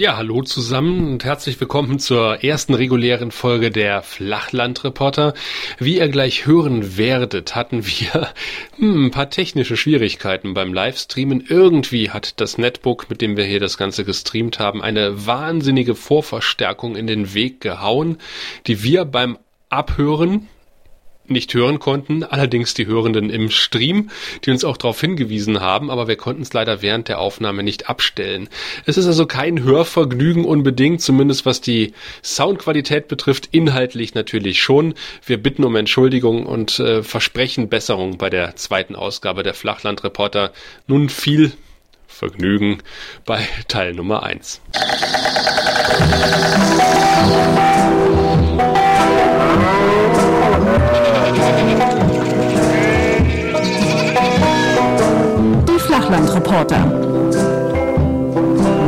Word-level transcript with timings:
Ja, 0.00 0.16
hallo 0.16 0.40
zusammen 0.40 1.12
und 1.12 1.26
herzlich 1.26 1.60
willkommen 1.60 1.98
zur 1.98 2.42
ersten 2.42 2.72
regulären 2.72 3.30
Folge 3.30 3.70
der 3.70 4.00
Flachlandreporter. 4.00 5.34
Wie 5.78 5.98
ihr 5.98 6.08
gleich 6.08 6.46
hören 6.46 6.96
werdet, 6.96 7.54
hatten 7.54 7.84
wir 7.84 8.30
hm, 8.76 9.04
ein 9.04 9.10
paar 9.10 9.28
technische 9.28 9.76
Schwierigkeiten 9.76 10.54
beim 10.54 10.72
Livestreamen. 10.72 11.44
Irgendwie 11.46 12.08
hat 12.08 12.40
das 12.40 12.56
Netbook, 12.56 13.10
mit 13.10 13.20
dem 13.20 13.36
wir 13.36 13.44
hier 13.44 13.60
das 13.60 13.76
Ganze 13.76 14.06
gestreamt 14.06 14.58
haben, 14.58 14.80
eine 14.80 15.26
wahnsinnige 15.26 15.94
Vorverstärkung 15.94 16.96
in 16.96 17.06
den 17.06 17.34
Weg 17.34 17.60
gehauen, 17.60 18.16
die 18.66 18.82
wir 18.82 19.04
beim 19.04 19.36
Abhören 19.68 20.48
nicht 21.30 21.54
hören 21.54 21.78
konnten, 21.78 22.24
allerdings 22.24 22.74
die 22.74 22.86
Hörenden 22.86 23.30
im 23.30 23.50
Stream, 23.50 24.10
die 24.44 24.50
uns 24.50 24.64
auch 24.64 24.76
darauf 24.76 25.00
hingewiesen 25.00 25.60
haben, 25.60 25.90
aber 25.90 26.08
wir 26.08 26.16
konnten 26.16 26.42
es 26.42 26.52
leider 26.52 26.82
während 26.82 27.08
der 27.08 27.20
Aufnahme 27.20 27.62
nicht 27.62 27.88
abstellen. 27.88 28.48
Es 28.86 28.96
ist 28.96 29.06
also 29.06 29.26
kein 29.26 29.62
Hörvergnügen 29.62 30.44
unbedingt, 30.44 31.00
zumindest 31.00 31.46
was 31.46 31.60
die 31.60 31.92
Soundqualität 32.22 33.08
betrifft, 33.08 33.48
inhaltlich 33.52 34.14
natürlich 34.14 34.62
schon. 34.62 34.94
Wir 35.24 35.42
bitten 35.42 35.64
um 35.64 35.76
Entschuldigung 35.76 36.46
und 36.46 36.78
äh, 36.78 37.02
versprechen 37.02 37.68
Besserung 37.68 38.18
bei 38.18 38.30
der 38.30 38.56
zweiten 38.56 38.96
Ausgabe 38.96 39.42
der 39.42 39.54
Flachlandreporter. 39.54 40.52
Nun 40.86 41.08
viel 41.08 41.52
Vergnügen 42.06 42.82
bei 43.24 43.46
Teil 43.68 43.94
Nummer 43.94 44.22
eins. 44.22 44.60
Flachlandreporter. 56.10 56.86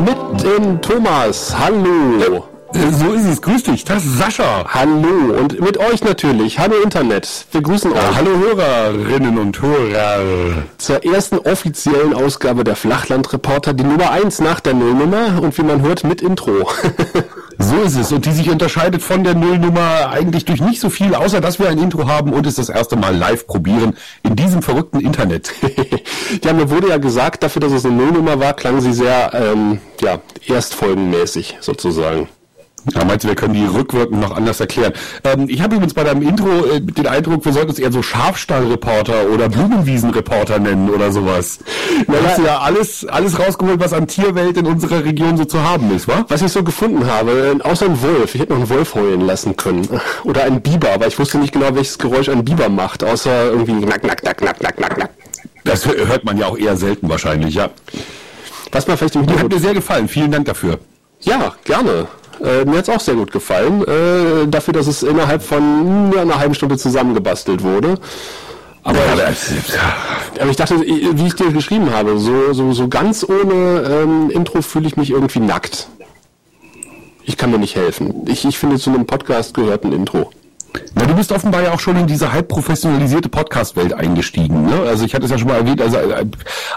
Mit 0.04 0.42
dem 0.42 0.82
Thomas. 0.82 1.54
Hallo. 1.56 2.48
So 2.72 3.12
ist 3.12 3.26
es. 3.26 3.40
Grüß 3.40 3.62
dich. 3.62 3.84
Das 3.84 4.04
ist 4.04 4.18
Sascha. 4.18 4.64
Hallo. 4.66 5.38
Und 5.38 5.60
mit 5.60 5.78
euch 5.78 6.02
natürlich. 6.02 6.58
Hallo 6.58 6.74
Internet. 6.82 7.46
Wir 7.52 7.62
grüßen 7.62 7.92
euch. 7.92 7.96
Ja, 7.96 8.16
hallo 8.16 8.30
Hörerinnen 8.40 9.38
und 9.38 9.62
Hörer. 9.62 10.64
Zur 10.78 11.04
ersten 11.04 11.38
offiziellen 11.38 12.12
Ausgabe 12.12 12.64
der 12.64 12.74
Flachlandreporter. 12.74 13.72
Die 13.72 13.84
Nummer 13.84 14.10
1 14.10 14.40
nach 14.40 14.58
der 14.58 14.74
Nullnummer. 14.74 15.40
Und 15.40 15.56
wie 15.56 15.62
man 15.62 15.80
hört, 15.80 16.02
mit 16.02 16.22
Intro. 16.22 16.68
So 17.58 17.80
ist 17.82 17.96
es. 17.96 18.12
Und 18.12 18.26
die 18.26 18.32
sich 18.32 18.50
unterscheidet 18.50 19.02
von 19.02 19.24
der 19.24 19.34
Nullnummer 19.34 20.10
eigentlich 20.10 20.44
durch 20.44 20.60
nicht 20.60 20.80
so 20.80 20.90
viel, 20.90 21.14
außer 21.14 21.40
dass 21.40 21.58
wir 21.58 21.68
ein 21.68 21.78
Intro 21.78 22.06
haben 22.06 22.32
und 22.32 22.46
es 22.46 22.56
das 22.56 22.68
erste 22.68 22.96
Mal 22.96 23.16
live 23.16 23.46
probieren 23.46 23.96
in 24.22 24.36
diesem 24.36 24.62
verrückten 24.62 25.00
Internet. 25.00 25.52
ja, 26.44 26.52
mir 26.52 26.70
wurde 26.70 26.88
ja 26.88 26.98
gesagt, 26.98 27.42
dafür, 27.42 27.60
dass 27.60 27.72
es 27.72 27.84
eine 27.84 27.94
Nullnummer 27.94 28.40
war, 28.40 28.54
klang 28.54 28.80
sie 28.80 28.92
sehr, 28.92 29.32
ähm, 29.34 29.80
ja, 30.00 30.18
erstfolgenmäßig 30.46 31.58
sozusagen. 31.60 32.28
Ja, 32.90 33.04
meinst 33.04 33.24
du, 33.24 33.28
wir 33.28 33.36
können 33.36 33.54
die 33.54 33.64
rückwirkend 33.64 34.20
noch 34.20 34.34
anders 34.34 34.58
erklären? 34.58 34.92
Ähm, 35.22 35.46
ich 35.48 35.62
habe 35.62 35.76
übrigens 35.76 35.94
bei 35.94 36.02
deinem 36.02 36.22
Intro 36.22 36.48
äh, 36.66 36.80
den 36.80 37.06
Eindruck, 37.06 37.44
wir 37.44 37.52
sollten 37.52 37.70
uns 37.70 37.78
eher 37.78 37.92
so 37.92 38.02
Schafstallreporter 38.02 39.28
oder 39.32 39.48
Blumenwiesenreporter 39.48 40.58
nennen 40.58 40.90
oder 40.90 41.12
sowas. 41.12 41.60
Da 42.08 42.14
hast 42.24 42.38
du 42.38 42.42
ja 42.42 42.58
alles, 42.58 43.06
alles 43.06 43.38
rausgeholt, 43.38 43.78
was 43.78 43.92
an 43.92 44.08
Tierwelt 44.08 44.56
in 44.56 44.66
unserer 44.66 45.04
Region 45.04 45.36
so 45.36 45.44
zu 45.44 45.62
haben 45.62 45.94
ist, 45.94 46.08
wa? 46.08 46.24
Was 46.28 46.42
ich 46.42 46.50
so 46.50 46.64
gefunden 46.64 47.06
habe, 47.06 47.56
äh, 47.56 47.62
außer 47.62 47.86
ein 47.86 48.02
Wolf. 48.02 48.34
Ich 48.34 48.40
hätte 48.40 48.52
noch 48.52 48.60
einen 48.60 48.70
Wolf 48.70 48.94
heulen 48.94 49.20
lassen 49.20 49.56
können. 49.56 49.86
Oder 50.24 50.44
ein 50.44 50.60
Biber, 50.60 50.90
aber 50.92 51.06
ich 51.06 51.18
wusste 51.18 51.38
nicht 51.38 51.52
genau, 51.52 51.74
welches 51.74 51.98
Geräusch 51.98 52.28
ein 52.28 52.44
Biber 52.44 52.68
macht, 52.68 53.04
außer 53.04 53.46
irgendwie 53.46 53.80
knack, 53.80 54.02
knack, 54.02 54.22
knack, 54.22 54.38
knack, 54.38 54.58
knack, 54.58 54.76
knack, 54.76 54.94
knack. 54.96 55.10
Das 55.64 55.86
hört 55.86 56.24
man 56.24 56.36
ja 56.36 56.46
auch 56.46 56.58
eher 56.58 56.76
selten 56.76 57.08
wahrscheinlich, 57.08 57.54
ja. 57.54 57.70
Was 58.72 58.88
man 58.88 58.96
vielleicht 58.96 59.14
im 59.14 59.20
Hintergrund... 59.20 59.52
Hat 59.52 59.60
mir 59.60 59.64
sehr 59.64 59.74
gefallen. 59.74 60.08
Vielen 60.08 60.32
Dank 60.32 60.46
dafür. 60.46 60.80
Ja, 61.20 61.54
gerne. 61.64 62.08
Äh, 62.40 62.64
mir 62.64 62.78
hat 62.78 62.88
es 62.88 62.94
auch 62.94 63.00
sehr 63.00 63.14
gut 63.14 63.32
gefallen, 63.32 63.82
äh, 63.82 64.46
dafür, 64.48 64.74
dass 64.74 64.86
es 64.86 65.02
innerhalb 65.02 65.42
von 65.42 66.12
ja, 66.14 66.22
einer 66.22 66.38
halben 66.38 66.54
Stunde 66.54 66.76
zusammengebastelt 66.78 67.62
wurde. 67.62 67.98
Aber, 68.84 68.98
ja, 68.98 69.30
ich, 69.30 70.40
aber 70.40 70.50
ich 70.50 70.56
dachte, 70.56 70.80
wie 70.80 71.26
ich 71.26 71.34
dir 71.34 71.52
geschrieben 71.52 71.92
habe, 71.92 72.18
so, 72.18 72.52
so, 72.52 72.72
so 72.72 72.88
ganz 72.88 73.24
ohne 73.24 73.82
ähm, 73.88 74.30
Intro 74.30 74.60
fühle 74.60 74.88
ich 74.88 74.96
mich 74.96 75.10
irgendwie 75.10 75.38
nackt. 75.38 75.88
Ich 77.24 77.36
kann 77.36 77.52
mir 77.52 77.58
nicht 77.58 77.76
helfen. 77.76 78.24
Ich, 78.26 78.44
ich 78.44 78.58
finde, 78.58 78.78
zu 78.78 78.90
einem 78.90 79.06
Podcast 79.06 79.54
gehört 79.54 79.84
ein 79.84 79.92
Intro. 79.92 80.32
Na, 80.94 81.06
du 81.06 81.14
bist 81.14 81.30
offenbar 81.32 81.62
ja 81.62 81.72
auch 81.72 81.80
schon 81.80 81.96
in 81.96 82.06
diese 82.06 82.32
halb 82.32 82.48
professionalisierte 82.48 83.28
Podcast-Welt 83.28 83.92
eingestiegen. 83.92 84.66
Ne? 84.66 84.80
Also 84.86 85.04
ich 85.04 85.14
hatte 85.14 85.26
es 85.26 85.30
ja 85.30 85.38
schon 85.38 85.48
mal 85.48 85.58
erwähnt, 85.58 85.80
also 85.80 85.96
äh, 85.98 86.26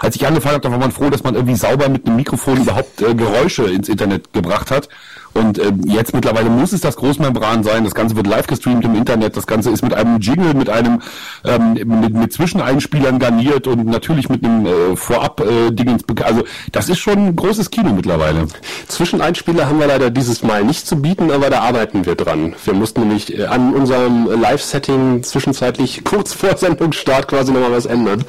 als 0.00 0.16
ich 0.16 0.26
angefangen 0.26 0.54
habe, 0.54 0.62
da 0.62 0.70
war 0.70 0.78
man 0.78 0.92
froh, 0.92 1.10
dass 1.10 1.22
man 1.22 1.34
irgendwie 1.34 1.56
sauber 1.56 1.88
mit 1.88 2.06
einem 2.06 2.16
Mikrofon 2.16 2.58
überhaupt 2.58 3.02
äh, 3.02 3.14
Geräusche 3.14 3.64
ins 3.64 3.88
Internet 3.88 4.32
gebracht 4.32 4.70
hat. 4.70 4.88
Und 5.36 5.58
äh, 5.58 5.72
jetzt 5.86 6.14
mittlerweile 6.14 6.48
muss 6.48 6.72
es 6.72 6.80
das 6.80 6.96
Großmembran 6.96 7.62
sein. 7.62 7.84
Das 7.84 7.94
Ganze 7.94 8.16
wird 8.16 8.26
live 8.26 8.46
gestreamt 8.46 8.84
im 8.84 8.94
Internet. 8.94 9.36
Das 9.36 9.46
Ganze 9.46 9.70
ist 9.70 9.82
mit 9.82 9.92
einem 9.92 10.18
Jingle, 10.18 10.54
mit 10.54 10.70
einem 10.70 11.02
ähm, 11.44 11.74
mit, 11.74 12.14
mit 12.14 12.32
Zwischeneinspielern 12.32 13.18
garniert 13.18 13.66
und 13.66 13.86
natürlich 13.86 14.28
mit 14.28 14.44
einem 14.44 14.66
äh, 14.66 14.96
Vorab-Dingens. 14.96 16.02
Äh, 16.02 16.22
also 16.22 16.44
das 16.72 16.88
ist 16.88 16.98
schon 16.98 17.18
ein 17.18 17.36
großes 17.36 17.70
Kino 17.70 17.92
mittlerweile. 17.92 18.46
Zwischeneinspieler 18.88 19.66
haben 19.66 19.78
wir 19.78 19.86
leider 19.86 20.10
dieses 20.10 20.42
Mal 20.42 20.64
nicht 20.64 20.86
zu 20.86 20.96
bieten, 20.96 21.30
aber 21.30 21.50
da 21.50 21.60
arbeiten 21.60 22.06
wir 22.06 22.14
dran. 22.14 22.54
Wir 22.64 22.74
mussten 22.74 23.00
nämlich 23.00 23.38
äh, 23.38 23.44
an 23.44 23.74
unserem 23.74 24.26
Live-Setting 24.40 25.22
zwischenzeitlich 25.22 26.04
kurz 26.04 26.32
vor 26.32 26.56
Sendungsstart 26.56 27.28
quasi 27.28 27.52
nochmal 27.52 27.72
was 27.72 27.86
ändern. 27.86 28.24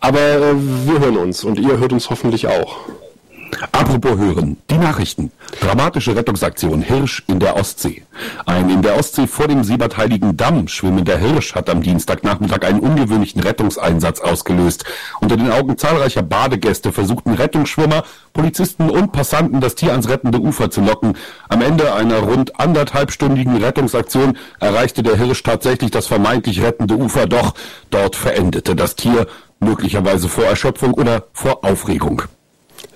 Aber 0.00 0.20
äh, 0.20 0.54
wir 0.56 1.00
hören 1.00 1.18
uns 1.18 1.44
und 1.44 1.58
ihr 1.58 1.78
hört 1.78 1.92
uns 1.92 2.08
hoffentlich 2.08 2.46
auch. 2.46 2.76
Apropos 3.72 4.16
hören, 4.18 4.56
die 4.70 4.78
Nachrichten. 4.78 5.30
Dramatische 5.60 6.16
Rettungsaktion 6.16 6.82
Hirsch 6.82 7.22
in 7.26 7.38
der 7.38 7.56
Ostsee. 7.56 8.02
Ein 8.46 8.70
in 8.70 8.82
der 8.82 8.96
Ostsee 8.96 9.26
vor 9.26 9.48
dem 9.48 9.64
sieberteiligen 9.64 10.36
Damm 10.36 10.68
schwimmender 10.68 11.18
Hirsch 11.18 11.54
hat 11.54 11.68
am 11.70 11.82
Dienstagnachmittag 11.82 12.62
einen 12.66 12.80
ungewöhnlichen 12.80 13.40
Rettungseinsatz 13.40 14.20
ausgelöst. 14.20 14.84
Unter 15.20 15.36
den 15.36 15.50
Augen 15.50 15.76
zahlreicher 15.78 16.22
Badegäste 16.22 16.92
versuchten 16.92 17.34
Rettungsschwimmer, 17.34 18.04
Polizisten 18.32 18.90
und 18.90 19.12
Passanten 19.12 19.60
das 19.60 19.74
Tier 19.74 19.92
ans 19.92 20.08
rettende 20.08 20.40
Ufer 20.40 20.70
zu 20.70 20.80
locken. 20.80 21.16
Am 21.48 21.62
Ende 21.62 21.94
einer 21.94 22.18
rund 22.18 22.58
anderthalbstündigen 22.58 23.56
Rettungsaktion 23.56 24.38
erreichte 24.60 25.02
der 25.02 25.16
Hirsch 25.16 25.42
tatsächlich 25.42 25.90
das 25.90 26.06
vermeintlich 26.06 26.62
rettende 26.62 26.96
Ufer, 26.96 27.26
doch 27.26 27.54
dort 27.90 28.16
verendete 28.16 28.74
das 28.74 28.96
Tier 28.96 29.26
möglicherweise 29.60 30.28
vor 30.28 30.44
Erschöpfung 30.44 30.94
oder 30.94 31.24
vor 31.32 31.64
Aufregung. 31.64 32.22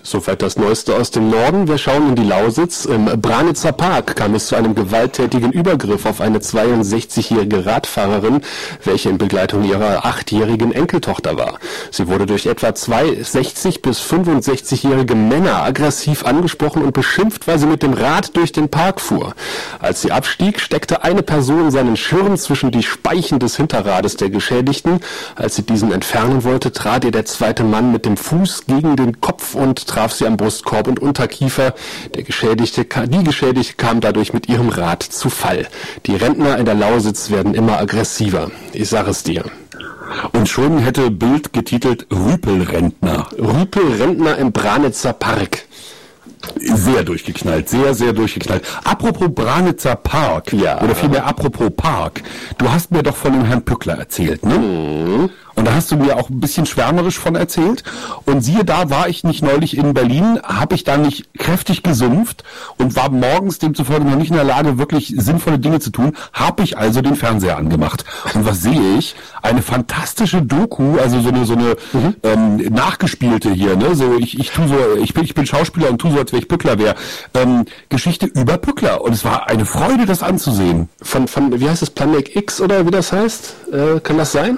Soweit 0.02 0.42
das 0.42 0.56
Neueste 0.56 0.96
aus 0.96 1.10
dem 1.10 1.28
Norden. 1.28 1.68
Wir 1.68 1.76
schauen 1.76 2.10
in 2.10 2.14
die 2.14 2.22
Lausitz. 2.22 2.84
Im 2.84 3.06
Branitzer 3.20 3.72
Park 3.72 4.16
kam 4.16 4.34
es 4.34 4.46
zu 4.46 4.56
einem 4.56 4.74
gewalttätigen 4.74 5.52
Übergriff 5.52 6.06
auf 6.06 6.20
eine 6.20 6.38
62-jährige 6.38 7.66
Radfahrerin, 7.66 8.40
welche 8.84 9.10
in 9.10 9.18
Begleitung 9.18 9.64
ihrer 9.64 10.06
achtjährigen 10.06 10.72
Enkeltochter 10.72 11.36
war. 11.36 11.58
Sie 11.90 12.06
wurde 12.06 12.26
durch 12.26 12.46
etwa 12.46 12.74
zwei 12.74 13.22
60 13.22 13.82
bis 13.82 14.00
65-jährige 14.00 15.14
Männer 15.14 15.62
aggressiv 15.62 16.24
angesprochen 16.24 16.82
und 16.82 16.92
beschimpft, 16.92 17.48
weil 17.48 17.58
sie 17.58 17.66
mit 17.66 17.82
dem 17.82 17.92
Rad 17.92 18.36
durch 18.36 18.52
den 18.52 18.68
Park 18.68 19.00
fuhr. 19.00 19.34
Als 19.80 20.00
sie 20.02 20.12
abstieg, 20.12 20.60
steckte 20.60 21.02
eine 21.02 21.22
Person 21.22 21.70
seinen 21.70 21.96
Schirm 21.96 22.36
zwischen 22.36 22.70
die 22.70 22.84
Speichen 22.84 23.40
des 23.40 23.56
Hinterrades 23.56 24.16
der 24.16 24.30
Geschädigten. 24.30 25.00
Als 25.34 25.56
sie 25.56 25.62
diesen 25.62 25.92
entfernen 25.92 26.44
wollte, 26.44 26.72
trat 26.72 27.04
ihr 27.04 27.10
der 27.10 27.24
zweite 27.24 27.64
Mann 27.64 27.92
mit 27.92 28.06
dem 28.06 28.16
Fuß 28.16 28.66
gegen 28.66 28.96
den 28.96 29.20
Kopf 29.20 29.54
und 29.54 29.87
traf 29.88 30.12
sie 30.12 30.26
am 30.26 30.36
Brustkorb 30.36 30.86
und 30.86 31.00
Unterkiefer. 31.00 31.74
Der 32.14 32.22
Geschädigte, 32.22 32.84
die 32.84 33.24
Geschädigte 33.24 33.74
kam 33.74 34.00
dadurch 34.00 34.32
mit 34.32 34.48
ihrem 34.48 34.68
Rad 34.68 35.02
zu 35.02 35.30
Fall. 35.30 35.66
Die 36.06 36.14
Rentner 36.14 36.58
in 36.58 36.64
der 36.64 36.74
Lausitz 36.74 37.30
werden 37.30 37.54
immer 37.54 37.78
aggressiver. 37.78 38.50
Ich 38.72 38.88
sage 38.88 39.10
es 39.10 39.22
dir. 39.24 39.44
Und 40.32 40.48
schon 40.48 40.78
hätte 40.78 41.10
Bild 41.10 41.52
getitelt 41.52 42.06
Rüpelrentner. 42.12 43.28
Rüpelrentner 43.38 44.38
im 44.38 44.52
Branitzer 44.52 45.12
Park. 45.12 45.64
Sehr 46.56 47.02
durchgeknallt, 47.02 47.68
sehr, 47.68 47.94
sehr 47.94 48.12
durchgeknallt. 48.12 48.62
Apropos 48.84 49.28
Branitzer 49.34 49.96
Park, 49.96 50.52
ja. 50.52 50.80
oder 50.80 50.94
vielmehr 50.94 51.26
apropos 51.26 51.70
Park, 51.76 52.22
du 52.58 52.70
hast 52.70 52.90
mir 52.90 53.02
doch 53.02 53.16
von 53.16 53.32
dem 53.32 53.44
Herrn 53.44 53.64
Pückler 53.64 53.98
erzählt, 53.98 54.46
ne? 54.46 54.58
Mhm. 54.58 55.30
Und 55.58 55.64
da 55.64 55.74
hast 55.74 55.90
du 55.90 55.96
mir 55.96 56.16
auch 56.16 56.30
ein 56.30 56.38
bisschen 56.38 56.66
schwärmerisch 56.66 57.18
von 57.18 57.34
erzählt. 57.34 57.82
Und 58.24 58.42
siehe 58.42 58.64
da, 58.64 58.90
war 58.90 59.08
ich 59.08 59.24
nicht 59.24 59.42
neulich 59.42 59.76
in 59.76 59.92
Berlin, 59.92 60.38
habe 60.44 60.76
ich 60.76 60.84
da 60.84 60.96
nicht 60.96 61.34
kräftig 61.36 61.82
gesumpft 61.82 62.44
und 62.76 62.94
war 62.94 63.10
morgens 63.10 63.58
demzufolge 63.58 64.04
noch 64.04 64.14
nicht 64.14 64.30
in 64.30 64.36
der 64.36 64.44
Lage, 64.44 64.78
wirklich 64.78 65.12
sinnvolle 65.16 65.58
Dinge 65.58 65.80
zu 65.80 65.90
tun, 65.90 66.12
habe 66.32 66.62
ich 66.62 66.78
also 66.78 67.00
den 67.00 67.16
Fernseher 67.16 67.56
angemacht. 67.56 68.04
Und 68.34 68.46
was 68.46 68.62
sehe 68.62 68.98
ich? 68.98 69.16
Eine 69.42 69.62
fantastische 69.62 70.42
Doku, 70.42 70.96
also 70.98 71.20
so 71.20 71.30
eine, 71.30 71.44
so 71.44 71.54
eine 71.54 71.76
mhm. 71.92 72.14
ähm, 72.22 72.56
nachgespielte 72.72 73.50
hier, 73.50 73.74
ne? 73.74 73.96
So 73.96 74.16
ich, 74.16 74.38
ich 74.38 74.52
tu 74.52 74.68
so, 74.68 74.76
ich 75.02 75.12
bin, 75.12 75.24
ich 75.24 75.34
bin 75.34 75.44
Schauspieler 75.44 75.90
und 75.90 75.98
tu 75.98 76.10
so, 76.10 76.18
als 76.18 76.30
wäre 76.30 76.40
ich 76.40 76.48
Pückler 76.48 76.78
wäre. 76.78 76.94
Ähm, 77.34 77.64
Geschichte 77.88 78.26
über 78.26 78.58
Pückler. 78.58 79.00
Und 79.00 79.12
es 79.12 79.24
war 79.24 79.48
eine 79.48 79.64
Freude, 79.64 80.06
das 80.06 80.22
anzusehen. 80.22 80.88
Von, 81.02 81.26
von 81.26 81.58
wie 81.58 81.68
heißt 81.68 81.82
es, 81.82 81.90
Planet 81.90 82.36
X 82.36 82.60
oder 82.60 82.86
wie 82.86 82.92
das 82.92 83.10
heißt? 83.10 83.54
Äh, 83.72 84.00
kann 84.00 84.18
das 84.18 84.30
sein? 84.30 84.56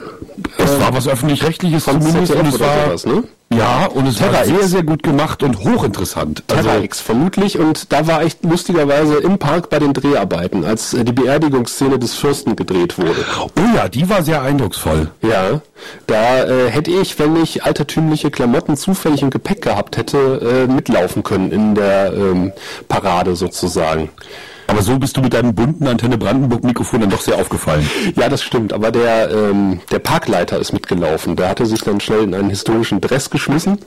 Es 0.58 0.78
war 0.78 0.89
war 0.90 0.96
was 0.96 1.08
öffentlich-rechtliches 1.08 1.84
zumindest. 1.84 2.34
Und 2.34 2.46
es 2.46 2.60
war, 2.60 2.86
sowas, 2.86 3.06
ne? 3.06 3.24
Ja, 3.52 3.86
und 3.86 4.06
es 4.06 4.16
Terra 4.16 4.38
war 4.38 4.44
sehr, 4.44 4.68
sehr 4.68 4.82
gut 4.82 5.02
gemacht 5.02 5.42
und 5.42 5.58
hochinteressant. 5.58 6.44
Terra 6.46 6.70
also, 6.70 6.84
X 6.84 7.00
vermutlich. 7.00 7.58
Und 7.58 7.92
da 7.92 8.06
war 8.06 8.22
echt 8.22 8.44
lustigerweise 8.44 9.16
im 9.16 9.38
Park 9.38 9.70
bei 9.70 9.78
den 9.78 9.92
Dreharbeiten, 9.92 10.64
als 10.64 10.94
äh, 10.94 11.04
die 11.04 11.12
Beerdigungsszene 11.12 11.98
des 11.98 12.14
Fürsten 12.14 12.56
gedreht 12.56 12.98
wurde. 12.98 13.24
Oh 13.38 13.50
ja, 13.74 13.88
die 13.88 14.08
war 14.08 14.22
sehr 14.22 14.42
eindrucksvoll. 14.42 15.10
Ja, 15.22 15.60
da 16.06 16.44
äh, 16.44 16.70
hätte 16.70 16.90
ich, 16.90 17.18
wenn 17.18 17.36
ich 17.36 17.64
altertümliche 17.64 18.30
Klamotten 18.30 18.76
zufällig 18.76 19.22
im 19.22 19.30
Gepäck 19.30 19.62
gehabt 19.62 19.96
hätte, 19.96 20.66
äh, 20.68 20.72
mitlaufen 20.72 21.22
können 21.22 21.50
in 21.50 21.74
der 21.74 22.12
ähm, 22.12 22.52
Parade 22.88 23.34
sozusagen. 23.36 24.10
Aber 24.70 24.82
so 24.82 24.98
bist 25.00 25.16
du 25.16 25.20
mit 25.20 25.34
deinem 25.34 25.52
bunten 25.52 25.88
Antenne 25.88 26.16
Brandenburg 26.16 26.62
Mikrofon 26.62 27.00
dann 27.00 27.10
doch 27.10 27.20
sehr 27.20 27.34
aufgefallen. 27.34 27.84
Ja, 28.14 28.28
das 28.28 28.44
stimmt. 28.44 28.72
Aber 28.72 28.92
der, 28.92 29.28
ähm, 29.30 29.80
der 29.90 29.98
Parkleiter 29.98 30.60
ist 30.60 30.72
mitgelaufen. 30.72 31.34
Der 31.34 31.48
hatte 31.48 31.66
sich 31.66 31.82
dann 31.82 31.98
schnell 31.98 32.22
in 32.22 32.34
einen 32.34 32.50
historischen 32.50 33.00
Dress 33.00 33.30
geschmissen 33.30 33.78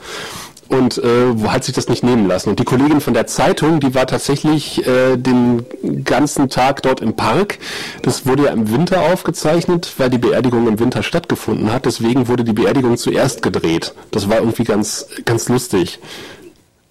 und 0.67 0.97
äh, 0.97 1.47
hat 1.47 1.63
sich 1.63 1.73
das 1.73 1.87
nicht 1.87 2.03
nehmen 2.03 2.27
lassen. 2.27 2.49
Und 2.49 2.59
die 2.59 2.65
Kollegin 2.65 2.99
von 2.99 3.13
der 3.13 3.27
Zeitung, 3.27 3.79
die 3.79 3.95
war 3.95 4.07
tatsächlich 4.07 4.85
äh, 4.85 5.15
den 5.15 5.65
ganzen 6.03 6.49
Tag 6.49 6.81
dort 6.81 6.99
im 6.99 7.15
Park. 7.15 7.59
Das 8.01 8.25
wurde 8.25 8.45
ja 8.45 8.51
im 8.51 8.69
Winter 8.69 9.03
aufgezeichnet, 9.03 9.93
weil 9.97 10.09
die 10.09 10.17
Beerdigung 10.17 10.67
im 10.67 10.79
Winter 10.79 11.01
stattgefunden 11.01 11.71
hat. 11.71 11.85
Deswegen 11.85 12.27
wurde 12.27 12.43
die 12.43 12.53
Beerdigung 12.53 12.97
zuerst 12.97 13.41
gedreht. 13.41 13.93
Das 14.11 14.29
war 14.29 14.39
irgendwie 14.39 14.65
ganz, 14.65 15.07
ganz 15.23 15.47
lustig. 15.47 15.99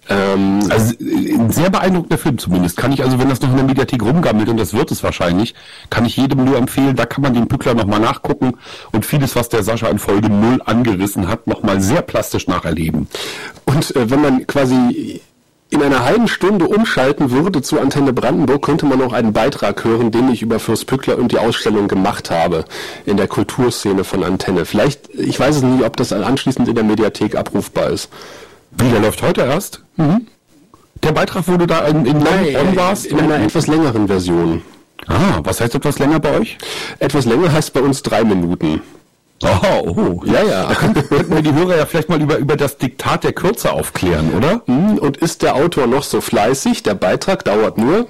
Ähm, 0.09 0.59
also 0.69 0.93
ein 0.99 1.51
sehr 1.51 1.69
beeindruckender 1.69 2.17
Film 2.17 2.37
zumindest. 2.37 2.77
Kann 2.77 2.91
ich 2.91 3.03
also, 3.03 3.19
wenn 3.19 3.29
das 3.29 3.41
noch 3.41 3.49
in 3.49 3.57
der 3.57 3.65
Mediathek 3.65 4.03
rumgammelt, 4.03 4.49
und 4.49 4.57
das 4.57 4.73
wird 4.73 4.91
es 4.91 5.03
wahrscheinlich, 5.03 5.55
kann 5.89 6.05
ich 6.05 6.17
jedem 6.17 6.43
nur 6.43 6.57
empfehlen, 6.57 6.95
da 6.95 7.05
kann 7.05 7.21
man 7.21 7.33
den 7.33 7.47
Pückler 7.47 7.73
nochmal 7.73 7.99
nachgucken 7.99 8.53
und 8.91 9.05
vieles, 9.05 9.35
was 9.35 9.49
der 9.49 9.63
Sascha 9.63 9.87
in 9.87 9.99
Folge 9.99 10.29
0 10.29 10.61
angerissen 10.65 11.27
hat, 11.27 11.47
nochmal 11.47 11.81
sehr 11.81 12.01
plastisch 12.01 12.47
nacherleben. 12.47 13.07
Und 13.65 13.95
äh, 13.95 14.09
wenn 14.09 14.21
man 14.21 14.47
quasi 14.47 15.21
in 15.73 15.81
einer 15.81 16.05
halben 16.05 16.27
Stunde 16.27 16.67
umschalten 16.67 17.31
würde 17.31 17.63
zu 17.63 17.79
Antenne 17.79 18.13
Brandenburg, 18.13 18.61
könnte 18.61 18.85
man 18.85 19.01
auch 19.01 19.11
einen 19.11 19.33
Beitrag 19.33 19.83
hören, 19.83 20.11
den 20.11 20.29
ich 20.29 20.43
über 20.43 20.59
Fürst 20.59 20.85
Pückler 20.85 21.17
und 21.17 21.31
die 21.31 21.39
Ausstellung 21.39 21.87
gemacht 21.87 22.29
habe 22.29 22.65
in 23.07 23.17
der 23.17 23.27
Kulturszene 23.27 24.03
von 24.03 24.23
Antenne. 24.23 24.65
Vielleicht, 24.65 25.09
ich 25.15 25.39
weiß 25.39 25.55
es 25.55 25.61
nicht, 25.63 25.83
ob 25.83 25.97
das 25.97 26.13
anschließend 26.13 26.67
in 26.67 26.75
der 26.75 26.83
Mediathek 26.83 27.35
abrufbar 27.35 27.89
ist. 27.89 28.09
Wie, 28.77 28.89
der 28.89 28.99
läuft 28.99 29.21
heute 29.21 29.41
erst? 29.41 29.83
Mhm. 29.97 30.27
Der 31.01 31.11
Beitrag, 31.11 31.43
wo 31.47 31.57
du 31.57 31.65
da 31.65 31.85
in, 31.87 32.05
in 32.05 32.19
Nein, 32.19 32.55
on 32.55 32.75
warst? 32.75 33.05
In 33.05 33.19
einer 33.19 33.39
etwas 33.39 33.67
längeren 33.67 34.07
Version. 34.07 34.61
Ah, 35.07 35.41
was 35.43 35.59
heißt 35.59 35.75
etwas 35.75 35.99
länger 35.99 36.19
bei 36.19 36.39
euch? 36.39 36.57
Etwas 36.99 37.25
länger 37.25 37.51
heißt 37.51 37.73
bei 37.73 37.81
uns 37.81 38.01
drei 38.03 38.23
Minuten. 38.23 38.81
Oh, 39.43 39.93
oh. 39.97 40.21
ja, 40.25 40.43
ja. 40.43 40.67
Da 40.67 40.75
könnten 40.75 41.35
wir 41.35 41.41
die 41.41 41.53
Hörer 41.53 41.75
ja 41.75 41.85
vielleicht 41.85 42.07
mal 42.07 42.21
über, 42.21 42.37
über 42.37 42.55
das 42.55 42.77
Diktat 42.77 43.25
der 43.25 43.33
Kürze 43.33 43.73
aufklären, 43.73 44.33
oder? 44.33 44.61
Mhm, 44.67 44.97
und 44.97 45.17
ist 45.17 45.41
der 45.41 45.55
Autor 45.55 45.87
noch 45.87 46.03
so 46.03 46.21
fleißig? 46.21 46.83
Der 46.83 46.95
Beitrag 46.95 47.43
dauert 47.43 47.77
nur 47.77 48.07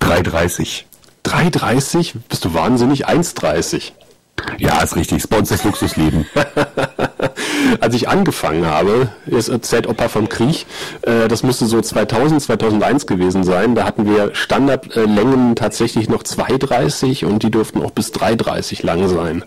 3,30. 0.00 0.84
3,30? 1.24 2.12
Bist 2.28 2.44
du 2.44 2.54
wahnsinnig? 2.54 3.08
1,30. 3.08 3.92
Ja, 4.58 4.80
ist 4.82 4.94
richtig. 4.94 5.22
Sponsor 5.22 5.56
das 5.56 5.64
Luxusleben. 5.64 6.26
Als 7.80 7.94
ich 7.94 8.08
angefangen 8.08 8.66
habe, 8.66 9.08
ist 9.26 9.48
erzählt 9.48 9.86
Opa 9.86 10.08
vom 10.08 10.28
Krieg, 10.28 10.66
äh, 11.02 11.28
das 11.28 11.42
müsste 11.42 11.66
so 11.66 11.80
2000, 11.80 12.42
2001 12.42 13.06
gewesen 13.06 13.44
sein. 13.44 13.74
Da 13.74 13.84
hatten 13.84 14.06
wir 14.06 14.34
Standardlängen 14.34 15.56
tatsächlich 15.56 16.08
noch 16.08 16.22
2,30 16.22 17.24
und 17.24 17.42
die 17.42 17.50
dürften 17.50 17.82
auch 17.82 17.90
bis 17.90 18.12
3,30 18.12 18.84
lang 18.84 19.08
sein. 19.08 19.44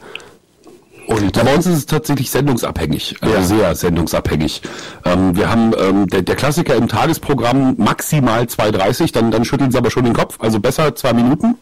Und 1.09 1.33
bei 1.33 1.55
uns 1.55 1.65
ist 1.65 1.75
es 1.75 1.85
tatsächlich 1.87 2.29
sendungsabhängig, 2.29 3.15
also 3.21 3.35
ja. 3.35 3.41
sehr 3.41 3.75
sendungsabhängig. 3.75 4.61
Ähm, 5.05 5.35
wir 5.35 5.49
haben 5.49 5.73
ähm, 5.79 6.05
der, 6.05 6.21
der, 6.21 6.35
Klassiker 6.35 6.75
im 6.75 6.87
Tagesprogramm 6.87 7.73
maximal 7.79 8.43
2,30, 8.43 9.11
dann, 9.11 9.31
dann 9.31 9.43
schütteln 9.43 9.71
sie 9.71 9.77
aber 9.79 9.89
schon 9.89 10.05
den 10.05 10.13
Kopf, 10.13 10.37
also 10.39 10.59
besser 10.59 10.93
zwei 10.93 11.13
Minuten. 11.13 11.55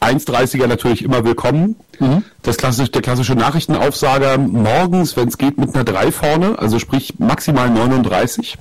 1,30er 0.00 0.66
natürlich 0.66 1.04
immer 1.04 1.24
willkommen. 1.24 1.76
Mhm. 1.98 2.24
Das 2.42 2.56
klassische, 2.56 2.90
der 2.90 3.02
klassische 3.02 3.34
Nachrichtenaufsager 3.34 4.38
morgens, 4.38 5.16
wenn 5.16 5.28
es 5.28 5.38
geht, 5.38 5.58
mit 5.58 5.74
einer 5.74 5.84
3 5.84 6.12
vorne, 6.12 6.58
also 6.58 6.78
sprich 6.78 7.18
maximal 7.18 7.68
39. 7.70 8.56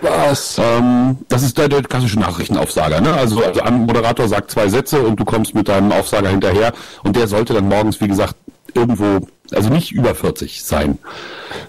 Was? 0.00 0.58
Ähm, 0.58 1.18
das 1.28 1.42
ist 1.42 1.56
der, 1.56 1.68
der 1.68 1.82
klassische 1.82 2.18
Nachrichtenaufsager. 2.18 3.00
Ne? 3.00 3.12
Also, 3.14 3.42
also 3.42 3.60
ein 3.62 3.86
Moderator 3.86 4.28
sagt 4.28 4.50
zwei 4.50 4.68
Sätze 4.68 5.00
und 5.00 5.18
du 5.18 5.24
kommst 5.24 5.54
mit 5.54 5.68
deinem 5.68 5.92
Aufsager 5.92 6.28
hinterher 6.28 6.72
und 7.02 7.16
der 7.16 7.28
sollte 7.28 7.54
dann 7.54 7.68
morgens, 7.68 8.00
wie 8.00 8.08
gesagt, 8.08 8.34
irgendwo, 8.74 9.26
also 9.52 9.70
nicht 9.70 9.92
über 9.92 10.14
40 10.14 10.62
sein. 10.62 10.98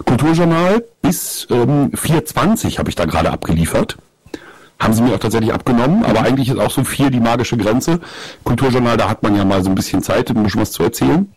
Kulturjournal 0.04 0.84
bis 1.00 1.46
ähm, 1.50 1.90
420 1.94 2.78
habe 2.78 2.90
ich 2.90 2.96
da 2.96 3.06
gerade 3.06 3.30
abgeliefert. 3.30 3.96
Haben 4.80 4.92
sie 4.94 5.02
mir 5.02 5.14
auch 5.14 5.18
tatsächlich 5.18 5.52
abgenommen, 5.52 6.04
aber 6.04 6.20
eigentlich 6.22 6.48
ist 6.50 6.58
auch 6.58 6.70
so 6.70 6.84
vier 6.84 7.10
die 7.10 7.18
magische 7.18 7.56
Grenze. 7.56 7.98
Kulturjournal, 8.44 8.96
da 8.96 9.08
hat 9.08 9.24
man 9.24 9.34
ja 9.34 9.44
mal 9.44 9.62
so 9.62 9.70
ein 9.70 9.74
bisschen 9.74 10.02
Zeit, 10.02 10.30
um 10.30 10.48
schon 10.48 10.60
was 10.60 10.70
zu 10.70 10.84
erzählen. 10.84 11.32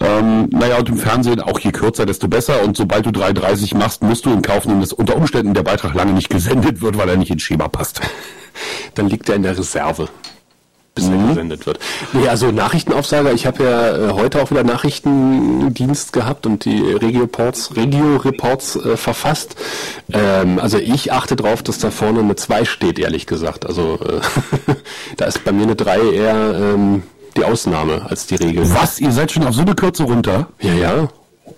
Ähm, 0.00 0.48
naja, 0.50 0.78
und 0.78 0.88
im 0.88 0.96
Fernsehen 0.96 1.40
auch 1.40 1.60
je 1.60 1.70
kürzer, 1.70 2.06
desto 2.06 2.26
besser. 2.26 2.64
Und 2.64 2.76
sobald 2.76 3.06
du 3.06 3.10
3,30 3.10 3.76
machst, 3.76 4.02
musst 4.02 4.26
du 4.26 4.32
in 4.32 4.42
Kauf 4.42 4.66
nehmen, 4.66 4.80
dass 4.80 4.92
unter 4.92 5.16
Umständen 5.16 5.54
der 5.54 5.62
Beitrag 5.62 5.94
lange 5.94 6.12
nicht 6.12 6.28
gesendet 6.28 6.80
wird, 6.80 6.98
weil 6.98 7.08
er 7.08 7.16
nicht 7.16 7.30
ins 7.30 7.42
Schema 7.42 7.68
passt. 7.68 8.00
Dann 8.94 9.08
liegt 9.08 9.28
er 9.28 9.36
in 9.36 9.44
der 9.44 9.56
Reserve 9.56 10.08
bis 10.94 11.08
mhm. 11.08 11.28
gesendet 11.28 11.66
wird. 11.66 11.78
Nee, 12.12 12.28
also 12.28 12.50
Nachrichtenaufsager, 12.50 13.32
ich 13.32 13.46
habe 13.46 13.64
ja 13.64 13.96
äh, 13.96 14.12
heute 14.12 14.42
auch 14.42 14.50
wieder 14.50 14.62
Nachrichtendienst 14.62 16.12
gehabt 16.12 16.46
und 16.46 16.64
die 16.64 16.80
Regio-Reports 16.80 17.76
Regio 17.76 18.16
-Reports, 18.16 18.92
äh, 18.92 18.96
verfasst. 18.96 19.56
Ähm, 20.12 20.58
also 20.58 20.78
ich 20.78 21.12
achte 21.12 21.36
darauf, 21.36 21.62
dass 21.62 21.78
da 21.78 21.90
vorne 21.90 22.20
eine 22.20 22.36
2 22.36 22.64
steht, 22.64 22.98
ehrlich 22.98 23.26
gesagt. 23.26 23.66
Also 23.66 23.98
äh, 24.00 24.20
da 25.16 25.24
ist 25.26 25.44
bei 25.44 25.52
mir 25.52 25.62
eine 25.62 25.76
3 25.76 25.98
eher 26.12 26.54
ähm, 26.58 27.02
die 27.36 27.44
Ausnahme 27.44 28.06
als 28.08 28.26
die 28.26 28.36
Regel. 28.36 28.72
Was? 28.74 29.00
Ihr 29.00 29.12
seid 29.12 29.32
schon 29.32 29.46
auf 29.46 29.54
so 29.54 29.62
eine 29.62 29.74
Kürze 29.74 30.02
runter? 30.04 30.48
Ja, 30.60 30.74
ja. 30.74 31.08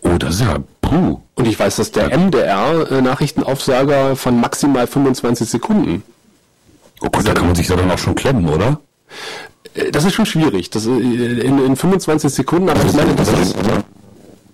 Oh, 0.02 0.16
das 0.19 0.36
ist 0.36 0.42
ja 0.42 0.58
puh. 0.81 1.20
Und 1.34 1.48
ich 1.48 1.58
weiß, 1.58 1.76
dass 1.76 1.90
der 1.90 2.16
MDR-Nachrichtenaufsager 2.16 4.12
äh, 4.12 4.16
von 4.16 4.40
maximal 4.40 4.86
25 4.86 5.48
Sekunden. 5.48 6.04
Oh 7.00 7.08
Gott, 7.10 7.26
da 7.26 7.32
kann 7.32 7.46
man 7.46 7.54
sich 7.54 7.66
da 7.66 7.75
dann 7.76 7.90
auch 7.90 7.98
schon 7.98 8.14
klemmen, 8.14 8.48
oder? 8.48 8.78
Äh, 9.75 9.90
das 9.90 10.05
ist 10.05 10.14
schon 10.14 10.26
schwierig. 10.26 10.70
Das, 10.70 10.87
äh, 10.87 10.90
in, 10.90 11.64
in 11.64 11.76
25 11.76 12.32
Sekunden, 12.32 12.69
aber 12.69 12.84
ich 12.84 12.93
meine, 12.93 13.14
das 13.14 13.28
ist, 13.28 13.56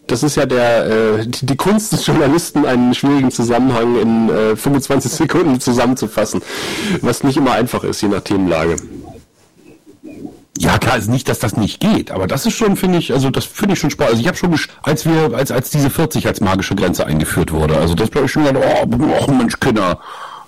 das 0.06 0.22
ist 0.22 0.36
ja 0.36 0.46
der, 0.46 0.86
äh, 0.86 1.26
die, 1.26 1.56
Kunst 1.56 1.92
des 1.92 2.06
Journalisten, 2.06 2.66
einen 2.66 2.94
schwierigen 2.94 3.30
Zusammenhang 3.30 4.00
in 4.00 4.28
äh, 4.28 4.56
25 4.56 5.12
Sekunden 5.12 5.60
zusammenzufassen, 5.60 6.42
was 7.00 7.22
nicht 7.22 7.36
immer 7.36 7.52
einfach 7.52 7.84
ist, 7.84 8.00
je 8.02 8.08
nach 8.08 8.22
Themenlage. 8.22 8.76
Ja, 10.58 10.78
klar, 10.78 10.98
ist 10.98 11.08
nicht, 11.08 11.28
dass 11.28 11.38
das 11.38 11.56
nicht 11.56 11.80
geht, 11.80 12.10
aber 12.10 12.26
das 12.26 12.44
ist 12.44 12.54
schon, 12.54 12.76
finde 12.76 12.98
ich, 12.98 13.12
also 13.14 13.30
das 13.30 13.44
finde 13.44 13.74
ich 13.74 13.78
schon 13.78 13.90
spannend. 13.90 14.10
Also 14.10 14.20
ich 14.20 14.26
habe 14.26 14.36
schon, 14.36 14.58
als 14.82 15.06
wir, 15.06 15.34
als, 15.34 15.50
als 15.52 15.70
diese 15.70 15.88
40 15.88 16.26
als 16.26 16.40
magische 16.40 16.74
Grenze 16.74 17.06
eingeführt 17.06 17.52
wurde, 17.52 17.78
also 17.78 17.94
das 17.94 18.10
glaube 18.10 18.26
ich 18.26 18.32
schon 18.32 18.44
gedacht, 18.44 18.64
oh, 18.82 19.26
oh 19.26 19.32
Mensch, 19.32 19.58
Kinder, 19.58 20.00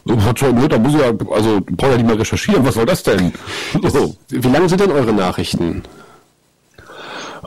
da 0.04 0.78
muss 0.78 0.94
ich 0.94 1.00
ja, 1.00 1.12
also 1.30 1.61
brauche 1.71 1.92
ja 1.92 1.97
nicht 1.97 2.06
mal 2.06 2.16
recherchieren, 2.16 2.64
was 2.64 2.75
soll 2.75 2.87
das 2.87 3.02
denn? 3.02 3.32
So. 3.82 4.16
Wie 4.28 4.49
lange 4.49 4.68
sind 4.68 4.80
denn 4.80 4.90
eure 4.90 5.12
Nachrichten? 5.12 5.82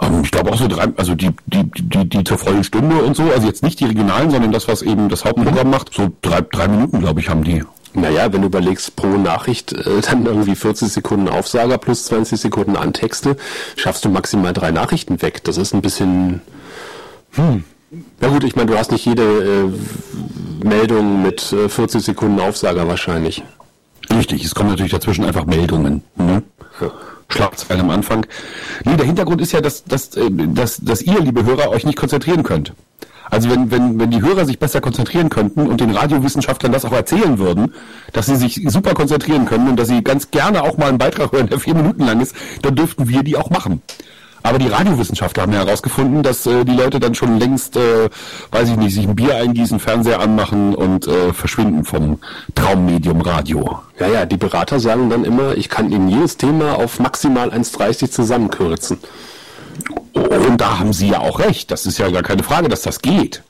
Ähm, 0.02 0.22
ich 0.24 0.32
glaube 0.32 0.52
auch 0.52 0.58
so 0.58 0.68
drei, 0.68 0.88
also 0.98 1.16
die, 1.16 1.32
die, 1.46 1.64
die, 1.64 2.10
die 2.10 2.24
zur 2.24 2.38
vollen 2.38 2.64
Stunde 2.64 3.02
und 3.04 3.16
so, 3.16 3.24
also 3.24 3.48
jetzt 3.48 3.64
nicht 3.64 3.80
die 3.80 3.86
regionalen, 3.86 4.32
sondern 4.32 4.52
das, 4.52 4.68
was 4.68 4.82
eben 4.82 5.10
das 5.10 5.26
Hauptprogramm 5.26 5.68
mhm. 5.68 5.72
macht, 5.72 5.94
so 5.94 6.12
drei, 6.22 6.42
drei 6.42 6.68
Minuten, 6.68 7.00
glaube 7.00 7.20
ich, 7.20 7.30
haben 7.30 7.44
die. 7.44 7.64
Naja, 7.94 8.34
wenn 8.34 8.42
du 8.42 8.48
überlegst, 8.48 8.96
pro 8.98 9.08
Nachricht 9.08 9.72
äh, 9.72 10.02
dann 10.10 10.26
irgendwie 10.26 10.56
40 10.56 10.90
Sekunden 10.90 11.30
Aufsager 11.30 11.78
plus 11.78 12.06
20 12.06 12.40
Sekunden 12.40 12.76
Antexte, 12.76 13.38
schaffst 13.76 14.04
du 14.06 14.10
maximal 14.10 14.54
drei 14.54 14.72
Nachrichten 14.72 15.22
weg. 15.22 15.44
Das 15.44 15.58
ist 15.58 15.74
ein 15.74 15.82
bisschen, 15.82 16.42
hm, 17.32 17.64
ja 18.22 18.28
gut, 18.28 18.44
ich 18.44 18.56
meine, 18.56 18.72
du 18.72 18.78
hast 18.78 18.92
nicht 18.92 19.06
jede 19.06 19.24
äh, 19.24 20.66
Meldung 20.66 21.22
mit 21.22 21.52
äh, 21.54 21.70
40 21.70 22.04
Sekunden 22.04 22.40
Aufsager 22.40 22.88
wahrscheinlich. 22.88 23.44
Richtig, 24.12 24.44
es 24.44 24.56
kommen 24.56 24.70
natürlich 24.70 24.92
dazwischen 24.92 25.26
einfach 25.26 25.46
Meldungen. 25.46 26.04
Ne? 26.16 26.44
Ja. 26.82 26.92
Schlagzeilen 27.28 27.82
am 27.82 27.90
Anfang. 27.90 28.26
Nee, 28.84 28.96
der 28.96 29.06
Hintergrund 29.06 29.42
ist 29.42 29.52
ja, 29.52 29.62
dass, 29.62 29.84
dass, 29.84 30.16
äh, 30.16 30.30
dass, 30.30 30.78
dass 30.78 31.02
ihr, 31.02 31.20
liebe 31.20 31.44
Hörer, 31.44 31.70
euch 31.70 31.86
nicht 31.86 31.98
konzentrieren 31.98 32.44
könnt. 32.44 32.74
Also 33.30 33.50
wenn, 33.50 33.72
wenn, 33.72 34.00
wenn 34.00 34.12
die 34.12 34.22
Hörer 34.22 34.46
sich 34.46 34.60
besser 34.60 34.82
konzentrieren 34.82 35.30
könnten 35.30 35.68
und 35.68 35.82
den 35.82 35.92
Radiowissenschaftlern 35.92 36.72
das 36.72 36.86
auch 36.86 36.92
erzählen 36.92 37.40
würden, 37.40 37.74
dass 38.14 38.28
sie 38.28 38.36
sich 38.36 38.62
super 38.68 38.94
konzentrieren 38.94 39.46
können 39.46 39.68
und 39.68 39.78
dass 39.78 39.88
sie 39.88 40.04
ganz 40.04 40.30
gerne 40.30 40.64
auch 40.64 40.78
mal 40.78 40.90
einen 40.90 41.00
Beitrag 41.00 41.32
hören, 41.32 41.48
der 41.48 41.60
vier 41.60 41.74
Minuten 41.74 42.06
lang 42.06 42.22
ist, 42.22 42.36
dann 42.62 42.76
dürften 42.76 43.10
wir 43.10 43.24
die 43.24 43.36
auch 43.36 43.50
machen. 43.50 43.82
Aber 44.46 44.60
die 44.60 44.68
Radiowissenschaftler 44.68 45.44
haben 45.44 45.54
ja 45.54 45.66
herausgefunden, 45.66 46.22
dass 46.22 46.46
äh, 46.46 46.64
die 46.66 46.76
Leute 46.76 47.00
dann 47.00 47.16
schon 47.16 47.40
längst, 47.40 47.76
äh, 47.78 48.10
weiß 48.52 48.70
ich 48.70 48.76
nicht, 48.76 48.94
sich 48.94 49.08
ein 49.08 49.16
Bier 49.16 49.38
eingießen, 49.38 49.80
Fernseher 49.80 50.20
anmachen 50.20 50.76
und 50.76 51.08
äh, 51.08 51.34
verschwinden 51.34 51.84
vom 51.84 52.20
Traummedium 52.54 53.22
Radio. 53.22 53.80
Ja, 54.00 54.08
ja, 54.08 54.26
die 54.28 54.38
Berater 54.38 54.80
sagen 54.80 55.10
dann 55.10 55.26
immer, 55.26 55.58
ich 55.58 55.68
kann 55.68 55.92
Ihnen 55.92 56.10
jedes 56.10 56.38
Thema 56.38 56.76
auf 56.76 57.00
maximal 57.00 57.50
1,30 57.50 58.12
zusammenkürzen. 58.12 59.00
Und 60.14 60.62
da 60.62 60.78
haben 60.78 60.94
Sie 60.94 61.10
ja 61.10 61.22
auch 61.22 61.40
recht. 61.40 61.72
Das 61.72 61.88
ist 61.88 61.98
ja 61.98 62.12
gar 62.12 62.22
keine 62.22 62.44
Frage, 62.44 62.70
dass 62.70 62.84
das 62.84 63.02
geht. 63.02 63.42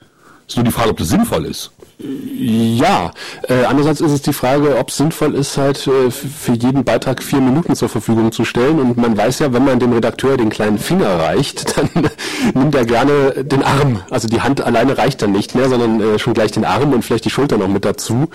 Ist 0.48 0.56
nur 0.56 0.64
die 0.64 0.72
Frage, 0.72 0.92
ob 0.92 0.98
das 0.98 1.10
sinnvoll 1.10 1.46
ist. 1.46 1.72
Ja, 1.98 3.12
äh, 3.48 3.64
andererseits 3.64 4.02
ist 4.02 4.12
es 4.12 4.22
die 4.22 4.34
Frage, 4.34 4.78
ob 4.78 4.90
es 4.90 4.98
sinnvoll 4.98 5.34
ist, 5.34 5.58
halt 5.58 5.88
äh, 5.88 6.12
für 6.12 6.52
jeden 6.52 6.84
Beitrag 6.84 7.24
vier 7.24 7.40
Minuten 7.40 7.74
zur 7.76 7.88
Verfügung 7.88 8.34
zu 8.34 8.44
stellen. 8.44 8.80
Und 8.80 8.98
man 8.98 9.16
weiß 9.16 9.40
ja, 9.40 9.54
wenn 9.54 9.64
man 9.64 9.80
dem 9.80 9.94
Redakteur 9.94 10.36
den 10.36 10.50
kleinen 10.50 10.78
Finger 10.78 11.20
reicht, 11.20 11.78
dann 11.96 12.10
nimmt 12.54 12.76
er 12.76 12.86
gerne 12.86 13.46
den 13.46 13.64
Arm. 13.64 14.02
Also 14.10 14.28
die 14.28 14.42
Hand 14.42 14.62
alleine 14.62 14.98
reicht 14.98 15.22
dann 15.22 15.32
nicht 15.32 15.56
mehr, 15.56 15.70
sondern 15.70 16.02
äh, 16.02 16.20
schon 16.20 16.34
gleich 16.34 16.52
den 16.52 16.66
Arm 16.66 16.92
und 16.92 17.04
vielleicht 17.04 17.26
die 17.26 17.30
Schulter 17.30 17.58
noch 17.58 17.70
mit 17.70 17.86
dazu. 17.86 18.28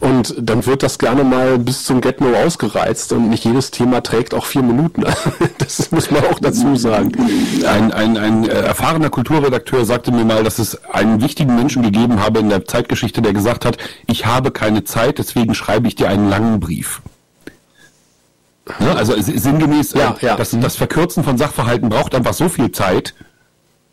Und 0.00 0.34
dann 0.36 0.66
wird 0.66 0.82
das 0.82 0.98
gerne 0.98 1.22
mal 1.22 1.58
bis 1.58 1.84
zum 1.84 2.00
Get-No 2.00 2.34
ausgereizt 2.44 3.12
und 3.12 3.30
nicht 3.30 3.44
jedes 3.44 3.70
Thema 3.70 4.02
trägt 4.02 4.34
auch 4.34 4.44
vier 4.44 4.62
Minuten. 4.62 5.04
das 5.58 5.90
muss 5.92 6.10
man 6.10 6.24
auch 6.24 6.40
dazu 6.40 6.74
sagen. 6.74 7.12
Ein, 7.64 7.92
ein, 7.92 8.16
ein 8.16 8.44
äh, 8.44 8.52
erfahrener 8.52 9.10
Kulturredakteur 9.10 9.84
sagte 9.84 10.10
mir 10.10 10.24
mal, 10.24 10.42
dass 10.42 10.58
es 10.58 10.84
einen 10.86 11.22
wichtigen 11.22 11.54
Menschen 11.54 11.82
gegeben 11.84 12.20
habe 12.20 12.40
in 12.40 12.48
der 12.48 12.64
Zeitgeschichte, 12.64 13.03
Geschichte, 13.04 13.20
der 13.20 13.34
gesagt 13.34 13.66
hat, 13.66 13.76
ich 14.06 14.24
habe 14.24 14.50
keine 14.50 14.84
Zeit, 14.84 15.18
deswegen 15.18 15.54
schreibe 15.54 15.86
ich 15.88 15.94
dir 15.94 16.08
einen 16.08 16.30
langen 16.30 16.58
Brief. 16.58 17.02
Ja, 18.80 18.94
also 18.94 19.14
sinngemäß, 19.18 19.92
ja, 19.92 20.16
äh, 20.18 20.26
ja. 20.26 20.36
Das, 20.36 20.56
das 20.58 20.76
Verkürzen 20.76 21.22
von 21.22 21.36
Sachverhalten 21.36 21.90
braucht 21.90 22.14
einfach 22.14 22.32
so 22.32 22.48
viel 22.48 22.72
Zeit, 22.72 23.14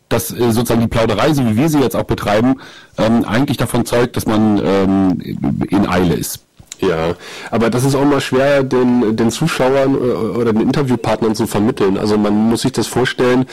dass 0.08 0.30
äh, 0.30 0.50
sozusagen 0.50 0.80
die 0.80 0.88
Plauderei, 0.88 1.34
so 1.34 1.44
wie 1.46 1.58
wir 1.58 1.68
sie 1.68 1.80
jetzt 1.80 1.94
auch 1.94 2.04
betreiben, 2.04 2.56
ähm, 2.96 3.26
eigentlich 3.26 3.58
davon 3.58 3.84
zeugt, 3.84 4.16
dass 4.16 4.24
man 4.24 4.58
ähm, 4.64 5.20
in 5.68 5.86
Eile 5.86 6.14
ist. 6.14 6.46
Ja, 6.82 7.14
aber 7.52 7.70
das 7.70 7.84
ist 7.84 7.94
auch 7.94 8.04
mal 8.04 8.20
schwer, 8.20 8.64
den, 8.64 9.14
den 9.16 9.30
Zuschauern 9.30 9.94
äh, 9.94 9.98
oder 9.98 10.52
den 10.52 10.62
Interviewpartnern 10.62 11.36
zu 11.36 11.46
vermitteln. 11.46 11.96
Also 11.96 12.18
man 12.18 12.34
muss 12.34 12.62
sich 12.62 12.72
das 12.72 12.88
vorstellen, 12.88 13.46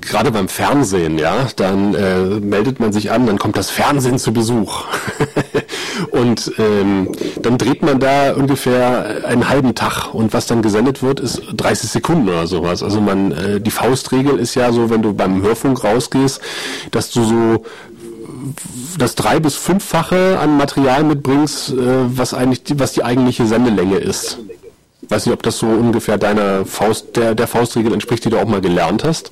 gerade 0.00 0.30
beim 0.30 0.48
Fernsehen, 0.48 1.18
ja, 1.18 1.48
dann 1.56 1.94
äh, 1.94 2.20
meldet 2.40 2.78
man 2.78 2.92
sich 2.92 3.10
an, 3.10 3.26
dann 3.26 3.38
kommt 3.38 3.56
das 3.56 3.70
Fernsehen 3.70 4.20
zu 4.20 4.32
Besuch. 4.32 4.84
und 6.12 6.52
ähm, 6.58 7.08
dann 7.42 7.58
dreht 7.58 7.82
man 7.82 7.98
da 7.98 8.34
ungefähr 8.34 9.24
einen 9.26 9.48
halben 9.48 9.74
Tag 9.74 10.14
und 10.14 10.32
was 10.32 10.46
dann 10.46 10.62
gesendet 10.62 11.02
wird, 11.02 11.18
ist 11.18 11.42
30 11.56 11.90
Sekunden 11.90 12.28
oder 12.28 12.46
sowas. 12.46 12.84
Also 12.84 13.00
man, 13.00 13.32
äh, 13.32 13.60
die 13.60 13.72
Faustregel 13.72 14.38
ist 14.38 14.54
ja 14.54 14.70
so, 14.70 14.88
wenn 14.88 15.02
du 15.02 15.14
beim 15.14 15.42
Hörfunk 15.42 15.82
rausgehst, 15.82 16.40
dass 16.92 17.10
du 17.10 17.24
so 17.24 17.64
das 18.98 19.14
drei- 19.14 19.40
bis 19.40 19.54
fünffache 19.54 20.38
an 20.38 20.56
Material 20.56 21.04
mitbringst, 21.04 21.70
äh, 21.70 21.74
was 22.16 22.34
eigentlich 22.34 22.64
die, 22.64 22.78
was 22.78 22.92
die 22.92 23.04
eigentliche 23.04 23.46
Sendelänge 23.46 23.96
ist. 23.96 24.38
Weiß 25.08 25.26
nicht, 25.26 25.34
ob 25.34 25.42
das 25.42 25.58
so 25.58 25.66
ungefähr 25.66 26.18
deiner 26.18 26.66
Faust, 26.66 27.16
der, 27.16 27.34
der 27.34 27.46
Faustregel 27.46 27.92
entspricht, 27.92 28.24
die 28.24 28.30
du 28.30 28.38
auch 28.38 28.46
mal 28.46 28.60
gelernt 28.60 29.04
hast. 29.04 29.30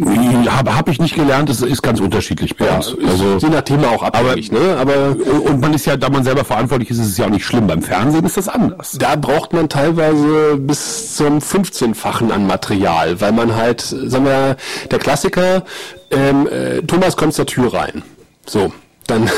Habe 0.00 0.76
hab 0.76 0.88
ich 0.88 1.00
nicht 1.00 1.16
gelernt, 1.16 1.50
es 1.50 1.60
ist 1.60 1.82
ganz 1.82 1.98
unterschiedlich 1.98 2.56
bei 2.56 2.66
ja, 2.66 2.76
uns. 2.76 2.96
Also, 3.04 3.38
je 3.38 3.48
nach 3.48 3.62
Thema 3.62 3.88
auch 3.88 4.04
abhängig, 4.04 4.52
aber, 4.52 4.60
ne? 4.60 4.76
Aber, 4.76 5.16
und 5.50 5.60
man 5.60 5.74
ist 5.74 5.86
ja, 5.86 5.96
da 5.96 6.08
man 6.08 6.22
selber 6.22 6.44
verantwortlich 6.44 6.90
ist, 6.90 6.98
ist 6.98 7.08
es 7.08 7.16
ja 7.18 7.26
auch 7.26 7.30
nicht 7.30 7.44
schlimm. 7.44 7.66
Beim 7.66 7.82
Fernsehen 7.82 8.24
ist 8.24 8.36
das 8.36 8.48
anders. 8.48 8.92
Da 9.00 9.16
braucht 9.16 9.52
man 9.52 9.68
teilweise 9.68 10.56
bis 10.56 11.16
zum 11.16 11.38
15-fachen 11.38 12.30
an 12.30 12.46
Material, 12.46 13.20
weil 13.20 13.32
man 13.32 13.56
halt, 13.56 13.80
sagen 13.80 14.24
wir, 14.24 14.56
der 14.88 14.98
Klassiker, 15.00 15.64
ähm, 16.12 16.46
äh, 16.46 16.80
Thomas 16.82 17.16
kommt 17.16 17.34
zur 17.34 17.46
Tür 17.46 17.74
rein. 17.74 18.04
So, 18.48 18.72
dann 19.10 19.30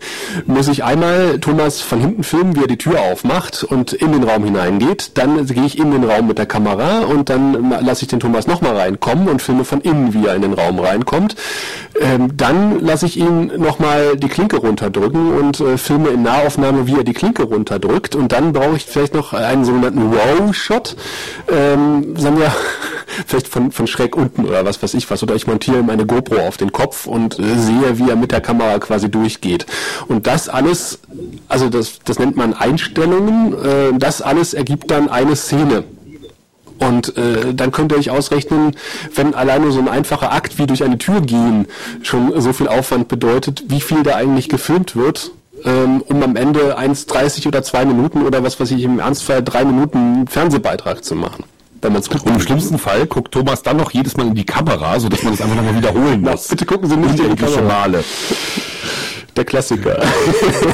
muss 0.46 0.68
ich 0.68 0.84
einmal 0.84 1.38
Thomas 1.40 1.80
von 1.80 2.00
hinten 2.00 2.24
filmen, 2.24 2.56
wie 2.56 2.62
er 2.62 2.66
die 2.66 2.78
Tür 2.78 3.00
aufmacht 3.00 3.64
und 3.64 3.92
in 3.92 4.12
den 4.12 4.24
Raum 4.24 4.44
hineingeht. 4.44 5.12
Dann 5.14 5.46
gehe 5.46 5.64
ich 5.64 5.78
in 5.78 5.90
den 5.90 6.04
Raum 6.04 6.26
mit 6.26 6.38
der 6.38 6.46
Kamera 6.46 7.00
und 7.00 7.28
dann 7.28 7.70
lasse 7.70 8.02
ich 8.02 8.08
den 8.08 8.20
Thomas 8.20 8.46
nochmal 8.46 8.76
reinkommen 8.76 9.28
und 9.28 9.42
filme 9.42 9.64
von 9.64 9.80
innen, 9.80 10.14
wie 10.14 10.26
er 10.26 10.34
in 10.34 10.42
den 10.42 10.52
Raum 10.52 10.78
reinkommt. 10.78 11.36
Ähm, 12.00 12.36
dann 12.36 12.80
lasse 12.80 13.06
ich 13.06 13.16
ihn 13.16 13.52
nochmal 13.56 14.16
die 14.16 14.28
Klinke 14.28 14.56
runterdrücken 14.56 15.32
und 15.38 15.60
äh, 15.60 15.78
filme 15.78 16.08
in 16.10 16.22
Nahaufnahme, 16.22 16.86
wie 16.86 16.96
er 16.96 17.04
die 17.04 17.12
Klinke 17.12 17.44
runterdrückt. 17.44 18.14
Und 18.14 18.32
dann 18.32 18.52
brauche 18.52 18.76
ich 18.76 18.86
vielleicht 18.86 19.14
noch 19.14 19.32
einen 19.32 19.64
sogenannten 19.64 20.12
Wow-Shot. 20.12 20.96
Ähm, 21.50 22.16
sagen 22.16 22.38
wir, 22.38 22.52
vielleicht 23.26 23.48
von, 23.48 23.72
von 23.72 23.86
schräg 23.86 24.16
unten 24.16 24.44
oder 24.44 24.64
was 24.64 24.82
weiß 24.82 24.94
ich 24.94 25.10
was. 25.10 25.22
Oder 25.22 25.34
ich 25.34 25.46
montiere 25.46 25.82
meine 25.82 26.06
GoPro 26.06 26.46
auf 26.46 26.56
den 26.56 26.72
Kopf 26.72 27.06
und 27.06 27.38
äh, 27.38 27.54
sehe, 27.56 27.98
wie 27.98 28.10
er 28.10 28.16
mit 28.16 28.32
der 28.32 28.40
Kamera 28.40 28.78
quasi 28.78 29.10
durchgeht. 29.18 29.66
Und 30.06 30.26
das 30.26 30.48
alles, 30.48 31.00
also 31.48 31.68
das, 31.68 31.98
das 32.04 32.18
nennt 32.18 32.36
man 32.36 32.54
Einstellungen, 32.54 33.52
äh, 33.52 33.98
das 33.98 34.22
alles 34.22 34.54
ergibt 34.54 34.90
dann 34.90 35.08
eine 35.08 35.36
Szene. 35.36 35.84
Und 36.78 37.16
äh, 37.16 37.54
dann 37.54 37.72
könnt 37.72 37.92
ihr 37.92 37.98
euch 37.98 38.10
ausrechnen, 38.10 38.76
wenn 39.14 39.34
alleine 39.34 39.72
so 39.72 39.80
ein 39.80 39.88
einfacher 39.88 40.32
Akt 40.32 40.58
wie 40.58 40.66
durch 40.66 40.84
eine 40.84 40.96
Tür 40.96 41.20
gehen 41.20 41.66
schon 42.02 42.40
so 42.40 42.52
viel 42.52 42.68
Aufwand 42.68 43.08
bedeutet, 43.08 43.64
wie 43.68 43.80
viel 43.80 44.04
da 44.04 44.14
eigentlich 44.14 44.48
gefilmt 44.48 44.94
wird, 44.94 45.32
ähm, 45.64 46.02
um 46.06 46.22
am 46.22 46.36
Ende 46.36 46.78
1,30 46.78 47.48
oder 47.48 47.64
2 47.64 47.84
Minuten 47.86 48.22
oder 48.24 48.44
was 48.44 48.60
weiß 48.60 48.70
ich 48.70 48.82
im 48.84 49.00
Ernstfall 49.00 49.42
3 49.42 49.64
Minuten 49.64 50.28
Fernsehbeitrag 50.28 51.04
zu 51.04 51.16
machen. 51.16 51.44
Wenn. 51.80 51.94
Und 51.94 52.26
im 52.26 52.40
schlimmsten 52.40 52.78
Fall 52.78 53.06
guckt 53.06 53.32
Thomas 53.32 53.62
dann 53.62 53.76
noch 53.76 53.92
jedes 53.92 54.16
Mal 54.16 54.26
in 54.26 54.34
die 54.34 54.44
Kamera, 54.44 54.98
sodass 54.98 55.22
man 55.22 55.34
das 55.34 55.42
einfach 55.42 55.56
nochmal 55.56 55.76
wiederholen 55.76 56.20
muss. 56.22 56.46
Na, 56.46 56.50
bitte 56.50 56.66
gucken 56.66 56.88
Sie 56.88 56.96
nicht 56.96 57.20
in 57.20 57.36
die 57.36 57.42
Kamera. 57.42 57.62
Male. 57.62 58.04
Der 59.38 59.44
Klassiker. 59.44 60.02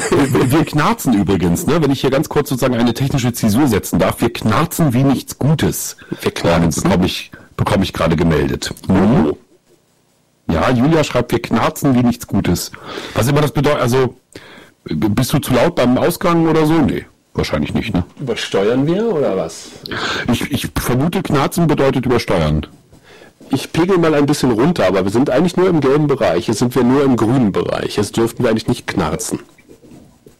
wir 0.09 0.65
knarzen 0.65 1.13
übrigens, 1.13 1.67
ne? 1.67 1.79
wenn 1.83 1.91
ich 1.91 2.01
hier 2.01 2.09
ganz 2.09 2.29
kurz 2.29 2.49
sozusagen 2.49 2.73
eine 2.73 2.95
technische 2.95 3.31
Zäsur 3.31 3.67
setzen 3.67 3.99
darf. 3.99 4.21
Wir 4.21 4.33
knarzen 4.33 4.91
wie 4.91 5.03
nichts 5.03 5.37
Gutes. 5.37 5.97
Wir 6.21 6.31
knarzen. 6.31 6.81
Bekomme 6.81 7.05
ich, 7.05 7.29
bekomme 7.55 7.83
ich 7.83 7.93
gerade 7.93 8.15
gemeldet. 8.15 8.73
Mhm. 8.87 9.35
Ja, 10.51 10.71
Julia 10.71 11.03
schreibt, 11.03 11.31
wir 11.31 11.43
knarzen 11.43 11.93
wie 11.93 12.01
nichts 12.01 12.25
Gutes. 12.25 12.71
Was 13.13 13.27
immer 13.27 13.41
das 13.41 13.51
bedeutet, 13.51 13.81
also 13.81 14.15
bist 14.85 15.31
du 15.31 15.37
zu 15.37 15.53
laut 15.53 15.75
beim 15.75 15.99
Ausgang 15.99 16.47
oder 16.47 16.65
so? 16.65 16.73
Nee. 16.73 17.05
Wahrscheinlich 17.35 17.75
nicht, 17.75 17.93
ne? 17.93 18.03
Übersteuern 18.19 18.87
wir 18.87 19.13
oder 19.13 19.37
was? 19.37 19.67
Ich, 20.31 20.51
ich 20.51 20.69
vermute, 20.75 21.21
Knarzen 21.21 21.67
bedeutet 21.67 22.07
übersteuern. 22.07 22.65
Ich 23.49 23.71
pegel 23.71 23.97
mal 23.97 24.13
ein 24.13 24.25
bisschen 24.25 24.51
runter, 24.51 24.87
aber 24.87 25.03
wir 25.03 25.11
sind 25.11 25.29
eigentlich 25.29 25.55
nur 25.55 25.69
im 25.69 25.79
gelben 25.79 26.07
Bereich. 26.07 26.47
Jetzt 26.47 26.59
sind 26.59 26.75
wir 26.75 26.83
nur 26.83 27.03
im 27.03 27.15
grünen 27.15 27.51
Bereich. 27.51 27.97
Jetzt 27.97 28.17
dürften 28.17 28.43
wir 28.43 28.49
eigentlich 28.49 28.67
nicht 28.67 28.87
knarzen. 28.87 29.39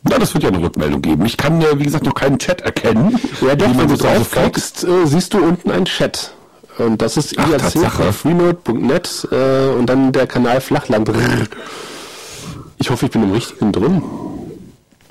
Na, 0.04 0.20
das 0.20 0.34
wird 0.34 0.44
ja 0.44 0.50
eine 0.50 0.62
Rückmeldung 0.62 1.02
geben. 1.02 1.26
Ich 1.26 1.36
kann, 1.38 1.62
äh, 1.62 1.80
wie 1.80 1.84
gesagt, 1.84 2.06
noch 2.06 2.14
keinen 2.14 2.38
Chat 2.38 2.62
erkennen. 2.62 3.20
Ja, 3.42 3.56
doch, 3.56 3.76
wenn 3.76 3.88
du 3.88 3.98
draufklickst, 3.98 4.84
äh, 4.84 5.06
siehst 5.06 5.34
du 5.34 5.40
unten 5.40 5.72
einen 5.72 5.86
Chat. 5.86 6.32
Und 6.78 7.02
das 7.02 7.18
ist 7.18 7.34
irc.freenode.net 7.38 9.28
äh, 9.32 9.70
und 9.70 9.88
dann 9.88 10.12
der 10.12 10.28
Kanal 10.28 10.62
Flachland. 10.62 11.10
Ich 12.78 12.90
hoffe, 12.90 13.06
ich 13.06 13.12
bin 13.12 13.24
im 13.24 13.32
richtigen 13.32 13.72
drin. 13.72 14.04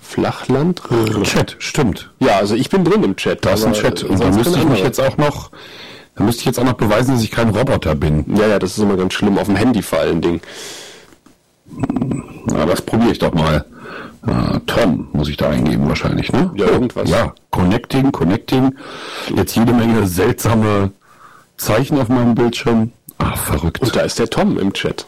Flachland. 0.01 0.83
Chat, 1.25 1.57
stimmt. 1.59 2.11
Ja, 2.21 2.37
also 2.37 2.55
ich 2.55 2.69
bin 2.71 2.85
drin 2.85 3.03
im 3.03 3.17
Chat. 3.17 3.45
Da 3.45 3.55
ist 3.55 3.65
ein 3.65 3.73
Chat. 3.73 4.05
Und 4.05 4.23
da 4.23 4.31
müsste 4.31 4.59
ich 4.59 4.65
mich 4.65 4.81
jetzt 4.81 5.01
auch 5.01 5.17
noch, 5.17 5.51
da 6.17 6.25
müsste 6.25 6.41
ich 6.41 6.47
jetzt 6.47 6.59
auch 6.59 6.65
noch 6.65 6.75
beweisen, 6.75 7.15
dass 7.15 7.23
ich 7.23 7.31
kein 7.31 7.51
Roboter 7.51 7.95
bin. 7.95 8.25
Ja, 8.37 8.47
ja, 8.47 8.59
das 8.59 8.73
ist 8.73 8.79
immer 8.79 8.97
ganz 8.97 9.15
schlimm. 9.15 9.39
Auf 9.39 9.47
dem 9.47 9.57
Handy 9.57 9.83
vor 9.83 9.99
allen 9.99 10.21
Dingen. 10.21 10.41
Na, 12.47 12.67
das 12.67 12.83
probiere 12.83 13.13
ich 13.13 13.19
doch 13.19 13.35
mal. 13.35 13.65
Uh, 14.27 14.59
Tom 14.67 15.09
muss 15.13 15.29
ich 15.29 15.37
da 15.37 15.51
eingeben 15.51 15.87
wahrscheinlich, 15.87 16.33
ne? 16.33 16.51
Ja, 16.55 16.67
irgendwas. 16.67 17.11
Ja, 17.11 17.35
Connecting, 17.51 18.11
Connecting. 18.11 18.75
Jetzt 19.35 19.55
jede 19.55 19.73
Menge 19.73 20.07
seltsame 20.07 20.93
Zeichen 21.59 22.01
auf 22.01 22.09
meinem 22.09 22.35
Bildschirm. 22.35 22.93
Ach, 23.19 23.37
verrückt. 23.37 23.83
Und 23.83 23.95
da 23.95 24.01
ist 24.01 24.19
der 24.19 24.31
Tom 24.31 24.59
im 24.59 24.73
Chat. 24.73 25.07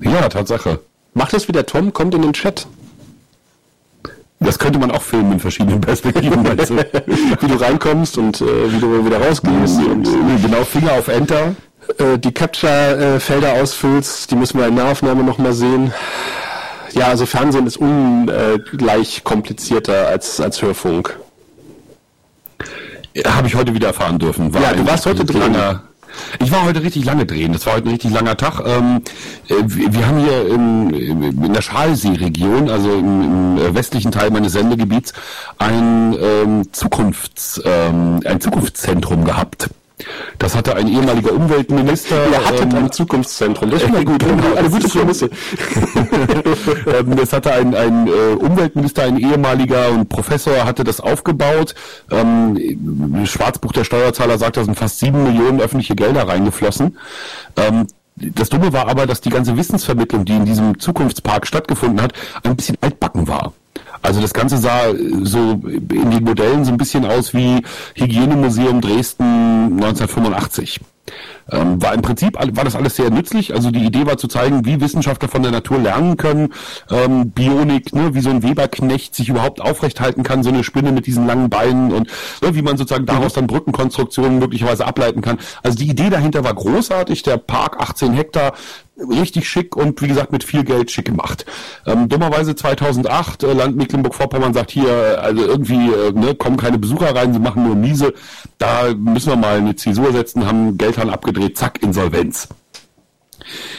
Ja, 0.00 0.28
Tatsache. 0.28 0.80
Macht 1.12 1.34
das 1.34 1.48
wie 1.48 1.52
der 1.52 1.66
Tom, 1.66 1.92
kommt 1.92 2.14
in 2.14 2.22
den 2.22 2.32
Chat. 2.32 2.66
Das 4.40 4.58
könnte 4.58 4.78
man 4.78 4.90
auch 4.90 5.02
filmen 5.02 5.32
in 5.32 5.40
verschiedenen 5.40 5.80
Perspektiven, 5.82 6.46
also, 6.46 6.76
wie 7.40 7.46
du 7.46 7.54
reinkommst 7.54 8.18
und 8.18 8.40
äh, 8.40 8.72
wie 8.72 8.80
du 8.80 9.04
wieder 9.04 9.20
rausgehst. 9.20 9.78
Und, 9.78 10.06
äh, 10.06 10.42
genau, 10.42 10.64
Finger 10.64 10.92
auf 10.92 11.08
Enter. 11.08 11.54
Äh, 11.98 12.18
die 12.18 12.32
Capture-Felder 12.32 13.54
ausfüllst, 13.54 14.30
die 14.30 14.36
müssen 14.36 14.58
wir 14.58 14.66
in 14.66 14.74
Nahaufnahme 14.74 15.22
nochmal 15.22 15.52
sehen. 15.52 15.92
Ja, 16.92 17.08
also 17.08 17.26
Fernsehen 17.26 17.66
ist 17.66 17.76
ungleich 17.76 19.22
komplizierter 19.22 20.08
als, 20.08 20.40
als 20.40 20.62
Hörfunk. 20.62 21.18
Habe 23.24 23.46
ich 23.46 23.54
heute 23.54 23.74
wieder 23.74 23.88
erfahren 23.88 24.18
dürfen. 24.18 24.52
Ja, 24.60 24.72
du 24.72 24.86
warst 24.86 25.06
heute 25.06 25.24
drin. 25.24 25.54
Ich 26.40 26.50
war 26.52 26.64
heute 26.64 26.82
richtig 26.82 27.04
lange 27.04 27.26
drehen. 27.26 27.52
Das 27.52 27.66
war 27.66 27.74
heute 27.74 27.86
ein 27.88 27.92
richtig 27.92 28.12
langer 28.12 28.36
Tag. 28.36 28.60
Ähm, 28.64 29.02
äh, 29.48 29.54
wir 29.66 30.06
haben 30.06 30.18
hier 30.18 30.48
im, 30.48 30.92
in 31.44 31.52
der 31.52 31.62
Schalsee-Region, 31.62 32.70
also 32.70 32.92
im, 32.92 33.22
im, 33.22 33.58
äh, 33.58 33.74
westlichen 33.74 34.12
Teil 34.12 34.30
meines 34.30 34.52
Sendegebiets, 34.52 35.12
ein 35.58 36.16
ähm, 36.20 36.72
Zukunfts, 36.72 37.60
ähm, 37.64 38.20
ein 38.24 38.40
Zukunftszentrum 38.40 39.24
gehabt. 39.24 39.70
Das 40.38 40.54
hatte 40.54 40.76
ein 40.76 40.88
ehemaliger 40.88 41.32
Umweltminister. 41.32 42.16
Ihr 42.30 42.46
hattet 42.46 42.72
ähm, 42.72 42.84
ein 42.84 42.92
Zukunftszentrum. 42.92 43.70
Das 43.70 43.82
ist 43.82 43.90
mal 43.90 44.04
gut. 44.04 44.18
Genau, 44.18 44.54
eine 44.54 44.70
gute 44.70 44.88
Prämisse. 44.88 45.30
Ähm, 46.86 47.16
das 47.16 47.32
hatte 47.32 47.52
ein, 47.52 47.74
ein 47.74 48.06
äh, 48.06 48.34
Umweltminister, 48.34 49.02
ein 49.02 49.18
ehemaliger 49.18 49.90
und 49.90 50.08
Professor 50.08 50.64
hatte 50.64 50.84
das 50.84 51.00
aufgebaut. 51.00 51.74
Ähm, 52.10 53.26
Schwarzbuch 53.26 53.72
der 53.72 53.84
Steuerzahler 53.84 54.38
sagt, 54.38 54.56
da 54.56 54.64
sind 54.64 54.76
fast 54.76 54.98
sieben 54.98 55.22
Millionen 55.24 55.60
öffentliche 55.60 55.96
Gelder 55.96 56.28
reingeflossen. 56.28 56.98
Ähm, 57.56 57.86
das 58.16 58.48
Dumme 58.48 58.72
war 58.72 58.88
aber, 58.88 59.06
dass 59.06 59.20
die 59.20 59.30
ganze 59.30 59.56
Wissensvermittlung, 59.56 60.24
die 60.24 60.36
in 60.36 60.44
diesem 60.44 60.78
Zukunftspark 60.78 61.46
stattgefunden 61.46 62.00
hat, 62.00 62.12
ein 62.42 62.56
bisschen 62.56 62.76
altbacken 62.80 63.28
war. 63.28 63.52
Also 64.02 64.20
das 64.20 64.32
Ganze 64.32 64.58
sah 64.58 64.92
so 65.22 65.60
in 65.64 66.10
den 66.10 66.24
Modellen 66.24 66.64
so 66.64 66.72
ein 66.72 66.76
bisschen 66.76 67.04
aus 67.04 67.34
wie 67.34 67.62
Hygienemuseum 67.94 68.80
Dresden 68.80 69.24
1985. 69.82 70.80
Ähm, 71.50 71.80
war 71.80 71.94
im 71.94 72.02
Prinzip 72.02 72.36
war 72.36 72.64
das 72.64 72.74
alles 72.74 72.96
sehr 72.96 73.10
nützlich. 73.10 73.54
Also 73.54 73.70
die 73.70 73.84
Idee 73.84 74.06
war 74.06 74.18
zu 74.18 74.28
zeigen, 74.28 74.64
wie 74.64 74.80
Wissenschaftler 74.80 75.28
von 75.28 75.42
der 75.42 75.52
Natur 75.52 75.78
lernen 75.78 76.16
können, 76.16 76.52
ähm, 76.90 77.30
Bionik, 77.30 77.94
ne, 77.94 78.14
wie 78.14 78.20
so 78.20 78.30
ein 78.30 78.42
Weberknecht 78.42 79.14
sich 79.14 79.28
überhaupt 79.28 79.60
aufrecht 79.60 80.00
halten 80.00 80.22
kann, 80.22 80.42
so 80.42 80.50
eine 80.50 80.64
Spinne 80.64 80.92
mit 80.92 81.06
diesen 81.06 81.26
langen 81.26 81.48
Beinen 81.48 81.92
und 81.92 82.08
ne, 82.42 82.54
wie 82.54 82.62
man 82.62 82.76
sozusagen 82.76 83.06
daraus 83.06 83.34
dann 83.34 83.46
Brückenkonstruktionen 83.46 84.38
möglicherweise 84.38 84.86
ableiten 84.86 85.22
kann. 85.22 85.38
Also 85.62 85.78
die 85.78 85.88
Idee 85.88 86.10
dahinter 86.10 86.44
war 86.44 86.54
großartig. 86.54 87.22
Der 87.22 87.36
Park 87.36 87.80
18 87.80 88.12
Hektar 88.12 88.52
richtig 88.98 89.48
schick 89.48 89.76
und 89.76 90.00
wie 90.00 90.08
gesagt 90.08 90.32
mit 90.32 90.42
viel 90.42 90.64
Geld 90.64 90.90
schick 90.90 91.04
gemacht. 91.04 91.44
Ähm, 91.86 92.08
dummerweise 92.08 92.54
2008 92.54 93.42
äh, 93.42 93.52
Land 93.52 93.76
Mecklenburg-Vorpommern 93.76 94.54
sagt 94.54 94.70
hier, 94.70 95.20
also 95.22 95.44
irgendwie 95.44 95.90
äh, 95.90 96.12
ne, 96.12 96.34
kommen 96.34 96.56
keine 96.56 96.78
Besucher 96.78 97.14
rein, 97.14 97.32
sie 97.32 97.38
machen 97.38 97.64
nur 97.64 97.76
miese. 97.76 98.14
Da 98.58 98.94
müssen 98.96 99.30
wir 99.30 99.36
mal 99.36 99.58
eine 99.58 99.76
Zäsur 99.76 100.12
setzen, 100.12 100.46
haben 100.46 100.78
Geldhahn 100.78 101.10
abgedreht, 101.10 101.35
zack, 101.54 101.82
Insolvenz. 101.82 102.48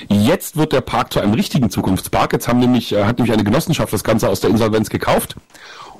Jetzt 0.07 0.55
wird 0.55 0.71
der 0.71 0.81
Park 0.81 1.11
zu 1.11 1.19
einem 1.19 1.33
richtigen 1.33 1.69
Zukunftspark. 1.69 2.33
Jetzt 2.33 2.47
haben 2.47 2.59
nämlich, 2.59 2.93
äh, 2.93 3.03
hat 3.03 3.17
nämlich 3.17 3.33
eine 3.33 3.43
Genossenschaft 3.43 3.91
das 3.91 4.03
Ganze 4.03 4.29
aus 4.29 4.39
der 4.39 4.49
Insolvenz 4.49 4.89
gekauft 4.89 5.35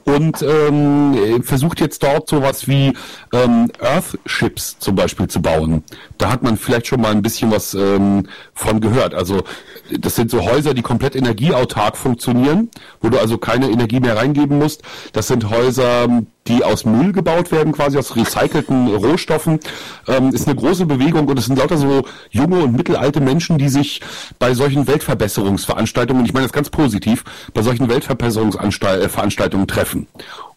und 0.08 0.42
ähm, 0.42 1.44
versucht 1.44 1.82
jetzt 1.82 2.02
dort 2.02 2.30
sowas 2.30 2.68
wie 2.68 2.94
ähm, 3.34 3.70
Earthships 3.82 4.80
zum 4.80 4.96
Beispiel 4.96 5.28
zu 5.28 5.42
bauen. 5.42 5.84
Da 6.18 6.32
hat 6.32 6.44
man 6.44 6.58
vielleicht 6.58 6.88
schon 6.88 7.02
mal 7.02 7.12
ein 7.12 7.22
bisschen 7.22 7.52
was 7.52 7.74
ähm, 7.74 8.28
von 8.54 8.80
gehört. 8.80 9.14
Also 9.14 9.44
das 9.92 10.16
sind 10.16 10.32
so 10.32 10.46
Häuser, 10.46 10.74
die 10.74 10.82
komplett 10.82 11.18
energieautark 11.18 11.98
funktionieren, 11.98 12.70
wo 13.02 13.10
du 13.10 13.20
also 13.20 13.38
keine 13.38 13.70
Energie 13.70 14.00
mehr 14.00 14.16
reingeben 14.16 14.60
musst. 14.60 14.82
Das 15.12 15.28
sind 15.28 15.50
Häuser, 15.50 16.08
die 16.48 16.64
aus 16.64 16.86
Müll 16.86 17.12
gebaut 17.12 17.52
werden, 17.52 17.74
quasi 17.74 17.98
aus 17.98 18.16
recycelten 18.16 18.88
Rohstoffen. 18.88 19.60
Ähm, 20.08 20.30
ist 20.30 20.48
eine 20.48 20.56
große 20.56 20.86
Bewegung 20.86 21.28
und 21.28 21.38
es 21.38 21.46
sind 21.46 21.58
lauter 21.60 21.78
so 21.78 22.04
junge 22.30 22.60
und 22.64 22.76
mittelalte 22.76 23.20
Menschen, 23.22 23.58
die 23.58 23.70
sich 23.70 24.02
bei 24.40 24.54
solchen 24.54 24.88
Weltverbesserungsveranstaltungen, 24.88 26.26
ich 26.26 26.34
meine 26.34 26.46
das 26.46 26.54
ganz 26.54 26.70
positiv, 26.70 27.24
bei 27.54 27.62
solchen 27.62 27.90
Weltverbesserungsveranstaltungen 27.90 29.68
treffen. 29.68 30.08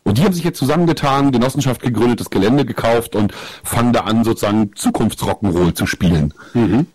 Und 0.02 0.18
die 0.18 0.24
haben 0.24 0.32
sich 0.32 0.44
jetzt 0.44 0.58
zusammengetan, 0.58 1.30
Genossenschaft 1.30 1.82
gegründet, 1.82 2.20
das 2.20 2.30
Gelände 2.30 2.64
gekauft 2.64 3.14
und 3.14 3.32
fangen 3.62 3.92
da 3.92 4.00
an, 4.00 4.24
sozusagen 4.24 4.70
Zukunftsrock'n'Roll 4.74 5.74
zu 5.74 5.86
spielen. 5.86 6.32
Mhm. 6.54 6.86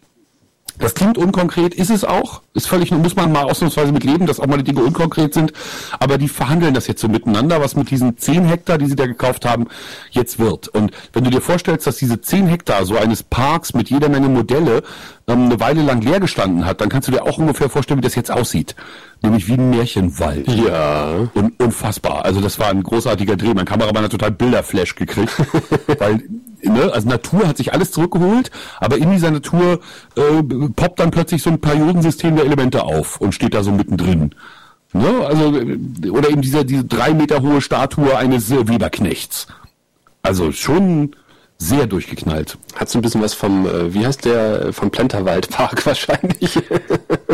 Das 0.78 0.94
klingt 0.94 1.18
unkonkret, 1.18 1.74
ist 1.74 1.90
es 1.90 2.04
auch. 2.04 2.42
Ist 2.54 2.68
völlig, 2.68 2.92
muss 2.92 3.16
man 3.16 3.32
mal 3.32 3.44
ausnahmsweise 3.44 3.92
mit 3.92 4.04
leben, 4.04 4.26
dass 4.26 4.40
auch 4.40 4.48
mal 4.48 4.58
die 4.58 4.64
Dinge 4.64 4.84
unkonkret 4.84 5.34
sind. 5.34 5.54
Aber 6.00 6.18
die 6.18 6.28
verhandeln 6.28 6.74
das 6.74 6.88
jetzt 6.88 7.02
so 7.02 7.08
miteinander, 7.08 7.62
was 7.62 7.76
mit 7.76 7.90
diesen 7.92 8.18
10 8.18 8.46
Hektar, 8.46 8.78
die 8.78 8.88
sie 8.88 8.96
da 8.96 9.06
gekauft 9.06 9.46
haben, 9.46 9.68
jetzt 10.12 10.38
wird. 10.38 10.68
Und 10.68 10.92
wenn 11.14 11.24
du 11.24 11.30
dir 11.30 11.42
vorstellst, 11.42 11.88
dass 11.88 11.98
diese 11.98 12.20
10 12.20 12.48
Hektar 12.48 12.86
so 12.86 12.98
eines 12.98 13.24
Parks 13.24 13.74
mit 13.74 13.90
jeder 13.90 14.10
Menge 14.10 14.28
Modelle 14.28 14.84
ähm, 15.28 15.46
eine 15.46 15.60
Weile 15.60 15.82
lang 15.82 16.02
leer 16.02 16.20
gestanden 16.20 16.66
hat, 16.66 16.82
dann 16.82 16.90
kannst 16.90 17.08
du 17.08 17.12
dir 17.12 17.24
auch 17.24 17.38
ungefähr 17.38 17.70
vorstellen, 17.70 18.00
wie 18.00 18.04
das 18.04 18.16
jetzt 18.16 18.32
aussieht. 18.32 18.76
Nämlich 19.22 19.48
wie 19.48 19.54
ein 19.54 19.70
Märchenwald. 19.70 20.48
Ja. 20.48 21.30
Und 21.34 21.60
unfassbar. 21.60 22.26
Also 22.26 22.42
das 22.42 22.60
war 22.60 22.70
ein 22.70 22.84
großartiger 22.84 23.36
Dreh. 23.36 23.54
Mein 23.54 23.66
Kameramann 23.66 24.04
hat 24.04 24.12
total 24.12 24.32
Bilderflash 24.32 24.96
gekriegt. 24.96 25.34
weil 26.00 26.24
ne, 26.62 26.92
also 26.94 27.08
Natur 27.08 27.48
hat 27.48 27.58
sich 27.58 27.74
alles 27.74 27.92
zurückgeholt, 27.92 28.52
aber 28.80 28.98
in 28.98 29.12
dieser 29.12 29.32
Natur 29.32 29.80
äh, 30.16 30.44
poppt 30.76 31.00
dann 31.00 31.12
plötzlich 31.12 31.42
so 31.42 31.50
ein 31.50 31.62
Periodensystem 31.62 32.36
der 32.36 32.46
Elemente 32.46 32.84
auf 32.84 33.20
und 33.22 33.34
steht 33.34 33.54
da 33.54 33.64
so 33.64 33.72
mittendrin. 33.72 34.36
Ne? 34.94 35.26
Also, 35.26 35.58
äh, 35.58 36.10
oder 36.10 36.30
eben 36.30 36.42
diese, 36.42 36.66
diese 36.66 36.86
drei 36.86 37.14
Meter 37.14 37.42
hohe 37.42 37.62
Statue 37.62 38.16
eines 38.18 38.52
äh, 38.52 38.68
Weberknechts. 38.68 39.48
Also 40.22 40.52
schon 40.52 41.16
sehr 41.58 41.88
durchgeknallt. 41.88 42.58
Hat 42.76 42.90
so 42.90 43.00
ein 43.00 43.02
bisschen 43.02 43.22
was 43.22 43.34
vom, 43.34 43.66
äh, 43.66 43.94
wie 43.94 44.06
heißt 44.06 44.26
der, 44.26 44.74
vom 44.74 44.92
Plenterwaldpark 44.92 45.86
wahrscheinlich. 45.86 46.60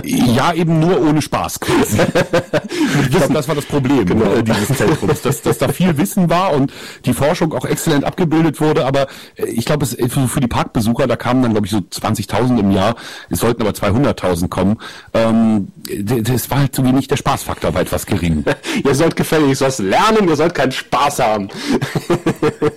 Ja, 0.05 0.53
eben 0.53 0.79
nur 0.79 1.01
ohne 1.01 1.21
Spaß. 1.21 1.59
Wissen, 3.09 3.33
das 3.33 3.47
war 3.47 3.55
das 3.55 3.65
Problem 3.65 4.05
genau. 4.05 4.33
äh, 4.33 4.43
dieses 4.43 4.77
Zentrums, 4.77 5.21
dass, 5.21 5.41
dass 5.41 5.57
da 5.57 5.67
viel 5.69 5.97
Wissen 5.97 6.29
war 6.29 6.53
und 6.53 6.71
die 7.05 7.13
Forschung 7.13 7.53
auch 7.53 7.65
exzellent 7.65 8.03
abgebildet 8.03 8.59
wurde, 8.61 8.85
aber 8.85 9.07
äh, 9.35 9.45
ich 9.45 9.65
glaube, 9.65 9.85
es 9.85 9.97
für, 10.11 10.39
die 10.39 10.47
Parkbesucher, 10.47 11.07
da 11.07 11.15
kamen 11.15 11.41
dann, 11.43 11.51
glaube 11.51 11.67
ich, 11.67 11.71
so 11.71 11.79
20.000 11.79 12.59
im 12.59 12.71
Jahr, 12.71 12.95
es 13.29 13.39
sollten 13.39 13.61
aber 13.61 13.71
200.000 13.71 14.47
kommen, 14.49 14.77
ähm, 15.13 15.69
das 15.87 16.49
war 16.49 16.59
halt 16.59 16.75
so 16.75 16.83
wenig, 16.83 17.07
der 17.07 17.17
Spaßfaktor 17.17 17.73
war 17.73 17.81
etwas 17.81 18.05
gering. 18.05 18.43
ihr 18.83 18.95
sollt 18.95 19.15
gefälligst 19.15 19.61
was 19.61 19.79
lernen, 19.79 20.27
ihr 20.27 20.35
sollt 20.35 20.53
keinen 20.53 20.71
Spaß 20.71 21.19
haben. 21.19 21.49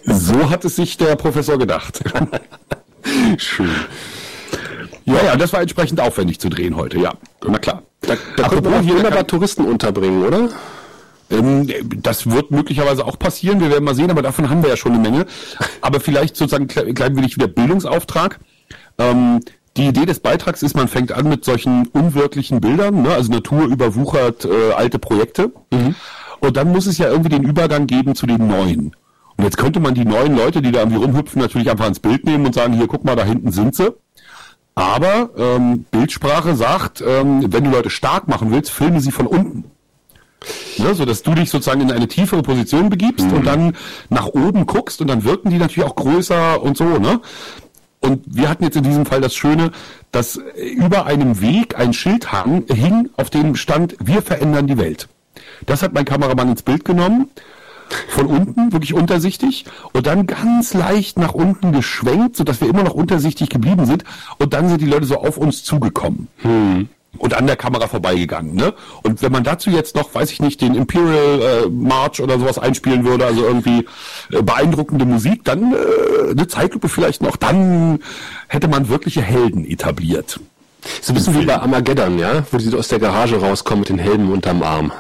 so 0.05 0.51
hat 0.51 0.65
es 0.65 0.77
sich 0.77 0.97
der 0.97 1.17
Professor 1.17 1.59
gedacht. 1.59 2.01
Schön. 3.37 3.71
Ja, 5.05 5.23
ja, 5.25 5.37
das 5.37 5.53
war 5.53 5.61
entsprechend 5.61 6.01
aufwendig 6.01 6.41
zu 6.41 6.49
drehen 6.49 6.77
heute, 6.77 6.99
ja. 6.99 7.13
Na 7.47 7.59
klar. 7.59 7.83
Da, 8.01 8.15
da 8.37 8.49
könnte 8.49 8.71
man 8.71 8.83
hier 8.83 8.97
wunderbar 8.97 9.27
Touristen 9.27 9.65
unterbringen, 9.65 10.25
oder? 10.25 10.49
Ähm, 11.31 11.69
das 11.97 12.31
wird 12.31 12.51
möglicherweise 12.51 13.05
auch 13.05 13.19
passieren, 13.19 13.61
wir 13.61 13.71
werden 13.71 13.85
mal 13.85 13.95
sehen, 13.95 14.11
aber 14.11 14.23
davon 14.23 14.51
haben 14.51 14.63
wir 14.63 14.71
ja 14.71 14.77
schon 14.77 14.93
eine 14.93 15.03
Menge. 15.03 15.27
Aber 15.81 16.01
vielleicht 16.01 16.37
sozusagen 16.37 16.69
klein 16.69 17.17
wenig 17.17 17.37
wieder 17.37 17.49
Bildungsauftrag. 17.49 18.41
Ähm, 18.99 19.41
die 19.77 19.89
Idee 19.89 20.07
des 20.07 20.21
Beitrags 20.21 20.63
ist, 20.63 20.77
man 20.77 20.89
fängt 20.89 21.13
an 21.13 21.29
mit 21.29 21.45
solchen 21.45 21.89
unwirklichen 21.89 22.61
Bildern, 22.61 23.03
ne? 23.03 23.11
also 23.11 23.33
Natur 23.33 23.65
überwuchert 23.65 24.45
äh, 24.45 24.73
alte 24.73 24.99
Projekte. 24.99 25.53
Mhm. 25.73 25.95
Und 26.41 26.57
dann 26.57 26.71
muss 26.71 26.87
es 26.87 26.99
ja 26.99 27.09
irgendwie 27.09 27.31
den 27.31 27.43
Übergang 27.43 27.87
geben 27.87 28.15
zu 28.15 28.27
den 28.27 28.47
neuen. 28.47 28.95
Und 29.37 29.45
jetzt 29.45 29.57
könnte 29.57 29.81
man 29.81 29.95
die 29.95 30.05
neuen 30.05 30.37
Leute, 30.37 30.63
die 30.63 30.71
da 30.71 30.81
irgendwie 30.81 31.03
rumhüpfen, 31.03 31.43
natürlich 31.43 31.71
einfach 31.71 31.89
ins 31.89 31.99
Bild 31.99 32.25
nehmen 32.25 32.47
und 32.47 32.55
sagen, 32.55 32.75
hier, 32.75 32.87
guck 32.87 33.05
mal, 33.05 33.17
da 33.17 33.25
hinten 33.25 33.51
sind 33.51 33.75
sie. 33.75 33.93
Aber 34.75 35.31
ähm, 35.37 35.85
Bildsprache 35.91 36.57
sagt, 36.57 37.03
ähm, 37.07 37.53
wenn 37.53 37.65
du 37.65 37.71
Leute 37.71 37.91
stark 37.91 38.27
machen 38.27 38.51
willst, 38.51 38.71
filme 38.71 39.01
sie 39.01 39.13
von 39.13 39.27
unten. 39.27 39.65
Ne, 40.77 40.95
so 40.95 41.07
dass 41.07 41.23
du 41.23 41.35
dich 41.35 41.49
sozusagen 41.49 41.81
in 41.81 41.91
eine 41.91 42.07
tiefere 42.07 42.43
Position 42.43 42.91
begibst 42.91 43.29
mhm. 43.29 43.33
und 43.35 43.47
dann 43.47 43.77
nach 44.11 44.27
oben 44.27 44.67
guckst 44.67 45.01
und 45.01 45.07
dann 45.07 45.25
wirken 45.25 45.49
die 45.49 45.57
natürlich 45.57 45.89
auch 45.89 45.95
größer 45.95 46.61
und 46.61 46.77
so, 46.77 46.99
ne? 46.99 47.21
Und 48.01 48.23
wir 48.27 48.51
hatten 48.51 48.65
jetzt 48.65 48.77
in 48.77 48.83
diesem 48.83 49.07
Fall 49.07 49.23
das 49.23 49.35
Schöne, 49.35 49.71
dass 50.13 50.39
über 50.77 51.07
einem 51.07 51.41
Weg 51.41 51.79
ein 51.79 51.95
Schild 51.95 52.33
hang, 52.33 52.65
hing, 52.69 53.09
auf 53.17 53.31
dem 53.31 53.57
stand, 53.57 53.97
wir 53.99 54.21
verändern 54.21 54.67
die 54.67 54.77
Welt. 54.77 55.09
Das 55.65 55.83
hat 55.83 55.95
mein 55.95 56.05
Kameramann 56.05 56.51
ins 56.51 56.63
Bild 56.63 56.85
genommen 56.85 57.31
von 58.09 58.27
unten, 58.27 58.73
wirklich 58.73 58.95
untersichtig 58.95 59.65
und 59.93 60.07
dann 60.07 60.27
ganz 60.27 60.75
leicht 60.75 61.19
nach 61.19 61.35
unten 61.35 61.73
geschwenkt, 61.73 62.37
sodass 62.37 62.61
wir 62.61 62.69
immer 62.69 62.83
noch 62.83 62.95
untersichtig 62.95 63.51
geblieben 63.51 63.87
sind 63.87 64.05
und 64.39 64.55
dann 64.55 64.69
sind 64.69 64.81
die 64.81 64.87
Leute 64.87 65.07
so 65.07 65.19
auf 65.19 65.37
uns 65.37 65.65
zugekommen. 65.65 66.29
Hm. 66.39 66.89
Und 67.17 67.33
an 67.35 67.47
der 67.47 67.55
Kamera 67.55 67.87
vorbeigegangen, 67.87 68.57
ne? 68.57 68.75
Und 69.05 69.23
wenn 69.23 69.31
man 69.31 69.45
dazu 69.45 69.71
jetzt 69.71 69.95
noch, 69.95 70.13
weiß 70.13 70.33
ich 70.33 70.43
nicht, 70.43 70.61
den 70.61 70.75
Imperial 70.75 71.67
äh, 71.67 71.71
March 71.71 72.21
oder 72.21 72.41
sowas 72.41 72.59
einspielen 72.59 73.05
würde, 73.05 73.25
also 73.25 73.47
irgendwie 73.47 73.87
äh, 74.33 74.43
beeindruckende 74.43 75.05
Musik, 75.05 75.45
dann 75.45 75.73
äh, 75.73 76.31
eine 76.33 76.49
Zeitlupe 76.49 76.89
vielleicht 76.89 77.23
noch, 77.23 77.37
dann 77.37 78.01
hätte 78.49 78.67
man 78.67 78.89
wirkliche 78.89 79.23
Helden 79.23 79.65
etabliert. 79.65 80.41
So 81.01 81.13
ein 81.13 81.15
bisschen 81.15 81.41
wie 81.41 81.47
bei 81.47 81.57
Armageddon, 81.57 82.19
ja? 82.19 82.45
Wo 82.51 82.59
die 82.59 82.75
aus 82.75 82.89
der 82.89 82.99
Garage 82.99 83.41
rauskommen 83.41 83.81
mit 83.81 83.91
den 83.91 83.99
Helmen 84.01 84.33
unterm 84.33 84.65
Arm. 84.65 84.91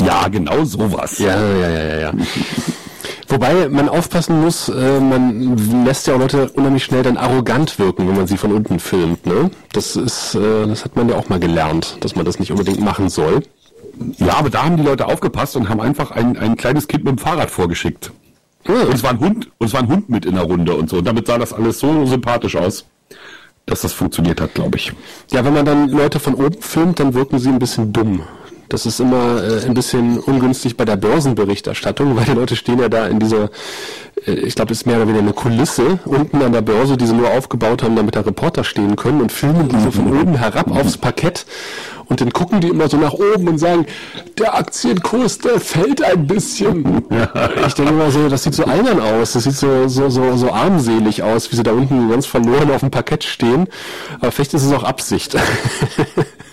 Ja, 0.00 0.28
genau 0.28 0.64
sowas. 0.64 1.18
Ja, 1.18 1.40
ja, 1.40 1.68
ja, 1.68 1.82
ja, 1.82 1.98
ja. 2.00 2.12
Wobei 3.28 3.68
man 3.68 3.88
aufpassen 3.88 4.40
muss, 4.40 4.68
äh, 4.68 4.98
man 4.98 5.84
lässt 5.84 6.08
ja 6.08 6.14
auch 6.14 6.18
Leute 6.18 6.50
unheimlich 6.50 6.82
schnell 6.82 7.04
dann 7.04 7.16
arrogant 7.16 7.78
wirken, 7.78 8.08
wenn 8.08 8.16
man 8.16 8.26
sie 8.26 8.36
von 8.36 8.52
unten 8.52 8.80
filmt. 8.80 9.24
Ne? 9.24 9.52
Das 9.72 9.94
ist, 9.94 10.34
äh, 10.34 10.66
das 10.66 10.84
hat 10.84 10.96
man 10.96 11.08
ja 11.08 11.14
auch 11.14 11.28
mal 11.28 11.38
gelernt, 11.38 11.96
dass 12.00 12.16
man 12.16 12.24
das 12.24 12.40
nicht 12.40 12.50
unbedingt 12.50 12.80
machen 12.80 13.08
soll. 13.08 13.42
Ja, 14.18 14.34
aber 14.34 14.50
da 14.50 14.64
haben 14.64 14.76
die 14.76 14.82
Leute 14.82 15.06
aufgepasst 15.06 15.54
und 15.54 15.68
haben 15.68 15.80
einfach 15.80 16.10
ein, 16.10 16.36
ein 16.38 16.56
kleines 16.56 16.88
Kind 16.88 17.04
mit 17.04 17.16
dem 17.16 17.18
Fahrrad 17.18 17.50
vorgeschickt. 17.50 18.10
Ja. 18.66 18.82
Und 18.82 18.94
es 18.94 19.02
war 19.04 19.10
ein 19.10 19.20
Hund, 19.20 19.48
und 19.58 19.66
es 19.66 19.72
war 19.72 19.80
ein 19.80 19.88
Hund 19.88 20.08
mit 20.08 20.26
in 20.26 20.34
der 20.34 20.44
Runde 20.44 20.74
und 20.74 20.90
so. 20.90 20.98
Und 20.98 21.06
damit 21.06 21.28
sah 21.28 21.38
das 21.38 21.52
alles 21.52 21.78
so 21.78 22.06
sympathisch 22.06 22.56
aus, 22.56 22.84
dass 23.66 23.82
das 23.82 23.92
funktioniert 23.92 24.40
hat, 24.40 24.54
glaube 24.54 24.76
ich. 24.76 24.92
Ja, 25.30 25.44
wenn 25.44 25.54
man 25.54 25.64
dann 25.64 25.88
Leute 25.88 26.18
von 26.18 26.34
oben 26.34 26.60
filmt, 26.60 26.98
dann 26.98 27.14
wirken 27.14 27.38
sie 27.38 27.48
ein 27.48 27.58
bisschen 27.60 27.92
dumm. 27.92 28.22
Das 28.70 28.86
ist 28.86 29.00
immer 29.00 29.42
äh, 29.42 29.66
ein 29.66 29.74
bisschen 29.74 30.18
ungünstig 30.18 30.76
bei 30.76 30.84
der 30.84 30.96
Börsenberichterstattung, 30.96 32.16
weil 32.16 32.24
die 32.24 32.32
Leute 32.32 32.56
stehen 32.56 32.78
ja 32.78 32.88
da 32.88 33.06
in 33.06 33.18
dieser 33.18 33.50
äh, 34.26 34.32
ich 34.32 34.54
glaube, 34.54 34.72
es 34.72 34.80
ist 34.80 34.86
mehr 34.86 34.96
oder 34.96 35.06
weniger 35.06 35.22
eine 35.22 35.32
Kulisse 35.32 35.98
unten 36.04 36.40
an 36.42 36.52
der 36.52 36.62
Börse, 36.62 36.96
die 36.96 37.06
sie 37.06 37.14
nur 37.14 37.30
aufgebaut 37.30 37.82
haben, 37.82 37.96
damit 37.96 38.16
da 38.16 38.20
Reporter 38.20 38.64
stehen 38.64 38.96
können 38.96 39.20
und 39.20 39.32
filmen 39.32 39.68
die 39.68 39.80
so 39.80 39.90
von 39.90 40.06
oben 40.18 40.36
herab 40.36 40.70
aufs 40.70 40.96
Parkett. 40.96 41.46
Und 42.06 42.20
dann 42.20 42.32
gucken 42.32 42.60
die 42.60 42.68
immer 42.68 42.88
so 42.88 42.96
nach 42.96 43.12
oben 43.12 43.46
und 43.46 43.58
sagen, 43.58 43.86
der 44.36 44.56
Aktienkurs, 44.56 45.38
der 45.38 45.60
fällt 45.60 46.02
ein 46.02 46.26
bisschen. 46.26 47.04
Ich 47.66 47.74
denke 47.74 47.92
immer 47.92 48.10
so, 48.10 48.28
das 48.28 48.42
sieht 48.42 48.54
so 48.54 48.64
albern 48.64 49.00
aus. 49.00 49.32
Das 49.32 49.44
sieht 49.44 49.54
so, 49.54 49.86
so, 49.86 50.10
so, 50.10 50.36
so 50.36 50.50
armselig 50.50 51.22
aus, 51.22 51.52
wie 51.52 51.56
sie 51.56 51.62
da 51.62 51.70
unten 51.70 52.10
ganz 52.10 52.26
verloren 52.26 52.70
auf 52.72 52.80
dem 52.80 52.90
Parkett 52.90 53.22
stehen. 53.22 53.68
Aber 54.20 54.32
vielleicht 54.32 54.54
ist 54.54 54.64
es 54.64 54.72
auch 54.72 54.82
Absicht. 54.82 55.36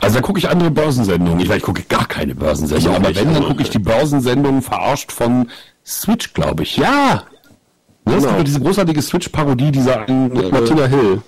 Also 0.00 0.16
da 0.16 0.20
gucke 0.20 0.38
ich 0.38 0.48
andere 0.48 0.70
Börsensendungen. 0.70 1.40
Ich, 1.40 1.50
ich 1.50 1.62
gucke 1.62 1.82
gar 1.82 2.06
keine 2.06 2.34
Börsensendungen, 2.34 2.96
aber 2.96 3.14
wenn, 3.14 3.32
dann 3.32 3.44
gucke 3.44 3.62
ich 3.62 3.70
die 3.70 3.78
Börsensendungen 3.78 4.62
verarscht 4.62 5.12
von 5.12 5.50
Switch, 5.84 6.32
glaube 6.34 6.62
ich. 6.62 6.76
Ja! 6.76 7.24
Ne, 8.06 8.16
genau. 8.16 8.16
Es 8.16 8.36
gibt 8.36 8.48
diese 8.48 8.60
großartige 8.60 9.02
Switch-Parodie 9.02 9.70
dieser 9.70 10.08
äh, 10.08 10.50
Martina 10.50 10.86
Hill. 10.86 11.22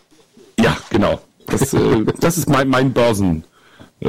Ja, 0.61 0.77
genau. 0.91 1.21
Das, 1.47 1.73
äh, 1.73 2.05
das 2.21 2.39
ist 2.39 2.49
mein, 2.49 2.69
mein 2.69 2.93
Börsen, 2.93 3.45
äh, 4.01 4.09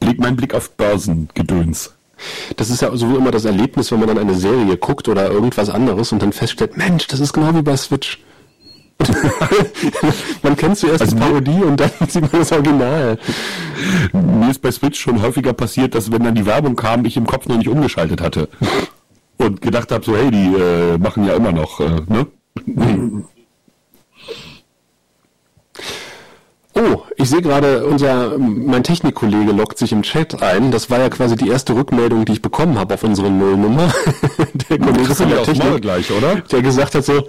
Blick, 0.00 0.18
mein 0.18 0.36
Blick 0.36 0.54
auf 0.54 0.70
Börsengedöns. 0.72 1.94
Das 2.56 2.68
ist 2.68 2.82
ja 2.82 2.94
sowieso 2.94 3.16
immer 3.16 3.30
das 3.30 3.44
Erlebnis, 3.44 3.90
wenn 3.90 4.00
man 4.00 4.08
dann 4.08 4.18
eine 4.18 4.34
Serie 4.34 4.76
guckt 4.76 5.08
oder 5.08 5.30
irgendwas 5.30 5.70
anderes 5.70 6.12
und 6.12 6.20
dann 6.20 6.32
feststellt, 6.32 6.76
Mensch, 6.76 7.06
das 7.06 7.20
ist 7.20 7.32
genau 7.32 7.54
wie 7.54 7.62
bei 7.62 7.76
Switch. 7.76 8.18
man 10.42 10.56
kennt 10.56 10.78
zuerst 10.78 11.00
also 11.02 11.16
die 11.16 11.22
Parodie 11.22 11.62
und 11.62 11.78
dann 11.78 11.90
sieht 12.08 12.22
man 12.22 12.40
das 12.40 12.52
Original. 12.52 13.18
Mir 14.12 14.50
ist 14.50 14.62
bei 14.62 14.70
Switch 14.70 15.00
schon 15.00 15.22
häufiger 15.22 15.52
passiert, 15.52 15.94
dass 15.94 16.12
wenn 16.12 16.22
dann 16.22 16.34
die 16.34 16.46
Werbung 16.46 16.76
kam, 16.76 17.04
ich 17.04 17.16
im 17.16 17.26
Kopf 17.26 17.46
noch 17.46 17.56
nicht 17.56 17.68
umgeschaltet 17.68 18.20
hatte. 18.20 18.48
Und 19.38 19.62
gedacht 19.62 19.90
habe, 19.90 20.04
so, 20.04 20.16
hey, 20.16 20.30
die 20.30 20.54
äh, 20.54 20.98
machen 20.98 21.24
ja 21.24 21.34
immer 21.34 21.52
noch, 21.52 21.80
äh, 21.80 22.02
ne? 22.08 22.26
Oh, 26.74 27.02
ich 27.16 27.28
sehe 27.28 27.42
gerade, 27.42 27.84
unser 27.84 28.38
mein 28.38 28.84
Technikkollege 28.84 29.52
lockt 29.52 29.76
sich 29.78 29.92
im 29.92 30.02
Chat 30.02 30.42
ein. 30.42 30.70
Das 30.70 30.88
war 30.88 31.00
ja 31.00 31.08
quasi 31.08 31.36
die 31.36 31.48
erste 31.48 31.74
Rückmeldung, 31.74 32.24
die 32.24 32.32
ich 32.32 32.42
bekommen 32.42 32.78
habe 32.78 32.94
auf 32.94 33.02
unsere 33.02 33.30
Nullnummer. 33.30 33.92
der 34.70 34.78
Kollege 34.78 35.14
von 35.14 35.28
der 35.28 35.42
Technik, 35.42 35.82
gleich, 35.82 36.10
oder? 36.10 36.36
Der 36.36 36.62
gesagt 36.62 36.94
hat 36.94 37.04
so, 37.04 37.24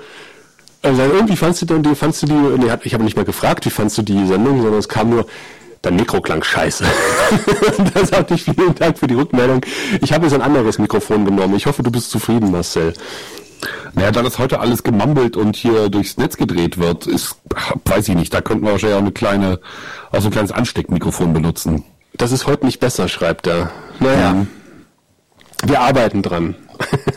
also 0.81 1.01
irgendwie 1.01 1.35
fandst 1.35 1.61
du 1.61 1.65
dann 1.65 1.83
die, 1.83 1.95
fandst 1.95 2.23
du 2.23 2.27
die, 2.27 2.33
nee, 2.33 2.71
ich 2.83 2.93
habe 2.93 3.03
nicht 3.03 3.15
mal 3.15 3.25
gefragt, 3.25 3.65
wie 3.65 3.69
fandst 3.69 3.97
du 3.97 4.01
die 4.01 4.25
Sendung, 4.25 4.61
sondern 4.61 4.79
es 4.79 4.89
kam 4.89 5.09
nur, 5.09 5.25
dein 5.81 5.95
Mikro 5.95 6.21
klang 6.21 6.43
scheiße. 6.43 6.85
da 7.93 8.05
sagte 8.05 8.35
ich 8.35 8.43
vielen 8.43 8.75
Dank 8.75 8.97
für 8.97 9.07
die 9.07 9.15
Rückmeldung. 9.15 9.65
Ich 10.01 10.13
habe 10.13 10.25
jetzt 10.25 10.33
ein 10.33 10.41
anderes 10.41 10.77
Mikrofon 10.77 11.25
genommen. 11.25 11.55
Ich 11.55 11.65
hoffe, 11.65 11.83
du 11.83 11.91
bist 11.91 12.11
zufrieden, 12.11 12.51
Marcel. 12.51 12.93
Naja, 13.93 14.11
da 14.11 14.21
das 14.23 14.39
heute 14.39 14.59
alles 14.59 14.83
gemumbelt 14.83 15.37
und 15.37 15.55
hier 15.55 15.89
durchs 15.89 16.17
Netz 16.17 16.37
gedreht 16.37 16.77
wird, 16.77 17.07
ist, 17.07 17.35
weiß 17.85 18.09
ich 18.09 18.15
nicht, 18.15 18.33
da 18.33 18.41
könnten 18.41 18.65
wir 18.65 18.71
wahrscheinlich 18.71 18.97
auch 18.97 19.01
eine 19.01 19.11
kleine, 19.11 19.59
auch 20.11 20.21
so 20.21 20.27
ein 20.27 20.31
kleines 20.31 20.51
Ansteckmikrofon 20.51 21.33
benutzen. 21.33 21.83
Das 22.13 22.31
ist 22.31 22.47
heute 22.47 22.65
nicht 22.65 22.79
besser, 22.79 23.07
schreibt 23.07 23.47
er. 23.47 23.71
Naja. 23.99 24.33
Mhm. 24.33 24.47
Wir 25.63 25.81
arbeiten 25.81 26.21
dran. 26.21 26.55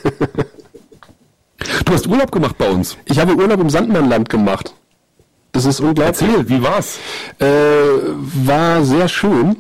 Du 1.85 1.93
hast 1.93 2.07
Urlaub 2.07 2.31
gemacht 2.33 2.57
bei 2.59 2.71
uns. 2.71 2.97
Ich 3.07 3.19
habe 3.19 3.35
Urlaub 3.35 3.61
im 3.61 3.71
Sandmannland 3.71 4.29
gemacht. 4.29 4.75
Das 5.53 5.65
ist 5.65 5.81
unglaublich. 5.81 6.07
Erzähl, 6.07 6.49
wie 6.49 6.63
war's? 6.63 6.99
Äh, 7.39 7.47
war 7.47 8.85
sehr 8.85 9.09
schön 9.09 9.57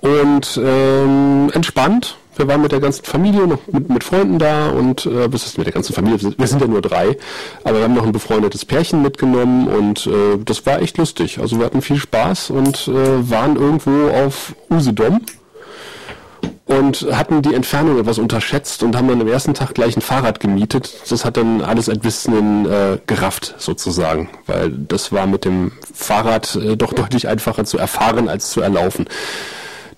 und 0.00 0.60
ähm, 0.62 1.50
entspannt. 1.52 2.16
Wir 2.36 2.48
waren 2.48 2.62
mit 2.62 2.72
der 2.72 2.80
ganzen 2.80 3.04
Familie, 3.04 3.46
noch 3.46 3.58
mit, 3.66 3.90
mit 3.90 4.04
Freunden 4.04 4.38
da 4.38 4.70
und 4.70 5.04
äh, 5.04 5.30
was 5.30 5.44
ist 5.44 5.58
mit 5.58 5.66
der 5.66 5.74
ganzen 5.74 5.92
Familie? 5.92 6.34
Wir 6.38 6.46
sind 6.46 6.62
ja 6.62 6.68
nur 6.68 6.80
drei, 6.80 7.18
aber 7.64 7.78
wir 7.78 7.84
haben 7.84 7.94
noch 7.94 8.06
ein 8.06 8.12
befreundetes 8.12 8.64
Pärchen 8.64 9.02
mitgenommen 9.02 9.66
und 9.66 10.06
äh, 10.06 10.38
das 10.42 10.64
war 10.64 10.80
echt 10.80 10.96
lustig. 10.96 11.38
Also 11.38 11.58
wir 11.58 11.66
hatten 11.66 11.82
viel 11.82 11.98
Spaß 11.98 12.50
und 12.50 12.88
äh, 12.88 13.28
waren 13.28 13.56
irgendwo 13.56 14.08
auf 14.08 14.54
Usedom 14.70 15.20
und 16.66 17.06
hatten 17.12 17.42
die 17.42 17.54
Entfernung 17.54 17.98
etwas 17.98 18.18
unterschätzt 18.18 18.82
und 18.82 18.96
haben 18.96 19.08
dann 19.08 19.20
am 19.20 19.28
ersten 19.28 19.54
Tag 19.54 19.74
gleich 19.74 19.96
ein 19.96 20.02
Fahrrad 20.02 20.38
gemietet. 20.38 21.10
Das 21.10 21.24
hat 21.24 21.36
dann 21.36 21.62
alles 21.62 21.88
ein 21.88 21.98
bisschen 21.98 22.64
äh, 22.70 22.98
gerafft 23.06 23.54
sozusagen, 23.58 24.28
weil 24.46 24.70
das 24.70 25.10
war 25.10 25.26
mit 25.26 25.44
dem 25.44 25.72
Fahrrad 25.92 26.54
äh, 26.56 26.76
doch 26.76 26.92
deutlich 26.92 27.26
einfacher 27.26 27.64
zu 27.64 27.78
erfahren 27.78 28.28
als 28.28 28.50
zu 28.50 28.60
erlaufen 28.60 29.06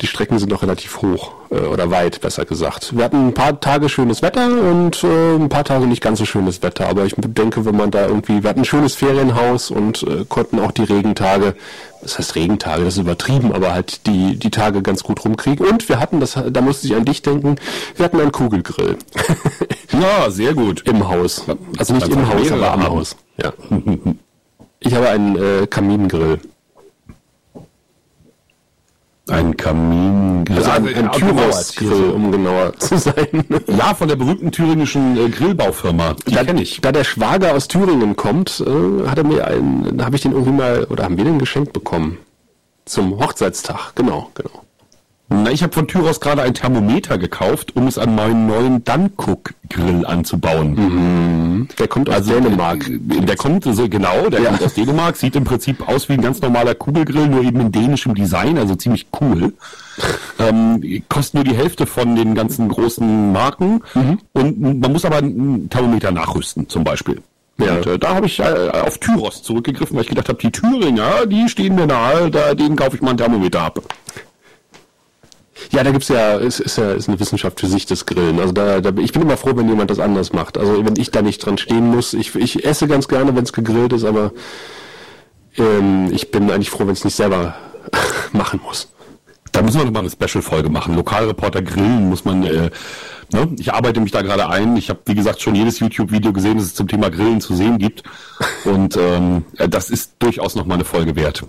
die 0.02 0.08
Strecken 0.08 0.38
sind 0.40 0.50
noch 0.50 0.62
relativ 0.62 1.00
hoch 1.00 1.32
äh, 1.50 1.60
oder 1.60 1.90
weit, 1.90 2.20
besser 2.20 2.44
gesagt. 2.44 2.96
Wir 2.96 3.04
hatten 3.04 3.28
ein 3.28 3.34
paar 3.34 3.60
Tage 3.60 3.88
schönes 3.88 4.20
Wetter 4.20 4.46
und 4.46 5.02
äh, 5.04 5.36
ein 5.36 5.48
paar 5.48 5.62
Tage 5.62 5.86
nicht 5.86 6.02
ganz 6.02 6.18
so 6.18 6.24
schönes 6.24 6.60
Wetter. 6.60 6.88
Aber 6.88 7.04
ich 7.04 7.14
denke, 7.16 7.64
wenn 7.64 7.76
man 7.76 7.92
da 7.92 8.08
irgendwie, 8.08 8.42
wir 8.42 8.50
hatten 8.50 8.60
ein 8.60 8.64
schönes 8.64 8.96
Ferienhaus 8.96 9.70
und 9.70 10.02
äh, 10.02 10.24
konnten 10.28 10.58
auch 10.58 10.72
die 10.72 10.82
Regentage, 10.82 11.54
das 12.02 12.18
heißt 12.18 12.34
Regentage, 12.34 12.84
das 12.84 12.94
ist 12.94 13.00
übertrieben, 13.00 13.52
aber 13.52 13.72
halt 13.72 14.06
die, 14.08 14.36
die 14.36 14.50
Tage 14.50 14.82
ganz 14.82 15.04
gut 15.04 15.24
rumkriegen. 15.24 15.64
Und 15.64 15.88
wir 15.88 16.00
hatten, 16.00 16.18
das, 16.18 16.36
da 16.50 16.60
musste 16.60 16.88
ich 16.88 16.96
an 16.96 17.04
dich 17.04 17.22
denken, 17.22 17.54
wir 17.94 18.04
hatten 18.04 18.20
einen 18.20 18.32
Kugelgrill. 18.32 18.96
ja, 19.92 20.30
sehr 20.30 20.54
gut. 20.54 20.82
Im 20.84 21.08
Haus. 21.08 21.44
Also 21.78 21.94
nicht 21.94 22.08
im 22.08 22.28
Haus, 22.28 22.50
aber 22.50 22.72
am 22.72 22.88
Haus. 22.88 23.16
Ja. 23.36 23.52
Ich 24.80 24.94
habe 24.94 25.08
einen 25.10 25.36
äh, 25.36 25.66
Kamingrill. 25.68 26.40
Ein 29.32 29.56
Kamingrill. 29.56 30.56
Also 30.58 30.70
ein, 30.70 30.94
ein 30.94 31.10
Tyros-Grill, 31.12 32.10
um 32.10 32.30
genauer 32.30 32.76
zu 32.78 32.98
sein. 32.98 33.14
Ja, 33.66 33.94
von 33.94 34.08
der 34.08 34.16
berühmten 34.16 34.52
thüringischen 34.52 35.16
äh, 35.16 35.28
Grillbaufirma. 35.30 36.16
Die 36.26 36.34
da, 36.34 36.44
kenne 36.44 36.60
ich. 36.62 36.80
Da 36.80 36.92
der 36.92 37.04
Schwager 37.04 37.54
aus 37.54 37.68
Thüringen 37.68 38.16
kommt, 38.16 38.62
äh, 38.66 39.08
hat 39.08 39.18
er 39.18 39.24
mir 39.24 39.46
einen, 39.46 40.04
habe 40.04 40.16
ich 40.16 40.22
den 40.22 40.32
irgendwie 40.32 40.52
mal, 40.52 40.84
oder 40.84 41.04
haben 41.04 41.16
wir 41.16 41.24
den 41.24 41.38
geschenkt 41.38 41.72
bekommen? 41.72 42.18
Zum 42.84 43.18
Hochzeitstag, 43.18 43.94
genau, 43.94 44.28
genau. 44.34 44.62
Na, 45.32 45.50
ich 45.50 45.62
habe 45.62 45.72
von 45.72 45.88
Tyros 45.88 46.20
gerade 46.20 46.42
ein 46.42 46.54
Thermometer 46.54 47.16
gekauft, 47.18 47.74
um 47.74 47.86
es 47.86 47.98
an 47.98 48.14
meinen 48.14 48.46
neuen 48.46 48.84
Dunkuk-Grill 48.84 50.04
anzubauen. 50.04 50.74
Mhm. 50.74 51.68
Der 51.78 51.88
kommt 51.88 52.08
aus 52.08 52.16
also, 52.16 52.34
Dänemark. 52.34 52.88
Äh, 52.88 52.98
der 52.98 53.36
kommt 53.36 53.64
so 53.64 53.88
genau, 53.88 54.28
der 54.28 54.40
ja. 54.40 54.48
kommt 54.50 54.62
aus 54.62 54.74
Dänemark, 54.74 55.16
sieht 55.16 55.34
im 55.36 55.44
Prinzip 55.44 55.88
aus 55.88 56.08
wie 56.08 56.14
ein 56.14 56.20
ganz 56.20 56.40
normaler 56.40 56.74
Kugelgrill, 56.74 57.28
nur 57.28 57.42
eben 57.42 57.60
in 57.60 57.72
dänischem 57.72 58.14
Design, 58.14 58.58
also 58.58 58.74
ziemlich 58.74 59.06
cool. 59.20 59.54
ähm, 60.38 61.02
kostet 61.08 61.34
nur 61.34 61.44
die 61.44 61.54
Hälfte 61.56 61.86
von 61.86 62.14
den 62.14 62.34
ganzen 62.34 62.68
großen 62.68 63.32
Marken 63.32 63.82
mhm. 63.94 64.18
und 64.32 64.80
man 64.80 64.92
muss 64.92 65.04
aber 65.04 65.16
ein 65.16 65.68
Thermometer 65.70 66.10
nachrüsten, 66.10 66.68
zum 66.68 66.84
Beispiel. 66.84 67.22
Ja. 67.58 67.76
Und 67.76 67.86
äh, 67.86 67.98
da 67.98 68.14
habe 68.14 68.26
ich 68.26 68.40
äh, 68.40 68.70
auf 68.70 68.98
Tyros 68.98 69.42
zurückgegriffen, 69.42 69.96
weil 69.96 70.02
ich 70.02 70.08
gedacht 70.08 70.28
habe, 70.28 70.38
die 70.38 70.50
Thüringer, 70.50 71.26
die 71.26 71.48
stehen 71.48 71.74
mir 71.74 71.86
nahe, 71.86 72.30
da, 72.30 72.54
denen 72.54 72.76
kaufe 72.76 72.96
ich 72.96 73.02
mal 73.02 73.10
ein 73.10 73.18
Thermometer 73.18 73.60
ab. 73.60 73.80
Ja, 75.70 75.84
da 75.84 75.90
gibt's 75.90 76.08
ja, 76.08 76.34
ist, 76.34 76.60
ist 76.60 76.78
ja 76.78 76.92
ist 76.92 77.08
eine 77.08 77.20
Wissenschaft 77.20 77.60
für 77.60 77.66
sich, 77.66 77.86
das 77.86 78.06
Grillen. 78.06 78.40
Also 78.40 78.52
da, 78.52 78.80
da 78.80 78.90
ich 79.00 79.12
bin 79.12 79.22
immer 79.22 79.36
froh, 79.36 79.52
wenn 79.54 79.68
jemand 79.68 79.90
das 79.90 79.98
anders 79.98 80.32
macht. 80.32 80.58
Also 80.58 80.84
wenn 80.84 80.96
ich 80.96 81.10
da 81.10 81.22
nicht 81.22 81.44
dran 81.44 81.58
stehen 81.58 81.86
muss. 81.86 82.14
Ich, 82.14 82.34
ich 82.34 82.64
esse 82.64 82.88
ganz 82.88 83.08
gerne, 83.08 83.34
wenn 83.34 83.44
es 83.44 83.52
gegrillt 83.52 83.92
ist, 83.92 84.04
aber 84.04 84.32
ähm, 85.56 86.10
ich 86.12 86.30
bin 86.30 86.50
eigentlich 86.50 86.70
froh, 86.70 86.86
wenn 86.86 86.94
es 86.94 87.04
nicht 87.04 87.16
selber 87.16 87.54
machen 88.32 88.60
muss. 88.64 88.88
Da 89.52 89.60
müssen 89.60 89.78
wir 89.78 89.84
nochmal 89.84 90.02
eine 90.02 90.10
Special-Folge 90.10 90.70
machen. 90.70 90.94
Lokalreporter 90.94 91.60
grillen 91.62 92.08
muss 92.08 92.24
man. 92.24 92.42
Äh, 92.42 92.70
ne? 93.32 93.48
Ich 93.58 93.72
arbeite 93.72 94.00
mich 94.00 94.10
da 94.10 94.22
gerade 94.22 94.48
ein. 94.48 94.76
Ich 94.76 94.88
habe, 94.88 95.00
wie 95.04 95.14
gesagt, 95.14 95.42
schon 95.42 95.54
jedes 95.54 95.78
YouTube-Video 95.78 96.32
gesehen, 96.32 96.56
das 96.56 96.66
es 96.66 96.74
zum 96.74 96.88
Thema 96.88 97.10
Grillen 97.10 97.40
zu 97.40 97.54
sehen 97.54 97.78
gibt. 97.78 98.02
Und 98.64 98.96
ähm, 98.96 99.44
das 99.68 99.90
ist 99.90 100.14
durchaus 100.18 100.54
nochmal 100.54 100.76
eine 100.76 100.84
Folge 100.84 101.16
wert. 101.16 101.44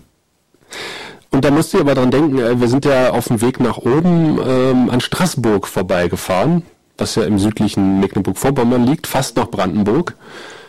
Und 1.33 1.43
da 1.43 1.49
musst 1.49 1.73
du 1.73 1.79
aber 1.79 1.95
dran 1.95 2.11
denken, 2.11 2.37
äh, 2.37 2.61
wir 2.61 2.67
sind 2.67 2.85
ja 2.85 3.09
auf 3.09 3.27
dem 3.27 3.41
Weg 3.41 3.59
nach 3.59 3.79
oben 3.79 4.39
ähm, 4.45 4.89
an 4.91 5.01
Straßburg 5.01 5.67
vorbeigefahren, 5.67 6.61
was 6.97 7.15
ja 7.15 7.23
im 7.23 7.39
südlichen 7.39 7.99
Mecklenburg-Vorpommern 7.99 8.85
liegt, 8.85 9.07
fast 9.07 9.35
noch 9.35 9.49
Brandenburg. 9.49 10.15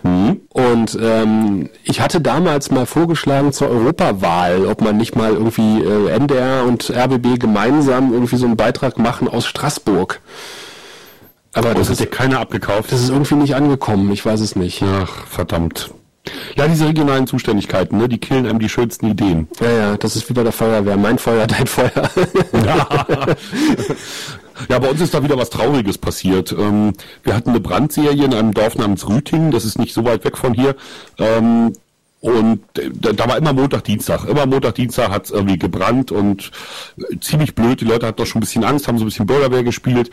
Mhm. 0.04 0.40
Und 0.48 0.98
ähm, 1.00 1.68
ich 1.84 2.00
hatte 2.00 2.22
damals 2.22 2.70
mal 2.70 2.86
vorgeschlagen 2.86 3.52
zur 3.52 3.68
Europawahl, 3.68 4.66
ob 4.66 4.80
man 4.80 4.96
nicht 4.96 5.16
mal 5.16 5.32
irgendwie 5.32 5.82
äh, 5.82 6.08
NDR 6.08 6.64
und 6.64 6.90
RBB 6.90 7.38
gemeinsam 7.38 8.14
irgendwie 8.14 8.36
so 8.36 8.46
einen 8.46 8.56
Beitrag 8.56 8.98
machen 8.98 9.28
aus 9.28 9.44
Straßburg. 9.46 10.20
Aber 11.52 11.70
oh, 11.70 11.74
das, 11.74 11.88
das 11.88 12.00
hat 12.00 12.06
dir 12.06 12.10
keiner 12.10 12.40
abgekauft. 12.40 12.90
Das 12.90 13.02
ist 13.02 13.10
irgendwie 13.10 13.34
nicht 13.34 13.54
angekommen, 13.54 14.10
ich 14.12 14.24
weiß 14.24 14.40
es 14.40 14.56
nicht. 14.56 14.82
Ach, 14.82 15.26
verdammt. 15.26 15.90
Ja, 16.56 16.68
diese 16.68 16.86
regionalen 16.86 17.26
Zuständigkeiten, 17.26 17.98
ne, 17.98 18.08
die 18.08 18.18
killen 18.18 18.46
einem 18.46 18.58
die 18.58 18.68
schönsten 18.68 19.06
Ideen. 19.06 19.48
Ja, 19.60 19.70
ja, 19.70 19.96
das 19.96 20.16
ist 20.16 20.28
wie 20.30 20.34
bei 20.34 20.42
der 20.42 20.52
Feuerwehr. 20.52 20.96
Mein 20.96 21.18
Feuer, 21.18 21.46
dein 21.46 21.66
Feuer. 21.66 22.10
ja. 22.52 23.06
ja, 24.68 24.78
bei 24.78 24.88
uns 24.88 25.00
ist 25.00 25.12
da 25.12 25.22
wieder 25.22 25.36
was 25.36 25.50
Trauriges 25.50 25.98
passiert. 25.98 26.52
Ähm, 26.52 26.94
wir 27.22 27.34
hatten 27.34 27.50
eine 27.50 27.60
Brandserie 27.60 28.24
in 28.24 28.34
einem 28.34 28.54
Dorf 28.54 28.76
namens 28.76 29.08
Rüting, 29.08 29.50
das 29.50 29.64
ist 29.64 29.78
nicht 29.78 29.92
so 29.92 30.04
weit 30.04 30.24
weg 30.24 30.38
von 30.38 30.54
hier. 30.54 30.76
Ähm, 31.18 31.72
und 32.24 32.62
da, 32.72 33.28
war 33.28 33.36
immer 33.36 33.52
Montag, 33.52 33.84
Dienstag. 33.84 34.24
Immer 34.24 34.46
Montag, 34.46 34.76
Dienstag 34.76 35.10
hat 35.10 35.26
es 35.26 35.30
irgendwie 35.30 35.58
gebrannt 35.58 36.10
und 36.10 36.52
ziemlich 37.20 37.54
blöd. 37.54 37.82
Die 37.82 37.84
Leute 37.84 38.06
hatten 38.06 38.16
doch 38.16 38.24
schon 38.24 38.38
ein 38.38 38.40
bisschen 38.40 38.64
Angst, 38.64 38.88
haben 38.88 38.96
so 38.96 39.04
ein 39.04 39.08
bisschen 39.08 39.26
Bürgerwehr 39.26 39.62
gespielt. 39.62 40.10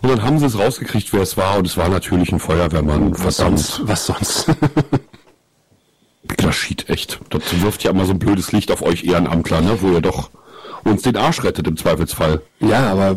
Und 0.00 0.08
dann 0.08 0.22
haben 0.22 0.38
sie 0.38 0.46
es 0.46 0.58
rausgekriegt, 0.58 1.12
wer 1.12 1.20
es 1.20 1.36
war. 1.36 1.58
Und 1.58 1.66
es 1.66 1.76
war 1.76 1.90
natürlich 1.90 2.32
ein 2.32 2.40
Feuerwehrmann. 2.40 3.12
Was 3.22 3.36
sonst? 3.36 3.82
Was 3.84 4.06
sonst? 4.06 4.46
Das 6.36 6.54
schied 6.54 6.88
echt. 6.88 7.20
Das 7.30 7.42
wirft 7.62 7.84
ja 7.84 7.90
immer 7.90 8.04
so 8.04 8.12
ein 8.12 8.18
blödes 8.18 8.52
Licht 8.52 8.70
auf 8.70 8.82
euch 8.82 9.04
Ehrenamtler, 9.04 9.60
ne? 9.60 9.78
wo 9.80 9.92
ihr 9.92 10.00
doch 10.00 10.30
uns 10.84 11.02
den 11.02 11.16
Arsch 11.16 11.44
rettet 11.44 11.66
im 11.66 11.76
Zweifelsfall. 11.76 12.42
Ja, 12.60 12.90
aber 12.90 13.16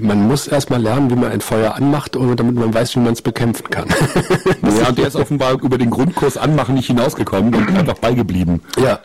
man 0.00 0.26
muss 0.26 0.46
erstmal 0.46 0.80
lernen, 0.80 1.10
wie 1.10 1.16
man 1.16 1.30
ein 1.30 1.40
Feuer 1.40 1.74
anmacht, 1.74 2.14
damit 2.14 2.54
man 2.54 2.72
weiß, 2.72 2.96
wie 2.96 3.00
man 3.00 3.12
es 3.12 3.22
bekämpfen 3.22 3.68
kann. 3.70 3.88
ja, 4.80 4.88
und 4.88 4.98
der 4.98 5.08
ist 5.08 5.16
offenbar 5.16 5.52
über 5.62 5.78
den 5.78 5.90
Grundkurs 5.90 6.36
anmachen 6.36 6.74
nicht 6.74 6.86
hinausgekommen 6.86 7.54
und 7.54 7.76
einfach 7.76 7.98
beigeblieben. 7.98 8.62
Ja. 8.78 9.00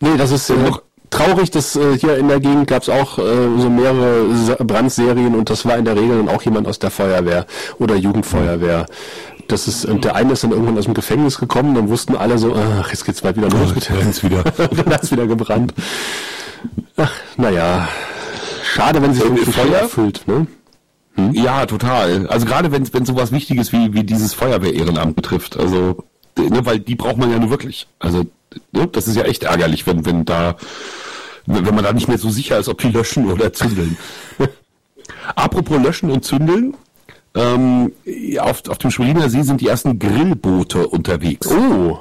Nee, 0.00 0.16
das 0.16 0.30
ist 0.30 0.48
äh, 0.48 0.56
noch 0.56 0.82
traurig, 1.10 1.50
dass 1.50 1.76
äh, 1.76 1.98
hier 1.98 2.16
in 2.16 2.28
der 2.28 2.40
Gegend 2.40 2.66
gab 2.68 2.82
es 2.82 2.88
auch 2.88 3.18
äh, 3.18 3.22
so 3.58 3.68
mehrere 3.68 4.64
Brandserien 4.64 5.34
und 5.34 5.50
das 5.50 5.66
war 5.66 5.76
in 5.76 5.84
der 5.84 5.96
Regel 5.96 6.18
dann 6.18 6.28
auch 6.34 6.42
jemand 6.42 6.66
aus 6.66 6.78
der 6.78 6.90
Feuerwehr 6.90 7.46
oder 7.78 7.96
Jugendfeuerwehr. 7.96 8.86
Das 9.50 9.66
ist, 9.68 9.84
und 9.84 10.04
der 10.04 10.14
eine 10.14 10.32
ist 10.32 10.44
dann 10.44 10.52
irgendwann 10.52 10.78
aus 10.78 10.84
dem 10.84 10.94
Gefängnis 10.94 11.38
gekommen, 11.38 11.74
dann 11.74 11.88
wussten 11.88 12.16
alle 12.16 12.38
so, 12.38 12.54
ach, 12.54 12.90
jetzt 12.90 13.04
geht's 13.04 13.20
bald 13.20 13.36
wieder 13.36 13.48
los. 13.48 13.74
Mit 13.74 13.90
jetzt 13.90 14.24
wieder. 14.24 14.42
dann 14.56 14.92
hat's 14.92 15.10
wieder 15.10 15.26
gebrannt. 15.26 15.74
Ach, 16.96 17.12
naja. 17.36 17.88
Schade, 18.74 19.02
wenn 19.02 19.14
sich 19.14 19.24
irgendwie 19.24 19.50
Feuer 19.50 19.78
erfüllt, 19.78 20.22
ne? 20.26 20.46
Hm? 21.14 21.32
Ja, 21.34 21.66
total. 21.66 22.26
Also 22.28 22.46
gerade 22.46 22.70
wenn 22.70 22.92
wenn 22.92 23.04
sowas 23.04 23.32
Wichtiges 23.32 23.72
wie 23.72 23.92
wie 23.92 24.04
dieses 24.04 24.32
Feuerwehr-Ehrenamt 24.34 25.16
betrifft, 25.16 25.58
also 25.58 26.04
ne, 26.38 26.64
weil 26.64 26.78
die 26.78 26.94
braucht 26.94 27.16
man 27.16 27.30
ja 27.32 27.38
nur 27.38 27.50
wirklich. 27.50 27.88
Also 27.98 28.26
ne, 28.72 28.86
das 28.86 29.08
ist 29.08 29.16
ja 29.16 29.24
echt 29.24 29.42
ärgerlich, 29.42 29.86
wenn 29.86 30.06
wenn 30.06 30.24
da 30.24 30.56
wenn 31.46 31.74
man 31.74 31.82
da 31.82 31.92
nicht 31.92 32.06
mehr 32.06 32.18
so 32.18 32.30
sicher 32.30 32.58
ist, 32.58 32.68
ob 32.68 32.78
die 32.78 32.90
löschen 32.90 33.30
oder 33.30 33.52
zündeln. 33.52 33.96
Apropos 35.34 35.82
löschen 35.82 36.10
und 36.10 36.24
zündeln, 36.24 36.76
ähm, 37.34 37.92
auf, 38.40 38.68
auf 38.68 38.78
dem 38.78 38.90
Schweriner 38.90 39.30
See 39.30 39.42
sind 39.42 39.60
die 39.60 39.68
ersten 39.68 39.98
Grillboote 39.98 40.86
unterwegs. 40.86 41.48
Oh. 41.48 41.98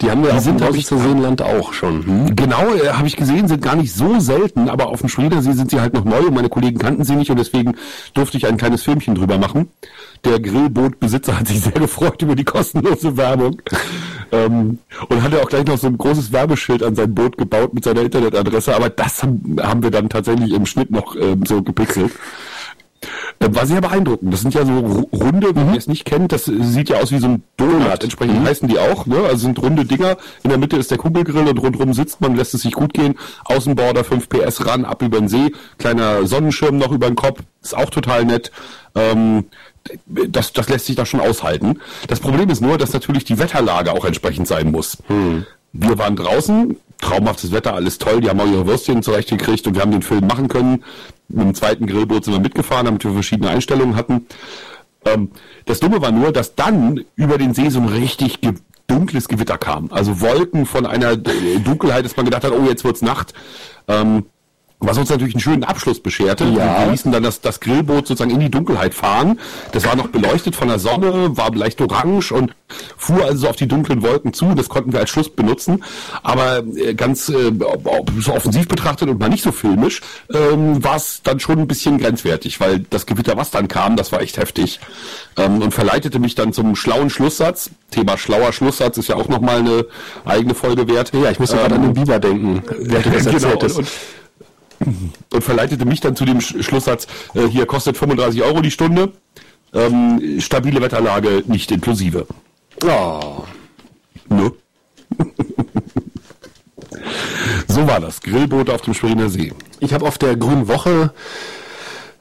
Die 0.00 0.10
haben 0.10 0.22
wir 0.22 0.30
die 0.30 0.36
auf 0.36 0.44
sind, 0.44 0.60
dem 0.60 0.80
Seenland 0.80 1.42
auch 1.42 1.72
schon. 1.72 2.06
Hm? 2.06 2.36
Genau, 2.36 2.72
äh, 2.74 2.90
habe 2.90 3.08
ich 3.08 3.16
gesehen, 3.16 3.48
sind 3.48 3.62
gar 3.62 3.74
nicht 3.74 3.92
so 3.92 4.20
selten, 4.20 4.68
aber 4.68 4.88
auf 4.88 5.00
dem 5.00 5.08
Schweder 5.08 5.42
See 5.42 5.52
sind 5.52 5.70
sie 5.70 5.80
halt 5.80 5.94
noch 5.94 6.04
neu 6.04 6.26
und 6.26 6.34
meine 6.34 6.48
Kollegen 6.48 6.78
kannten 6.78 7.02
sie 7.04 7.16
nicht 7.16 7.30
und 7.30 7.38
deswegen 7.38 7.74
durfte 8.14 8.36
ich 8.36 8.46
ein 8.46 8.56
kleines 8.56 8.82
Filmchen 8.84 9.16
drüber 9.16 9.38
machen. 9.38 9.68
Der 10.24 10.38
Grillbootbesitzer 10.38 11.38
hat 11.38 11.48
sich 11.48 11.60
sehr 11.60 11.72
gefreut 11.72 12.22
über 12.22 12.36
die 12.36 12.44
kostenlose 12.44 13.16
Werbung 13.16 13.60
ähm, 14.32 14.78
und 15.08 15.22
hatte 15.22 15.42
auch 15.42 15.48
gleich 15.48 15.66
noch 15.66 15.78
so 15.78 15.88
ein 15.88 15.98
großes 15.98 16.32
Werbeschild 16.32 16.82
an 16.84 16.94
sein 16.94 17.12
Boot 17.12 17.36
gebaut 17.36 17.74
mit 17.74 17.82
seiner 17.82 18.02
Internetadresse, 18.02 18.76
aber 18.76 18.90
das 18.90 19.22
haben, 19.24 19.56
haben 19.60 19.82
wir 19.82 19.90
dann 19.90 20.08
tatsächlich 20.08 20.52
im 20.52 20.66
Schnitt 20.66 20.92
noch 20.92 21.16
ähm, 21.16 21.44
so 21.44 21.62
gepixelt. 21.62 22.12
Äh, 23.40 23.54
war 23.54 23.66
sehr 23.66 23.80
beeindruckend. 23.80 24.32
Das 24.32 24.40
sind 24.40 24.54
ja 24.54 24.64
so 24.64 25.08
runde, 25.12 25.54
wenn 25.54 25.68
mhm. 25.68 25.72
ihr 25.74 25.78
es 25.78 25.86
nicht 25.86 26.04
kennt, 26.04 26.32
das 26.32 26.44
sieht 26.44 26.88
ja 26.88 26.98
aus 26.98 27.12
wie 27.12 27.18
so 27.18 27.28
ein 27.28 27.42
Donut. 27.56 28.02
Entsprechend 28.02 28.40
mhm. 28.40 28.46
heißen 28.46 28.68
die 28.68 28.78
auch, 28.78 29.06
ne? 29.06 29.18
Also 29.24 29.38
sind 29.38 29.60
runde 29.60 29.84
Dinger. 29.84 30.16
In 30.42 30.50
der 30.50 30.58
Mitte 30.58 30.76
ist 30.76 30.90
der 30.90 30.98
Kugelgrill 30.98 31.48
und 31.48 31.58
rundherum 31.58 31.92
sitzt 31.94 32.20
man, 32.20 32.36
lässt 32.36 32.54
es 32.54 32.62
sich 32.62 32.72
gut 32.72 32.94
gehen. 32.94 33.16
Außenborder 33.44 34.04
5 34.04 34.28
PS 34.28 34.66
ran, 34.66 34.84
ab 34.84 35.02
über 35.02 35.18
den 35.18 35.28
See, 35.28 35.52
kleiner 35.78 36.26
Sonnenschirm 36.26 36.78
noch 36.78 36.92
über 36.92 37.06
den 37.06 37.16
Kopf, 37.16 37.40
ist 37.62 37.76
auch 37.76 37.90
total 37.90 38.24
nett. 38.24 38.50
Ähm, 38.94 39.46
das, 40.06 40.52
das 40.52 40.68
lässt 40.68 40.86
sich 40.86 40.96
da 40.96 41.06
schon 41.06 41.20
aushalten. 41.20 41.80
Das 42.08 42.20
Problem 42.20 42.50
ist 42.50 42.60
nur, 42.60 42.78
dass 42.78 42.92
natürlich 42.92 43.24
die 43.24 43.38
Wetterlage 43.38 43.92
auch 43.92 44.04
entsprechend 44.04 44.46
sein 44.46 44.70
muss. 44.70 44.98
Hm. 45.06 45.46
Wir 45.72 45.98
waren 45.98 46.16
draußen, 46.16 46.76
traumhaftes 47.00 47.52
Wetter, 47.52 47.74
alles 47.74 47.98
toll, 47.98 48.20
die 48.20 48.28
haben 48.28 48.40
auch 48.40 48.46
ihre 48.46 48.66
Würstchen 48.66 49.02
zurechtgekriegt 49.02 49.66
und 49.66 49.74
wir 49.74 49.82
haben 49.82 49.92
den 49.92 50.02
Film 50.02 50.26
machen 50.26 50.48
können. 50.48 50.84
Mit 51.28 51.44
dem 51.44 51.54
zweiten 51.54 51.86
Grillboot 51.86 52.24
sind 52.24 52.34
wir 52.34 52.40
mitgefahren, 52.40 52.86
damit 52.86 53.04
wir 53.04 53.12
verschiedene 53.12 53.50
Einstellungen 53.50 53.96
hatten. 53.96 54.26
Ähm, 55.04 55.30
das 55.66 55.80
Dumme 55.80 56.00
war 56.00 56.10
nur, 56.10 56.32
dass 56.32 56.54
dann 56.54 57.04
über 57.14 57.38
den 57.38 57.54
See 57.54 57.68
so 57.68 57.80
ein 57.80 57.88
richtig 57.88 58.40
ge 58.40 58.54
dunkles 58.86 59.28
Gewitter 59.28 59.58
kam. 59.58 59.92
Also 59.92 60.22
Wolken 60.22 60.64
von 60.64 60.86
einer 60.86 61.14
Dunkelheit, 61.14 62.06
dass 62.06 62.16
man 62.16 62.24
gedacht 62.24 62.44
hat, 62.44 62.52
oh, 62.52 62.64
jetzt 62.66 62.84
wird's 62.84 63.02
Nacht. 63.02 63.34
Ähm, 63.86 64.24
was 64.80 64.96
uns 64.96 65.10
natürlich 65.10 65.34
einen 65.34 65.40
schönen 65.40 65.64
Abschluss 65.64 66.00
bescherte. 66.00 66.44
Ja. 66.44 66.84
Wir 66.84 66.92
ließen 66.92 67.10
dann 67.10 67.24
das, 67.24 67.40
das 67.40 67.58
Grillboot 67.58 68.06
sozusagen 68.06 68.30
in 68.30 68.38
die 68.38 68.50
Dunkelheit 68.50 68.94
fahren. 68.94 69.40
Das 69.72 69.84
war 69.84 69.96
noch 69.96 70.08
beleuchtet 70.08 70.54
von 70.54 70.68
der 70.68 70.78
Sonne, 70.78 71.36
war 71.36 71.52
leicht 71.52 71.80
orange 71.80 72.30
und 72.30 72.54
fuhr 72.96 73.24
also 73.24 73.38
so 73.38 73.48
auf 73.48 73.56
die 73.56 73.66
dunklen 73.66 74.02
Wolken 74.02 74.32
zu. 74.32 74.54
Das 74.54 74.68
konnten 74.68 74.92
wir 74.92 75.00
als 75.00 75.10
Schluss 75.10 75.30
benutzen. 75.30 75.82
Aber 76.22 76.62
äh, 76.76 76.94
ganz 76.94 77.28
äh, 77.28 77.52
so 78.20 78.32
offensiv 78.32 78.68
betrachtet 78.68 79.08
und 79.08 79.18
mal 79.18 79.28
nicht 79.28 79.42
so 79.42 79.50
filmisch, 79.50 80.00
ähm, 80.32 80.82
war 80.84 80.96
es 80.96 81.22
dann 81.24 81.40
schon 81.40 81.58
ein 81.58 81.66
bisschen 81.66 81.98
grenzwertig, 81.98 82.60
weil 82.60 82.80
das 82.90 83.06
Gewitter, 83.06 83.36
was 83.36 83.50
dann 83.50 83.66
kam, 83.66 83.96
das 83.96 84.12
war 84.12 84.20
echt 84.20 84.36
heftig. 84.36 84.78
Ähm, 85.36 85.60
und 85.60 85.74
verleitete 85.74 86.20
mich 86.20 86.36
dann 86.36 86.52
zum 86.52 86.76
schlauen 86.76 87.10
Schlusssatz. 87.10 87.70
Thema 87.90 88.16
schlauer 88.16 88.52
Schlusssatz 88.52 88.96
ist 88.98 89.08
ja 89.08 89.16
auch 89.16 89.28
nochmal 89.28 89.58
eine 89.58 89.86
eigene 90.24 90.54
Folge 90.54 90.86
wert. 90.88 91.12
Ja, 91.14 91.30
ich 91.32 91.40
muss 91.40 91.50
ähm, 91.50 91.58
gerade 91.58 91.74
an 91.74 91.82
den 91.82 91.94
Biber 91.94 92.20
denken, 92.20 92.62
wer 92.78 93.00
du 93.00 93.10
das 93.10 93.24
genau, 93.30 93.48
erzählt 93.48 93.64
hast. 93.64 94.17
Und, 94.80 95.42
verleitete 95.42 95.84
mich 95.84 96.00
dann 96.00 96.16
zu 96.16 96.24
dem 96.24 96.40
Schlusssatz, 96.40 97.06
äh, 97.34 97.46
hier 97.46 97.66
kostet 97.66 97.96
35 97.96 98.42
Euro 98.42 98.60
die 98.60 98.70
Stunde, 98.70 99.12
ähm, 99.74 100.40
stabile 100.40 100.80
Wetterlage 100.80 101.42
nicht 101.46 101.70
inklusive. 101.70 102.26
Oh. 102.84 103.44
Ne? 104.28 104.52
so 107.68 107.86
war 107.86 108.00
das. 108.00 108.20
Grillboot 108.20 108.70
auf 108.70 108.82
dem 108.82 108.94
Schweriner 108.94 109.28
See. 109.30 109.52
Ich 109.80 109.92
habe 109.92 110.06
auf 110.06 110.18
der 110.18 110.36
Grünen 110.36 110.68
Woche 110.68 111.12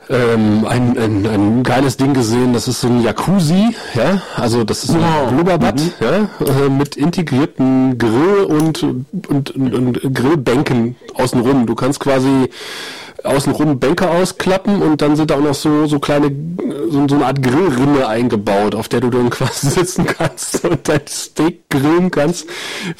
ähm, 0.09 0.65
ein, 0.67 0.97
ein, 0.97 1.25
ein 1.25 1.63
geiles 1.63 1.97
Ding 1.97 2.13
gesehen, 2.13 2.53
das 2.53 2.67
ist 2.67 2.81
so 2.81 2.87
ein 2.87 3.01
Jacuzzi, 3.01 3.75
ja, 3.93 4.21
also 4.35 4.63
das 4.63 4.83
ist 4.83 4.91
ein 4.91 5.01
wow. 5.01 5.31
Blubberbad, 5.31 5.75
mhm. 5.75 5.91
ja, 5.99 6.65
äh, 6.65 6.69
mit 6.69 6.95
integrierten 6.95 7.97
Grill 7.97 8.45
und, 8.47 8.83
und, 8.83 9.51
und, 9.51 9.73
und 9.73 10.13
Grillbänken 10.13 10.95
außenrum. 11.15 11.65
Du 11.65 11.75
kannst 11.75 11.99
quasi 11.99 12.49
außenrum 13.23 13.79
Bänke 13.79 14.09
ausklappen 14.09 14.81
und 14.81 15.01
dann 15.01 15.15
sind 15.15 15.31
da 15.31 15.35
auch 15.35 15.41
noch 15.41 15.53
so, 15.53 15.85
so 15.87 15.99
kleine, 15.99 16.31
so, 16.89 17.07
so 17.07 17.15
eine 17.15 17.25
Art 17.25 17.41
Grillrinne 17.41 18.07
eingebaut, 18.07 18.75
auf 18.75 18.87
der 18.87 19.01
du 19.01 19.09
dann 19.09 19.29
quasi 19.31 19.69
sitzen 19.69 20.05
kannst 20.05 20.63
und 20.65 20.87
dein 20.87 21.01
Steak 21.07 21.69
grillen 21.69 22.11
kannst, 22.11 22.47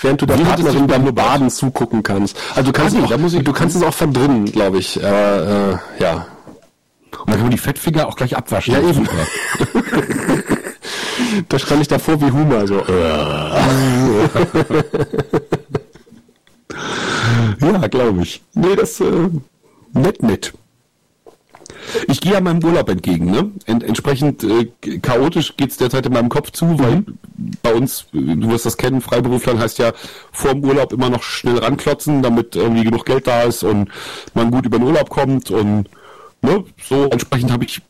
während 0.02 0.22
du 0.22 0.26
der 0.26 0.36
Partnerin 0.36 0.88
beim 0.88 1.14
Baden 1.14 1.50
zugucken 1.50 2.04
kannst. 2.04 2.38
Also 2.56 2.72
du 2.72 2.74
kannst, 2.74 2.96
also, 2.96 3.14
auch, 3.14 3.44
du 3.44 3.54
kannst 3.54 3.76
es 3.76 3.84
auch 3.84 3.94
von 3.94 4.14
drinnen, 4.14 4.46
glaube 4.46 4.80
ich, 4.80 5.02
äh, 5.02 5.72
äh, 5.72 5.78
ja. 6.00 6.28
Und 7.12 7.30
dann 7.30 7.36
kann 7.36 7.44
man 7.44 7.52
die 7.52 7.58
Fettfinger 7.58 8.08
auch 8.08 8.16
gleich 8.16 8.36
abwaschen. 8.36 8.74
Ja, 8.74 8.82
eben. 8.82 9.08
da 11.50 11.60
stand 11.60 11.82
ich 11.82 11.88
davor 11.88 12.20
wie 12.22 12.32
Humor, 12.32 12.68
so. 12.68 12.84
ja, 17.60 17.88
glaube 17.92 18.22
ich. 18.22 18.42
Nee, 18.54 18.76
das 18.76 19.00
äh, 19.00 19.30
nett, 19.94 20.24
nett. 20.24 20.54
Ich 22.08 22.22
gehe 22.22 22.34
ja 22.34 22.42
meinem 22.42 22.64
Urlaub 22.64 22.90
entgegen. 22.90 23.32
Ne? 23.32 23.52
Ent 23.66 23.84
entsprechend 23.84 24.44
äh, 24.44 24.72
chaotisch 25.02 25.56
geht's 25.58 25.78
derzeit 25.78 26.06
in 26.06 26.14
meinem 26.14 26.30
Kopf 26.30 26.52
zu, 26.52 26.78
weil 26.80 26.98
mhm. 26.98 27.18
bei 27.62 27.74
uns, 27.74 28.06
du 28.12 28.50
wirst 28.50 28.66
das 28.66 28.78
kennen, 28.78 29.02
Freiberuflern 29.02 29.60
heißt 29.60 29.80
ja 29.80 29.94
vor 30.32 30.54
dem 30.54 30.64
Urlaub 30.64 30.94
immer 30.94 31.10
noch 31.10 31.24
schnell 31.24 31.60
ranklotzen, 31.60 32.22
damit 32.22 32.56
irgendwie 32.56 32.84
genug 32.84 33.06
Geld 33.06 33.28
da 33.28 33.44
ist 33.44 33.64
und 33.64 33.90
man 34.34 34.52
gut 34.52 34.66
über 34.66 34.80
den 34.80 34.88
Urlaub 34.88 35.10
kommt 35.10 35.52
und 35.52 35.90
ne, 36.42 36.64
so 36.82 37.06
entsprechend 37.06 37.52
habe 37.52 37.66
ich 37.66 37.82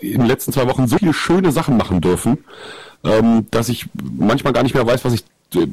in 0.00 0.18
den 0.18 0.26
letzten 0.26 0.52
zwei 0.52 0.68
Wochen 0.68 0.86
so 0.86 0.98
viele 0.98 1.12
schöne 1.12 1.52
Sachen 1.52 1.76
machen 1.76 2.00
dürfen, 2.00 2.38
ähm, 3.04 3.46
dass 3.50 3.68
ich 3.68 3.86
manchmal 4.02 4.52
gar 4.52 4.62
nicht 4.62 4.74
mehr 4.74 4.86
weiß, 4.86 5.04
was 5.04 5.14
ich 5.14 5.24
äh, 5.54 5.66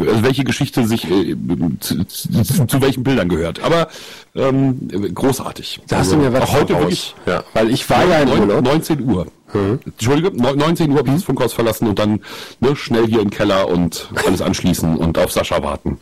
also 0.00 0.22
welche 0.22 0.44
Geschichte 0.44 0.86
sich 0.86 1.10
äh, 1.10 1.36
zu, 1.80 2.04
zu, 2.04 2.66
zu, 2.66 2.80
welchen 2.80 3.02
Bildern 3.02 3.28
gehört. 3.28 3.62
Aber 3.62 3.88
ähm, 4.34 4.88
großartig. 5.14 5.80
Da 5.88 5.98
hast 5.98 6.12
also, 6.12 6.16
du 6.16 6.22
mir 6.22 6.32
was 6.32 6.52
heute 6.52 6.78
wirklich, 6.78 7.14
ja. 7.26 7.42
weil 7.54 7.70
ich 7.70 7.88
war 7.88 8.04
ja 8.04 8.20
in 8.20 8.46
9, 8.46 8.62
19 8.62 9.00
Uhr. 9.04 9.26
Hm. 9.52 9.78
Entschuldige, 9.84 10.30
19 10.36 10.90
Uhr 10.90 10.98
habe 10.98 11.08
ich 11.08 11.14
das 11.14 11.24
Funkhaus 11.24 11.52
verlassen 11.52 11.88
und 11.88 11.98
dann 11.98 12.20
ne, 12.60 12.74
schnell 12.74 13.06
hier 13.06 13.20
im 13.20 13.30
Keller 13.30 13.68
und 13.68 14.10
alles 14.26 14.42
anschließen 14.42 14.96
und 14.96 15.18
auf 15.18 15.32
Sascha 15.32 15.62
warten. 15.62 15.98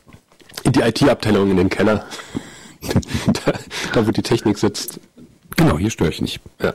In 0.62 0.72
die 0.72 0.80
IT-Abteilung 0.80 1.50
in 1.50 1.56
den 1.58 1.68
Keller. 1.68 2.06
da, 3.26 3.52
da, 3.92 4.06
wo 4.06 4.10
die 4.10 4.22
Technik 4.22 4.58
sitzt. 4.58 5.00
Genau, 5.56 5.78
hier 5.78 5.90
störe 5.90 6.10
ich 6.10 6.20
nicht. 6.20 6.40
Ja. 6.62 6.74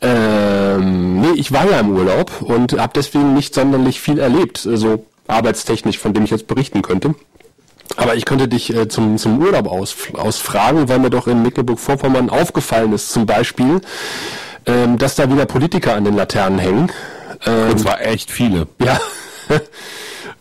Ähm, 0.00 1.20
nee, 1.20 1.32
ich 1.36 1.52
war 1.52 1.70
ja 1.70 1.80
im 1.80 1.90
Urlaub 1.90 2.42
und 2.42 2.78
habe 2.78 2.92
deswegen 2.94 3.34
nicht 3.34 3.54
sonderlich 3.54 4.00
viel 4.00 4.18
erlebt, 4.18 4.58
so 4.58 4.70
also 4.70 5.06
arbeitstechnisch, 5.28 5.98
von 5.98 6.12
dem 6.12 6.24
ich 6.24 6.30
jetzt 6.30 6.46
berichten 6.46 6.82
könnte. 6.82 7.14
Aber 7.96 8.16
ich 8.16 8.24
könnte 8.24 8.48
dich 8.48 8.74
äh, 8.74 8.88
zum, 8.88 9.16
zum 9.16 9.40
Urlaub 9.40 9.68
aus, 9.68 9.96
ausfragen, 10.12 10.88
weil 10.88 10.98
mir 10.98 11.10
doch 11.10 11.28
in 11.28 11.42
Mecklenburg-Vorpommern 11.42 12.30
aufgefallen 12.30 12.92
ist, 12.92 13.10
zum 13.10 13.26
Beispiel, 13.26 13.80
ähm, 14.66 14.98
dass 14.98 15.14
da 15.14 15.30
wieder 15.30 15.46
Politiker 15.46 15.94
an 15.94 16.04
den 16.04 16.16
Laternen 16.16 16.58
hängen. 16.58 16.92
Ähm, 17.44 17.70
und 17.70 17.78
zwar 17.78 18.00
echt 18.00 18.30
viele. 18.30 18.66
Ja. 18.80 19.00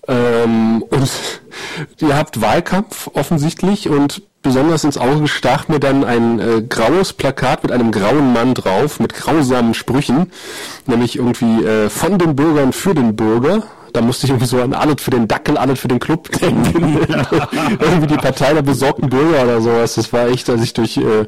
ähm, 0.07 0.83
und 0.89 1.09
ihr 1.99 2.17
habt 2.17 2.41
Wahlkampf 2.41 3.09
offensichtlich 3.13 3.89
und 3.89 4.23
besonders 4.45 4.83
ins 4.83 4.99
Auge 4.99 5.27
stach 5.27 5.67
mir 5.67 5.79
dann 5.79 6.03
ein 6.03 6.39
äh, 6.39 6.61
graues 6.61 7.13
Plakat 7.13 7.63
mit 7.63 7.71
einem 7.71 7.91
grauen 7.91 8.31
Mann 8.31 8.53
drauf, 8.53 8.99
mit 8.99 9.15
grausamen 9.15 9.73
Sprüchen, 9.73 10.31
nämlich 10.85 11.17
irgendwie 11.17 11.65
äh, 11.65 11.89
von 11.89 12.19
den 12.19 12.35
Bürgern 12.35 12.71
für 12.71 12.93
den 12.93 13.15
Bürger. 13.15 13.63
Da 13.91 14.01
musste 14.01 14.27
ich 14.27 14.29
irgendwie 14.29 14.45
so 14.45 14.61
an 14.61 14.73
alles 14.73 15.01
für 15.01 15.09
den 15.09 15.27
Dackel, 15.27 15.57
alles 15.57 15.79
für 15.79 15.87
den 15.87 15.99
Club 15.99 16.29
denken. 16.39 16.99
irgendwie 17.79 18.07
die 18.07 18.17
Partei 18.17 18.53
der 18.53 18.61
besorgten 18.61 19.09
Bürger 19.09 19.43
oder 19.43 19.61
sowas. 19.61 19.95
Das 19.95 20.13
war 20.13 20.27
echt, 20.27 20.47
als 20.47 20.61
ich 20.61 20.73
durch, 20.73 20.97
äh, 20.97 21.25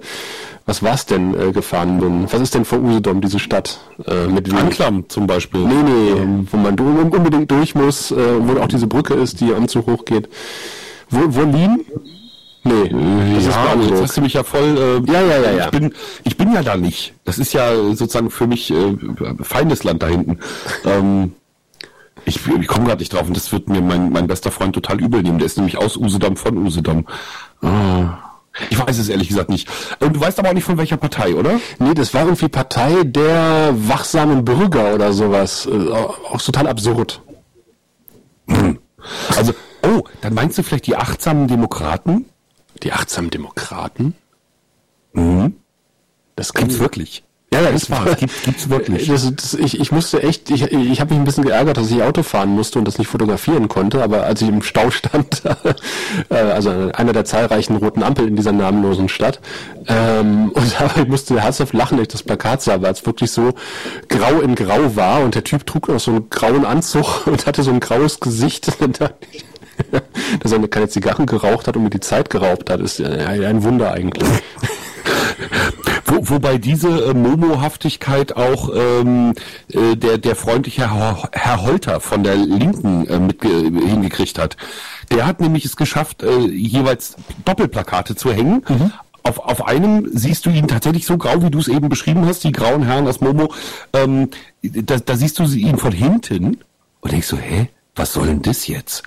was 0.68 0.84
war's 0.84 1.08
denn, 1.08 1.34
äh, 1.34 1.52
gefahren 1.52 2.00
bin. 2.00 2.32
Was 2.32 2.40
ist 2.40 2.54
denn 2.54 2.66
vor 2.66 2.80
Usedom, 2.80 3.22
diese 3.22 3.40
Stadt? 3.40 3.80
Äh, 4.06 4.28
mit 4.28 4.54
Anklam 4.54 5.10
zum 5.10 5.26
Beispiel. 5.26 5.62
Nee, 5.62 5.84
nee, 5.84 6.22
ähm, 6.22 6.48
wo 6.52 6.58
man 6.58 6.80
unbedingt 6.80 7.50
durch 7.50 7.74
muss, 7.74 8.12
äh, 8.12 8.16
wo 8.16 8.62
auch 8.62 8.68
diese 8.68 8.86
Brücke 8.86 9.16
ist, 9.16 9.42
die 9.42 9.56
am 9.56 9.68
Zug 9.68 9.88
hochgeht. 9.88 10.30
Wo, 11.10 11.22
wo 11.30 11.42
Lien? 11.42 11.84
Nee, 12.68 13.36
das 13.36 13.46
ja, 13.46 13.50
ist 13.50 13.58
also 13.58 13.90
jetzt 13.90 14.02
hast 14.02 14.18
du 14.18 14.22
mich 14.22 14.34
ja 14.34 14.44
voll. 14.44 15.04
Äh, 15.08 15.12
ja, 15.12 15.22
ja, 15.22 15.38
ja, 15.40 15.52
ja. 15.52 15.66
Ich 15.66 15.72
bin, 15.72 15.94
ich 16.24 16.38
bin 16.38 16.54
ja 16.54 16.64
da 16.64 16.76
nicht. 16.76 17.14
Das 17.24 17.38
ist 17.38 17.54
ja 17.54 17.74
sozusagen 17.76 18.30
für 18.30 18.48
mich 18.48 18.72
äh, 18.72 18.96
Feindesland 19.42 20.04
da 20.04 20.08
hinten. 20.08 20.40
ähm, 20.86 21.34
ich, 22.26 22.46
ich 22.46 22.68
komme 22.68 22.86
gerade 22.86 23.00
nicht 23.00 23.14
drauf 23.14 23.28
und 23.28 23.38
das 23.38 23.52
wird 23.52 23.70
mir 23.70 23.82
mein, 23.82 24.12
mein 24.12 24.28
bester 24.28 24.52
Freund 24.52 24.76
total 24.76 25.00
übel 25.00 25.24
nehmen. 25.24 25.38
Der 25.40 25.46
ist 25.46 25.58
nämlich 25.58 25.78
aus 25.78 25.96
Usedom 25.96 26.36
von 26.36 26.58
Usedom. 26.58 27.06
Ah. 27.62 28.18
Ich 28.70 28.80
weiß 28.80 28.98
es 28.98 29.10
ehrlich 29.10 29.28
gesagt 29.28 29.50
nicht. 29.50 29.70
Und 30.00 30.16
du 30.16 30.20
weißt 30.20 30.40
aber 30.40 30.50
auch 30.50 30.54
nicht 30.54 30.64
von 30.64 30.78
welcher 30.78 30.98
Partei, 30.98 31.36
oder? 31.36 31.60
Nee, 31.80 31.94
das 31.94 32.14
war 32.14 32.24
irgendwie 32.24 32.48
Partei 32.48 33.04
der 33.04 33.74
wachsamen 33.76 34.44
Bürger 34.44 34.96
oder 34.96 35.14
sowas. 35.14 35.68
Äh, 35.68 35.92
auch 35.92 36.42
total 36.42 36.68
absurd. 36.68 37.22
Hm. 38.48 38.80
Also, 39.36 39.54
oh, 39.84 40.04
dann 40.22 40.34
meinst 40.34 40.58
du 40.58 40.64
vielleicht 40.64 40.88
die 40.88 40.96
achtsamen 40.96 41.48
Demokraten? 41.48 42.26
Die 42.84 42.94
achtsamen 42.94 43.30
Demokraten? 43.30 44.16
Mhm. 45.14 45.56
Das 46.36 46.54
gibt's 46.54 46.80
wirklich. 46.80 47.24
Ja, 47.54 47.62
ja, 47.62 47.72
das 47.72 47.90
war. 47.90 48.04
Das 48.04 48.18
gibt, 48.18 48.44
gibt's 48.44 48.70
wirklich. 48.70 49.08
Das, 49.08 49.34
das, 49.34 49.54
ich, 49.54 49.80
ich 49.80 49.92
musste 49.94 50.22
echt, 50.22 50.52
ich, 50.52 50.64
ich 50.64 51.00
habe 51.00 51.12
mich 51.12 51.20
ein 51.20 51.24
bisschen 51.24 51.46
geärgert, 51.46 51.78
dass 51.78 51.90
ich 51.90 52.04
Auto 52.04 52.22
fahren 52.22 52.50
musste 52.50 52.78
und 52.78 52.86
das 52.86 52.98
nicht 52.98 53.08
fotografieren 53.08 53.70
konnte, 53.70 54.04
aber 54.04 54.24
als 54.24 54.42
ich 54.42 54.50
im 54.50 54.62
Stau 54.62 54.92
stand, 54.92 55.44
äh, 56.30 56.36
also 56.36 56.70
einer 56.94 57.14
der 57.14 57.24
zahlreichen 57.24 57.78
roten 57.78 58.04
Ampeln 58.04 58.28
in 58.28 58.36
dieser 58.36 58.52
namenlosen 58.52 59.08
Stadt, 59.08 59.40
ähm, 59.88 60.52
und 60.52 60.82
aber 60.82 60.98
ich 61.02 61.08
musste 61.08 61.42
herzhaft 61.42 61.74
lachen, 61.74 61.98
als 61.98 62.10
ich 62.10 62.12
das 62.12 62.24
Plakat 62.24 62.62
sah, 62.62 62.82
weil 62.82 62.92
es 62.92 63.06
wirklich 63.06 63.32
so 63.32 63.54
grau 64.10 64.42
in 64.42 64.56
grau 64.56 64.98
war 64.98 65.24
und 65.24 65.34
der 65.34 65.46
Typ 65.46 65.66
trug 65.66 65.88
noch 65.88 66.02
so 66.02 66.12
einen 66.12 66.30
grauen 66.30 66.66
Anzug 66.66 67.28
und 67.28 67.46
hatte 67.46 67.64
so 67.64 67.72
ein 67.72 67.80
graues 67.80 68.20
Gesicht. 68.20 68.68
dass 70.42 70.52
er 70.52 70.68
keine 70.68 70.90
Zigarren 70.90 71.26
geraucht 71.26 71.68
hat 71.68 71.76
und 71.76 71.84
mir 71.84 71.90
die 71.90 72.00
Zeit 72.00 72.30
geraubt 72.30 72.70
hat, 72.70 72.80
ist 72.80 73.02
ein 73.02 73.64
Wunder 73.64 73.92
eigentlich. 73.92 74.28
Wo, 76.06 76.30
wobei 76.30 76.58
diese 76.58 76.88
äh, 76.88 77.14
Momo-Haftigkeit 77.14 78.36
auch 78.38 78.70
ähm, 78.74 79.34
äh, 79.72 79.96
der, 79.96 80.18
der 80.18 80.36
freundliche 80.36 80.90
Herr, 80.94 81.30
Herr 81.34 81.62
Holter 81.62 82.00
von 82.00 82.24
der 82.24 82.36
Linken 82.36 83.06
äh, 83.08 83.20
mit 83.20 83.44
hingekriegt 83.44 84.40
hat. 84.40 84.56
Der 85.12 85.26
hat 85.26 85.42
nämlich 85.42 85.66
es 85.66 85.76
geschafft, 85.76 86.24
äh, 86.24 86.40
jeweils 86.40 87.18
Doppelplakate 87.44 88.16
zu 88.16 88.32
hängen. 88.32 88.64
Mhm. 88.68 88.92
Auf, 89.24 89.40
auf 89.40 89.68
einem 89.68 90.10
siehst 90.14 90.46
du 90.46 90.50
ihn 90.50 90.70
tatsächlich 90.70 91.06
so 91.06 91.18
grau, 91.18 91.44
wie 91.44 91.52
du 91.52 91.60
es 91.60 91.68
eben 91.68 91.90
beschrieben 91.90 92.26
hast, 92.26 92.46
die 92.46 92.54
grauen 92.54 92.84
Herren 92.84 93.08
aus 93.08 93.20
Momo. 93.20 93.54
Ähm, 93.92 94.30
da, 94.62 94.98
da 94.98 95.16
siehst 95.18 95.40
du 95.40 95.44
ihn 95.44 95.78
von 95.78 95.92
hinten 95.92 96.58
und 97.02 97.12
denkst 97.12 97.28
so, 97.28 97.38
hä, 97.38 97.70
was 97.98 98.14
soll 98.14 98.28
denn 98.28 98.42
das 98.42 98.68
jetzt? 98.68 99.04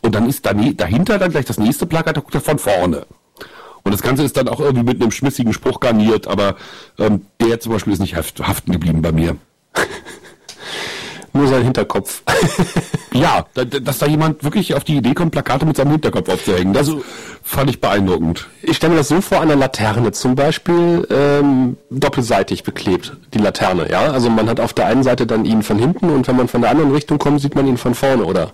Und 0.00 0.14
dann 0.14 0.28
ist 0.28 0.44
dahinter 0.44 1.18
dann 1.18 1.30
gleich 1.30 1.44
das 1.44 1.58
nächste 1.58 1.86
Plakat, 1.86 2.16
da 2.16 2.20
guckt 2.20 2.34
er 2.34 2.40
von 2.40 2.58
vorne. 2.58 3.06
Und 3.84 3.92
das 3.92 4.02
Ganze 4.02 4.22
ist 4.22 4.36
dann 4.36 4.48
auch 4.48 4.60
irgendwie 4.60 4.84
mit 4.84 5.00
einem 5.00 5.10
schmissigen 5.10 5.52
Spruch 5.52 5.80
garniert, 5.80 6.28
aber 6.28 6.56
ähm, 6.98 7.26
der 7.40 7.60
zum 7.60 7.72
Beispiel 7.72 7.92
ist 7.92 7.98
nicht 7.98 8.16
haften 8.16 8.72
geblieben 8.72 9.02
bei 9.02 9.12
mir. 9.12 9.36
Nur 11.34 11.48
sein 11.48 11.62
Hinterkopf. 11.62 12.22
ja, 13.12 13.46
da, 13.54 13.64
dass 13.64 13.98
da 13.98 14.06
jemand 14.06 14.44
wirklich 14.44 14.74
auf 14.74 14.84
die 14.84 14.96
Idee 14.96 15.14
kommt, 15.14 15.32
Plakate 15.32 15.64
mit 15.64 15.76
seinem 15.76 15.92
Hinterkopf 15.92 16.28
aufzuhängen. 16.28 16.74
Das 16.74 16.88
also, 16.88 17.02
fand 17.42 17.70
ich 17.70 17.80
beeindruckend. 17.80 18.48
Ich 18.62 18.76
stelle 18.76 18.92
mir 18.92 18.98
das 18.98 19.08
so 19.08 19.20
vor, 19.20 19.40
an 19.40 19.48
der 19.48 19.56
Laterne 19.56 20.12
zum 20.12 20.34
Beispiel 20.34 21.06
ähm, 21.10 21.76
doppelseitig 21.90 22.64
beklebt, 22.64 23.16
die 23.32 23.38
Laterne, 23.38 23.90
ja? 23.90 24.12
Also 24.12 24.28
man 24.28 24.48
hat 24.48 24.60
auf 24.60 24.74
der 24.74 24.86
einen 24.86 25.02
Seite 25.02 25.26
dann 25.26 25.44
ihn 25.44 25.62
von 25.62 25.78
hinten 25.78 26.10
und 26.10 26.28
wenn 26.28 26.36
man 26.36 26.48
von 26.48 26.60
der 26.60 26.70
anderen 26.70 26.92
Richtung 26.92 27.18
kommt, 27.18 27.40
sieht 27.40 27.54
man 27.54 27.66
ihn 27.66 27.78
von 27.78 27.94
vorne, 27.94 28.24
oder? 28.24 28.52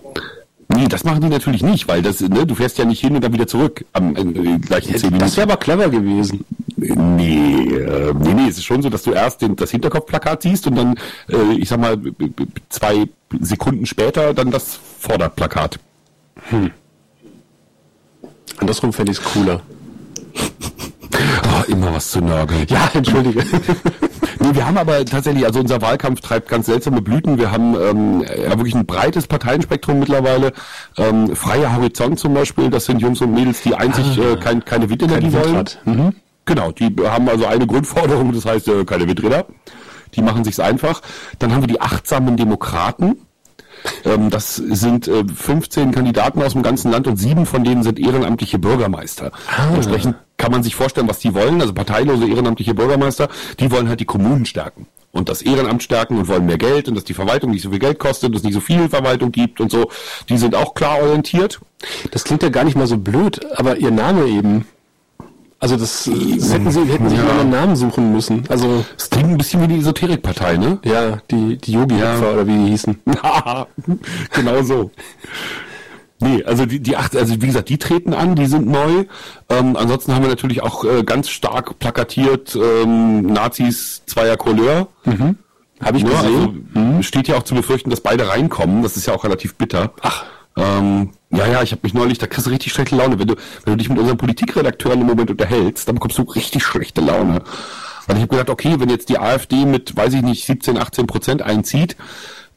Nee, 0.71 0.87
das 0.87 1.03
machen 1.03 1.21
die 1.21 1.29
natürlich 1.29 1.63
nicht, 1.63 1.87
weil 1.87 2.03
das, 2.03 2.21
ne, 2.21 2.45
du 2.45 2.53
fährst 2.53 2.77
ja 2.77 2.85
nicht 2.85 3.01
hin 3.01 3.15
und 3.15 3.23
dann 3.23 3.33
wieder 3.33 3.47
zurück 3.47 3.85
am 3.91 4.15
äh, 4.15 4.59
gleichen 4.59 4.95
zehn 4.95 5.09
Minuten. 5.09 5.19
Das 5.19 5.35
wäre 5.35 5.51
aber 5.51 5.57
clever 5.57 5.89
gewesen. 5.89 6.45
Nee, 6.79 7.75
äh, 7.75 8.13
nee, 8.13 8.33
nee, 8.33 8.47
es 8.47 8.57
ist 8.57 8.65
schon 8.65 8.81
so, 8.81 8.89
dass 8.89 9.03
du 9.03 9.11
erst 9.11 9.41
den, 9.41 9.55
das 9.55 9.71
Hinterkopfplakat 9.71 10.43
siehst 10.43 10.67
und 10.67 10.75
dann, 10.75 10.95
äh, 11.29 11.53
ich 11.57 11.69
sag 11.69 11.79
mal, 11.79 11.97
zwei 12.69 13.07
Sekunden 13.39 13.85
später 13.85 14.33
dann 14.33 14.51
das 14.51 14.79
Vorderplakat. 14.99 15.79
Hm. 16.49 16.71
Andersrum 18.57 18.93
fände 18.93 19.11
ich 19.11 19.19
es 19.19 19.23
cooler. 19.23 19.61
oh, 21.13 21.71
immer 21.71 21.93
was 21.93 22.11
zu 22.11 22.21
nörgeln. 22.21 22.65
Ja, 22.69 22.89
entschuldige. 22.93 23.43
Nee, 24.41 24.55
wir 24.55 24.65
haben 24.65 24.77
aber 24.77 25.03
tatsächlich, 25.03 25.45
also 25.45 25.59
unser 25.59 25.81
Wahlkampf 25.81 26.21
treibt 26.21 26.47
ganz 26.47 26.67
seltsame 26.67 27.01
Blüten. 27.01 27.37
Wir 27.37 27.51
haben 27.51 27.75
ähm, 27.75 28.21
ja 28.21 28.51
wirklich 28.51 28.73
ein 28.73 28.85
breites 28.85 29.27
Parteienspektrum 29.27 29.99
mittlerweile. 29.99 30.53
Ähm, 30.97 31.35
Freier 31.35 31.75
Horizont 31.75 32.19
zum 32.19 32.33
Beispiel, 32.33 32.69
das 32.69 32.85
sind 32.85 33.01
Jungs 33.01 33.19
und 33.19 33.33
Mädels, 33.33 33.61
die 33.61 33.75
einzig 33.75 34.17
ah, 34.17 34.33
äh, 34.33 34.35
kein, 34.37 34.63
keine 34.63 34.89
Windenergie 34.89 35.33
wollen. 35.33 35.65
Mhm. 35.83 36.13
Genau, 36.49 36.71
die 36.71 36.95
haben 37.03 37.29
also 37.29 37.45
eine 37.45 37.67
Grundforderung, 37.67 38.33
das 38.33 38.43
heißt 38.43 38.69
äh, 38.69 38.83
keine 38.83 39.07
Windräder. 39.07 39.45
Die 40.15 40.23
machen 40.23 40.43
sich's 40.43 40.59
einfach. 40.59 41.03
Dann 41.37 41.53
haben 41.53 41.61
wir 41.61 41.67
die 41.67 41.79
achtsamen 41.79 42.37
Demokraten. 42.37 43.19
Ähm, 44.03 44.31
das 44.31 44.55
sind 44.55 45.07
äh, 45.07 45.23
15 45.23 45.91
Kandidaten 45.91 46.41
aus 46.41 46.53
dem 46.53 46.63
ganzen 46.63 46.89
Land 46.89 47.05
und 47.05 47.17
sieben 47.17 47.45
von 47.45 47.63
denen 47.63 47.83
sind 47.83 47.99
ehrenamtliche 47.99 48.57
Bürgermeister. 48.57 49.31
Ah. 49.55 49.75
Entsprechend 49.75 50.15
kann 50.37 50.51
man 50.51 50.63
sich 50.63 50.73
vorstellen, 50.73 51.07
was 51.07 51.19
die 51.19 51.35
wollen. 51.35 51.61
Also 51.61 51.71
parteilose 51.71 52.27
ehrenamtliche 52.27 52.73
Bürgermeister, 52.73 53.29
die 53.59 53.69
wollen 53.69 53.87
halt 53.87 53.99
die 53.99 54.05
Kommunen 54.05 54.47
stärken 54.47 54.87
und 55.11 55.29
das 55.29 55.43
Ehrenamt 55.43 55.83
stärken 55.83 56.17
und 56.17 56.27
wollen 56.27 56.47
mehr 56.47 56.57
Geld 56.57 56.87
und 56.87 56.95
dass 56.95 57.03
die 57.03 57.13
Verwaltung 57.13 57.51
nicht 57.51 57.61
so 57.61 57.69
viel 57.69 57.77
Geld 57.77 57.99
kostet, 57.99 58.33
dass 58.33 58.39
es 58.39 58.45
nicht 58.45 58.55
so 58.55 58.59
viel 58.59 58.89
Verwaltung 58.89 59.31
gibt 59.31 59.61
und 59.61 59.69
so. 59.69 59.91
Die 60.29 60.37
sind 60.39 60.55
auch 60.55 60.73
klar 60.73 60.99
orientiert. 61.03 61.59
Das 62.09 62.23
klingt 62.23 62.41
ja 62.41 62.49
gar 62.49 62.63
nicht 62.63 62.75
mal 62.75 62.87
so 62.87 62.97
blöd, 62.97 63.39
aber 63.55 63.77
ihr 63.77 63.91
Name 63.91 64.25
eben. 64.25 64.65
Also 65.61 65.75
das, 65.75 66.05
das 66.05 66.53
hätten 66.53 66.71
sie 66.71 66.85
hätten 66.85 67.13
ja. 67.13 67.39
einen 67.39 67.49
Namen 67.49 67.75
suchen 67.75 68.13
müssen. 68.13 68.45
Also 68.47 68.85
es 68.97 69.09
klingt 69.09 69.31
ein 69.31 69.37
bisschen 69.37 69.61
wie 69.61 69.67
die 69.67 69.79
Esoterikpartei, 69.79 70.55
ne? 70.55 70.79
Ja, 70.85 71.17
die 71.29 71.57
die 71.57 71.73
Yogi 71.73 71.97
ja. 71.97 72.17
oder 72.17 72.47
wie 72.47 72.63
die 72.63 72.69
hießen. 72.69 72.97
genau 74.31 74.63
so. 74.63 74.91
Nee, 76.21 76.43
also 76.43 76.65
die, 76.65 76.79
die 76.81 76.97
acht, 76.97 77.15
also 77.15 77.41
wie 77.41 77.47
gesagt, 77.47 77.69
die 77.69 77.77
treten 77.77 78.13
an, 78.13 78.35
die 78.35 78.45
sind 78.45 78.67
neu. 78.67 79.05
Ähm, 79.49 79.77
ansonsten 79.77 80.13
haben 80.13 80.21
wir 80.21 80.29
natürlich 80.29 80.61
auch 80.61 80.83
äh, 80.83 81.03
ganz 81.03 81.29
stark 81.29 81.79
plakatiert 81.79 82.57
ähm, 82.61 83.21
Nazis 83.21 84.03
zweier 84.05 84.35
Couleur. 84.35 84.87
Mhm. 85.05 85.37
Habe 85.81 85.97
ich 85.97 86.03
ja, 86.03 86.09
gesehen. 86.09 86.69
Also, 86.73 86.87
mhm. 86.87 87.03
Steht 87.03 87.27
ja 87.29 87.37
auch 87.37 87.43
zu 87.43 87.55
befürchten, 87.55 87.89
dass 87.89 88.01
beide 88.01 88.27
reinkommen. 88.27 88.83
Das 88.83 88.97
ist 88.97 89.07
ja 89.07 89.13
auch 89.13 89.23
relativ 89.23 89.55
bitter. 89.55 89.91
Ach. 90.01 90.25
Ähm, 90.57 91.11
ja, 91.31 91.47
ja, 91.47 91.61
ich 91.61 91.71
habe 91.71 91.81
mich 91.83 91.93
neulich, 91.93 92.17
da 92.17 92.27
kriegst 92.27 92.47
du 92.47 92.51
richtig 92.51 92.73
schlechte 92.73 92.95
Laune. 92.95 93.19
Wenn 93.19 93.27
du, 93.27 93.35
wenn 93.63 93.73
du 93.73 93.77
dich 93.77 93.89
mit 93.89 93.99
unseren 93.99 94.17
Politikredakteuren 94.17 95.01
im 95.01 95.07
Moment 95.07 95.29
unterhältst, 95.29 95.87
dann 95.87 95.95
bekommst 95.95 96.17
du 96.17 96.23
richtig 96.23 96.63
schlechte 96.63 97.01
Laune. 97.01 97.41
Weil 98.07 98.15
ich 98.15 98.23
habe 98.23 98.27
gedacht, 98.27 98.49
okay, 98.49 98.75
wenn 98.79 98.89
jetzt 98.89 99.09
die 99.09 99.19
AfD 99.19 99.65
mit, 99.65 99.95
weiß 99.95 100.13
ich 100.13 100.23
nicht, 100.23 100.45
17, 100.45 100.77
18 100.77 101.05
Prozent 101.05 101.41
einzieht, 101.43 101.95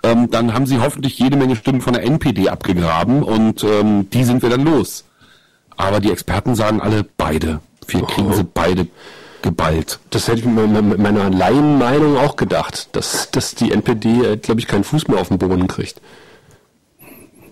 ähm, 0.02 0.30
dann 0.30 0.54
haben 0.54 0.66
sie 0.66 0.80
hoffentlich 0.80 1.18
jede 1.18 1.36
Menge 1.36 1.56
Stimmen 1.56 1.82
von 1.82 1.92
der 1.92 2.04
NPD 2.04 2.48
abgegraben 2.48 3.22
und 3.22 3.62
ähm, 3.62 4.08
die 4.10 4.24
sind 4.24 4.42
wir 4.42 4.48
dann 4.48 4.64
los. 4.64 5.04
Aber 5.76 6.00
die 6.00 6.10
Experten 6.10 6.54
sagen 6.54 6.80
alle 6.80 7.04
beide. 7.04 7.60
Wir 7.86 8.02
kriegen 8.02 8.30
oh. 8.30 8.32
sie 8.32 8.44
beide 8.44 8.86
geballt. 9.42 9.98
Das 10.10 10.28
hätte 10.28 10.40
ich 10.40 10.44
mit 10.46 10.98
meiner 10.98 11.28
Laienmeinung 11.28 12.16
auch 12.16 12.36
gedacht, 12.36 12.88
dass, 12.92 13.30
dass 13.30 13.54
die 13.54 13.72
NPD, 13.72 14.24
äh, 14.24 14.36
glaube 14.36 14.60
ich, 14.60 14.66
keinen 14.66 14.84
Fuß 14.84 15.08
mehr 15.08 15.20
auf 15.20 15.28
den 15.28 15.38
Boden 15.38 15.66
kriegt. 15.66 16.00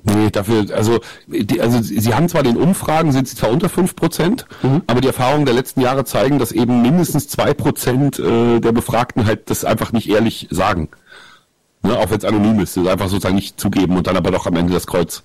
Nee, 0.03 0.31
dafür, 0.31 0.67
also, 0.75 1.01
die, 1.27 1.61
also 1.61 1.83
sie 1.83 2.15
haben 2.15 2.29
zwar 2.29 2.43
den 2.43 2.57
Umfragen, 2.57 3.13
sind 3.13 3.29
sie 3.29 3.37
zwar 3.37 3.51
unter 3.51 3.69
5 3.69 3.95
Prozent, 3.97 4.47
mhm. 4.63 4.83
aber 4.87 5.01
die 5.01 5.09
Erfahrungen 5.09 5.45
der 5.45 5.55
letzten 5.55 5.83
Jahre 5.83 6.05
zeigen, 6.05 6.39
dass 6.39 6.53
eben 6.53 6.81
mindestens 6.81 7.29
2 7.29 7.55
Prozent 7.55 8.19
äh, 8.19 8.61
der 8.61 8.73
Befragten 8.73 9.27
halt 9.27 9.51
das 9.51 9.65
einfach 9.65 9.93
nicht 9.93 10.09
ehrlich 10.09 10.49
sagen. 10.51 10.89
Ne, 11.83 11.99
auch 11.99 12.11
wenn 12.11 12.19
es 12.19 12.25
anonym 12.25 12.61
ist, 12.61 12.77
einfach 12.77 13.09
sozusagen 13.09 13.35
nicht 13.35 13.59
zugeben 13.59 13.97
und 13.97 14.07
dann 14.07 14.17
aber 14.17 14.31
doch 14.31 14.47
am 14.47 14.57
Ende 14.57 14.73
das 14.73 14.87
Kreuz 14.87 15.23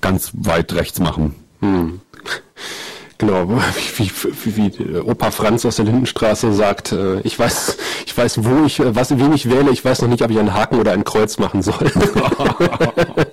ganz 0.00 0.30
weit 0.34 0.72
rechts 0.74 1.00
machen. 1.00 1.34
Hm. 1.60 2.00
Genau, 3.18 3.48
wie, 3.96 4.10
wie, 4.44 4.56
wie, 4.78 4.98
Opa 5.00 5.32
Franz 5.32 5.64
aus 5.64 5.76
der 5.76 5.86
Lindenstraße 5.86 6.52
sagt, 6.52 6.92
äh, 6.92 7.20
ich 7.20 7.36
weiß, 7.36 7.76
ich 8.06 8.16
weiß, 8.16 8.44
wo 8.44 8.64
ich, 8.64 8.78
äh, 8.78 8.94
was, 8.94 9.10
wen 9.10 9.32
ich 9.32 9.50
wähle, 9.50 9.72
ich 9.72 9.84
weiß 9.84 10.02
noch 10.02 10.08
nicht, 10.08 10.22
ob 10.22 10.30
ich 10.30 10.38
einen 10.38 10.54
Haken 10.54 10.78
oder 10.78 10.92
ein 10.92 11.02
Kreuz 11.02 11.38
machen 11.38 11.62
soll. 11.62 11.74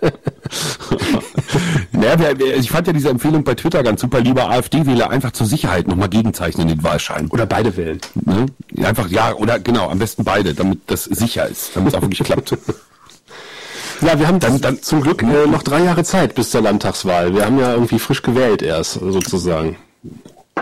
naja, 1.91 2.16
ja, 2.39 2.56
ich 2.56 2.70
fand 2.70 2.88
ja 2.88 2.93
diese 2.93 3.10
Empfehlung 3.10 3.43
bei 3.43 3.56
Twitter 3.56 3.84
ganz 3.84 4.01
super, 4.01 4.22
lieber 4.22 4.49
AfD-Wähler 4.49 5.10
einfach 5.10 5.32
zur 5.32 5.47
Sicherheit 5.47 5.88
nochmal 5.88 6.10
gegenzeichnen 6.10 6.70
in 6.70 6.78
den 6.78 6.84
Wahlschein. 6.84 7.28
Oder 7.30 7.45
beide 7.45 7.76
wählen. 7.78 7.99
Ne? 8.26 8.45
Einfach, 8.84 9.10
ja, 9.10 9.34
oder 9.34 9.60
genau, 9.60 9.89
am 9.89 9.99
besten 9.99 10.24
beide, 10.24 10.53
damit 10.53 10.80
das 10.88 11.06
sicher 11.06 11.47
ist, 11.47 11.76
damit 11.76 11.93
es 11.93 11.95
auch 11.95 12.01
wirklich 12.01 12.24
klappt. 12.24 12.58
Ja, 14.01 14.20
wir 14.20 14.28
haben 14.28 14.41
dann, 14.41 14.60
dann 14.60 14.82
zum 14.82 15.01
Glück 15.01 15.24
äh, 15.24 15.47
noch 15.47 15.64
drei 15.64 15.82
Jahre 15.82 16.03
Zeit 16.03 16.36
bis 16.36 16.51
zur 16.51 16.62
Landtagswahl. 16.62 17.34
Wir 17.34 17.45
haben 17.45 17.58
ja 17.58 17.74
irgendwie 17.74 17.97
frisch 17.97 18.22
gewählt 18.22 18.62
erst, 18.62 18.95
sozusagen. 18.95 19.78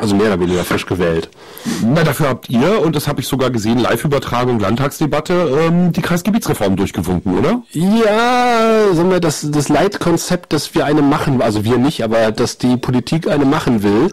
Also 0.01 0.15
mehr 0.15 0.25
oder 0.27 0.39
weniger 0.39 0.63
frisch 0.63 0.87
gewählt. 0.87 1.29
Na, 1.85 2.03
dafür 2.03 2.27
habt 2.27 2.49
ihr, 2.49 2.81
und 2.81 2.95
das 2.95 3.07
habe 3.07 3.21
ich 3.21 3.27
sogar 3.27 3.51
gesehen, 3.51 3.77
Live-Übertragung, 3.77 4.59
Landtagsdebatte, 4.59 5.67
ähm, 5.67 5.91
die 5.91 6.01
Kreisgebietsreform 6.01 6.75
durchgewunken, 6.75 7.37
oder? 7.37 7.61
Ja, 7.73 8.91
sagen 8.91 9.11
wir, 9.11 9.19
das, 9.19 9.49
das 9.51 9.69
Leitkonzept, 9.69 10.51
dass 10.51 10.73
wir 10.73 10.85
eine 10.85 11.03
machen, 11.03 11.43
also 11.43 11.63
wir 11.63 11.77
nicht, 11.77 12.03
aber 12.03 12.31
dass 12.31 12.57
die 12.57 12.75
Politik 12.75 13.29
eine 13.29 13.45
machen 13.45 13.83
will, 13.83 14.11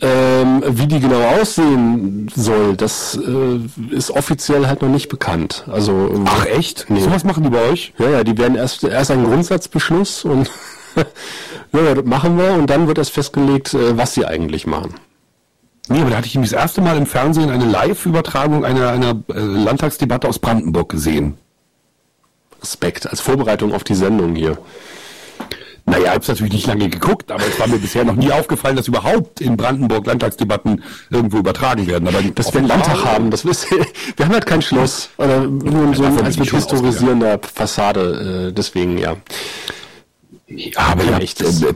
ähm, 0.00 0.62
wie 0.64 0.86
die 0.86 1.00
genau 1.00 1.20
aussehen 1.40 2.30
soll, 2.34 2.76
das 2.76 3.18
äh, 3.18 3.94
ist 3.94 4.12
offiziell 4.12 4.68
halt 4.68 4.80
noch 4.80 4.88
nicht 4.88 5.08
bekannt. 5.08 5.64
Also 5.70 6.22
Ach 6.24 6.46
echt? 6.46 6.86
Nee. 6.88 7.00
So 7.00 7.10
was 7.10 7.24
machen 7.24 7.42
die 7.42 7.50
bei 7.50 7.68
euch? 7.68 7.92
Ja, 7.98 8.10
ja, 8.10 8.24
die 8.24 8.38
werden 8.38 8.56
erst 8.56 8.84
erst 8.84 9.10
einen 9.10 9.24
Grundsatzbeschluss 9.24 10.24
und 10.24 10.50
ja, 11.72 11.94
das 11.94 12.04
machen 12.04 12.38
wir 12.38 12.52
und 12.52 12.68
dann 12.68 12.86
wird 12.86 12.98
erst 12.98 13.12
festgelegt, 13.12 13.74
äh, 13.74 13.96
was 13.96 14.14
sie 14.14 14.24
eigentlich 14.24 14.66
machen. 14.66 14.94
Nee, 15.88 16.00
aber 16.02 16.10
da 16.10 16.16
hatte 16.18 16.28
ich 16.28 16.34
das 16.34 16.52
erste 16.52 16.80
Mal 16.80 16.96
im 16.96 17.06
Fernsehen 17.06 17.50
eine 17.50 17.64
Live-Übertragung 17.64 18.64
einer, 18.64 18.90
einer 18.90 19.10
äh, 19.28 19.40
Landtagsdebatte 19.40 20.28
aus 20.28 20.38
Brandenburg 20.38 20.88
gesehen. 20.88 21.36
Respekt, 22.62 23.08
als 23.08 23.20
Vorbereitung 23.20 23.72
auf 23.72 23.84
die 23.84 23.94
Sendung 23.94 24.34
hier. 24.34 24.58
Naja, 25.86 26.04
ich 26.04 26.08
habe 26.10 26.20
es 26.20 26.28
natürlich 26.28 26.52
nicht 26.52 26.66
lange 26.66 26.88
geguckt, 26.88 27.32
aber 27.32 27.42
es 27.44 27.58
war 27.58 27.66
mir 27.66 27.78
bisher 27.78 28.04
noch 28.04 28.14
nie 28.14 28.30
aufgefallen, 28.30 28.76
dass 28.76 28.86
überhaupt 28.86 29.40
in 29.40 29.56
Brandenburg 29.56 30.06
Landtagsdebatten 30.06 30.84
irgendwo 31.10 31.38
übertragen 31.38 31.86
werden. 31.86 32.06
Aber 32.06 32.22
dass 32.22 32.52
wir 32.52 32.60
einen 32.60 32.68
Landtag 32.68 33.04
haben, 33.04 33.30
das 33.30 33.44
wisst 33.44 33.72
ihr. 33.72 33.84
Wir 34.16 34.26
haben 34.26 34.34
halt 34.34 34.46
kein 34.46 34.62
Schloss. 34.62 35.10
Oder 35.16 35.40
nur 35.40 35.94
so 35.94 36.04
als 36.04 36.38
mit 36.38 36.50
historisierender 36.50 37.40
Fassade. 37.52 38.48
Äh, 38.48 38.52
deswegen, 38.52 38.98
ja. 38.98 39.16
Ja 40.50 40.70
aber 40.76 41.04
ja, 41.04 41.18
echt. 41.18 41.40
Äh, 41.40 41.74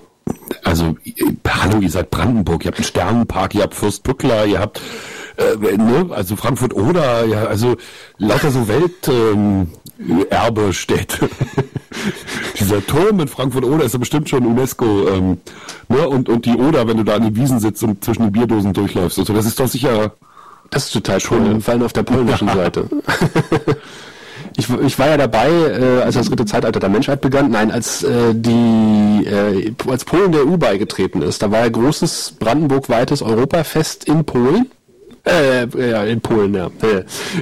also, 0.62 0.96
äh, 1.04 1.32
hallo, 1.46 1.80
ihr 1.80 1.90
seid 1.90 2.10
Brandenburg, 2.10 2.64
ihr 2.64 2.68
habt 2.68 2.78
einen 2.78 2.84
Sternenpark, 2.84 3.54
ihr 3.54 3.62
habt 3.62 3.74
Fürstbückler, 3.74 4.46
ihr 4.46 4.60
habt 4.60 4.80
äh, 5.36 5.76
ne, 5.76 6.06
also 6.10 6.36
Frankfurt 6.36 6.74
oder 6.74 7.24
ja, 7.24 7.44
also 7.44 7.76
lauter 8.18 8.50
so 8.50 8.68
Welterbestädte. 8.68 11.24
Ähm, 11.24 11.30
Dieser 12.58 12.84
Turm 12.86 13.20
in 13.20 13.28
Frankfurt 13.28 13.64
Oder 13.64 13.84
ist 13.84 13.92
ja 13.92 13.98
bestimmt 13.98 14.28
schon 14.28 14.46
UNESCO. 14.46 15.08
Ähm, 15.08 15.38
ne? 15.88 16.08
und, 16.08 16.28
und 16.28 16.46
die 16.46 16.56
Oder, 16.56 16.86
wenn 16.88 16.96
du 16.96 17.04
da 17.04 17.16
an 17.16 17.22
den 17.22 17.36
Wiesen 17.36 17.60
sitzt 17.60 17.82
und 17.82 18.04
zwischen 18.04 18.24
den 18.24 18.32
Bierdosen 18.32 18.72
durchläufst. 18.72 19.18
Also 19.18 19.32
das 19.32 19.46
ist 19.46 19.58
doch 19.58 19.68
sicher. 19.68 20.12
Das 20.70 20.86
ist 20.86 20.92
total 20.92 21.20
schön. 21.20 21.60
Vor 21.60 21.72
allem 21.72 21.82
auf 21.82 21.92
der 21.92 22.02
polnischen 22.02 22.48
Seite. 22.54 22.88
Ich, 24.56 24.68
ich, 24.70 24.98
war 24.98 25.08
ja 25.08 25.16
dabei, 25.16 25.48
äh, 25.48 26.02
als 26.02 26.14
das 26.14 26.28
dritte 26.28 26.44
Zeitalter 26.44 26.78
der 26.78 26.88
Menschheit 26.88 27.20
begann. 27.20 27.50
Nein, 27.50 27.72
als 27.72 28.04
äh, 28.04 28.34
die 28.34 29.26
äh, 29.26 29.72
als 29.88 30.04
Polen 30.04 30.30
der 30.30 30.46
EU 30.46 30.56
beigetreten 30.56 31.22
ist. 31.22 31.42
Da 31.42 31.50
war 31.50 31.60
ja 31.60 31.68
großes 31.68 32.36
brandenburg-weites 32.38 33.22
Europafest 33.22 34.04
in 34.04 34.24
Polen. 34.24 34.70
Äh, 35.26 35.66
ja, 35.90 36.04
in 36.04 36.20
Polen, 36.20 36.54
ja. 36.54 36.70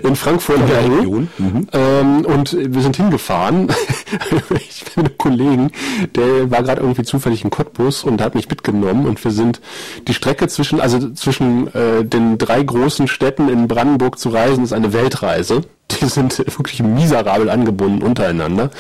In 0.05 0.15
Frankfurt 0.15 0.59
in 0.59 0.67
der 0.69 0.85
Region. 0.85 1.29
Mhm. 1.37 1.67
Ähm, 1.73 2.25
und 2.25 2.57
wir 2.57 2.81
sind 2.81 2.97
hingefahren. 2.97 3.69
ich 4.55 4.85
bin 4.85 5.03
mit 5.03 5.07
einem 5.07 5.19
Kollegen, 5.19 5.71
der 6.15 6.51
war 6.51 6.63
gerade 6.63 6.81
irgendwie 6.81 7.03
zufällig 7.03 7.43
in 7.43 7.51
Cottbus 7.51 8.05
und 8.05 8.23
hat 8.23 8.37
mich 8.37 8.49
mitgenommen 8.49 9.07
und 9.07 9.23
wir 9.25 9.33
sind 9.33 9.61
die 10.07 10.15
Strecke 10.15 10.47
zwischen, 10.47 10.81
also 10.81 11.11
zwischen 11.11 11.75
äh, 11.75 12.05
den 12.05 12.39
drei 12.39 12.63
großen 12.63 13.09
Städten 13.09 13.49
in 13.49 13.67
Brandenburg 13.67 14.17
zu 14.17 14.29
reisen, 14.29 14.63
ist 14.63 14.73
eine 14.73 14.93
Weltreise. 14.93 15.63
Die 15.91 16.07
sind 16.07 16.39
wirklich 16.59 16.85
miserabel 16.85 17.51
angebunden 17.51 18.03
untereinander. 18.03 18.71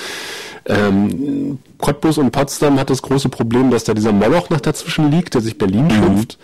Ähm, 0.67 1.59
Cottbus 1.79 2.19
und 2.19 2.31
Potsdam 2.31 2.79
hat 2.79 2.91
das 2.91 3.03
große 3.03 3.29
Problem, 3.29 3.71
dass 3.71 3.85
da 3.85 3.95
dieser 3.95 4.13
Moloch 4.13 4.51
noch 4.51 4.61
dazwischen 4.61 5.11
liegt, 5.11 5.35
der 5.35 5.41
sich 5.41 5.59
Berlin 5.59 5.87
mhm. 5.87 5.91
schimpft. 5.91 6.39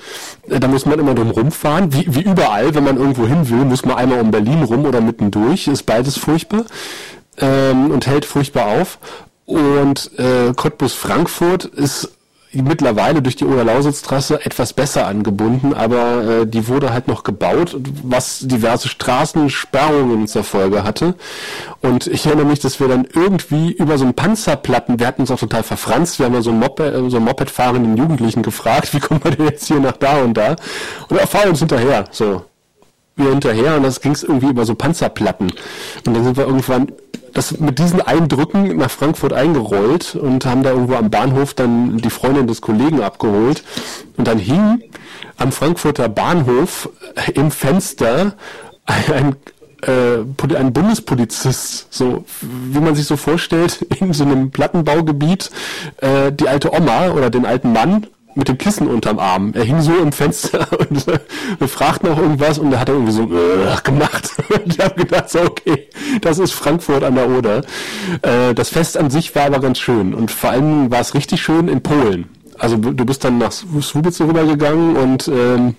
Äh, 0.49 0.61
da 0.61 0.69
muss 0.69 0.87
man 0.87 0.99
immer 0.99 1.14
drum 1.14 1.31
rumfahren. 1.31 1.93
Wie, 1.93 2.14
wie 2.14 2.23
überall, 2.23 2.75
wenn 2.75 2.85
man 2.85 2.97
irgendwo 2.97 3.27
hin 3.27 3.49
will, 3.49 3.64
muss 3.64 3.85
man 3.85 3.97
einmal 3.97 4.21
um 4.21 4.31
Berlin 4.31 4.62
rum 4.62 4.85
oder 4.85 5.01
mittendurch. 5.01 5.69
Ist 5.69 5.85
beides 5.85 6.16
furchtbar 6.16 6.64
ähm, 7.39 7.91
und 7.91 8.07
hält 8.07 8.25
furchtbar 8.25 8.66
auf. 8.66 8.99
Und 9.47 10.11
äh, 10.19 10.53
Cottbus 10.55 10.95
Frankfurt 10.95 11.64
ist 11.64 12.11
mittlerweile 12.53 13.22
durch 13.22 13.36
die 13.36 13.44
Oder-Lausitz-Trasse 13.44 14.44
etwas 14.44 14.72
besser 14.72 15.07
angebunden, 15.07 15.74
aber 15.74 16.24
äh, 16.24 16.46
die 16.46 16.68
wurde 16.68 16.92
halt 16.92 17.09
noch 17.09 17.22
gebaut, 17.22 17.76
was 18.03 18.40
diverse 18.40 18.88
Straßensperrungen 18.88 20.26
zur 20.26 20.44
Folge 20.44 20.82
hatte. 20.82 21.14
Und 21.82 22.07
ich 22.07 22.26
erinnere 22.26 22.46
mich, 22.46 22.61
dass 22.61 22.80
wir 22.80 22.88
dann 22.88 23.07
irgendwie 23.12 23.72
über 23.72 23.99
so 23.99 24.05
einen 24.05 24.14
Panzerplatten, 24.14 24.99
wir 24.99 25.07
hatten 25.07 25.22
uns 25.22 25.30
auch 25.30 25.38
total 25.38 25.62
verfranst, 25.62 26.18
wir 26.18 26.26
haben 26.26 26.34
ja 26.34 26.42
so 26.42 26.51
einen, 26.51 26.61
Moped, 26.61 26.80
äh, 26.80 27.11
so 27.11 27.16
einen 27.16 27.26
Moped-fahrenden 27.26 27.96
Jugendlichen 27.96 28.42
gefragt, 28.42 28.94
wie 28.94 29.01
kommen 29.01 29.22
wir 29.22 29.32
denn 29.32 29.46
jetzt 29.46 29.66
hier 29.66 29.80
nach 29.80 29.96
da 29.96 30.18
und 30.22 30.34
da? 30.34 30.57
Und 31.09 31.18
er 31.18 31.26
fahr 31.26 31.49
uns 31.49 31.59
hinterher, 31.59 32.07
so. 32.11 32.44
Wir 33.16 33.30
hinterher 33.30 33.76
und 33.76 33.82
das 33.82 34.01
ging 34.01 34.12
es 34.12 34.22
irgendwie 34.22 34.46
über 34.46 34.64
so 34.64 34.76
Panzerplatten. 34.76 35.51
Und 36.07 36.14
dann 36.14 36.22
sind 36.22 36.36
wir 36.36 36.46
irgendwann 36.46 36.92
das 37.35 37.59
mit 37.59 37.79
diesen 37.79 38.01
Eindrücken 38.01 38.76
nach 38.76 38.91
Frankfurt 38.91 39.33
eingerollt 39.33 40.14
und 40.14 40.45
haben 40.47 40.62
da 40.62 40.70
irgendwo 40.70 40.95
am 40.95 41.11
Bahnhof 41.11 41.55
dann 41.55 41.99
die 41.99 42.11
Freundin 42.11 42.47
des 42.47 42.61
Kollegen 42.61 43.03
abgeholt. 43.03 43.62
Und 44.16 44.26
dann 44.26 44.39
hing 44.39 44.83
am 45.37 45.53
Frankfurter 45.53 46.09
Bahnhof 46.09 46.89
im 47.35 47.51
Fenster 47.51 48.35
ein, 48.87 49.37
äh, 49.83 50.57
ein 50.57 50.72
Bundespolizist, 50.72 51.87
so 51.91 52.24
wie 52.41 52.81
man 52.81 52.95
sich 52.95 53.07
so 53.07 53.16
vorstellt, 53.16 53.83
in 54.01 54.12
so 54.12 54.24
einem 54.24 54.51
Plattenbaugebiet, 54.51 55.51
äh, 55.99 56.33
die 56.33 56.49
alte 56.49 56.72
Oma 56.72 57.11
oder 57.11 57.31
den 57.31 57.47
alten 57.47 57.72
Mann 57.72 58.07
mit 58.39 58.49
dem 58.49 58.57
Kissen 58.57 58.86
unterm 58.86 59.18
Arm. 59.18 59.53
Er 59.55 59.64
hing 59.64 59.80
so 59.82 59.95
im 59.97 60.12
Fenster 60.12 60.66
und 60.78 61.09
äh, 61.09 61.18
wir 61.59 61.68
fragten 61.68 62.09
auch 62.09 62.18
irgendwas 62.18 62.59
und 62.59 62.72
er 62.72 62.80
hat 62.80 62.89
irgendwie 62.89 63.12
so 63.12 63.24
äh, 63.24 63.76
gemacht. 63.82 64.30
Und 64.49 64.74
ich 64.74 64.80
habe 64.80 64.95
gedacht, 64.95 65.28
so, 65.28 65.41
okay, 65.41 65.89
das 66.20 66.39
ist 66.39 66.53
Frankfurt 66.53 67.03
an 67.03 67.16
der 67.16 67.28
Oder. 67.28 67.59
Äh, 68.22 68.55
das 68.55 68.68
Fest 68.70 68.97
an 68.97 69.11
sich 69.11 69.34
war 69.34 69.47
aber 69.47 69.59
ganz 69.59 69.78
schön 69.78 70.14
und 70.14 70.30
vor 70.30 70.51
allem 70.51 70.91
war 70.91 71.01
es 71.01 71.14
richtig 71.14 71.43
schön 71.43 71.68
in 71.68 71.82
Polen. 71.82 72.28
Also 72.59 72.76
du 72.76 73.05
bist 73.05 73.24
dann 73.24 73.39
nach 73.39 73.53
Słubice 73.53 74.20
rübergegangen 74.20 74.97
und 74.97 75.28
ähm, 75.28 75.76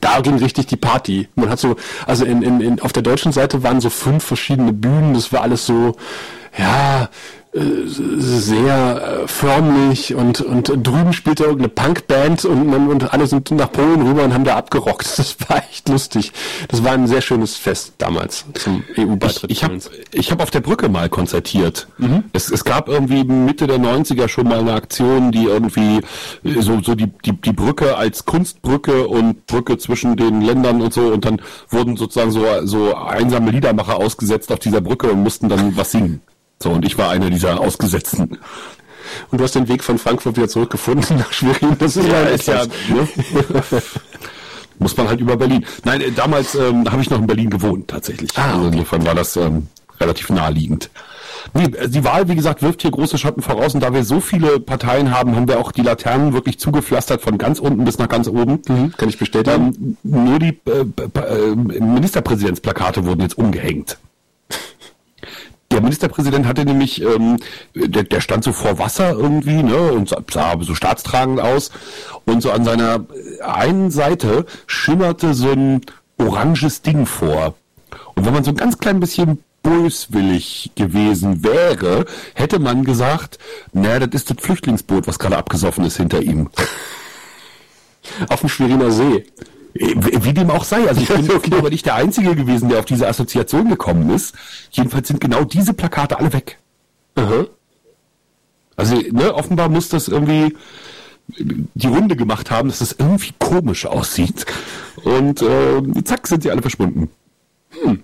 da 0.00 0.20
ging 0.20 0.36
richtig 0.36 0.66
die 0.66 0.76
Party. 0.76 1.28
Man 1.36 1.48
hat 1.48 1.60
so, 1.60 1.76
also 2.06 2.24
in, 2.24 2.42
in, 2.42 2.60
in, 2.60 2.80
auf 2.80 2.92
der 2.92 3.02
deutschen 3.02 3.32
Seite 3.32 3.62
waren 3.62 3.80
so 3.80 3.90
fünf 3.90 4.24
verschiedene 4.24 4.72
Bühnen, 4.72 5.14
das 5.14 5.32
war 5.32 5.42
alles 5.42 5.66
so, 5.66 5.96
ja, 6.58 7.08
sehr 7.54 9.24
äh, 9.24 9.28
förmlich 9.28 10.14
und, 10.14 10.40
und 10.40 10.68
drüben 10.68 11.12
spielte 11.12 11.44
irgendeine 11.44 11.68
Punkband 11.68 12.46
und, 12.46 12.72
und 12.72 13.12
alle 13.12 13.26
sind 13.26 13.50
nach 13.50 13.70
Polen 13.70 14.00
rüber 14.00 14.24
und 14.24 14.32
haben 14.32 14.44
da 14.44 14.56
abgerockt. 14.56 15.06
Das 15.22 15.36
war 15.48 15.62
echt 15.70 15.88
lustig. 15.88 16.32
Das 16.68 16.82
war 16.82 16.92
ein 16.92 17.06
sehr 17.06 17.20
schönes 17.20 17.56
Fest 17.56 17.94
damals 17.98 18.44
zum 18.54 18.82
EU-Beitritt. 18.96 19.50
Ich, 19.50 19.58
ich 19.58 19.64
habe 19.64 19.78
ich 20.12 20.32
hab 20.32 20.42
auf 20.42 20.50
der 20.50 20.60
Brücke 20.60 20.88
mal 20.88 21.08
konzertiert. 21.08 21.86
Mhm. 21.98 22.24
Es, 22.32 22.50
es 22.50 22.64
gab 22.64 22.88
irgendwie 22.88 23.22
Mitte 23.24 23.66
der 23.66 23.78
90er 23.78 24.28
schon 24.28 24.48
mal 24.48 24.60
eine 24.60 24.72
Aktion, 24.72 25.30
die 25.30 25.44
irgendwie 25.44 26.00
so, 26.42 26.80
so 26.80 26.94
die, 26.94 27.08
die, 27.24 27.32
die 27.32 27.52
Brücke 27.52 27.96
als 27.96 28.24
Kunstbrücke 28.24 29.06
und 29.06 29.46
Brücke 29.46 29.78
zwischen 29.78 30.16
den 30.16 30.40
Ländern 30.40 30.82
und 30.82 30.92
so 30.92 31.12
und 31.12 31.24
dann 31.24 31.40
wurden 31.68 31.96
sozusagen 31.96 32.30
so, 32.30 32.44
so 32.64 32.94
einsame 32.94 33.50
Liedermacher 33.50 33.96
ausgesetzt 33.96 34.50
auf 34.50 34.58
dieser 34.58 34.80
Brücke 34.80 35.10
und 35.10 35.22
mussten 35.22 35.48
dann 35.48 35.76
was 35.76 35.92
singen. 35.92 36.22
So, 36.62 36.70
und 36.70 36.84
ich 36.84 36.96
war 36.96 37.10
einer 37.10 37.28
dieser 37.28 37.60
Ausgesetzten. 37.60 38.38
Und 39.30 39.38
du 39.38 39.44
hast 39.44 39.54
den 39.54 39.68
Weg 39.68 39.82
von 39.82 39.98
Frankfurt 39.98 40.36
wieder 40.36 40.48
zurückgefunden 40.48 41.18
nach 41.18 41.32
Schwerin. 41.32 41.76
Das 41.78 41.96
ist 41.96 42.06
ja, 42.06 42.22
ist 42.22 42.46
ja 42.48 42.64
ne? 42.64 43.08
muss 44.78 44.96
man 44.96 45.08
halt 45.08 45.20
über 45.20 45.36
Berlin. 45.36 45.66
Nein, 45.84 46.00
äh, 46.00 46.10
damals 46.12 46.54
ähm, 46.54 46.90
habe 46.90 47.02
ich 47.02 47.10
noch 47.10 47.18
in 47.18 47.26
Berlin 47.26 47.50
gewohnt 47.50 47.88
tatsächlich. 47.88 48.30
Ah, 48.36 48.54
also 48.54 48.68
insofern 48.68 49.04
war 49.04 49.14
das 49.14 49.36
ähm, 49.36 49.68
relativ 50.00 50.30
naheliegend. 50.30 50.90
Nee, 51.54 51.64
äh, 51.64 51.88
die 51.88 52.04
Wahl, 52.04 52.28
wie 52.28 52.34
gesagt, 52.34 52.62
wirft 52.62 52.82
hier 52.82 52.90
große 52.90 53.18
Schatten 53.18 53.42
voraus 53.42 53.74
und 53.74 53.82
da 53.82 53.92
wir 53.92 54.04
so 54.04 54.20
viele 54.20 54.60
Parteien 54.60 55.16
haben, 55.16 55.36
haben 55.36 55.48
wir 55.48 55.58
auch 55.58 55.72
die 55.72 55.82
Laternen 55.82 56.32
wirklich 56.32 56.58
zugepflastert 56.58 57.22
von 57.22 57.38
ganz 57.38 57.58
unten 57.58 57.84
bis 57.84 57.98
nach 57.98 58.08
ganz 58.08 58.28
oben. 58.28 58.60
Mhm, 58.68 58.92
kann 58.96 59.08
ich 59.08 59.18
bestätigen. 59.18 59.96
Ähm, 60.04 60.26
nur 60.28 60.38
die 60.38 60.60
äh, 60.66 60.84
äh, 61.18 61.54
Ministerpräsidentsplakate 61.54 63.04
wurden 63.04 63.22
jetzt 63.22 63.38
umgehängt. 63.38 63.98
Der 65.72 65.80
Ministerpräsident 65.80 66.46
hatte 66.46 66.66
nämlich, 66.66 67.02
ähm, 67.02 67.38
der, 67.74 68.02
der 68.02 68.20
stand 68.20 68.44
so 68.44 68.52
vor 68.52 68.78
Wasser 68.78 69.12
irgendwie, 69.12 69.62
ne, 69.62 69.92
und 69.92 70.14
sah 70.30 70.54
so 70.60 70.74
staatstragend 70.74 71.40
aus. 71.40 71.70
Und 72.26 72.42
so 72.42 72.50
an 72.50 72.64
seiner 72.64 73.06
einen 73.42 73.90
Seite 73.90 74.44
schimmerte 74.66 75.32
so 75.32 75.50
ein 75.50 75.80
oranges 76.18 76.82
Ding 76.82 77.06
vor. 77.06 77.54
Und 78.14 78.26
wenn 78.26 78.34
man 78.34 78.44
so 78.44 78.50
ein 78.50 78.56
ganz 78.56 78.78
klein 78.78 79.00
bisschen 79.00 79.42
böswillig 79.62 80.72
gewesen 80.74 81.42
wäre, 81.42 82.04
hätte 82.34 82.58
man 82.58 82.84
gesagt, 82.84 83.38
naja, 83.72 84.00
das 84.00 84.22
ist 84.22 84.30
das 84.30 84.44
Flüchtlingsboot, 84.44 85.06
was 85.06 85.18
gerade 85.18 85.38
abgesoffen 85.38 85.84
ist 85.84 85.96
hinter 85.96 86.20
ihm. 86.20 86.50
Auf 88.28 88.40
dem 88.40 88.50
Schweriner 88.50 88.90
See. 88.90 89.24
Äh, 89.74 89.94
wie 90.24 90.32
dem 90.32 90.50
auch 90.50 90.64
sei. 90.64 90.88
Also 90.88 91.00
ich 91.00 91.08
bin 91.08 91.30
okay. 91.30 91.54
aber 91.56 91.70
nicht 91.70 91.86
der 91.86 91.94
Einzige 91.94 92.34
gewesen, 92.34 92.68
der 92.68 92.78
auf 92.80 92.84
diese 92.84 93.08
Assoziation 93.08 93.68
gekommen 93.68 94.10
ist. 94.10 94.34
Jedenfalls 94.70 95.08
sind 95.08 95.20
genau 95.20 95.44
diese 95.44 95.74
Plakate 95.74 96.18
alle 96.18 96.32
weg. 96.32 96.58
Aha. 97.14 97.46
Also 98.76 98.96
ne, 98.96 99.34
offenbar 99.34 99.68
muss 99.68 99.88
das 99.88 100.08
irgendwie 100.08 100.56
die 101.38 101.86
Runde 101.86 102.16
gemacht 102.16 102.50
haben, 102.50 102.68
dass 102.68 102.80
das 102.80 102.92
irgendwie 102.92 103.32
komisch 103.38 103.86
aussieht. 103.86 104.46
Und 105.04 105.42
äh, 105.42 105.82
zack, 106.04 106.26
sind 106.26 106.42
sie 106.42 106.50
alle 106.50 106.62
verschwunden. 106.62 107.10
Hm. 107.82 108.02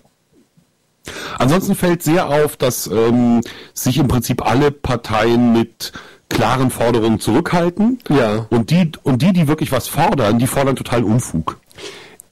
Ansonsten 1.38 1.74
fällt 1.74 2.02
sehr 2.02 2.28
auf, 2.28 2.56
dass 2.56 2.86
ähm, 2.86 3.40
sich 3.72 3.98
im 3.98 4.08
Prinzip 4.08 4.44
alle 4.44 4.70
Parteien 4.70 5.52
mit 5.52 5.92
klaren 6.28 6.70
Forderungen 6.70 7.20
zurückhalten. 7.20 7.98
Ja. 8.08 8.46
Und 8.50 8.70
die, 8.70 8.92
und 9.02 9.22
die, 9.22 9.32
die 9.32 9.48
wirklich 9.48 9.72
was 9.72 9.88
fordern, 9.88 10.38
die 10.38 10.46
fordern 10.46 10.76
total 10.76 11.04
Unfug. 11.04 11.58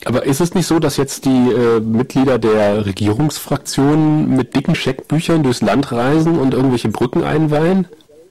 Aber 0.05 0.25
ist 0.25 0.41
es 0.41 0.55
nicht 0.55 0.67
so, 0.67 0.79
dass 0.79 0.97
jetzt 0.97 1.25
die 1.25 1.51
äh, 1.51 1.81
Mitglieder 1.81 2.39
der 2.39 2.87
Regierungsfraktionen 2.87 4.37
mit 4.37 4.55
dicken 4.55 4.75
Scheckbüchern 4.75 5.43
durchs 5.43 5.63
Land 5.63 5.91
reisen 5.91 6.39
und 6.39 6.55
irgendwelche 6.55 6.89
Brücken 6.89 7.25
einweihen? 7.25 7.89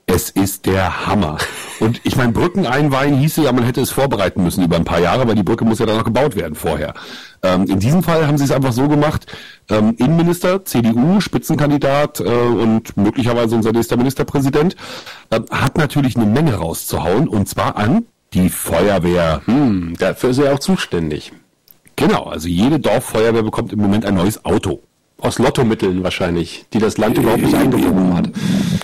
Es 0.08 0.30
ist 0.30 0.66
der 0.66 1.06
Hammer. 1.06 1.36
Und 1.80 2.00
ich 2.04 2.14
meine, 2.14 2.30
Brücken 2.30 2.64
einweihen 2.64 3.18
hieße 3.18 3.42
ja, 3.42 3.50
man 3.50 3.64
hätte 3.64 3.80
es 3.80 3.90
vorbereiten 3.90 4.40
müssen 4.40 4.62
über 4.62 4.76
ein 4.76 4.84
paar 4.84 5.00
Jahre, 5.00 5.26
weil 5.26 5.34
die 5.34 5.42
Brücke 5.42 5.64
muss 5.64 5.80
ja 5.80 5.86
dann 5.86 5.96
noch 5.96 6.04
gebaut 6.04 6.36
werden 6.36 6.54
vorher. 6.54 6.94
Ähm, 7.42 7.64
in 7.64 7.80
diesem 7.80 8.04
Fall 8.04 8.24
haben 8.24 8.38
sie 8.38 8.44
es 8.44 8.52
einfach 8.52 8.72
so 8.72 8.86
gemacht, 8.86 9.26
ähm, 9.68 9.96
Innenminister, 9.98 10.64
CDU, 10.64 11.20
Spitzenkandidat 11.20 12.20
äh, 12.20 12.24
und 12.24 12.96
möglicherweise 12.96 13.56
unser 13.56 13.72
nächster 13.72 13.96
Ministerpräsident, 13.96 14.76
äh, 15.30 15.40
hat 15.50 15.76
natürlich 15.76 16.14
eine 16.14 16.26
Menge 16.26 16.54
rauszuhauen 16.54 17.26
und 17.26 17.48
zwar 17.48 17.76
an 17.76 18.06
die 18.32 18.48
Feuerwehr. 18.48 19.42
Hm, 19.46 19.96
dafür 19.98 20.30
ist 20.30 20.38
er 20.38 20.54
auch 20.54 20.60
zuständig. 20.60 21.32
Genau, 21.96 22.24
also 22.24 22.46
jede 22.46 22.78
Dorffeuerwehr 22.78 23.42
bekommt 23.42 23.72
im 23.72 23.80
Moment 23.80 24.04
ein 24.04 24.14
neues 24.14 24.44
Auto. 24.44 24.82
Aus 25.18 25.38
Lottomitteln 25.38 26.04
wahrscheinlich, 26.04 26.66
die 26.72 26.78
das 26.78 26.98
Land 26.98 27.16
überhaupt 27.16 27.42
nicht 27.42 27.54
eingeworben 27.54 28.14
hat. 28.14 28.30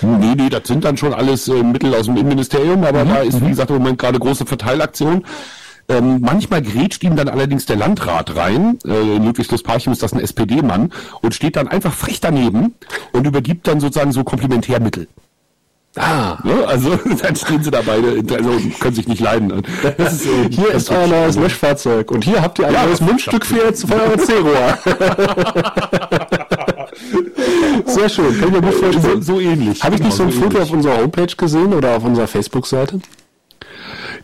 Nee, 0.03 0.35
nee, 0.35 0.49
das 0.49 0.67
sind 0.67 0.83
dann 0.85 0.97
schon 0.97 1.13
alles 1.13 1.47
äh, 1.49 1.63
Mittel 1.63 1.95
aus 1.95 2.07
dem 2.07 2.17
Innenministerium, 2.17 2.85
aber 2.85 3.05
mhm. 3.05 3.09
da 3.11 3.17
ist, 3.19 3.41
wie 3.43 3.51
gesagt, 3.51 3.71
im 3.71 3.79
Moment 3.79 3.99
gerade 3.99 4.19
große 4.19 4.47
Verteilaktion. 4.47 5.25
Ähm, 5.89 6.21
manchmal 6.21 6.63
grätscht 6.63 7.03
ihm 7.05 7.17
dann 7.17 7.29
allerdings 7.29 7.67
der 7.67 7.77
Landrat 7.77 8.35
rein, 8.37 8.79
äh, 8.87 9.19
Ludwig 9.19 9.49
Parchim 9.63 9.93
ist 9.93 10.03
das 10.03 10.13
ein 10.13 10.21
SPD-Mann, 10.21 10.93
und 11.21 11.35
steht 11.35 11.57
dann 11.57 11.69
einfach 11.69 11.93
frech 11.93 12.21
daneben 12.21 12.75
und 13.13 13.27
übergibt 13.27 13.67
dann 13.69 13.81
sozusagen 13.81 14.13
so 14.13 14.25
Komplementärmittel. 14.25 15.09
Ah. 15.97 16.39
Ne? 16.43 16.67
Also 16.67 16.97
dann 17.23 17.37
stehen 17.37 17.63
sie 17.63 17.71
da 17.71 17.83
beide, 17.85 18.23
also 18.35 18.51
können 18.81 18.95
sich 18.95 19.07
nicht 19.09 19.21
leiden. 19.21 19.63
Ist, 19.99 20.27
äh, 20.27 20.49
hier 20.51 20.71
ist 20.73 20.91
euer 20.91 21.07
neues 21.07 21.37
Löschfahrzeug 21.37 22.11
und 22.11 22.25
hier 22.25 22.41
habt 22.41 22.59
ihr 22.59 22.67
ein 22.69 22.75
ja, 22.75 22.87
neues 22.87 23.01
Mundstück 23.01 23.45
für, 23.45 23.65
jetzt, 23.65 23.87
für 23.87 23.95
euer 23.95 24.19
C-Rohr. 24.19 24.79
Sehr 27.87 28.09
schön, 28.09 28.41
kann 28.41 28.49
ich 28.49 28.55
mir 28.55 28.63
gut 28.63 28.75
vorstellen. 28.75 29.23
So, 29.23 29.35
so 29.35 29.41
ähnlich. 29.41 29.83
Habe 29.83 29.97
ich 29.97 30.03
nicht 30.03 30.15
so 30.15 30.23
ein 30.23 30.31
genau, 30.31 30.41
so 30.41 30.45
Foto 30.45 30.57
ähnlich. 30.57 30.71
auf 30.71 30.77
unserer 30.77 30.97
Homepage 30.99 31.37
gesehen 31.37 31.75
oder 31.75 31.97
auf 31.97 32.05
unserer 32.05 32.27
Facebook-Seite? 32.27 33.01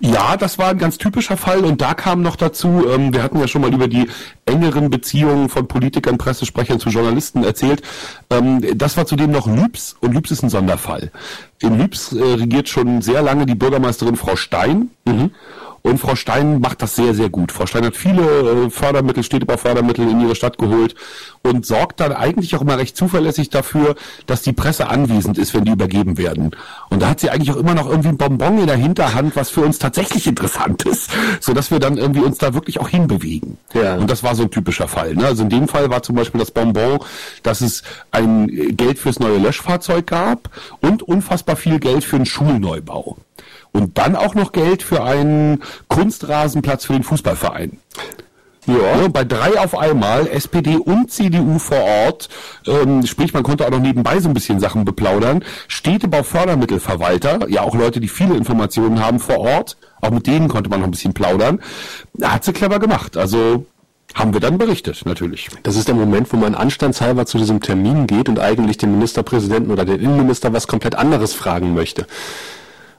Ja, 0.00 0.36
das 0.36 0.58
war 0.58 0.68
ein 0.68 0.78
ganz 0.78 0.98
typischer 0.98 1.36
Fall 1.36 1.64
und 1.64 1.80
da 1.80 1.94
kam 1.94 2.22
noch 2.22 2.36
dazu, 2.36 2.86
ähm, 2.88 3.12
wir 3.12 3.22
hatten 3.22 3.38
ja 3.40 3.48
schon 3.48 3.62
mal 3.62 3.72
über 3.72 3.88
die 3.88 4.08
engeren 4.46 4.90
Beziehungen 4.90 5.48
von 5.48 5.66
Politikern, 5.66 6.18
Pressesprechern 6.18 6.78
zu 6.78 6.88
Journalisten 6.88 7.42
erzählt. 7.42 7.82
Ähm, 8.30 8.62
das 8.76 8.96
war 8.96 9.06
zudem 9.06 9.30
noch 9.30 9.46
Lübs 9.46 9.96
und 10.00 10.12
Lübs 10.12 10.30
ist 10.30 10.42
ein 10.42 10.50
Sonderfall. 10.50 11.10
In 11.60 11.78
Lübs 11.78 12.12
äh, 12.12 12.22
regiert 12.22 12.68
schon 12.68 13.02
sehr 13.02 13.22
lange 13.22 13.46
die 13.46 13.54
Bürgermeisterin 13.54 14.16
Frau 14.16 14.36
Stein. 14.36 14.90
Mhm. 15.04 15.32
Und 15.88 15.96
Frau 15.98 16.16
Stein 16.16 16.60
macht 16.60 16.82
das 16.82 16.96
sehr, 16.96 17.14
sehr 17.14 17.30
gut. 17.30 17.50
Frau 17.50 17.64
Stein 17.64 17.86
hat 17.86 17.96
viele 17.96 18.66
äh, 18.66 18.70
Fördermittel, 18.70 19.22
Städtebaufördermittel 19.22 20.06
in 20.06 20.20
ihre 20.20 20.34
Stadt 20.34 20.58
geholt 20.58 20.94
und 21.42 21.64
sorgt 21.64 22.00
dann 22.00 22.12
eigentlich 22.12 22.54
auch 22.54 22.60
immer 22.60 22.76
recht 22.76 22.94
zuverlässig 22.94 23.48
dafür, 23.48 23.94
dass 24.26 24.42
die 24.42 24.52
Presse 24.52 24.88
anwesend 24.88 25.38
ist, 25.38 25.54
wenn 25.54 25.64
die 25.64 25.72
übergeben 25.72 26.18
werden. 26.18 26.50
Und 26.90 27.00
da 27.00 27.08
hat 27.08 27.20
sie 27.20 27.30
eigentlich 27.30 27.50
auch 27.52 27.56
immer 27.56 27.74
noch 27.74 27.88
irgendwie 27.88 28.10
ein 28.10 28.18
Bonbon 28.18 28.58
in 28.58 28.66
der 28.66 28.76
Hinterhand, 28.76 29.34
was 29.34 29.48
für 29.48 29.62
uns 29.62 29.78
tatsächlich 29.78 30.26
interessant 30.26 30.84
ist, 30.84 31.10
so 31.40 31.54
dass 31.54 31.70
wir 31.70 31.78
dann 31.78 31.96
irgendwie 31.96 32.20
uns 32.20 32.36
da 32.36 32.52
wirklich 32.52 32.80
auch 32.80 32.90
hinbewegen. 32.90 33.56
Ja. 33.72 33.96
Und 33.96 34.10
das 34.10 34.22
war 34.22 34.34
so 34.34 34.42
ein 34.42 34.50
typischer 34.50 34.88
Fall. 34.88 35.14
Ne? 35.14 35.24
Also 35.24 35.42
in 35.42 35.48
dem 35.48 35.68
Fall 35.68 35.88
war 35.88 36.02
zum 36.02 36.16
Beispiel 36.16 36.38
das 36.38 36.50
Bonbon, 36.50 36.98
dass 37.42 37.62
es 37.62 37.82
ein 38.10 38.76
Geld 38.76 38.98
fürs 38.98 39.20
neue 39.20 39.38
Löschfahrzeug 39.38 40.06
gab 40.06 40.50
und 40.82 41.02
unfassbar 41.02 41.56
viel 41.56 41.78
Geld 41.78 42.04
für 42.04 42.16
einen 42.16 42.26
Schulneubau 42.26 43.16
und 43.72 43.98
dann 43.98 44.16
auch 44.16 44.34
noch 44.34 44.52
Geld 44.52 44.82
für 44.82 45.02
einen 45.04 45.62
Kunstrasenplatz 45.88 46.84
für 46.84 46.94
den 46.94 47.02
Fußballverein. 47.02 47.78
Ja. 48.68 49.00
ja. 49.00 49.08
bei 49.08 49.24
drei 49.24 49.58
auf 49.58 49.76
einmal, 49.76 50.26
SPD 50.28 50.76
und 50.76 51.10
CDU 51.10 51.58
vor 51.58 51.80
Ort, 51.80 52.28
ähm, 52.66 53.04
sprich, 53.06 53.32
man 53.32 53.42
konnte 53.42 53.66
auch 53.66 53.70
noch 53.70 53.80
nebenbei 53.80 54.20
so 54.20 54.28
ein 54.28 54.34
bisschen 54.34 54.60
Sachen 54.60 54.84
beplaudern. 54.84 55.42
Städtebaufördermittelverwalter, 55.68 57.48
ja 57.48 57.62
auch 57.62 57.74
Leute, 57.74 58.00
die 58.00 58.08
viele 58.08 58.36
Informationen 58.36 59.02
haben 59.02 59.20
vor 59.20 59.38
Ort, 59.38 59.78
auch 60.02 60.10
mit 60.10 60.26
denen 60.26 60.48
konnte 60.48 60.68
man 60.68 60.80
noch 60.80 60.86
ein 60.86 60.92
bisschen 60.92 61.14
plaudern. 61.14 61.60
Hat 62.22 62.44
sie 62.44 62.52
clever 62.52 62.78
gemacht. 62.78 63.16
Also 63.16 63.64
haben 64.14 64.32
wir 64.32 64.40
dann 64.40 64.58
berichtet, 64.58 65.02
natürlich. 65.04 65.48
Das 65.62 65.76
ist 65.76 65.88
der 65.88 65.94
Moment, 65.94 66.32
wo 66.32 66.36
man 66.36 66.54
anstandshalber 66.54 67.26
zu 67.26 67.38
diesem 67.38 67.60
Termin 67.60 68.06
geht 68.06 68.28
und 68.28 68.38
eigentlich 68.38 68.78
den 68.78 68.92
Ministerpräsidenten 68.92 69.70
oder 69.70 69.84
den 69.84 70.00
Innenminister 70.00 70.52
was 70.52 70.66
komplett 70.66 70.94
anderes 70.94 71.34
fragen 71.34 71.74
möchte. 71.74 72.06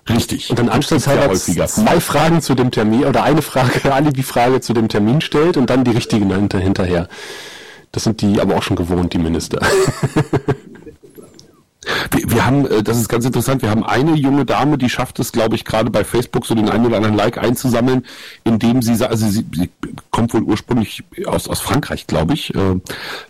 Richtig. 0.10 0.50
Und 0.50 0.60
dann 0.60 0.70
anstandshalber 0.70 1.34
zwei 1.36 2.00
Fragen 2.00 2.42
zu 2.42 2.56
dem 2.56 2.72
Termin 2.72 3.06
oder 3.06 3.24
eine 3.24 3.42
Frage, 3.42 3.94
Alibi-Frage 3.94 4.62
zu 4.62 4.74
dem 4.74 4.88
Termin 4.90 5.22
stellt 5.22 5.58
und 5.58 5.70
dann 5.70 5.84
die 5.84 5.92
richtigen 5.92 6.30
hinterher. 6.50 7.08
Das 7.92 8.04
sind 8.04 8.22
die 8.22 8.40
aber 8.40 8.56
auch 8.56 8.64
schon 8.64 8.76
gewohnt, 8.76 9.14
die 9.14 9.18
Minister. 9.18 9.60
Wir, 12.12 12.30
wir, 12.30 12.46
haben, 12.46 12.66
äh, 12.68 12.84
das 12.84 12.98
ist 12.98 13.10
ganz 13.10 13.26
interessant, 13.26 13.62
wir 13.62 13.70
haben 13.70 13.84
eine 13.84 14.14
junge 14.14 14.46
Dame, 14.46 14.78
die 14.78 14.90
schafft 14.90 15.20
es, 15.20 15.32
glaube 15.32 15.56
ich, 15.56 15.66
gerade 15.66 15.90
bei 15.90 16.04
Facebook 16.04 16.46
so 16.46 16.54
den 16.54 16.70
einen 16.70 16.86
oder 16.86 16.98
anderen 16.98 17.16
Like 17.16 17.38
einzusammeln, 17.38 18.06
indem 18.44 18.82
sie, 18.82 19.04
also 19.08 19.28
sie, 19.28 19.46
sie 19.52 19.70
kommt 20.12 20.34
wohl 20.34 20.44
ursprünglich 20.44 21.04
aus, 21.26 21.48
aus 21.48 21.60
Frankreich, 21.60 22.06
glaube 22.06 22.34
ich, 22.34 22.54
äh, 22.54 22.60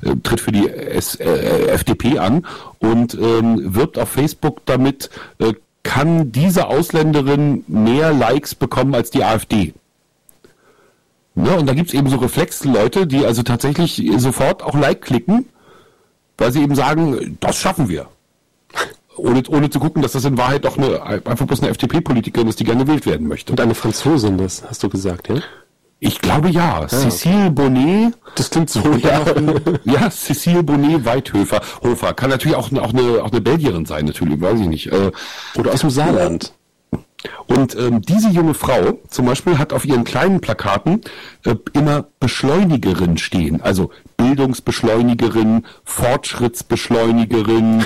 äh, 0.01 0.15
tritt 0.23 0.41
für 0.41 0.51
die 0.51 0.67
S, 0.67 1.15
äh, 1.15 1.67
FDP 1.67 2.19
an 2.19 2.45
und 2.79 3.13
ähm, 3.13 3.75
wirbt 3.75 3.97
auf 3.97 4.09
Facebook 4.09 4.65
damit, 4.65 5.09
äh, 5.39 5.53
kann 5.89 6.31
diese 6.31 6.67
Ausländerin 6.67 7.63
mehr 7.67 8.13
Likes 8.13 8.53
bekommen 8.53 8.93
als 8.93 9.09
die 9.09 9.23
AfD. 9.23 9.73
Ne? 11.33 11.57
Und 11.57 11.65
da 11.65 11.73
gibt 11.73 11.87
es 11.87 11.95
eben 11.95 12.07
so 12.09 12.17
Reflexleute, 12.17 13.07
die 13.07 13.25
also 13.25 13.41
tatsächlich 13.41 13.99
sofort 14.17 14.61
auch 14.61 14.75
Like 14.75 15.01
klicken, 15.01 15.49
weil 16.37 16.51
sie 16.51 16.61
eben 16.61 16.75
sagen, 16.75 17.37
das 17.39 17.57
schaffen 17.57 17.89
wir. 17.89 18.07
Ohne, 19.17 19.41
ohne 19.49 19.71
zu 19.71 19.79
gucken, 19.79 20.03
dass 20.03 20.11
das 20.11 20.25
in 20.25 20.37
Wahrheit 20.37 20.63
doch 20.63 20.77
eine, 20.77 21.01
einfach 21.25 21.47
bloß 21.47 21.61
eine 21.63 21.71
FDP-Politikerin 21.71 22.47
ist, 22.47 22.59
die 22.59 22.65
gerne 22.65 22.85
gewählt 22.85 23.07
werden 23.07 23.27
möchte. 23.27 23.51
Und 23.51 23.59
eine 23.59 23.73
Franzosin, 23.73 24.37
das 24.37 24.63
hast 24.69 24.83
du 24.83 24.89
gesagt, 24.89 25.27
ja? 25.27 25.37
Ich 25.99 26.21
glaube 26.21 26.49
ja. 26.49 26.81
ja. 26.81 26.87
Cécile 26.87 27.49
Bonnet. 27.49 28.13
Das 28.35 28.49
klingt 28.49 28.69
so. 28.69 28.81
Ja, 29.01 29.25
ja 29.83 30.07
Cécile 30.07 30.63
Bonnet 30.63 31.03
Weithöfer. 31.05 31.61
Hofer. 31.83 32.13
Kann 32.13 32.29
natürlich 32.29 32.55
auch, 32.55 32.71
auch, 32.71 32.93
eine, 32.93 33.23
auch 33.23 33.31
eine 33.31 33.41
Belgierin 33.41 33.85
sein, 33.85 34.05
natürlich, 34.05 34.39
weiß 34.39 34.61
ich 34.61 34.67
nicht. 34.67 34.87
Äh, 34.87 35.11
Oder 35.55 35.73
aus 35.73 35.81
dem 35.81 35.89
Saarland. 35.89 36.53
Und 37.47 37.75
ähm, 37.75 38.01
diese 38.01 38.29
junge 38.29 38.53
Frau 38.53 38.97
zum 39.09 39.25
Beispiel 39.25 39.57
hat 39.57 39.73
auf 39.73 39.83
ihren 39.83 40.05
kleinen 40.05 40.39
Plakaten 40.39 41.01
äh, 41.43 41.55
immer 41.73 42.05
Beschleunigerin 42.21 43.17
stehen. 43.17 43.61
Also 43.61 43.91
Bildungsbeschleunigerin, 44.15 45.65
Fortschrittsbeschleunigerin, 45.83 47.83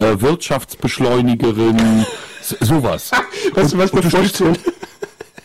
äh, 0.00 0.20
Wirtschaftsbeschleunigerin, 0.20 2.04
sowas. 2.42 3.10
Weißt 3.54 3.72
du, 3.72 3.78
was 3.78 3.92
mir 3.94 4.02
vorstellen? 4.02 4.58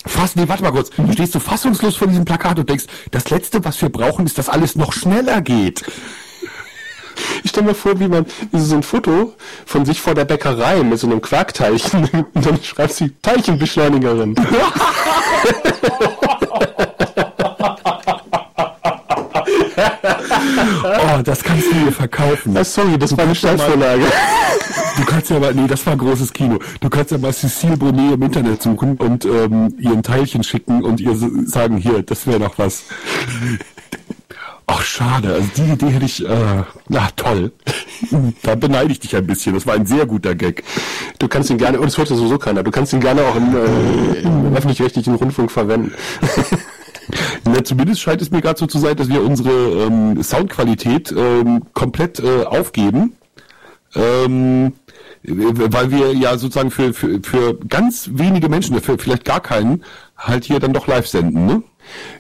Fass, 0.10 0.36
nee, 0.36 0.48
warte 0.48 0.64
mal 0.64 0.72
kurz. 0.72 0.90
Du 0.90 1.12
stehst 1.14 1.34
so 1.34 1.40
fassungslos 1.40 1.96
vor 1.96 2.08
diesem 2.08 2.26
Plakat 2.26 2.60
und 2.60 2.70
denkst, 2.70 2.86
das 3.12 3.30
Letzte, 3.30 3.64
was 3.64 3.82
wir 3.82 3.90
brauchen, 3.90 4.26
ist, 4.26 4.38
dass 4.38 4.50
alles 4.50 4.76
noch 4.76 4.92
schneller 4.92 5.42
geht. 5.42 5.84
Ich 7.44 7.52
stelle 7.52 7.68
mir 7.68 7.76
vor, 7.76 8.00
wie 8.00 8.08
man 8.08 8.26
so 8.52 8.76
ein 8.76 8.84
Foto 8.84 9.34
von 9.66 9.86
sich 9.86 10.02
vor 10.02 10.16
der 10.16 10.26
Bäckerei 10.26 10.84
mit 10.84 11.00
so 11.00 11.08
einem 11.08 11.22
Quarkteilchen 11.22 12.10
und 12.34 12.46
dann 12.46 12.62
schreibt 12.64 12.94
sie 12.94 13.14
Teilchenbeschleunigerin. 13.22 14.36
oh, 20.84 21.22
das 21.24 21.44
kannst 21.44 21.72
du 21.72 21.76
mir 21.76 21.92
verkaufen. 21.92 22.56
Ah, 22.56 22.64
sorry, 22.64 22.98
das 22.98 23.12
du 23.12 23.18
war 23.18 23.26
eine 23.26 23.36
Steilvorlage. 23.36 24.04
Du 24.98 25.06
kannst 25.06 25.30
ja 25.30 25.40
mal, 25.40 25.54
nee, 25.54 25.68
das 25.68 25.86
war 25.86 25.96
großes 25.96 26.34
Kino. 26.34 26.60
Du 26.82 26.90
kannst 26.90 27.12
ja 27.12 27.18
mal 27.18 27.34
Cecile 27.34 27.78
Bonnet 27.78 28.14
im 28.14 28.22
Internet 28.22 28.62
suchen 28.62 28.98
und 28.98 29.26
ähm, 29.26 29.74
ihr 29.80 29.92
ein 29.92 30.04
Teilchen 30.04 30.44
schicken 30.44 30.84
und 30.84 31.00
ihr 31.00 31.16
sagen, 31.46 31.78
hier, 31.78 32.04
das 32.04 32.28
wäre 32.28 32.40
doch 32.40 32.58
was. 32.58 32.84
Ach, 34.72 34.84
schade. 34.84 35.34
Also 35.34 35.48
die 35.58 35.72
Idee 35.72 35.88
hätte 35.88 36.06
ich, 36.06 36.24
äh, 36.24 36.64
na 36.90 37.10
toll. 37.16 37.52
da 38.44 38.54
beneide 38.56 38.92
ich 38.92 39.00
dich 39.00 39.16
ein 39.16 39.26
bisschen. 39.26 39.56
Das 39.56 39.66
war 39.66 39.74
ein 39.74 39.86
sehr 39.86 40.06
guter 40.06 40.36
Gag. 40.36 40.64
Du 41.18 41.28
kannst 41.28 41.50
ihn 41.50 41.58
gerne, 41.58 41.80
und 41.80 41.88
es 41.88 41.98
hört 41.98 42.08
sowieso 42.08 42.38
keiner, 42.38 42.62
du 42.62 42.70
kannst 42.70 42.94
ihn 42.94 43.00
gerne 43.00 43.24
auch 43.24 43.36
im, 43.36 43.56
äh, 43.56 44.20
im 44.22 44.56
öffentlich-rechtlichen 44.56 45.16
Rundfunk 45.16 45.52
verwenden. 45.52 45.94
Na, 47.46 47.64
zumindest 47.64 48.02
scheint 48.02 48.22
es 48.22 48.32
mir 48.32 48.42
gerade 48.42 48.60
so 48.60 48.68
zu 48.68 48.80
sein, 48.80 48.96
dass 48.96 49.10
wir 49.10 49.24
unsere 49.24 49.86
ähm, 49.86 50.22
Soundqualität 50.22 51.12
ähm, 51.12 51.64
komplett 51.74 52.20
äh, 52.20 52.44
aufgeben. 52.44 53.14
Ähm, 53.96 54.74
weil 55.24 55.92
wir 55.92 56.14
ja 56.14 56.38
sozusagen 56.38 56.72
für, 56.72 56.94
für, 56.94 57.20
für 57.22 57.58
ganz 57.68 58.10
wenige 58.14 58.48
Menschen, 58.48 58.80
für 58.82 58.98
vielleicht 58.98 59.26
gar 59.26 59.42
keinen, 59.42 59.84
halt 60.18 60.46
hier 60.46 60.60
dann 60.60 60.74
doch 60.74 60.88
live 60.88 61.08
senden, 61.08 61.46
ne? 61.46 61.64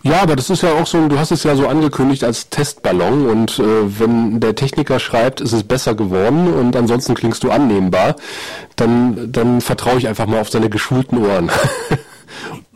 Ja, 0.02 0.22
aber 0.22 0.36
das 0.36 0.50
ist 0.50 0.64
ja 0.64 0.74
auch 0.74 0.88
so, 0.88 1.08
du 1.08 1.20
hast 1.20 1.32
es 1.32 1.44
ja 1.44 1.56
so 1.56 1.68
angekündigt 1.68 2.24
als 2.24 2.50
Testballon 2.50 3.28
und 3.28 3.60
äh, 3.60 4.00
wenn 4.00 4.40
der 4.40 4.56
Techniker 4.56 5.00
schreibt, 5.00 5.42
ist 5.42 5.54
es 5.54 5.64
besser 5.64 5.94
geworden 5.94 6.52
und 6.52 6.76
ansonsten 6.76 7.14
klingst 7.14 7.44
du 7.44 7.52
annehmbar, 7.52 8.16
dann, 8.76 9.32
dann 9.32 9.62
vertraue 9.62 10.00
ich 10.00 10.08
einfach 10.08 10.26
mal 10.26 10.40
auf 10.40 10.50
seine 10.50 10.70
geschulten 10.70 11.20
Ohren. 11.20 11.52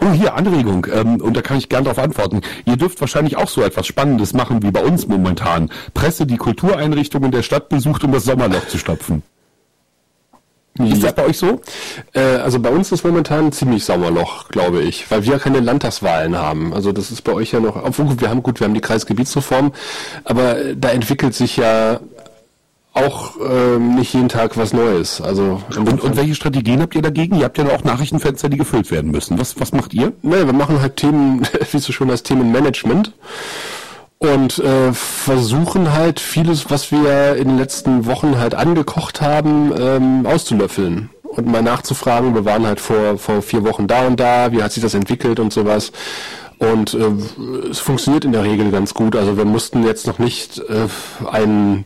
Oh, 0.00 0.12
hier 0.12 0.34
Anregung. 0.34 0.86
Ähm, 0.92 1.20
und 1.20 1.36
da 1.36 1.42
kann 1.42 1.58
ich 1.58 1.68
gern 1.68 1.84
darauf 1.84 1.98
antworten. 1.98 2.40
Ihr 2.64 2.76
dürft 2.76 3.00
wahrscheinlich 3.00 3.36
auch 3.36 3.48
so 3.48 3.62
etwas 3.62 3.86
Spannendes 3.86 4.32
machen 4.32 4.62
wie 4.62 4.70
bei 4.70 4.82
uns 4.82 5.08
momentan. 5.08 5.70
Presse 5.94 6.26
die 6.26 6.36
Kultureinrichtungen 6.36 7.30
der 7.30 7.42
Stadt 7.42 7.68
besucht, 7.68 8.04
um 8.04 8.12
das 8.12 8.24
Sommerloch 8.24 8.66
zu 8.68 8.78
stopfen. 8.78 9.22
Ist 10.86 11.02
das 11.02 11.12
bei 11.12 11.24
euch 11.24 11.38
so? 11.38 11.60
Äh, 12.12 12.20
also 12.20 12.60
bei 12.60 12.70
uns 12.70 12.92
ist 12.92 13.04
momentan 13.04 13.50
ziemlich 13.50 13.84
Sommerloch, 13.84 14.48
glaube 14.48 14.82
ich, 14.82 15.10
weil 15.10 15.24
wir 15.24 15.32
ja 15.32 15.38
keine 15.38 15.60
Landtagswahlen 15.60 16.36
haben. 16.36 16.72
Also 16.72 16.92
das 16.92 17.10
ist 17.10 17.22
bei 17.22 17.32
euch 17.32 17.52
ja 17.52 17.60
noch, 17.60 17.76
obwohl 17.76 18.20
wir 18.20 18.30
haben 18.30 18.42
gut, 18.42 18.60
wir 18.60 18.66
haben 18.66 18.74
die 18.74 18.80
Kreisgebietsreform, 18.80 19.72
aber 20.24 20.74
da 20.76 20.90
entwickelt 20.90 21.34
sich 21.34 21.56
ja 21.56 22.00
auch 22.98 23.34
ähm, 23.40 23.94
nicht 23.96 24.14
jeden 24.14 24.28
Tag 24.28 24.56
was 24.56 24.72
Neues. 24.72 25.20
Also 25.20 25.62
und, 25.76 26.02
und 26.02 26.16
welche 26.16 26.34
Strategien 26.34 26.80
habt 26.80 26.94
ihr 26.94 27.02
dagegen? 27.02 27.36
Ihr 27.38 27.44
habt 27.44 27.58
ja 27.58 27.66
auch 27.66 27.84
Nachrichtenfenster, 27.84 28.48
die 28.48 28.56
gefüllt 28.56 28.90
werden 28.90 29.10
müssen. 29.10 29.38
Was, 29.38 29.58
was 29.60 29.72
macht 29.72 29.94
ihr? 29.94 30.12
Naja, 30.22 30.46
wir 30.46 30.52
machen 30.52 30.80
halt 30.80 30.96
Themen, 30.96 31.46
wie 31.72 31.78
du 31.78 31.92
schon 31.92 32.08
das 32.08 32.22
Themenmanagement 32.22 33.12
und 34.18 34.58
äh, 34.58 34.92
versuchen 34.92 35.94
halt 35.94 36.18
vieles, 36.20 36.70
was 36.70 36.90
wir 36.90 37.36
in 37.36 37.48
den 37.48 37.58
letzten 37.58 38.06
Wochen 38.06 38.38
halt 38.38 38.54
angekocht 38.54 39.20
haben, 39.20 39.72
ähm, 39.78 40.26
auszulöffeln 40.26 41.10
und 41.22 41.46
mal 41.46 41.62
nachzufragen. 41.62 42.34
Wir 42.34 42.44
waren 42.44 42.66
halt 42.66 42.80
vor 42.80 43.16
vor 43.18 43.42
vier 43.42 43.64
Wochen 43.64 43.86
da 43.86 44.06
und 44.06 44.18
da, 44.18 44.50
wie 44.52 44.62
hat 44.62 44.72
sich 44.72 44.82
das 44.82 44.94
entwickelt 44.94 45.38
und 45.38 45.52
sowas. 45.52 45.92
Und 46.58 46.94
äh, 46.94 47.68
es 47.70 47.78
funktioniert 47.78 48.24
in 48.24 48.32
der 48.32 48.42
Regel 48.42 48.72
ganz 48.72 48.92
gut. 48.92 49.14
Also 49.14 49.36
wir 49.36 49.44
mussten 49.44 49.84
jetzt 49.84 50.08
noch 50.08 50.18
nicht 50.18 50.58
äh, 50.58 50.88
einen 51.30 51.84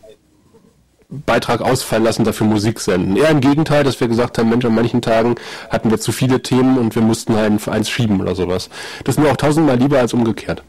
Beitrag 1.25 1.61
ausfallen 1.61 2.03
lassen, 2.03 2.23
dafür 2.23 2.47
Musik 2.47 2.79
senden. 2.79 3.15
Eher 3.15 3.29
im 3.29 3.41
Gegenteil, 3.41 3.83
dass 3.83 3.99
wir 3.99 4.07
gesagt 4.07 4.37
haben, 4.37 4.49
Mensch, 4.49 4.65
an 4.65 4.75
manchen 4.75 5.01
Tagen 5.01 5.35
hatten 5.69 5.91
wir 5.91 5.99
zu 5.99 6.11
viele 6.11 6.41
Themen 6.41 6.77
und 6.77 6.95
wir 6.95 7.01
mussten 7.01 7.35
halt 7.35 7.67
eins 7.67 7.89
schieben 7.89 8.21
oder 8.21 8.35
sowas. 8.35 8.69
Das 9.03 9.17
ist 9.17 9.23
mir 9.23 9.31
auch 9.31 9.37
tausendmal 9.37 9.77
lieber 9.77 9.99
als 9.99 10.13
umgekehrt. 10.13 10.63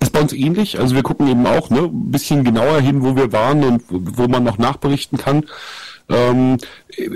Ist 0.00 0.12
bei 0.12 0.20
uns 0.20 0.32
ähnlich. 0.32 0.78
Also 0.80 0.94
wir 0.94 1.02
gucken 1.02 1.28
eben 1.28 1.46
auch 1.46 1.70
ne, 1.70 1.82
ein 1.82 2.10
bisschen 2.10 2.44
genauer 2.44 2.80
hin, 2.80 3.02
wo 3.02 3.14
wir 3.14 3.32
waren 3.32 3.62
und 3.62 3.82
wo 3.88 4.26
man 4.26 4.42
noch 4.42 4.58
nachberichten 4.58 5.18
kann. 5.18 5.44
Ähm, 6.08 6.58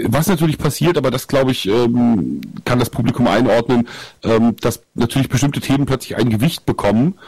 was 0.04 0.28
natürlich 0.28 0.56
passiert, 0.56 0.96
aber 0.96 1.10
das 1.10 1.28
glaube 1.28 1.50
ich, 1.50 1.68
ähm, 1.68 2.40
kann 2.64 2.78
das 2.78 2.90
Publikum 2.90 3.26
einordnen, 3.26 3.86
ähm, 4.24 4.56
dass 4.60 4.82
natürlich 4.94 5.28
bestimmte 5.28 5.60
Themen 5.60 5.84
plötzlich 5.84 6.16
ein 6.16 6.30
Gewicht 6.30 6.64
bekommen, 6.64 7.18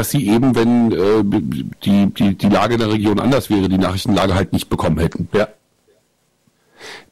dass 0.00 0.10
sie 0.10 0.28
eben, 0.28 0.54
wenn 0.54 0.92
äh, 0.92 1.22
die, 1.84 2.06
die, 2.06 2.34
die 2.34 2.48
Lage 2.48 2.74
in 2.74 2.80
der 2.80 2.92
Region 2.92 3.20
anders 3.20 3.50
wäre, 3.50 3.68
die 3.68 3.78
Nachrichtenlage 3.78 4.34
halt 4.34 4.52
nicht 4.52 4.68
bekommen 4.68 4.98
hätten. 4.98 5.28
Ja 5.32 5.48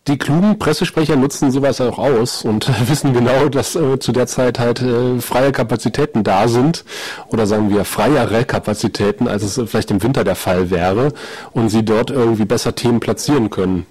die 0.08 0.18
klugen 0.18 0.58
Pressesprecher 0.58 1.16
nutzen 1.16 1.50
sowas 1.50 1.80
auch 1.80 1.98
aus 1.98 2.44
und 2.44 2.70
wissen 2.88 3.12
genau, 3.12 3.48
dass 3.48 3.76
äh, 3.76 3.98
zu 3.98 4.12
der 4.12 4.26
Zeit 4.26 4.58
halt 4.58 4.80
äh, 4.80 5.20
freie 5.20 5.52
Kapazitäten 5.52 6.24
da 6.24 6.48
sind 6.48 6.84
oder 7.28 7.46
sagen 7.46 7.70
wir 7.70 7.84
freiere 7.84 8.44
Kapazitäten, 8.44 9.28
als 9.28 9.42
es 9.42 9.60
vielleicht 9.70 9.90
im 9.90 10.02
Winter 10.02 10.24
der 10.24 10.34
Fall 10.34 10.70
wäre 10.70 11.12
und 11.52 11.68
sie 11.68 11.84
dort 11.84 12.10
irgendwie 12.10 12.46
besser 12.46 12.74
Themen 12.74 13.00
platzieren 13.00 13.50
können. 13.50 13.86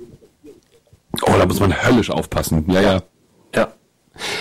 Oh, 1.21 1.33
da 1.37 1.45
muss 1.45 1.59
man 1.59 1.73
höllisch 1.83 2.09
aufpassen. 2.09 2.65
Ja, 2.67 2.81
ja. 2.81 3.01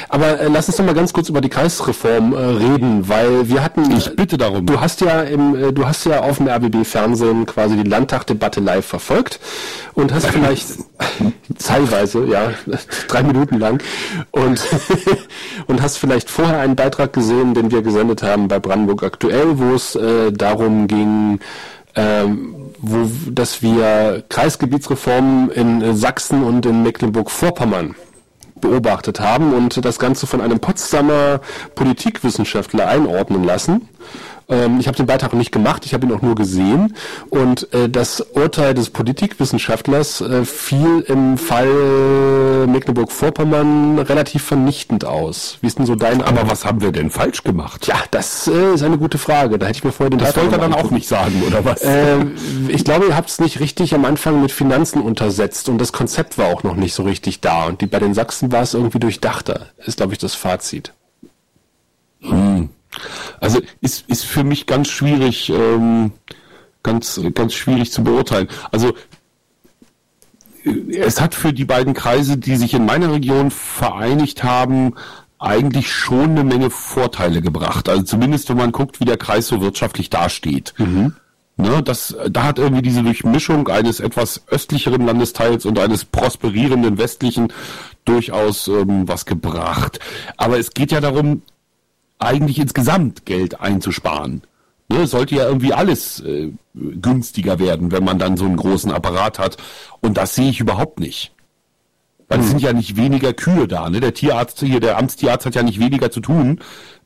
Aber 0.09 0.41
äh, 0.41 0.49
lass 0.49 0.69
uns 0.69 0.77
doch 0.77 0.85
mal 0.85 0.95
ganz 0.95 1.13
kurz 1.13 1.29
über 1.29 1.41
die 1.41 1.49
Kreisreform 1.49 2.33
äh, 2.33 2.37
reden, 2.37 3.09
weil 3.09 3.49
wir 3.49 3.63
hatten. 3.63 3.91
Ich 3.91 4.15
bitte 4.17 4.37
darum. 4.37 4.67
Du 4.67 4.81
hast 4.81 5.01
ja 5.01 5.23
im, 5.23 5.55
äh, 5.55 5.73
du 5.73 5.87
hast 5.87 6.05
ja 6.05 6.21
auf 6.21 6.39
dem 6.39 6.49
RBB-Fernsehen 6.49 7.47
quasi 7.47 7.77
die 7.77 7.89
Landtagdebatte 7.89 8.61
live 8.61 8.87
verfolgt 8.87 9.41
und 9.95 10.13
hast 10.13 10.27
vielleicht 10.29 10.67
teilweise, 11.59 12.25
ja, 12.27 12.53
drei 13.09 13.23
Minuten 13.23 13.59
lang 13.59 13.83
und 14.31 14.65
und 15.67 15.83
hast 15.83 15.99
vielleicht 15.99 16.31
vorher 16.31 16.59
einen 16.59 16.77
Beitrag 16.77 17.13
gesehen, 17.13 17.55
den 17.55 17.71
wir 17.71 17.83
gesendet 17.83 18.23
haben 18.23 18.49
bei 18.49 18.59
Brandenburg 18.59 19.03
aktuell, 19.03 19.59
wo 19.59 19.75
es 19.75 19.95
äh, 19.95 20.33
darum 20.33 20.87
ging. 20.87 21.41
Ähm, 21.99 22.55
wo, 22.79 23.09
dass 23.31 23.63
wir 23.63 24.23
Kreisgebietsreformen 24.29 25.51
in 25.51 25.97
Sachsen 25.97 26.43
und 26.43 26.67
in 26.67 26.83
Mecklenburg-Vorpommern 26.83 27.95
beobachtet 28.67 29.21
haben 29.21 29.55
und 29.55 29.85
das 29.85 29.99
Ganze 29.99 30.27
von 30.27 30.41
einem 30.41 30.61
Potsdamer 30.61 31.41
Politikwissenschaftler 31.75 32.87
einordnen 32.89 33.45
lassen. 33.45 33.89
Ähm, 34.49 34.79
ich 34.79 34.87
habe 34.87 34.97
den 34.97 35.07
Beitrag 35.07 35.35
nicht 35.35 35.51
gemacht, 35.51 35.85
ich 35.87 35.95
habe 35.95 36.07
ihn 36.07 36.13
auch 36.13 36.23
nur 36.23 36.35
gesehen. 36.35 36.95
Und 37.31 37.73
äh, 37.73 37.89
das 37.89 38.21
Urteil 38.21 38.75
des 38.75 38.91
Politikwissenschaftlers 38.91 40.21
äh, 40.21 40.45
fiel 40.45 41.01
im 41.09 41.37
Fall 41.37 42.67
Mecklenburg-Vorpommern 42.67 43.99
relativ 43.99 44.45
vernichtend 44.45 45.05
aus. 45.05 45.59
Wie 45.61 45.67
ist 45.67 45.79
denn 45.79 45.87
so 45.87 45.97
dein 45.97 46.23
Aber 46.23 46.49
was 46.49 46.65
haben 46.65 46.81
wir 46.81 46.93
denn 46.93 47.11
falsch 47.11 47.43
gemacht? 47.43 47.87
Ja, 47.87 47.97
das 48.11 48.47
äh, 48.47 48.75
ist 48.75 48.83
eine 48.83 48.99
gute 48.99 49.19
Frage. 49.19 49.59
Da 49.59 49.67
hätte 49.67 49.79
ich 49.79 49.85
mir 49.85 49.93
vorher 49.93 50.11
den 50.11 50.19
Das 50.19 50.37
wollte 50.37 50.57
er 50.57 50.61
dann 50.61 50.75
auch 50.75 50.91
nicht 50.91 51.09
sagen, 51.09 51.43
oder 51.47 51.65
was? 51.65 51.83
Äh, 51.83 52.27
ich 52.69 52.85
glaube, 52.85 53.07
ihr 53.07 53.17
habt 53.17 53.31
es 53.31 53.41
nicht 53.41 53.61
richtig 53.61 53.95
am 53.95 54.05
Anfang 54.05 54.41
mit 54.41 54.53
Finanzen 54.53 55.03
untersetzt 55.03 55.69
und 55.69 55.79
das 55.79 55.93
Konzept 55.93 56.39
war 56.39 56.47
auch 56.47 56.63
noch 56.63 56.77
nicht 56.77 56.95
so 56.95 57.03
richtig 57.03 57.41
da. 57.41 57.67
Und 57.67 57.81
die, 57.81 57.87
bei 57.87 57.99
den 57.99 58.15
Sachsen 58.15 58.53
war 58.53 58.63
es 58.63 58.75
irgendwie 58.75 59.01
durchdachter, 59.01 59.67
ist, 59.85 59.97
glaube 59.97 60.13
ich, 60.13 60.19
das 60.19 60.35
Fazit. 60.35 60.93
Hm. 62.21 62.71
Also 63.41 63.61
ist, 63.81 64.09
ist 64.09 64.25
für 64.25 64.45
mich 64.45 64.67
ganz 64.67 64.89
schwierig, 64.89 65.51
ähm, 65.51 66.13
ganz, 66.83 67.21
ganz 67.35 67.55
schwierig 67.55 67.93
zu 67.93 68.05
beurteilen. 68.05 68.49
Also 68.71 68.95
äh, 70.65 70.97
es 70.99 71.21
hat 71.21 71.35
für 71.35 71.53
die 71.53 71.65
beiden 71.65 71.95
Kreise, 71.95 72.37
die 72.37 72.57
sich 72.57 72.75
in 72.75 72.87
meiner 72.87 73.13
Region 73.13 73.51
vereinigt 73.51 74.45
haben, 74.45 74.95
eigentlich 75.39 75.93
schon 75.93 76.31
eine 76.31 76.45
Menge 76.45 76.71
Vorteile 76.71 77.43
gebracht. 77.43 77.89
Also 77.89 78.03
zumindest, 78.03 78.49
wenn 78.49 78.57
man 78.57 78.73
guckt, 78.73 79.01
wie 79.01 79.05
der 79.05 79.19
Kreis 79.19 79.49
so 79.49 79.61
wirtschaftlich 79.61 80.11
dasteht. 80.11 80.75
Mhm. 80.79 81.15
Ne, 81.59 81.83
das, 81.83 82.15
da 82.31 82.43
hat 82.43 82.59
irgendwie 82.59 82.83
diese 82.83 83.03
Durchmischung 83.03 83.69
eines 83.69 84.01
etwas 84.01 84.43
östlicheren 84.49 85.07
Landesteils 85.07 85.65
und 85.65 85.79
eines 85.79 86.05
prosperierenden 86.05 86.99
westlichen 86.99 87.51
durchaus 88.05 88.69
ähm, 88.69 89.09
was 89.09 89.25
gebracht. 89.25 89.99
Aber 90.37 90.59
es 90.59 90.73
geht 90.73 90.93
ja 90.93 91.01
darum, 91.01 91.41
eigentlich 92.19 92.59
insgesamt 92.59 93.27
Geld 93.27 93.61
einzusparen. 93.61 94.43
Ne, 94.89 95.07
sollte 95.09 95.35
ja 95.35 95.47
irgendwie 95.47 95.73
alles 95.73 96.21
äh, 96.21 96.53
günstiger 96.75 97.59
werden, 97.59 97.91
wenn 97.91 98.05
man 98.05 98.21
dann 98.21 98.37
so 98.37 98.45
einen 98.45 98.57
großen 98.57 98.93
Apparat 98.93 99.39
hat. 99.41 99.57
Und 100.01 100.17
das 100.17 100.37
sehe 100.37 100.49
ich 100.49 100.61
überhaupt 100.61 101.01
nicht. 101.01 101.33
Weil 102.29 102.39
es 102.39 102.45
hm. 102.47 102.51
sind 102.51 102.63
ja 102.63 102.73
nicht 102.73 102.97
weniger 102.97 103.33
Kühe 103.33 103.67
da. 103.67 103.91
Ne? 103.91 104.01
Der 104.01 104.15
Tierarzt 104.15 104.61
hier, 104.61 104.79
der 104.79 104.99
Amtstierarzt 104.99 105.47
hat 105.47 105.55
ja 105.57 105.65
nicht 105.65 105.81
weniger 105.81 106.11
zu 106.13 106.21
tun, 106.21 106.61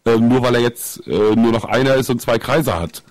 äh, 0.05 0.17
nur 0.17 0.43
weil 0.43 0.57
er 0.57 0.61
jetzt 0.61 1.07
äh, 1.07 1.35
nur 1.37 1.53
noch 1.53 1.65
einer 1.65 1.95
ist 1.95 2.11
und 2.11 2.21
zwei 2.21 2.39
Kreise 2.39 2.79
hat. 2.79 3.03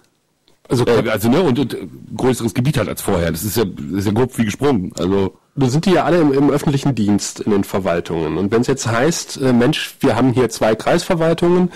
Also, 0.68 0.86
äh, 0.86 1.10
also 1.10 1.30
ne, 1.30 1.42
und, 1.42 1.58
und 1.58 1.76
größeres 2.16 2.54
Gebiet 2.54 2.78
hat 2.78 2.88
als 2.88 3.02
vorher. 3.02 3.32
Das 3.32 3.44
ist 3.44 3.58
ja, 3.58 3.66
das 3.66 4.00
ist 4.00 4.06
ja 4.06 4.12
grob 4.12 4.38
wie 4.38 4.46
gesprungen. 4.46 4.94
Also 5.00 5.38
sind 5.68 5.86
die 5.86 5.92
ja 5.92 6.04
alle 6.04 6.20
im, 6.20 6.34
im 6.34 6.50
öffentlichen 6.50 6.96
Dienst 6.96 7.40
in 7.40 7.52
den 7.52 7.64
Verwaltungen. 7.64 8.38
Und 8.38 8.52
wenn 8.52 8.62
es 8.62 8.68
jetzt 8.68 8.88
heißt, 8.88 9.42
äh, 9.42 9.54
Mensch, 9.54 9.96
wir 10.00 10.16
haben 10.16 10.32
hier 10.32 10.50
zwei 10.50 10.76
Kreisverwaltungen, 10.76 11.72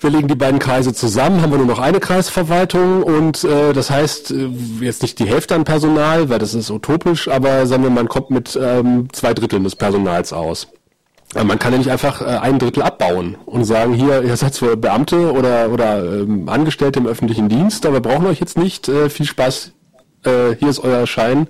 wir 0.00 0.10
legen 0.10 0.28
die 0.28 0.34
beiden 0.34 0.58
Kreise 0.58 0.92
zusammen, 0.92 1.40
haben 1.40 1.50
wir 1.50 1.58
nur 1.58 1.66
noch 1.66 1.78
eine 1.78 1.98
Kreisverwaltung 1.98 3.02
und 3.02 3.42
äh, 3.44 3.72
das 3.72 3.88
heißt 3.90 4.32
äh, 4.32 4.50
jetzt 4.80 5.00
nicht 5.00 5.18
die 5.18 5.26
Hälfte 5.26 5.54
an 5.54 5.64
Personal, 5.64 6.28
weil 6.28 6.38
das 6.38 6.52
ist 6.52 6.70
utopisch, 6.70 7.26
aber 7.28 7.66
sagen 7.66 7.84
wir, 7.84 7.90
man 7.90 8.08
kommt 8.08 8.30
mit 8.30 8.58
ähm, 8.60 9.08
zwei 9.12 9.32
Dritteln 9.32 9.64
des 9.64 9.76
Personals 9.76 10.32
aus. 10.32 10.68
Man 11.34 11.58
kann 11.58 11.72
ja 11.72 11.78
nicht 11.78 11.90
einfach 11.90 12.20
äh, 12.20 12.26
ein 12.26 12.58
Drittel 12.58 12.82
abbauen 12.82 13.36
und 13.44 13.64
sagen, 13.64 13.94
hier, 13.94 14.22
ihr 14.22 14.36
seid 14.36 14.54
zwar 14.54 14.76
Beamte 14.76 15.32
oder, 15.32 15.70
oder 15.70 16.04
ähm, 16.04 16.48
Angestellte 16.48 17.00
im 17.00 17.06
öffentlichen 17.06 17.48
Dienst, 17.48 17.86
aber 17.86 17.96
wir 17.96 18.02
brauchen 18.02 18.26
euch 18.26 18.38
jetzt 18.38 18.56
nicht. 18.56 18.88
Äh, 18.88 19.10
viel 19.10 19.26
Spaß, 19.26 19.72
äh, 20.26 20.56
hier 20.56 20.68
ist 20.68 20.80
euer 20.80 21.06
Schein, 21.06 21.48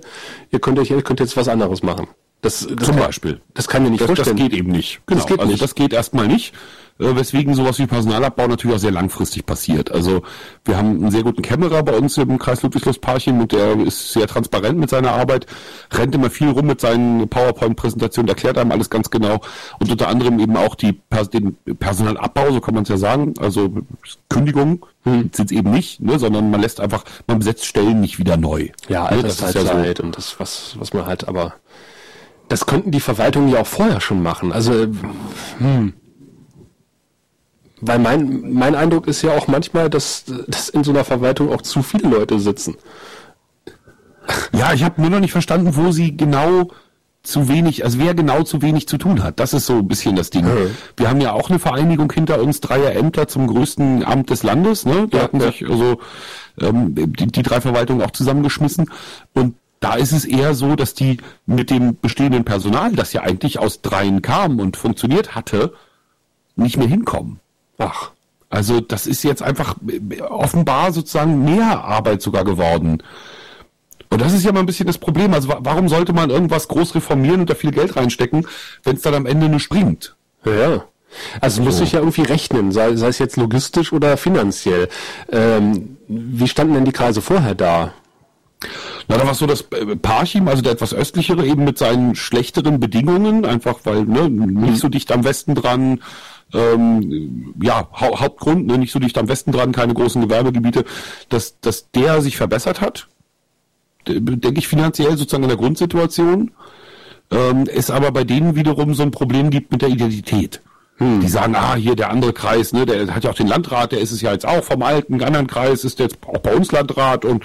ihr 0.51 0.59
könnt, 0.59 0.79
euch, 0.79 0.89
könnt 1.03 1.19
jetzt 1.19 1.37
was 1.37 1.47
anderes 1.47 1.83
machen. 1.83 2.07
Das, 2.41 2.59
das 2.59 2.67
Zum 2.67 2.95
kann, 2.95 3.05
Beispiel. 3.05 3.41
Das 3.53 3.67
kann 3.67 3.83
ja 3.83 3.89
nicht 3.89 4.01
das, 4.01 4.07
vorstellen. 4.07 4.37
Das 4.37 4.45
geht 4.45 4.53
eben 4.53 4.71
nicht. 4.71 5.01
Genau. 5.07 5.19
Das 5.19 5.27
geht 5.27 5.39
also 5.39 5.51
nicht. 5.51 5.63
das 5.63 5.73
geht 5.75 5.93
erstmal 5.93 6.27
nicht. 6.27 6.53
Äh, 6.97 7.13
weswegen 7.13 7.53
sowas 7.53 7.77
wie 7.77 7.87
Personalabbau 7.87 8.47
natürlich 8.47 8.77
auch 8.77 8.79
sehr 8.79 8.91
langfristig 8.91 9.45
passiert. 9.45 9.91
Also 9.91 10.21
wir 10.63 10.77
haben 10.77 10.91
einen 10.91 11.11
sehr 11.11 11.23
guten 11.23 11.41
Kämmerer 11.41 11.83
bei 11.83 11.97
uns 11.97 12.17
im 12.17 12.39
Kreis 12.39 12.63
Ludwigslust-Parchim 12.63 13.41
und 13.41 13.51
der 13.51 13.77
ist 13.81 14.13
sehr 14.13 14.27
transparent 14.27 14.79
mit 14.79 14.89
seiner 14.89 15.11
Arbeit, 15.11 15.45
rennt 15.91 16.15
immer 16.15 16.29
viel 16.29 16.49
rum 16.51 16.67
mit 16.67 16.79
seinen 16.79 17.27
PowerPoint-Präsentationen, 17.27 18.29
erklärt 18.29 18.57
einem 18.57 18.71
alles 18.71 18.89
ganz 18.89 19.09
genau 19.09 19.41
und 19.79 19.91
unter 19.91 20.07
anderem 20.07 20.39
eben 20.39 20.55
auch 20.55 20.73
die, 20.75 21.01
den 21.33 21.57
Personalabbau, 21.79 22.51
so 22.51 22.61
kann 22.61 22.75
man 22.75 22.83
es 22.83 22.89
ja 22.89 22.97
sagen, 22.97 23.33
also 23.39 23.73
Kündigung 24.29 24.85
hm. 25.03 25.31
sind 25.33 25.51
es 25.51 25.57
eben 25.57 25.71
nicht, 25.71 25.99
ne, 25.99 26.17
sondern 26.17 26.49
man 26.49 26.61
lässt 26.61 26.79
einfach, 26.79 27.03
man 27.27 27.39
besetzt 27.39 27.65
Stellen 27.65 27.99
nicht 27.99 28.19
wieder 28.19 28.37
neu. 28.37 28.69
Ja, 28.87 29.11
ne, 29.11 29.21
das, 29.21 29.41
ist 29.41 29.53
ja 29.53 29.65
so. 29.65 30.03
und 30.03 30.15
das, 30.15 30.39
was, 30.39 30.77
was 30.79 30.93
man 30.93 31.05
halt 31.05 31.27
aber 31.27 31.55
das 32.47 32.67
könnten 32.67 32.91
die 32.91 32.99
Verwaltungen 32.99 33.49
ja 33.49 33.61
auch 33.61 33.67
vorher 33.67 33.99
schon 33.99 34.21
machen. 34.21 34.53
Also, 34.53 34.85
hm. 35.57 35.93
Weil 37.85 37.99
mein, 37.99 38.53
mein 38.53 38.75
Eindruck 38.75 39.07
ist 39.07 39.21
ja 39.21 39.31
auch 39.31 39.47
manchmal, 39.47 39.89
dass, 39.89 40.25
dass 40.47 40.69
in 40.69 40.83
so 40.83 40.91
einer 40.91 41.03
Verwaltung 41.03 41.51
auch 41.53 41.61
zu 41.61 41.83
viele 41.83 42.09
Leute 42.09 42.39
sitzen. 42.39 42.75
Ja, 44.53 44.73
ich 44.73 44.83
habe 44.83 45.01
nur 45.01 45.09
noch 45.09 45.19
nicht 45.19 45.31
verstanden, 45.31 45.75
wo 45.75 45.91
sie 45.91 46.17
genau 46.17 46.69
zu 47.25 47.47
wenig, 47.47 47.83
also 47.83 47.99
wer 47.99 48.13
genau 48.13 48.43
zu 48.43 48.61
wenig 48.61 48.87
zu 48.87 48.97
tun 48.97 49.23
hat. 49.23 49.39
Das 49.39 49.53
ist 49.53 49.65
so 49.65 49.77
ein 49.77 49.87
bisschen 49.87 50.15
das 50.15 50.29
Ding. 50.29 50.45
Mhm. 50.45 50.75
Wir 50.95 51.09
haben 51.09 51.21
ja 51.21 51.33
auch 51.33 51.49
eine 51.49 51.59
Vereinigung 51.59 52.11
hinter 52.11 52.41
uns, 52.41 52.61
dreier 52.61 52.93
Ämter 52.93 53.27
zum 53.27 53.47
größten 53.47 54.05
Amt 54.05 54.29
des 54.29 54.43
Landes. 54.43 54.85
Ne? 54.85 55.07
Die 55.11 55.17
ja, 55.17 55.23
hatten 55.23 55.39
ja. 55.39 55.47
sich 55.47 55.67
also 55.67 55.99
ähm, 56.59 56.93
die, 56.95 57.27
die 57.27 57.43
drei 57.43 57.61
Verwaltungen 57.61 58.03
auch 58.03 58.11
zusammengeschmissen. 58.11 58.89
Und 59.33 59.55
da 59.79 59.95
ist 59.95 60.11
es 60.11 60.25
eher 60.25 60.53
so, 60.53 60.75
dass 60.75 60.93
die 60.93 61.17
mit 61.45 61.69
dem 61.69 61.99
bestehenden 61.99 62.45
Personal, 62.45 62.93
das 62.93 63.13
ja 63.13 63.21
eigentlich 63.21 63.59
aus 63.59 63.81
dreien 63.81 64.21
kam 64.21 64.59
und 64.59 64.77
funktioniert 64.77 65.35
hatte, 65.35 65.73
nicht 66.55 66.77
mehr 66.77 66.87
hinkommen. 66.87 67.39
Ach. 67.77 68.11
Also 68.49 68.79
das 68.79 69.07
ist 69.07 69.23
jetzt 69.23 69.41
einfach 69.41 69.75
offenbar 70.29 70.93
sozusagen 70.93 71.43
mehr 71.43 71.83
Arbeit 71.83 72.21
sogar 72.21 72.45
geworden. 72.45 73.01
Und 74.09 74.21
das 74.21 74.33
ist 74.33 74.45
ja 74.45 74.51
mal 74.51 74.61
ein 74.61 74.65
bisschen 74.65 74.87
das 74.87 74.97
Problem. 74.97 75.33
Also 75.33 75.53
warum 75.59 75.89
sollte 75.89 76.13
man 76.13 76.29
irgendwas 76.29 76.67
groß 76.67 76.95
reformieren 76.95 77.41
und 77.41 77.49
da 77.49 77.55
viel 77.55 77.71
Geld 77.71 77.95
reinstecken, 77.95 78.47
wenn 78.83 78.95
es 78.95 79.01
dann 79.01 79.15
am 79.15 79.25
Ende 79.25 79.49
nur 79.49 79.59
springt? 79.59 80.15
Ja. 80.45 80.85
Also 81.41 81.57
so. 81.57 81.63
muss 81.63 81.77
sich 81.77 81.93
ja 81.93 81.99
irgendwie 81.99 82.23
rechnen, 82.23 82.71
sei, 82.71 82.95
sei, 82.95 83.07
es 83.07 83.19
jetzt 83.19 83.37
logistisch 83.37 83.93
oder 83.93 84.17
finanziell. 84.17 84.89
Ähm, 85.31 85.97
wie 86.07 86.47
standen 86.47 86.73
denn 86.73 86.85
die 86.85 86.91
Kreise 86.91 87.21
vorher 87.21 87.55
da? 87.55 87.93
Na, 89.07 89.17
da 89.17 89.25
war 89.25 89.33
so 89.35 89.45
das 89.45 89.61
äh, 89.71 89.95
Parchim, 89.95 90.47
also 90.47 90.61
der 90.61 90.73
etwas 90.73 90.93
östlichere, 90.93 91.45
eben 91.45 91.63
mit 91.63 91.77
seinen 91.77 92.15
schlechteren 92.15 92.79
Bedingungen, 92.79 93.45
einfach 93.45 93.79
weil 93.83 94.03
ne, 94.03 94.29
nicht 94.29 94.79
so 94.79 94.89
dicht 94.89 95.11
am 95.11 95.23
Westen 95.23 95.55
dran, 95.55 96.01
ähm, 96.53 97.53
ja, 97.61 97.87
ha 97.91 98.19
Hauptgrund, 98.19 98.67
ne, 98.67 98.77
nicht 98.77 98.91
so 98.91 98.99
dicht 98.99 99.17
am 99.17 99.27
Westen 99.27 99.51
dran, 99.51 99.71
keine 99.71 99.93
großen 99.93 100.21
Gewerbegebiete, 100.21 100.85
dass, 101.29 101.59
dass 101.59 101.91
der 101.91 102.21
sich 102.21 102.37
verbessert 102.37 102.81
hat, 102.81 103.07
denke 104.07 104.59
ich 104.59 104.67
finanziell 104.67 105.17
sozusagen 105.17 105.43
in 105.43 105.49
der 105.49 105.57
Grundsituation, 105.57 106.51
ähm, 107.31 107.65
es 107.73 107.89
aber 107.89 108.11
bei 108.11 108.23
denen 108.23 108.55
wiederum 108.55 108.93
so 108.93 109.03
ein 109.03 109.11
Problem 109.11 109.49
gibt 109.49 109.71
mit 109.71 109.81
der 109.81 109.89
Identität. 109.89 110.61
Hm. 110.97 111.19
Die 111.19 111.27
sagen, 111.27 111.55
ah, 111.55 111.75
hier 111.75 111.95
der 111.95 112.09
andere 112.09 112.31
Kreis, 112.31 112.71
ne, 112.71 112.85
der 112.85 113.13
hat 113.13 113.23
ja 113.23 113.31
auch 113.31 113.35
den 113.35 113.47
Landrat, 113.47 113.91
der 113.91 113.99
ist 113.99 114.11
es 114.11 114.21
ja 114.21 114.31
jetzt 114.31 114.45
auch 114.45 114.63
vom 114.63 114.81
alten 114.81 115.21
anderen 115.21 115.47
Kreis, 115.47 115.83
ist 115.83 115.99
jetzt 115.99 116.17
auch 116.25 116.39
bei 116.39 116.55
uns 116.55 116.71
Landrat 116.71 117.25
und 117.25 117.43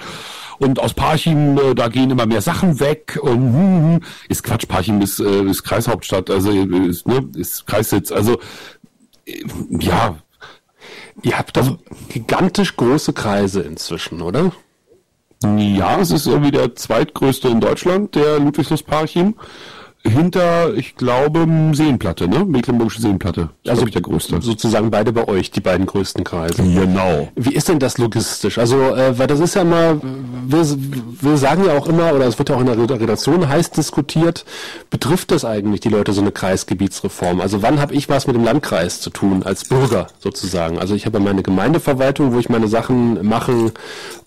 und 0.61 0.79
aus 0.79 0.93
Parchim, 0.93 1.57
äh, 1.57 1.73
da 1.73 1.87
gehen 1.87 2.11
immer 2.11 2.27
mehr 2.27 2.41
Sachen 2.41 2.79
weg 2.79 3.17
und 3.19 3.31
hm, 3.31 3.93
hm, 3.93 3.99
ist 4.29 4.43
Quatsch, 4.43 4.67
Parchim 4.67 5.01
ist, 5.01 5.19
äh, 5.19 5.43
ist 5.45 5.63
Kreishauptstadt, 5.63 6.29
also 6.29 6.51
ist, 6.51 7.07
ne, 7.07 7.27
ist 7.35 7.65
Kreissitz, 7.65 8.11
also 8.11 8.33
äh, 8.33 8.37
ja. 9.69 10.17
Ihr 11.21 11.37
habt 11.37 11.57
doch 11.57 11.77
gigantisch 12.09 12.75
große 12.75 13.13
Kreise 13.13 13.61
inzwischen, 13.61 14.21
oder? 14.21 14.51
Ja, 15.43 15.99
es 15.99 16.11
ist 16.11 16.27
irgendwie 16.27 16.51
der 16.51 16.75
zweitgrößte 16.75 17.47
in 17.47 17.61
Deutschland, 17.61 18.15
der 18.15 18.39
Ludwigslust-Parchim 18.39 19.35
hinter, 20.03 20.73
ich 20.75 20.95
glaube, 20.95 21.47
Seenplatte, 21.73 22.27
ne? 22.27 22.43
Mecklenburgische 22.45 23.01
Seenplatte. 23.01 23.49
Das 23.63 23.79
also 23.79 23.85
der 23.85 24.01
größte. 24.01 24.41
Sozusagen 24.41 24.89
beide 24.89 25.13
bei 25.13 25.27
euch, 25.27 25.51
die 25.51 25.59
beiden 25.59 25.85
größten 25.85 26.23
Kreise. 26.23 26.63
Genau. 26.63 27.29
Wie 27.35 27.53
ist 27.53 27.69
denn 27.69 27.79
das 27.79 27.97
logistisch? 27.97 28.57
Also, 28.57 28.77
äh, 28.77 29.17
weil 29.17 29.27
das 29.27 29.39
ist 29.39 29.55
ja 29.55 29.61
immer, 29.61 30.01
wir, 30.47 30.65
wir 31.21 31.37
sagen 31.37 31.65
ja 31.65 31.77
auch 31.77 31.87
immer, 31.87 32.13
oder 32.13 32.25
es 32.25 32.39
wird 32.39 32.49
ja 32.49 32.55
auch 32.55 32.61
in 32.61 32.65
der 32.65 32.77
Redaktion 32.77 33.47
heiß 33.47 33.71
diskutiert, 33.71 34.45
betrifft 34.89 35.31
das 35.31 35.45
eigentlich 35.45 35.81
die 35.81 35.89
Leute 35.89 36.13
so 36.13 36.21
eine 36.21 36.31
Kreisgebietsreform? 36.31 37.39
Also 37.39 37.61
wann 37.61 37.79
habe 37.79 37.93
ich 37.93 38.09
was 38.09 38.25
mit 38.25 38.35
dem 38.35 38.43
Landkreis 38.43 39.01
zu 39.01 39.11
tun, 39.11 39.43
als 39.43 39.65
Bürger 39.65 40.07
sozusagen? 40.19 40.79
Also 40.79 40.95
ich 40.95 41.05
habe 41.05 41.19
ja 41.19 41.23
meine 41.23 41.43
Gemeindeverwaltung, 41.43 42.33
wo 42.33 42.39
ich 42.39 42.49
meine 42.49 42.67
Sachen 42.67 43.23
mache 43.27 43.71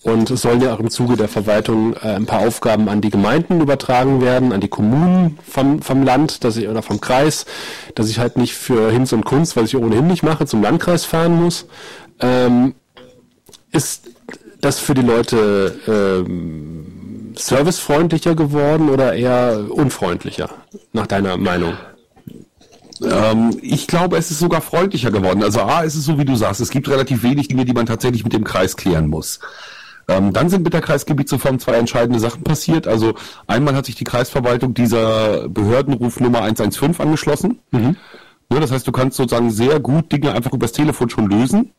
und 0.03 0.29
es 0.29 0.43
sollen 0.43 0.61
ja 0.61 0.73
auch 0.73 0.79
im 0.79 0.89
Zuge 0.89 1.17
der 1.17 1.27
Verwaltung 1.27 1.95
äh, 1.95 2.15
ein 2.15 2.25
paar 2.25 2.41
Aufgaben 2.41 2.87
an 2.89 3.01
die 3.01 3.09
Gemeinden 3.09 3.59
übertragen 3.59 4.21
werden, 4.21 4.53
an 4.53 4.61
die 4.61 4.67
Kommunen 4.67 5.39
vom, 5.65 5.81
vom 5.81 6.03
Land, 6.03 6.43
dass 6.43 6.57
ich, 6.57 6.67
oder 6.67 6.81
vom 6.81 7.01
Kreis, 7.01 7.45
dass 7.95 8.09
ich 8.09 8.19
halt 8.19 8.37
nicht 8.37 8.53
für 8.53 8.91
Hinz 8.91 9.11
und 9.13 9.25
Kunst, 9.25 9.55
was 9.55 9.65
ich 9.65 9.75
ohnehin 9.75 10.07
nicht 10.07 10.23
mache, 10.23 10.45
zum 10.45 10.61
Landkreis 10.61 11.05
fahren 11.05 11.35
muss. 11.35 11.65
Ähm, 12.19 12.75
ist 13.71 14.09
das 14.61 14.79
für 14.79 14.93
die 14.93 15.01
Leute 15.01 15.75
ähm, 15.87 17.33
servicefreundlicher 17.35 18.35
geworden 18.35 18.89
oder 18.89 19.13
eher 19.13 19.65
unfreundlicher, 19.69 20.49
nach 20.93 21.07
deiner 21.07 21.37
Meinung? 21.37 21.73
Ähm, 23.03 23.57
ich 23.61 23.87
glaube, 23.87 24.17
es 24.17 24.31
ist 24.31 24.39
sogar 24.39 24.61
freundlicher 24.61 25.11
geworden. 25.11 25.43
Also 25.43 25.61
A, 25.61 25.81
ist 25.81 25.95
es 25.95 26.05
so, 26.05 26.17
wie 26.17 26.25
du 26.25 26.35
sagst, 26.35 26.61
es 26.61 26.69
gibt 26.69 26.87
relativ 26.87 27.23
wenig 27.23 27.49
Dinge, 27.49 27.65
die 27.65 27.73
man 27.73 27.85
tatsächlich 27.85 28.23
mit 28.23 28.33
dem 28.33 28.45
Kreis 28.45 28.77
klären 28.77 29.07
muss. 29.07 29.39
Ähm, 30.07 30.33
dann 30.33 30.49
sind 30.49 30.63
mit 30.63 30.73
der 30.73 30.81
Kreisgebietsreform 30.81 31.59
zwei 31.59 31.73
entscheidende 31.73 32.19
Sachen 32.19 32.43
passiert. 32.43 32.87
Also 32.87 33.15
einmal 33.47 33.75
hat 33.75 33.85
sich 33.85 33.95
die 33.95 34.03
Kreisverwaltung 34.03 34.73
dieser 34.73 35.49
Behördenrufnummer 35.49 36.41
115 36.41 37.05
angeschlossen. 37.05 37.59
Mhm. 37.71 37.95
Ja, 38.51 38.59
das 38.59 38.71
heißt, 38.71 38.87
du 38.87 38.91
kannst 38.91 39.17
sozusagen 39.17 39.49
sehr 39.49 39.79
gut 39.79 40.11
Dinge 40.11 40.31
einfach 40.33 40.53
übers 40.53 40.71
Telefon 40.71 41.09
schon 41.09 41.29
lösen. 41.29 41.71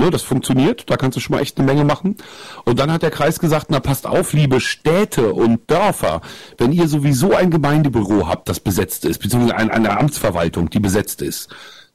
Ja, 0.00 0.10
das 0.10 0.22
funktioniert, 0.22 0.90
da 0.90 0.96
kannst 0.96 1.16
du 1.16 1.20
schon 1.20 1.36
mal 1.36 1.42
echt 1.42 1.56
eine 1.56 1.66
Menge 1.66 1.84
machen. 1.84 2.16
Und 2.64 2.80
dann 2.80 2.90
hat 2.92 3.02
der 3.02 3.12
Kreis 3.12 3.38
gesagt, 3.38 3.66
na 3.68 3.78
passt 3.78 4.08
auf, 4.08 4.32
liebe 4.32 4.60
Städte 4.60 5.32
und 5.32 5.70
Dörfer, 5.70 6.20
wenn 6.58 6.72
ihr 6.72 6.88
sowieso 6.88 7.32
ein 7.34 7.50
Gemeindebüro 7.50 8.26
habt, 8.26 8.48
das 8.48 8.58
besetzt 8.58 9.04
ist, 9.04 9.20
beziehungsweise 9.20 9.56
eine, 9.56 9.72
eine 9.72 9.96
Amtsverwaltung, 9.96 10.68
die 10.68 10.80
besetzt 10.80 11.22
ist, 11.22 11.48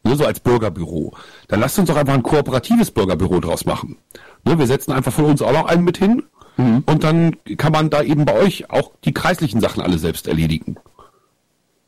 ne, 0.04 0.16
so 0.16 0.26
als 0.26 0.40
Bürgerbüro, 0.40 1.14
dann 1.48 1.60
lasst 1.60 1.80
uns 1.80 1.90
doch 1.90 1.96
einfach 1.96 2.14
ein 2.14 2.24
kooperatives 2.24 2.92
Bürgerbüro 2.92 3.40
draus 3.40 3.66
machen. 3.66 3.98
Ne, 4.46 4.58
wir 4.58 4.68
setzen 4.68 4.92
einfach 4.92 5.14
von 5.14 5.26
uns 5.26 5.42
auch 5.42 5.52
noch 5.52 5.66
einen 5.66 5.84
mit 5.84 5.98
hin 5.98 6.24
mhm. 6.58 6.84
und 6.86 7.04
dann 7.04 7.36
kann 7.58 7.72
man 7.72 7.90
da 7.90 8.02
eben 8.02 8.26
bei 8.26 8.34
euch 8.34 8.70
auch 8.70 8.92
die 9.04 9.14
kreislichen 9.14 9.62
Sachen 9.62 9.82
alle 9.82 9.98
selbst 9.98 10.28
erledigen. 10.28 10.78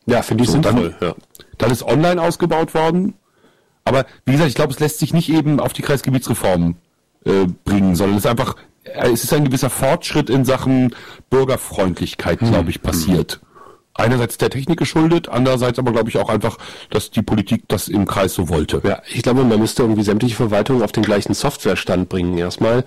Ja, 0.06 0.22
finde 0.22 0.44
ich 0.44 0.50
so, 0.50 0.54
sinnvoll. 0.54 0.96
Dann, 1.00 1.10
ja. 1.10 1.16
dann 1.58 1.72
ist 1.72 1.84
online 1.84 2.22
ausgebaut 2.22 2.74
worden. 2.74 3.14
Aber 3.84 4.06
wie 4.26 4.34
gesagt, 4.34 4.50
ich 4.50 4.56
glaube, 4.56 4.74
es 4.74 4.80
lässt 4.80 5.00
sich 5.00 5.14
nicht 5.14 5.30
eben 5.30 5.60
auf 5.60 5.74
die 5.74 5.82
Kreisgebietsreform 5.82 6.76
äh, 7.26 7.46
bringen, 7.64 7.96
sondern 7.96 8.18
es 8.18 8.26
ist 8.26 8.30
einfach, 8.30 8.56
äh, 8.84 9.10
es 9.10 9.24
ist 9.24 9.34
ein 9.34 9.46
gewisser 9.46 9.70
Fortschritt 9.70 10.30
in 10.30 10.46
Sachen 10.46 10.96
Bürgerfreundlichkeit, 11.30 12.42
mhm. 12.42 12.50
glaube 12.52 12.70
ich, 12.70 12.82
passiert. 12.82 13.42
Einerseits 13.94 14.38
der 14.38 14.50
Technik 14.50 14.80
geschuldet, 14.80 15.28
andererseits 15.30 15.78
aber 15.78 15.92
glaube 15.92 16.10
ich 16.10 16.18
auch 16.18 16.30
einfach, 16.30 16.58
dass 16.90 17.12
die 17.12 17.22
Politik 17.22 17.64
das 17.68 17.90
im 17.90 18.06
Kreis 18.06 18.34
so 18.34 18.48
wollte. 18.48 18.82
Ja, 18.86 19.02
ich 19.14 19.22
glaube, 19.22 19.44
man 19.44 19.60
müsste 19.60 19.84
irgendwie 19.84 20.04
sämtliche 20.04 20.36
Verwaltungen 20.36 20.82
auf 20.82 20.94
den 20.94 21.04
gleichen 21.04 21.34
Softwarestand 21.34 22.08
bringen 22.08 22.38
erstmal. 22.38 22.86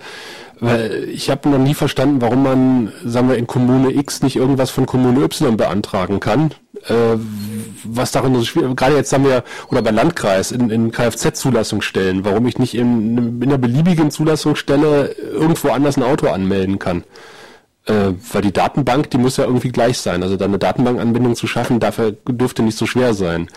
Weil 0.59 1.09
ich 1.09 1.29
habe 1.29 1.49
noch 1.49 1.57
nie 1.57 1.73
verstanden, 1.73 2.21
warum 2.21 2.43
man, 2.43 2.91
sagen 3.03 3.29
wir, 3.29 3.35
in 3.35 3.45
Kommune 3.45 3.91
X 3.91 4.23
nicht 4.23 4.35
irgendwas 4.35 4.71
von 4.71 4.85
Kommune 4.85 5.21
Y 5.21 5.57
beantragen 5.57 6.19
kann. 6.19 6.51
Äh, 6.87 7.17
was 7.83 8.11
darin 8.11 8.35
so 8.35 8.43
schwierig, 8.43 8.75
gerade 8.75 8.95
jetzt 8.95 9.11
haben 9.11 9.25
wir, 9.25 9.43
oder 9.69 9.81
bei 9.81 9.91
Landkreis, 9.91 10.51
in, 10.51 10.69
in 10.69 10.91
Kfz-Zulassungsstellen, 10.91 12.25
warum 12.25 12.47
ich 12.47 12.57
nicht 12.57 12.73
in, 12.73 13.17
in 13.17 13.43
einer 13.43 13.57
beliebigen 13.57 14.11
Zulassungsstelle 14.11 15.15
irgendwo 15.33 15.69
anders 15.69 15.97
ein 15.97 16.03
Auto 16.03 16.27
anmelden 16.27 16.79
kann. 16.79 17.03
Äh, 17.85 18.13
weil 18.31 18.41
die 18.41 18.51
Datenbank, 18.51 19.11
die 19.11 19.17
muss 19.17 19.37
ja 19.37 19.45
irgendwie 19.45 19.69
gleich 19.69 19.99
sein. 19.99 20.23
Also 20.23 20.37
da 20.37 20.45
eine 20.45 20.57
Datenbankanbindung 20.57 21.35
zu 21.35 21.45
schaffen, 21.45 21.79
dafür 21.79 22.13
dürfte 22.27 22.63
nicht 22.63 22.77
so 22.77 22.85
schwer 22.85 23.13
sein. 23.13 23.47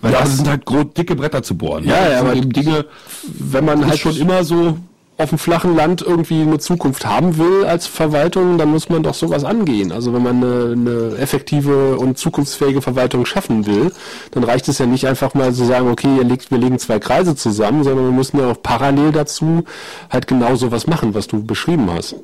Weil 0.00 0.12
ja, 0.12 0.20
das, 0.20 0.36
sind 0.36 0.48
halt 0.48 0.64
groß, 0.64 0.86
dicke 0.96 1.14
Bretter 1.14 1.42
zu 1.42 1.56
bohren. 1.56 1.84
Ja, 1.84 2.04
ne? 2.04 2.10
ja, 2.12 2.20
aber 2.20 2.34
Dinge, 2.34 2.86
wenn 3.22 3.64
man 3.64 3.86
halt 3.86 3.98
schon 3.98 4.16
immer 4.16 4.44
so 4.44 4.78
auf 5.18 5.30
dem 5.30 5.38
flachen 5.38 5.74
Land 5.74 6.00
irgendwie 6.00 6.42
eine 6.42 6.58
Zukunft 6.58 7.04
haben 7.04 7.38
will 7.38 7.64
als 7.64 7.88
Verwaltung, 7.88 8.56
dann 8.56 8.70
muss 8.70 8.88
man 8.88 9.02
doch 9.02 9.14
sowas 9.14 9.44
angehen. 9.44 9.90
Also 9.90 10.14
wenn 10.14 10.22
man 10.22 10.36
eine, 10.36 10.72
eine 10.72 11.18
effektive 11.18 11.98
und 11.98 12.16
zukunftsfähige 12.16 12.80
Verwaltung 12.80 13.26
schaffen 13.26 13.66
will, 13.66 13.92
dann 14.30 14.44
reicht 14.44 14.68
es 14.68 14.78
ja 14.78 14.86
nicht 14.86 15.08
einfach 15.08 15.34
mal 15.34 15.52
zu 15.52 15.64
sagen, 15.64 15.90
okay, 15.90 16.22
legt, 16.22 16.52
wir 16.52 16.58
legen 16.58 16.78
zwei 16.78 17.00
Kreise 17.00 17.34
zusammen, 17.34 17.82
sondern 17.82 18.04
wir 18.06 18.12
müssen 18.12 18.38
ja 18.38 18.52
auch 18.52 18.62
parallel 18.62 19.10
dazu 19.10 19.64
halt 20.08 20.28
genau 20.28 20.54
sowas 20.54 20.86
machen, 20.86 21.14
was 21.14 21.26
du 21.26 21.44
beschrieben 21.44 21.90
hast. 21.90 22.14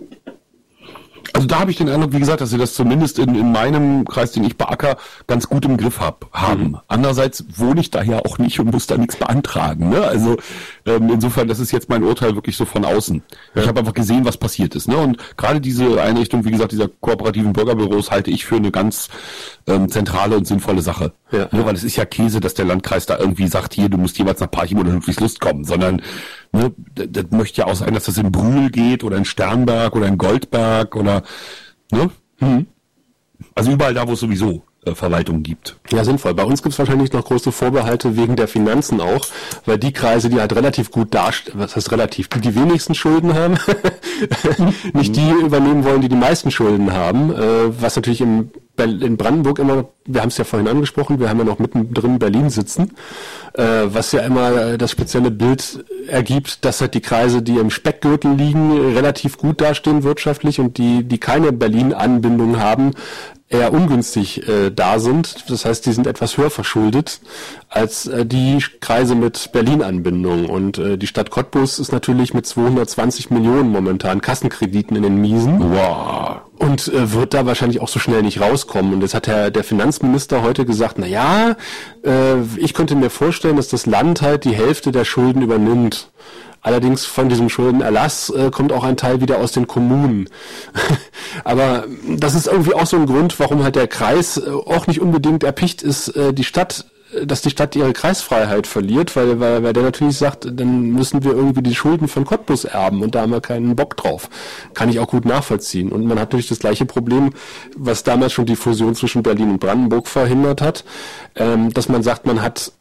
Also 1.35 1.49
da 1.49 1.59
habe 1.59 1.73
ich 1.73 1.79
den 1.79 1.89
Eindruck, 1.89 2.13
wie 2.13 2.21
gesagt, 2.21 2.41
dass 2.41 2.51
sie 2.51 2.59
das 2.59 2.75
zumindest 2.75 3.19
in, 3.19 3.35
in 3.35 3.51
meinem 3.51 4.05
Kreis, 4.05 4.31
den 4.31 4.45
ich 4.45 4.57
beacker, 4.57 4.97
ganz 5.27 5.49
gut 5.49 5.65
im 5.65 5.77
Griff 5.77 5.99
hab, 5.99 6.27
haben. 6.33 6.63
Mhm. 6.63 6.79
Andererseits 6.87 7.45
wohne 7.57 7.81
ich 7.81 7.91
da 7.91 8.03
ja 8.03 8.21
auch 8.25 8.39
nicht 8.39 8.61
und 8.61 8.71
muss 8.71 8.87
da 8.87 8.97
nichts 8.97 9.17
beantragen. 9.17 9.89
Ne? 9.89 10.03
Also 10.03 10.37
ähm, 10.87 11.11
insofern, 11.11 11.49
das 11.49 11.61
ist 11.61 11.73
jetzt 11.73 11.89
mein 11.89 12.03
Urteil 12.03 12.35
wirklich 12.35 12.57
so 12.57 12.65
von 12.65 12.85
außen. 12.85 13.23
Ja. 13.55 13.63
Ich 13.63 13.69
habe 13.69 13.81
einfach 13.81 13.95
gesehen, 13.95 14.25
was 14.25 14.37
passiert 14.37 14.75
ist. 14.75 14.89
Ne? 14.89 14.97
Und 14.97 15.19
gerade 15.37 15.61
diese 15.61 16.01
Einrichtung, 16.03 16.45
wie 16.45 16.51
gesagt, 16.51 16.73
dieser 16.73 16.89
kooperativen 16.89 17.53
Bürgerbüros 17.53 18.11
halte 18.11 18.31
ich 18.31 18.45
für 18.45 18.57
eine 18.57 18.71
ganz 18.71 19.09
ähm, 19.67 19.89
zentrale 19.89 20.37
und 20.37 20.47
sinnvolle 20.47 20.83
Sache. 20.83 21.13
Ja. 21.33 21.49
Ne? 21.53 21.65
Weil 21.65 21.75
es 21.75 21.85
ist 21.85 21.97
ja 21.97 22.05
Käse, 22.05 22.41
dass 22.41 22.55
der 22.55 22.67
Landkreis 22.67 23.07
da 23.07 23.19
irgendwie 23.19 23.49
sagt, 23.49 23.75
hier, 23.75 23.89
du 23.89 23.99
musst 23.99 24.19
jeweils 24.19 24.41
nach 24.41 24.51
Parchim 24.51 24.79
oder 24.79 24.93
Ludwigslust 24.93 25.41
kommen, 25.41 25.65
sondern 25.65 26.03
ne, 26.53 26.73
das, 26.95 27.25
möchte 27.31 27.63
ja 27.63 27.67
auch 27.67 27.75
sein, 27.75 27.95
dass 27.95 28.05
das 28.05 28.19
in 28.19 28.31
Brühl 28.31 28.71
geht 28.71 29.05
oder 29.05 29.17
in 29.17 29.25
Sternberg 29.25 29.97
oder 29.97 30.07
in 30.07 30.19
Goldberg 30.19 30.97
oder 30.97 31.23
Ne? 31.95 32.11
Mhm. 32.41 32.67
Also 33.55 33.73
überall 33.73 33.95
da, 33.95 34.07
wo 34.07 34.13
es 34.13 34.21
sowieso 34.21 34.63
Verwaltung 34.95 35.43
gibt. 35.43 35.77
Ja, 35.91 36.05
sinnvoll. 36.05 36.35
Bei 36.35 36.45
uns 36.45 36.63
gibt 36.63 36.73
es 36.73 36.79
wahrscheinlich 36.79 37.13
noch 37.13 37.25
große 37.25 37.53
Vorbehalte 37.53 38.17
wegen 38.17 38.37
der 38.37 38.49
Finanzen 38.49 39.01
auch, 39.01 39.27
weil 39.65 39.79
die 39.79 39.93
Kreise, 39.93 40.29
die 40.29 40.41
halt 40.41 40.55
relativ 40.55 40.91
gut 40.91 41.15
dastehen, 41.15 41.59
was 41.59 41.77
heißt 41.77 41.91
relativ, 41.93 42.29
die 42.29 42.41
die 42.41 42.55
wenigsten 42.55 42.95
Schulden 42.95 43.35
haben, 43.35 43.57
nicht 44.93 45.17
die 45.17 45.31
übernehmen 45.31 45.85
wollen, 45.85 46.01
die 46.01 46.09
die 46.09 46.17
meisten 46.17 46.51
Schulden 46.51 46.93
haben, 46.93 47.33
äh, 47.33 47.81
was 47.81 47.97
natürlich 47.97 48.21
im 48.21 48.51
in 48.77 49.17
Brandenburg 49.17 49.61
immer, 49.61 49.87
wir 50.05 50.21
haben 50.21 50.29
es 50.29 50.37
ja 50.37 50.45
vorhin 50.45 50.67
angesprochen, 50.67 51.21
wir 51.21 51.29
haben 51.29 51.39
ja 51.39 51.45
noch 51.45 51.61
mittendrin 51.61 52.19
Berlin 52.19 52.51
sitzen, 52.51 52.93
äh, 53.55 53.63
was 53.85 54.11
ja 54.13 54.23
immer 54.23 54.77
das 54.77 54.91
spezielle 54.91 55.31
Bild 55.31 55.85
ergibt, 56.09 56.65
dass 56.65 56.81
halt 56.81 56.95
die 56.95 57.01
Kreise, 57.01 57.41
die 57.41 57.57
im 57.57 57.71
Speckgürtel 57.71 58.33
liegen, 58.35 58.95
relativ 58.95 59.39
gut 59.39 59.61
dastehen 59.61 60.03
wirtschaftlich 60.03 60.59
und 60.59 60.77
die, 60.79 61.05
die 61.05 61.19
keine 61.19 61.53
Berlin-Anbindung 61.53 62.59
haben, 62.59 62.93
eher 63.55 63.73
ungünstig 63.73 64.47
äh, 64.49 64.71
da 64.71 64.99
sind. 64.99 65.51
Das 65.51 65.65
heißt, 65.65 65.87
die 65.87 65.93
sind 65.93 66.07
etwas 66.07 66.37
höher 66.37 66.51
verschuldet 66.51 67.21
als 67.69 68.07
äh, 68.07 68.27
die 68.27 68.59
Kreise 68.81 69.15
mit 69.15 69.53
Berlin-Anbindung. 69.53 70.49
Und 70.49 70.79
äh, 70.79 70.99
die 70.99 71.07
Stadt 71.07 71.31
Cottbus 71.31 71.79
ist 71.79 71.93
natürlich 71.93 72.35
mit 72.35 72.47
220 72.47 73.31
Millionen 73.31 73.71
momentan 73.71 74.21
Kassenkrediten 74.21 74.97
in 74.97 75.03
den 75.03 75.21
Miesen. 75.21 75.73
Wow. 75.73 76.41
Und 76.59 76.89
äh, 76.89 77.13
wird 77.13 77.35
da 77.35 77.47
wahrscheinlich 77.47 77.81
auch 77.81 77.89
so 77.89 77.99
schnell 77.99 78.23
nicht 78.23 78.41
rauskommen. 78.41 78.93
Und 78.95 79.01
jetzt 79.03 79.15
hat 79.15 79.27
der, 79.27 79.51
der 79.51 79.65
Finanzminister 79.65 80.43
heute 80.43 80.65
gesagt, 80.65 80.97
na 80.99 81.07
ja, 81.07 81.57
äh, 82.05 82.41
ich 82.57 82.75
könnte 82.75 82.95
mir 82.95 83.11
vorstellen, 83.11 83.57
dass 83.57 83.69
das 83.69 83.87
Land 83.87 84.23
halt 84.23 84.45
die 84.45 84.55
Hälfte 84.55 84.93
der 84.93 85.05
Schulden 85.05 85.43
übernimmt. 85.43 86.11
Allerdings 86.65 87.05
von 87.05 87.29
diesem 87.29 87.51
Schuldenerlass 87.51 88.31
äh, 88.31 88.51
kommt 88.51 88.73
auch 88.73 88.85
ein 88.85 88.97
Teil 88.97 89.21
wieder 89.21 89.39
aus 89.39 89.53
den 89.53 89.67
Kommunen. 89.67 90.31
Aber 91.45 91.85
das 92.09 92.35
ist 92.35 92.47
irgendwie 92.47 92.73
auch 92.73 92.87
so 92.87 92.97
ein 92.97 93.05
Grund, 93.05 93.39
warum 93.39 93.63
halt 93.63 93.77
der 93.77 93.87
Kreis 93.87 94.39
äh, 94.39 94.51
auch 94.51 94.87
nicht 94.87 95.01
unbedingt 95.01 95.45
erpicht 95.45 95.83
ist, 95.83 96.09
äh, 96.17 96.33
die 96.33 96.43
Stadt 96.43 96.87
dass 97.23 97.43
die 97.43 97.51
Stadt 97.51 97.77
ihre 97.77 97.93
Kreisfreiheit 97.93 98.67
verliert, 98.67 99.15
weil, 99.15 99.39
weil, 99.39 99.63
weil 99.63 99.73
der 99.73 99.85
natürlich 99.85 100.19
sagt, 100.19 100.49
dann 100.51 100.91
müssen 100.91 101.23
wir 101.23 101.33
irgendwie 101.33 101.63
die 101.63 101.75
Schulden 101.75 102.09
von 102.09 102.25
Cottbus 102.25 102.65
erben 102.65 103.03
und 103.03 103.15
da 103.15 103.21
haben 103.21 103.31
wir 103.31 103.41
keinen 103.41 103.77
Bock 103.77 103.97
drauf. 103.97 104.29
Kann 104.75 104.89
ich 104.89 104.99
auch 104.99 105.07
gut 105.07 105.25
nachvollziehen. 105.25 105.93
Und 105.93 106.07
man 106.07 106.19
hat 106.19 106.31
natürlich 106.31 106.49
das 106.49 106.59
gleiche 106.59 106.87
Problem, 106.87 107.31
was 107.77 108.03
damals 108.03 108.33
schon 108.33 108.47
die 108.47 108.57
Fusion 108.57 108.97
zwischen 108.97 109.23
Berlin 109.23 109.51
und 109.51 109.61
Brandenburg 109.61 110.09
verhindert 110.09 110.61
hat, 110.61 110.85
ähm, 111.37 111.73
dass 111.73 111.89
man 111.89 112.03
sagt, 112.03 112.27
man 112.27 112.43
hat 112.43 112.73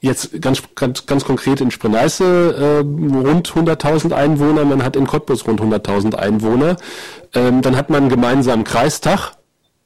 jetzt 0.00 0.40
ganz, 0.40 0.62
ganz, 0.74 1.06
ganz 1.06 1.24
konkret 1.24 1.60
in 1.60 1.70
Sprenneiße 1.70 2.24
äh, 2.24 2.78
rund 2.78 3.50
100.000 3.52 4.12
Einwohner, 4.12 4.64
man 4.64 4.82
hat 4.82 4.96
in 4.96 5.06
Cottbus 5.06 5.46
rund 5.46 5.60
100.000 5.60 6.14
Einwohner. 6.14 6.76
Ähm, 7.34 7.62
dann 7.62 7.76
hat 7.76 7.90
man 7.90 8.02
einen 8.02 8.10
gemeinsamen 8.10 8.64
Kreistag 8.64 9.32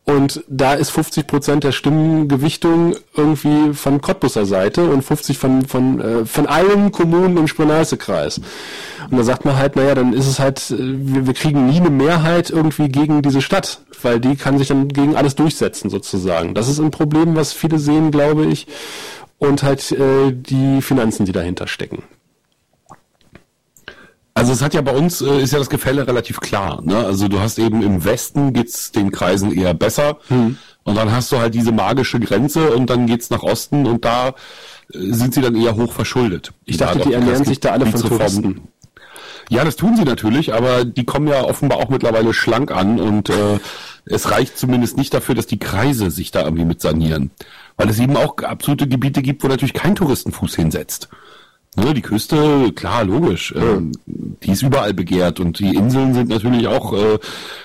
und 0.06 0.44
da 0.48 0.74
ist 0.74 0.90
50 0.90 1.26
Prozent 1.26 1.64
der 1.64 1.72
Stimmengewichtung 1.72 2.94
irgendwie 3.16 3.72
von 3.72 4.02
Cottbuser 4.02 4.44
Seite 4.44 4.88
und 4.90 5.02
50 5.02 5.38
von, 5.38 5.64
von, 5.66 6.00
äh, 6.00 6.26
von 6.26 6.46
allen 6.46 6.92
Kommunen 6.92 7.38
im 7.38 7.48
Sprenneiße-Kreis. 7.48 8.40
Und 9.10 9.16
da 9.16 9.24
sagt 9.24 9.44
man 9.44 9.56
halt, 9.56 9.76
naja, 9.76 9.94
dann 9.94 10.12
ist 10.12 10.26
es 10.26 10.38
halt, 10.38 10.70
äh, 10.70 10.76
wir, 10.78 11.26
wir 11.26 11.34
kriegen 11.34 11.66
nie 11.66 11.80
eine 11.80 11.90
Mehrheit 11.90 12.50
irgendwie 12.50 12.88
gegen 12.88 13.22
diese 13.22 13.40
Stadt, 13.40 13.80
weil 14.02 14.20
die 14.20 14.36
kann 14.36 14.58
sich 14.58 14.68
dann 14.68 14.88
gegen 14.88 15.16
alles 15.16 15.36
durchsetzen 15.36 15.88
sozusagen. 15.88 16.54
Das 16.54 16.68
ist 16.68 16.78
ein 16.78 16.90
Problem, 16.90 17.34
was 17.34 17.54
viele 17.54 17.78
sehen, 17.78 18.10
glaube 18.10 18.44
ich 18.44 18.66
und 19.38 19.62
halt 19.62 19.92
äh, 19.92 20.32
die 20.32 20.80
Finanzen, 20.82 21.26
die 21.26 21.32
dahinter 21.32 21.66
stecken. 21.66 22.02
Also 24.36 24.52
es 24.52 24.62
hat 24.62 24.74
ja 24.74 24.80
bei 24.80 24.92
uns 24.92 25.20
äh, 25.20 25.40
ist 25.40 25.52
ja 25.52 25.60
das 25.60 25.70
Gefälle 25.70 26.06
relativ 26.08 26.40
klar. 26.40 26.82
Ne? 26.82 26.96
Also 26.96 27.28
du 27.28 27.38
hast 27.40 27.58
eben 27.58 27.82
im 27.82 28.04
Westen 28.04 28.52
geht's 28.52 28.90
den 28.90 29.12
Kreisen 29.12 29.52
eher 29.52 29.74
besser 29.74 30.18
hm. 30.26 30.58
und 30.82 30.94
dann 30.96 31.12
hast 31.12 31.30
du 31.30 31.38
halt 31.38 31.54
diese 31.54 31.70
magische 31.70 32.18
Grenze 32.18 32.70
und 32.70 32.90
dann 32.90 33.06
geht's 33.06 33.30
nach 33.30 33.44
Osten 33.44 33.86
und 33.86 34.04
da 34.04 34.30
äh, 34.30 34.32
sind 34.92 35.34
sie 35.34 35.40
dann 35.40 35.54
eher 35.54 35.76
hoch 35.76 35.92
verschuldet. 35.92 36.52
Ich 36.64 36.78
dachte, 36.78 37.00
die 37.00 37.12
ernähren 37.12 37.44
sich 37.44 37.60
da 37.60 37.70
alle 37.70 37.86
von 37.86 38.00
Touristen. 38.00 38.68
Ja, 39.50 39.62
das 39.62 39.76
tun 39.76 39.94
sie 39.96 40.04
natürlich, 40.04 40.54
aber 40.54 40.84
die 40.84 41.04
kommen 41.04 41.28
ja 41.28 41.44
offenbar 41.44 41.78
auch 41.78 41.90
mittlerweile 41.90 42.32
schlank 42.32 42.72
an 42.72 42.98
und 42.98 43.28
äh, 43.28 43.60
es 44.06 44.30
reicht 44.30 44.58
zumindest 44.58 44.96
nicht 44.96 45.14
dafür, 45.14 45.34
dass 45.34 45.46
die 45.46 45.58
Kreise 45.58 46.10
sich 46.10 46.30
da 46.30 46.42
irgendwie 46.42 46.64
mit 46.64 46.80
sanieren. 46.80 47.30
Weil 47.76 47.88
es 47.90 47.98
eben 47.98 48.16
auch 48.16 48.36
absolute 48.38 48.86
Gebiete 48.86 49.22
gibt, 49.22 49.42
wo 49.42 49.48
natürlich 49.48 49.74
kein 49.74 49.94
Touristenfuß 49.94 50.54
hinsetzt. 50.54 51.08
Ne, 51.76 51.92
die 51.92 52.02
Küste, 52.02 52.72
klar, 52.72 53.04
logisch, 53.04 53.52
äh, 53.52 53.80
die 54.06 54.52
ist 54.52 54.62
überall 54.62 54.94
begehrt 54.94 55.40
und 55.40 55.58
die 55.58 55.74
Inseln 55.74 56.14
sind 56.14 56.28
natürlich 56.28 56.68
auch 56.68 56.92
äh, 56.92 57.14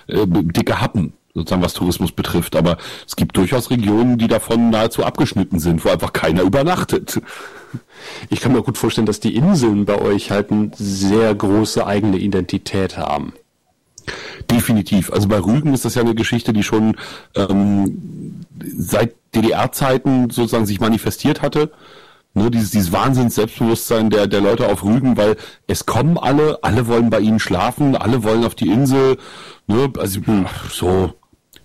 äh, 0.08 0.26
dicke 0.26 0.82
Happen, 0.82 1.14
sozusagen 1.36 1.62
was 1.62 1.76
Tourismus 1.76 2.12
betrifft. 2.12 2.56
Aber 2.56 2.78
es 3.08 3.16
gibt 3.16 3.38
durchaus 3.38 3.70
Regionen, 3.70 4.18
die 4.18 4.28
davon 4.28 4.72
nahezu 4.72 5.04
abgeschnitten 5.04 5.60
sind, 5.60 5.86
wo 5.86 5.90
einfach 5.90 6.12
keiner 6.12 6.42
übernachtet. 6.42 7.22
Ich 8.32 8.40
kann 8.40 8.54
mir 8.54 8.64
gut 8.64 8.80
vorstellen, 8.80 9.06
dass 9.06 9.20
die 9.20 9.36
Inseln 9.36 9.86
bei 9.86 10.02
euch 10.02 10.32
halt 10.32 10.52
eine 10.52 10.72
sehr 10.74 11.36
große 11.36 11.86
eigene 11.86 12.18
Identität 12.18 12.98
haben. 12.98 13.34
Definitiv. 14.50 15.12
Also 15.12 15.28
bei 15.28 15.40
Rügen 15.40 15.74
ist 15.74 15.86
das 15.86 15.96
ja 15.96 16.02
eine 16.02 16.16
Geschichte, 16.16 16.54
die 16.54 16.64
schon 16.64 16.98
ähm, 17.36 18.46
seit 18.78 19.16
DDR-Zeiten 19.36 20.30
sozusagen 20.30 20.66
sich 20.66 20.80
manifestiert 20.80 21.42
hatte. 21.42 21.72
Ne, 22.36 22.52
dieses, 22.52 22.70
dieses 22.70 22.92
Wahnsinns-Selbstbewusstsein 22.92 24.12
der, 24.12 24.28
der 24.28 24.42
Leute 24.42 24.68
auf 24.68 24.84
Rügen, 24.84 25.18
weil 25.18 25.36
es 25.66 25.88
kommen 25.88 26.18
alle, 26.18 26.60
alle 26.64 26.88
wollen 26.88 27.10
bei 27.10 27.20
ihnen 27.20 27.40
schlafen, 27.40 27.96
alle 27.96 28.24
wollen 28.24 28.46
auf 28.46 28.54
die 28.54 28.70
Insel. 28.70 29.18
Ne, 29.66 29.92
also 29.98 30.22
so, 30.70 31.14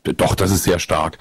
doch, 0.04 0.34
das 0.34 0.50
ist 0.50 0.64
sehr 0.64 0.78
stark. 0.78 1.18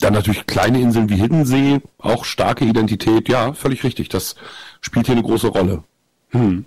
Dann 0.00 0.12
natürlich 0.12 0.46
kleine 0.46 0.80
Inseln 0.80 1.08
wie 1.08 1.16
Hiddensee, 1.16 1.80
auch 1.98 2.24
starke 2.24 2.64
Identität. 2.64 3.28
Ja, 3.28 3.54
völlig 3.54 3.84
richtig. 3.84 4.10
Das 4.10 4.34
spielt 4.80 5.06
hier 5.06 5.14
eine 5.14 5.24
große 5.24 5.48
Rolle. 5.48 5.82
Hm. 6.30 6.66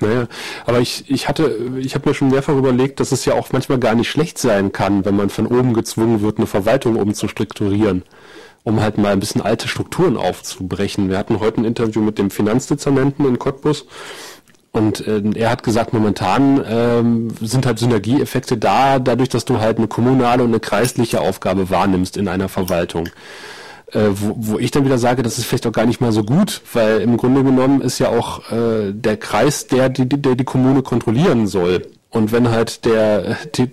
Naja, 0.00 0.26
aber 0.66 0.80
ich, 0.80 1.08
ich 1.08 1.28
hatte, 1.28 1.56
ich 1.78 1.94
habe 1.94 2.08
mir 2.08 2.14
schon 2.14 2.30
mehrfach 2.30 2.56
überlegt, 2.56 2.98
dass 2.98 3.12
es 3.12 3.24
ja 3.24 3.34
auch 3.34 3.52
manchmal 3.52 3.78
gar 3.78 3.94
nicht 3.94 4.10
schlecht 4.10 4.38
sein 4.38 4.72
kann, 4.72 5.04
wenn 5.04 5.16
man 5.16 5.30
von 5.30 5.46
oben 5.46 5.72
gezwungen 5.72 6.20
wird, 6.20 6.38
eine 6.38 6.48
Verwaltung 6.48 6.96
umzustrukturieren, 6.96 8.02
um 8.64 8.80
halt 8.80 8.98
mal 8.98 9.12
ein 9.12 9.20
bisschen 9.20 9.40
alte 9.40 9.68
Strukturen 9.68 10.16
aufzubrechen. 10.16 11.10
Wir 11.10 11.18
hatten 11.18 11.38
heute 11.38 11.60
ein 11.60 11.64
Interview 11.64 12.00
mit 12.02 12.18
dem 12.18 12.30
Finanzdezernenten 12.30 13.24
in 13.24 13.38
Cottbus 13.38 13.86
und 14.72 15.06
äh, 15.06 15.22
er 15.36 15.50
hat 15.50 15.62
gesagt, 15.62 15.92
momentan 15.92 16.64
ähm, 16.68 17.28
sind 17.40 17.64
halt 17.64 17.78
Synergieeffekte 17.78 18.56
da, 18.56 18.98
dadurch, 18.98 19.28
dass 19.28 19.44
du 19.44 19.60
halt 19.60 19.78
eine 19.78 19.86
kommunale 19.86 20.42
und 20.42 20.48
eine 20.48 20.58
kreisliche 20.58 21.20
Aufgabe 21.20 21.70
wahrnimmst 21.70 22.16
in 22.16 22.26
einer 22.26 22.48
Verwaltung 22.48 23.08
äh, 23.92 24.08
wo, 24.10 24.34
wo 24.36 24.58
ich 24.58 24.70
dann 24.70 24.84
wieder 24.84 24.98
sage, 24.98 25.22
das 25.22 25.38
ist 25.38 25.44
vielleicht 25.44 25.66
auch 25.66 25.72
gar 25.72 25.86
nicht 25.86 26.00
mal 26.00 26.12
so 26.12 26.24
gut, 26.24 26.62
weil 26.72 27.00
im 27.00 27.16
Grunde 27.16 27.44
genommen 27.44 27.80
ist 27.80 27.98
ja 27.98 28.08
auch 28.08 28.50
äh, 28.50 28.92
der 28.92 29.16
Kreis, 29.16 29.66
der 29.66 29.88
die, 29.88 30.08
der 30.08 30.34
die 30.34 30.44
Kommune 30.44 30.82
kontrollieren 30.82 31.46
soll. 31.46 31.82
Und 32.14 32.30
wenn 32.30 32.50
halt 32.50 32.84
der, 32.84 33.36
die, 33.56 33.72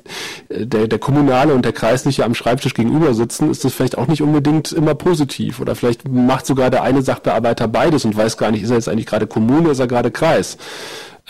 der, 0.49 0.88
der 0.88 0.97
kommunale 0.97 1.53
und 1.53 1.64
der 1.64 1.74
kreisliche 1.74 2.26
am 2.26 2.34
Schreibtisch 2.34 2.74
gegenüber 2.74 3.14
sitzen, 3.14 3.51
ist 3.51 3.64
das 3.64 3.74
vielleicht 3.74 3.99
auch 3.99 4.07
nicht 4.07 4.24
unbedingt 4.24 4.72
immer 4.72 4.95
positiv. 4.95 5.59
Oder 5.59 5.76
vielleicht 5.76 6.09
macht 6.09 6.47
sogar 6.47 6.72
der 6.72 6.82
eine 6.82 7.03
Sachbearbeiter 7.03 7.68
beides 7.68 8.03
und 8.03 8.18
weiß 8.18 8.38
gar 8.38 8.49
nicht, 8.49 8.64
ist 8.64 8.72
er 8.72 8.78
jetzt 8.78 8.89
eigentlich 8.89 9.05
gerade 9.05 9.28
Kommune, 9.28 9.70
ist 9.70 9.80
er 9.80 9.86
gerade 9.86 10.09
Kreis. 10.09 10.57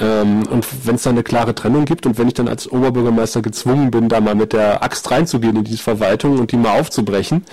Ähm, 0.01 0.47
und 0.47 0.65
wenn 0.87 0.95
es 0.95 1.03
dann 1.03 1.13
eine 1.13 1.23
klare 1.23 1.53
Trennung 1.53 1.85
gibt 1.85 2.05
und 2.07 2.17
wenn 2.17 2.27
ich 2.27 2.33
dann 2.33 2.47
als 2.47 2.69
Oberbürgermeister 2.69 3.41
gezwungen 3.41 3.91
bin, 3.91 4.09
da 4.09 4.19
mal 4.19 4.35
mit 4.35 4.51
der 4.51 4.83
Axt 4.83 5.09
reinzugehen 5.11 5.55
in 5.55 5.63
diese 5.63 5.83
Verwaltung 5.83 6.39
und 6.39 6.51
die 6.51 6.57
mal 6.57 6.79
aufzubrechen, 6.79 7.45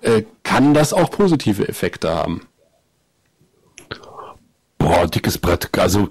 äh, 0.00 0.24
kann 0.42 0.74
das 0.74 0.92
auch 0.92 1.10
positive 1.10 1.68
Effekte 1.68 2.10
haben. 2.10 2.42
Boah, 4.78 5.06
dickes 5.06 5.38
Brett. 5.38 5.68
Also, 5.78 6.08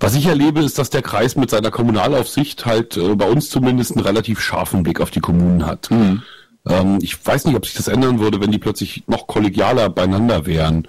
was 0.00 0.14
ich 0.14 0.24
erlebe, 0.24 0.60
ist, 0.60 0.78
dass 0.78 0.88
der 0.88 1.02
Kreis 1.02 1.36
mit 1.36 1.50
seiner 1.50 1.70
Kommunalaufsicht 1.70 2.64
halt 2.64 2.96
äh, 2.96 3.14
bei 3.14 3.28
uns 3.28 3.50
zumindest 3.50 3.96
einen 3.96 4.06
relativ 4.06 4.40
scharfen 4.40 4.82
Blick 4.82 5.02
auf 5.02 5.10
die 5.10 5.20
Kommunen 5.20 5.66
hat. 5.66 5.90
Mhm. 5.90 6.22
Ähm, 6.66 6.98
ich 7.02 7.24
weiß 7.24 7.44
nicht, 7.44 7.56
ob 7.56 7.66
sich 7.66 7.74
das 7.74 7.88
ändern 7.88 8.18
würde, 8.18 8.40
wenn 8.40 8.50
die 8.50 8.58
plötzlich 8.58 9.04
noch 9.06 9.26
kollegialer 9.26 9.90
beieinander 9.90 10.46
wären. 10.46 10.88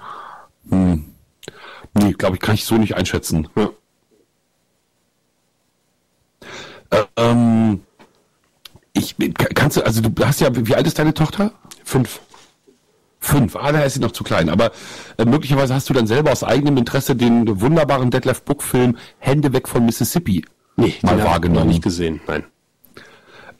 Hm. 0.70 1.04
Nee, 1.94 2.12
glaube 2.12 2.36
ich, 2.36 2.40
kann 2.40 2.54
ich 2.54 2.64
so 2.64 2.76
nicht 2.76 2.96
einschätzen. 2.96 3.48
Ja. 3.54 3.68
Ähm, 7.16 7.80
ich 8.92 9.16
kannst 9.54 9.76
du, 9.76 9.82
also 9.82 10.02
du 10.02 10.24
hast 10.24 10.40
ja, 10.40 10.48
wie 10.52 10.74
alt 10.74 10.86
ist 10.86 10.98
deine 10.98 11.14
Tochter? 11.14 11.52
Fünf. 11.84 12.20
Fünf. 13.18 13.54
Ah, 13.56 13.70
da 13.70 13.82
ist 13.82 13.94
sie 13.94 14.00
noch 14.00 14.10
zu 14.10 14.24
klein. 14.24 14.48
Aber 14.48 14.72
äh, 15.16 15.24
möglicherweise 15.24 15.74
hast 15.74 15.88
du 15.88 15.94
dann 15.94 16.06
selber 16.06 16.32
aus 16.32 16.42
eigenem 16.42 16.76
Interesse 16.76 17.14
den 17.14 17.60
wunderbaren 17.60 18.10
Detlef 18.10 18.42
Book 18.42 18.62
Film 18.62 18.98
Hände 19.18 19.52
weg 19.52 19.68
von 19.68 19.86
Mississippi 19.86 20.44
nee, 20.76 20.94
mal 21.02 21.22
wahrgenommen. 21.22 21.68
nicht 21.68 21.82
gesehen. 21.82 22.20
Nein. 22.26 22.44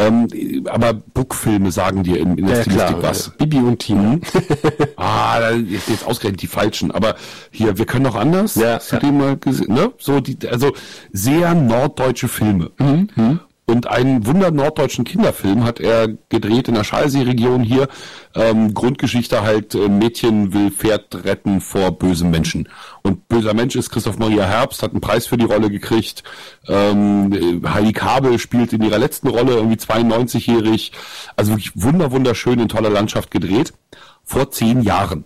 Ähm, 0.07 0.67
aber 0.71 0.93
Bookfilme 0.95 1.71
sagen 1.73 2.03
dir 2.03 2.19
in, 2.21 2.37
in 2.39 2.47
der 2.47 2.57
Ja, 2.57 2.63
Stilistik 2.63 2.99
klar. 2.99 3.03
was. 3.11 3.31
Bibi 3.39 3.59
und 3.59 3.79
Tina. 3.79 4.19
Ah, 4.97 5.41
da 5.41 5.49
ist 5.51 5.89
jetzt 5.89 6.07
ausgerechnet 6.07 6.43
die 6.43 6.47
falschen. 6.47 6.91
Aber 6.93 7.17
hier, 7.51 7.77
wir 7.77 7.87
können 7.87 8.05
noch 8.05 8.15
anders. 8.15 8.55
Ja, 8.55 8.75
Hast 8.77 8.93
du 8.93 8.97
ja. 8.97 9.01
den 9.01 9.19
mal 9.19 9.37
gesehen? 9.37 9.75
Ne? 9.75 9.91
So 9.99 10.21
die, 10.21 10.37
also 10.49 10.73
sehr 11.13 11.55
norddeutsche 11.55 12.29
Filme. 12.29 12.71
Mhm, 12.79 13.41
Und 13.73 13.87
einen 13.87 14.27
wunder 14.27 14.51
norddeutschen 14.51 15.07
Kinderfilm 15.07 15.65
hat 15.65 15.81
er 15.81 16.07
gedreht 16.29 16.69
in 16.69 16.75
der 16.75 16.85
Schalsee-Region 16.85 17.63
hier. 17.63 17.89
Ähm, 18.35 18.75
Grundgeschichte 18.75 19.41
halt, 19.41 19.75
äh, 19.75 19.89
Mädchen 19.89 20.53
will 20.53 20.71
Pferd 20.71 21.25
retten 21.25 21.63
vor 21.63 21.93
bösen 21.93 22.31
Menschen. 22.31 22.69
Und 23.01 23.29
böser 23.29 23.55
Mensch 23.55 23.75
ist 23.75 23.89
Christoph 23.89 24.19
Maria 24.19 24.45
Herbst, 24.45 24.83
hat 24.83 24.91
einen 24.91 25.01
Preis 25.01 25.27
für 25.27 25.39
die 25.39 25.47
Rolle 25.47 25.71
gekriegt. 25.71 26.23
Ähm, 26.69 27.33
äh, 27.33 27.67
Heidi 27.67 27.95
Kabel 27.95 28.39
spielt 28.39 28.75
in 28.75 28.83
ihrer 28.83 28.99
letzten 28.99 29.29
Rolle 29.29 29.55
irgendwie 29.55 29.79
92-jährig. 29.79 30.93
Also 31.37 31.53
wirklich 31.53 31.73
wunder, 31.75 32.13
wunderschön 32.13 32.61
in 32.61 32.69
toller 32.69 32.91
Landschaft 32.91 33.31
gedreht. 33.31 33.73
Vor 34.23 34.51
zehn 34.51 34.83
Jahren. 34.83 35.25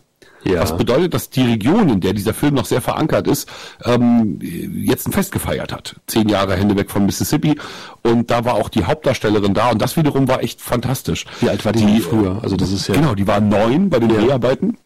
Ja. 0.52 0.62
Was 0.62 0.76
bedeutet, 0.76 1.14
dass 1.14 1.30
die 1.30 1.42
Region, 1.42 1.88
in 1.88 2.00
der 2.00 2.12
dieser 2.12 2.34
Film 2.34 2.54
noch 2.54 2.64
sehr 2.64 2.80
verankert 2.80 3.26
ist, 3.26 3.48
ähm, 3.84 4.38
jetzt 4.40 5.06
ein 5.08 5.12
Fest 5.12 5.32
gefeiert 5.32 5.72
hat. 5.72 5.96
Zehn 6.06 6.28
Jahre 6.28 6.56
Hände 6.56 6.76
weg 6.76 6.90
von 6.90 7.04
Mississippi. 7.06 7.58
Und 8.02 8.30
da 8.30 8.44
war 8.44 8.54
auch 8.54 8.68
die 8.68 8.84
Hauptdarstellerin 8.84 9.54
da. 9.54 9.70
Und 9.70 9.82
das 9.82 9.96
wiederum 9.96 10.28
war 10.28 10.42
echt 10.42 10.60
fantastisch. 10.60 11.24
Wie 11.40 11.48
alt 11.48 11.64
war 11.64 11.72
die, 11.72 11.84
denn 11.84 12.00
früher? 12.00 12.40
Also 12.42 12.56
das 12.56 12.72
ist 12.72 12.88
ja. 12.88 12.94
Genau, 12.94 13.14
die 13.14 13.26
war 13.26 13.40
neun 13.40 13.90
bei 13.90 13.98
den 13.98 14.10
Ja. 14.10 14.20
Dreharbeiten 14.20 14.76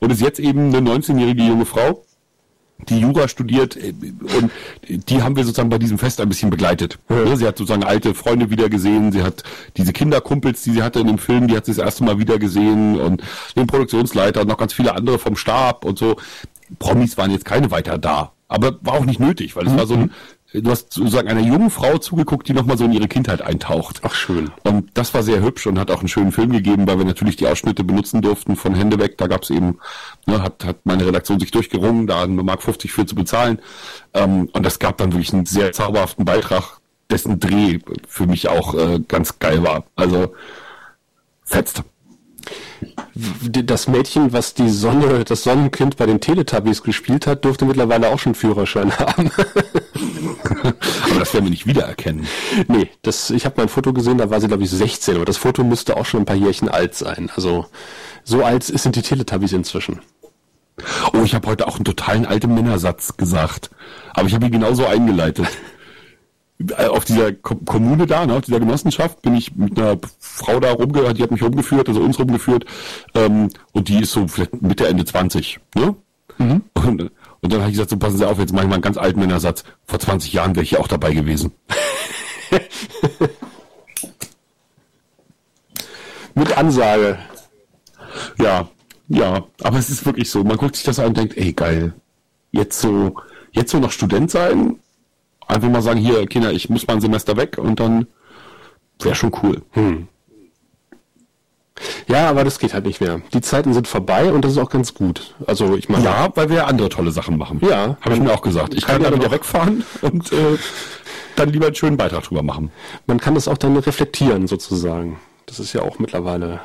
und 0.00 0.12
ist 0.12 0.20
jetzt 0.20 0.40
eben 0.40 0.74
eine 0.74 0.78
19-jährige 0.90 1.42
junge 1.42 1.64
Frau, 1.64 2.04
die 2.88 2.98
Jura 2.98 3.28
studiert 3.28 3.76
äh, 3.76 3.94
und 4.36 4.50
die 5.08 5.22
haben 5.22 5.36
wir 5.36 5.44
sozusagen 5.44 5.68
bei 5.68 5.78
diesem 5.78 5.98
Fest 5.98 6.20
ein 6.20 6.28
bisschen 6.28 6.50
begleitet. 6.50 6.98
Ja, 7.08 7.36
Sie 7.36 7.46
hat 7.46 7.58
sozusagen 7.58 7.84
alte 7.84 8.14
Freunde 8.14 8.50
wieder 8.50 8.68
gesehen, 8.68 9.12
sie 9.12 9.22
hat 9.22 9.42
diese 9.76 9.92
Kinderkumpels, 9.92 10.62
die 10.62 10.72
sie 10.72 10.82
hatte 10.82 11.00
in 11.00 11.06
dem 11.06 11.18
Film, 11.18 11.48
die 11.48 11.56
hat 11.56 11.66
sie 11.66 11.72
das 11.72 11.84
erste 11.84 12.04
Mal 12.04 12.18
wieder 12.18 12.38
gesehen 12.38 12.98
und 13.00 13.22
den 13.56 13.66
Produktionsleiter 13.66 14.42
und 14.42 14.48
noch 14.48 14.58
ganz 14.58 14.72
viele 14.72 14.94
andere 14.94 15.18
vom 15.18 15.36
Stab 15.36 15.84
und 15.84 15.98
so. 15.98 16.16
Promis 16.78 17.16
waren 17.18 17.30
jetzt 17.30 17.44
keine 17.44 17.70
weiter 17.70 17.98
da, 17.98 18.32
aber 18.48 18.78
war 18.82 18.94
auch 18.94 19.04
nicht 19.04 19.20
nötig, 19.20 19.56
weil 19.56 19.66
es 19.66 19.76
war 19.76 19.86
so 19.86 19.94
ein, 19.94 20.10
du 20.52 20.70
hast 20.70 20.92
sozusagen 20.92 21.28
einer 21.28 21.40
jungen 21.40 21.70
Frau 21.70 21.98
zugeguckt, 21.98 22.48
die 22.48 22.52
nochmal 22.52 22.76
so 22.76 22.84
in 22.84 22.92
ihre 22.92 23.08
Kindheit 23.08 23.42
eintaucht. 23.42 24.00
Ach, 24.02 24.14
schön. 24.14 24.50
Und 24.64 24.90
das 24.94 25.14
war 25.14 25.22
sehr 25.22 25.42
hübsch 25.42 25.66
und 25.66 25.78
hat 25.78 25.90
auch 25.90 26.00
einen 26.00 26.08
schönen 26.08 26.32
Film 26.32 26.52
gegeben, 26.52 26.86
weil 26.86 26.98
wir 26.98 27.04
natürlich 27.04 27.36
die 27.36 27.46
Ausschnitte 27.46 27.84
benutzen 27.84 28.20
durften 28.22 28.56
von 28.56 28.74
Hände 28.74 28.98
weg. 28.98 29.16
Da 29.18 29.26
gab 29.26 29.42
es 29.42 29.50
eben, 29.50 29.78
ne, 30.26 30.42
hat, 30.42 30.64
hat 30.64 30.84
meine 30.84 31.06
Redaktion 31.06 31.40
sich 31.40 31.50
durchgerungen, 31.50 32.06
da 32.06 32.22
eine 32.22 32.42
Mark 32.42 32.62
50 32.62 32.92
für 32.92 33.06
zu 33.06 33.14
bezahlen. 33.14 33.60
Ähm, 34.14 34.48
und 34.52 34.64
das 34.64 34.78
gab 34.78 34.98
dann 34.98 35.12
wirklich 35.12 35.32
einen 35.32 35.46
sehr 35.46 35.72
zauberhaften 35.72 36.24
Beitrag, 36.24 36.78
dessen 37.10 37.40
Dreh 37.40 37.78
für 38.06 38.26
mich 38.26 38.48
auch 38.48 38.74
äh, 38.74 39.00
ganz 39.00 39.38
geil 39.38 39.62
war. 39.62 39.84
Also 39.96 40.34
fetzt. 41.44 41.82
Das 43.14 43.88
Mädchen, 43.88 44.32
was 44.32 44.54
die 44.54 44.70
Sonne, 44.70 45.24
das 45.24 45.42
Sonnenkind 45.42 45.96
bei 45.96 46.06
den 46.06 46.20
Teletubbies 46.20 46.82
gespielt 46.82 47.26
hat, 47.26 47.44
dürfte 47.44 47.64
mittlerweile 47.64 48.08
auch 48.08 48.18
schon 48.18 48.30
einen 48.30 48.34
Führerschein 48.34 48.92
haben. 48.98 49.30
Aber 49.34 51.18
das 51.18 51.34
werden 51.34 51.44
wir 51.44 51.50
nicht 51.50 51.66
wiedererkennen. 51.66 52.26
nee, 52.68 52.90
das, 53.02 53.30
ich 53.30 53.44
habe 53.44 53.56
mal 53.58 53.64
ein 53.64 53.68
Foto 53.68 53.92
gesehen, 53.92 54.18
da 54.18 54.30
war 54.30 54.40
sie, 54.40 54.48
glaube 54.48 54.64
ich, 54.64 54.70
16, 54.70 55.16
aber 55.16 55.24
das 55.24 55.36
Foto 55.36 55.62
müsste 55.62 55.96
auch 55.96 56.06
schon 56.06 56.20
ein 56.20 56.26
paar 56.26 56.36
Jährchen 56.36 56.68
alt 56.68 56.94
sein. 56.94 57.30
Also 57.34 57.66
so 58.24 58.44
alt 58.44 58.64
sind 58.64 58.96
die 58.96 59.02
Teletubbies 59.02 59.52
inzwischen. 59.52 60.00
Oh, 61.12 61.22
ich 61.24 61.34
habe 61.34 61.48
heute 61.48 61.68
auch 61.68 61.76
einen 61.76 61.84
totalen 61.84 62.26
alten 62.26 62.54
Männersatz 62.54 63.16
gesagt. 63.16 63.70
Aber 64.14 64.26
ich 64.26 64.34
habe 64.34 64.46
ihn 64.46 64.52
genauso 64.52 64.86
eingeleitet. 64.86 65.46
Äh, 66.76 66.86
Auf 66.86 67.04
dieser 67.04 67.32
Ko- 67.32 67.56
Kommune 67.64 68.06
da, 68.06 68.24
ne, 68.26 68.34
auf 68.34 68.42
dieser 68.44 68.60
Genossenschaft, 68.60 69.22
bin 69.22 69.34
ich 69.34 69.54
mit 69.56 69.78
einer 69.78 69.98
Frau 70.18 70.60
da 70.60 70.72
rumgehört, 70.72 71.18
die 71.18 71.22
hat 71.22 71.30
mich 71.30 71.42
rumgeführt, 71.42 71.88
also 71.88 72.00
uns 72.00 72.18
rumgeführt, 72.18 72.64
ähm, 73.14 73.48
und 73.72 73.88
die 73.88 74.00
ist 74.02 74.12
so 74.12 74.26
vielleicht 74.28 74.60
Mitte, 74.62 74.86
Ende 74.86 75.04
20, 75.04 75.58
ne? 75.74 75.94
Und, 76.38 76.62
und 76.74 77.52
dann 77.52 77.60
habe 77.60 77.70
ich 77.70 77.74
gesagt, 77.74 77.90
so 77.90 77.96
passen 77.96 78.16
Sie 78.18 78.24
auf, 78.28 78.38
jetzt 78.38 78.52
mache 78.52 78.64
ich 78.64 78.68
mal 78.68 78.74
einen 78.76 78.82
ganz 78.82 78.96
alten 78.96 79.20
Männersatz. 79.20 79.64
Vor 79.86 79.98
20 80.00 80.32
Jahren 80.32 80.54
wäre 80.56 80.62
ich 80.64 80.70
hier 80.70 80.80
auch 80.80 80.88
dabei 80.88 81.12
gewesen. 81.12 81.52
Mit 86.34 86.56
Ansage. 86.56 87.18
Ja, 88.38 88.68
ja, 89.08 89.44
aber 89.62 89.78
es 89.78 89.90
ist 89.90 90.04
wirklich 90.06 90.30
so. 90.30 90.42
Man 90.44 90.56
guckt 90.56 90.76
sich 90.76 90.84
das 90.84 90.98
an 90.98 91.06
und 91.08 91.16
denkt, 91.16 91.36
ey, 91.36 91.52
geil. 91.52 91.92
Jetzt 92.50 92.80
so, 92.80 93.14
jetzt 93.52 93.70
so 93.70 93.78
noch 93.78 93.92
Student 93.92 94.30
sein, 94.30 94.76
einfach 95.48 95.68
mal 95.68 95.82
sagen, 95.82 96.00
hier, 96.00 96.26
Kinder, 96.26 96.52
ich 96.52 96.68
muss 96.70 96.86
mal 96.86 96.94
ein 96.94 97.00
Semester 97.00 97.36
weg 97.36 97.58
und 97.58 97.80
dann 97.80 98.06
wäre 99.00 99.14
schon 99.14 99.32
cool. 99.42 99.62
Ja, 102.06 102.28
aber 102.28 102.44
das 102.44 102.58
geht 102.58 102.74
halt 102.74 102.84
nicht 102.86 103.00
mehr. 103.00 103.20
Die 103.32 103.40
Zeiten 103.40 103.72
sind 103.72 103.88
vorbei 103.88 104.32
und 104.32 104.44
das 104.44 104.52
ist 104.52 104.58
auch 104.58 104.70
ganz 104.70 104.94
gut. 104.94 105.34
Also 105.46 105.76
ich 105.76 105.88
meine, 105.88 106.04
Ja, 106.04 106.28
weil 106.34 106.48
wir 106.48 106.58
ja 106.58 106.66
andere 106.66 106.88
tolle 106.88 107.10
Sachen 107.10 107.38
machen. 107.38 107.60
Ja. 107.62 107.96
Habe 108.02 108.14
ich 108.14 108.20
mir 108.20 108.32
auch 108.32 108.42
gesagt. 108.42 108.74
Ich 108.74 108.86
Kann 108.86 109.02
kann 109.02 109.12
ja 109.12 109.18
wieder 109.18 109.30
wegfahren 109.30 109.82
und 110.02 110.30
äh, 110.32 110.58
dann 111.36 111.48
lieber 111.48 111.66
einen 111.66 111.74
schönen 111.74 111.96
Beitrag 111.96 112.22
drüber 112.24 112.42
machen. 112.42 112.70
man 113.06 113.18
kann 113.18 113.34
das 113.34 113.48
auch 113.48 113.58
dann 113.58 113.76
reflektieren 113.76 114.46
sozusagen. 114.46 115.18
Das 115.46 115.58
ist 115.58 115.72
ja 115.72 115.82
auch 115.82 115.98
mittlerweile. 115.98 116.60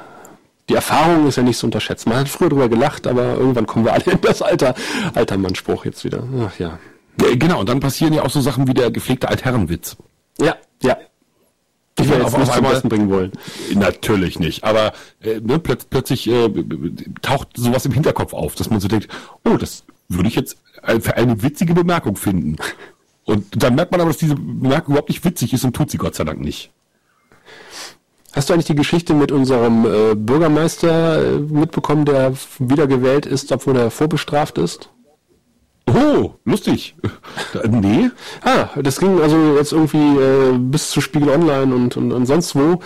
Die 0.70 0.76
Erfahrung 0.76 1.28
ist 1.28 1.38
ja 1.38 1.44
nicht 1.44 1.58
zu 1.58 1.66
unterschätzen. 1.66 2.10
Man 2.10 2.20
hat 2.20 2.30
früher 2.30 2.50
drüber 2.50 2.68
gelacht, 2.68 3.08
aber 3.08 3.36
irgendwann 3.38 3.66
kommen 3.66 3.86
wir 3.86 3.94
alle 3.94 4.04
in 4.04 4.22
das 4.22 4.42
Alter, 4.42 4.76
alter 5.16 5.38
Mannspruch 5.38 5.86
jetzt 5.86 6.04
wieder. 6.04 6.24
Ach 6.46 6.60
ja. 6.60 6.78
Ja, 7.22 7.36
genau, 7.36 7.60
und 7.62 7.70
dann 7.70 7.80
passieren 7.80 8.14
ja 8.14 8.24
auch 8.24 8.30
so 8.30 8.42
Sachen 8.42 8.68
wie 8.68 8.74
der 8.74 8.92
gepflegte 8.92 9.28
Altherrenwitz. 9.30 9.98
Ja, 10.40 10.56
ja. 10.84 10.98
Die 11.98 12.08
wir 12.08 12.18
jetzt 12.18 12.26
auf- 12.28 12.38
nicht 12.38 12.46
zum 12.48 12.56
einmal- 12.58 12.74
Besten 12.74 12.90
bringen 12.90 13.10
wollen. 13.10 13.32
Natürlich 13.74 14.38
nicht, 14.40 14.64
aber 14.64 14.94
äh, 15.22 15.40
ne, 15.40 15.58
plötz, 15.58 15.86
plötzlich 15.86 16.28
äh, 16.30 16.50
taucht 17.24 17.50
sowas 17.56 17.86
im 17.86 17.92
Hinterkopf 17.92 18.34
auf, 18.34 18.54
dass 18.56 18.70
man 18.70 18.80
so 18.80 18.88
denkt, 18.88 19.08
oh, 19.46 19.58
das 19.58 19.84
würde 20.08 20.30
ich 20.30 20.36
jetzt 20.36 20.58
äh, 20.84 21.00
für 21.00 21.18
eine 21.18 21.42
witzige 21.42 21.74
Bemerkung 21.74 22.16
finden. 22.16 22.58
Und 23.26 23.62
dann 23.64 23.74
merkt 23.76 23.92
man 23.92 24.00
aber, 24.00 24.12
dass 24.12 24.20
diese 24.20 24.36
Bemerkung 24.36 24.94
überhaupt 24.94 25.10
nicht 25.10 25.26
witzig 25.26 25.54
ist 25.54 25.64
und 25.66 25.76
tut 25.76 25.90
sie 25.90 25.98
Gott 25.98 26.14
sei 26.16 26.24
Dank 26.24 26.40
nicht. 26.40 26.72
Hast 28.34 28.50
du 28.50 28.54
eigentlich 28.54 28.68
die 28.68 28.76
Geschichte 28.76 29.16
mit 29.16 29.32
unserem 29.32 29.86
äh, 29.86 30.14
Bürgermeister 30.16 31.24
äh, 31.36 31.40
mitbekommen, 31.40 32.06
der 32.06 32.34
wiedergewählt 32.60 33.26
ist, 33.26 33.52
obwohl 33.52 33.76
er 33.76 33.90
vorbestraft 33.90 34.60
ist? 34.60 34.90
Oh, 35.88 36.32
lustig. 36.44 36.96
Nee, 37.70 38.10
Ah, 38.44 38.70
das 38.82 39.00
ging 39.00 39.22
also 39.22 39.56
jetzt 39.56 39.72
irgendwie 39.72 39.98
äh, 39.98 40.58
bis 40.58 40.90
zu 40.90 41.00
Spiegel 41.02 41.30
Online 41.30 41.74
und, 41.74 41.96
und, 41.96 42.12
und 42.12 42.26
sonst 42.26 42.56
wo. 42.56 42.80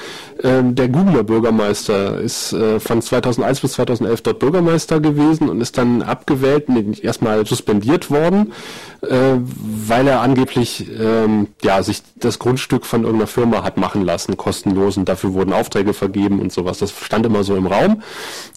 Ähm, 0.44 0.76
der 0.76 0.88
Googler 0.88 1.24
Bürgermeister 1.24 2.20
ist 2.20 2.54
äh, 2.54 2.80
von 2.80 3.02
2001 3.02 3.62
bis 3.62 3.74
2011 3.74 4.22
dort 4.22 4.40
Bürgermeister 4.40 5.00
gewesen 5.00 5.50
und 5.50 5.62
ist 5.62 5.78
dann 5.78 6.04
abgewählt, 6.04 6.70
nee, 6.70 6.86
erstmal 7.02 7.46
suspendiert 7.46 8.12
worden, 8.12 8.54
äh, 9.02 9.38
weil 9.40 10.08
er 10.08 10.22
angeblich 10.22 10.88
ähm, 11.00 11.48
ja 11.64 11.82
sich 11.82 12.04
das 12.16 12.38
Grundstück 12.38 12.86
von 12.86 13.02
irgendeiner 13.02 13.28
Firma 13.28 13.64
hat 13.64 13.78
machen 13.78 14.06
lassen, 14.06 14.38
kostenlos 14.38 14.98
und 14.98 15.10
dafür 15.10 15.34
wurden 15.34 15.54
Aufträge 15.54 15.94
vergeben 15.94 16.40
und 16.40 16.54
sowas. 16.54 16.78
Das 16.78 16.92
stand 16.92 17.26
immer 17.26 17.44
so 17.44 17.56
im 17.56 17.66
Raum. 17.66 18.04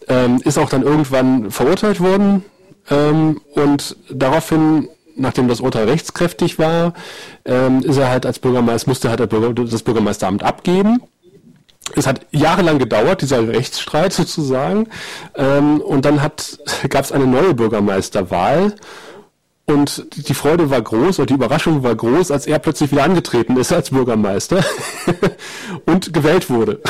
Ähm, 0.06 0.40
ist 0.44 0.58
auch 0.58 0.68
dann 0.68 0.82
irgendwann 0.82 1.50
verurteilt 1.50 2.00
worden 2.00 2.44
ähm, 2.90 3.40
und 3.54 3.96
daraufhin, 4.10 4.88
nachdem 5.16 5.48
das 5.48 5.60
Urteil 5.60 5.88
rechtskräftig 5.88 6.58
war, 6.58 6.94
ähm, 7.44 7.80
ist 7.80 7.96
er 7.96 8.08
halt 8.08 8.26
als 8.26 8.38
Bürgermeister, 8.38 8.90
musste 8.90 9.10
halt 9.10 9.20
das 9.20 9.82
Bürgermeisteramt 9.82 10.42
abgeben. 10.42 11.00
Es 11.96 12.06
hat 12.06 12.22
jahrelang 12.30 12.78
gedauert, 12.78 13.22
dieser 13.22 13.46
Rechtsstreit 13.46 14.12
sozusagen. 14.12 14.88
Ähm, 15.34 15.80
und 15.80 16.04
dann 16.04 16.22
hat, 16.22 16.58
gab 16.88 17.04
es 17.04 17.12
eine 17.12 17.26
neue 17.26 17.54
Bürgermeisterwahl. 17.54 18.74
Und 19.66 20.04
die 20.28 20.34
Freude 20.34 20.68
war 20.68 20.82
groß 20.82 21.20
und 21.20 21.30
die 21.30 21.34
Überraschung 21.34 21.82
war 21.82 21.94
groß, 21.94 22.30
als 22.30 22.46
er 22.46 22.58
plötzlich 22.58 22.92
wieder 22.92 23.04
angetreten 23.04 23.56
ist 23.56 23.72
als 23.72 23.88
Bürgermeister 23.88 24.62
und 25.86 26.12
gewählt 26.12 26.50
wurde. 26.50 26.82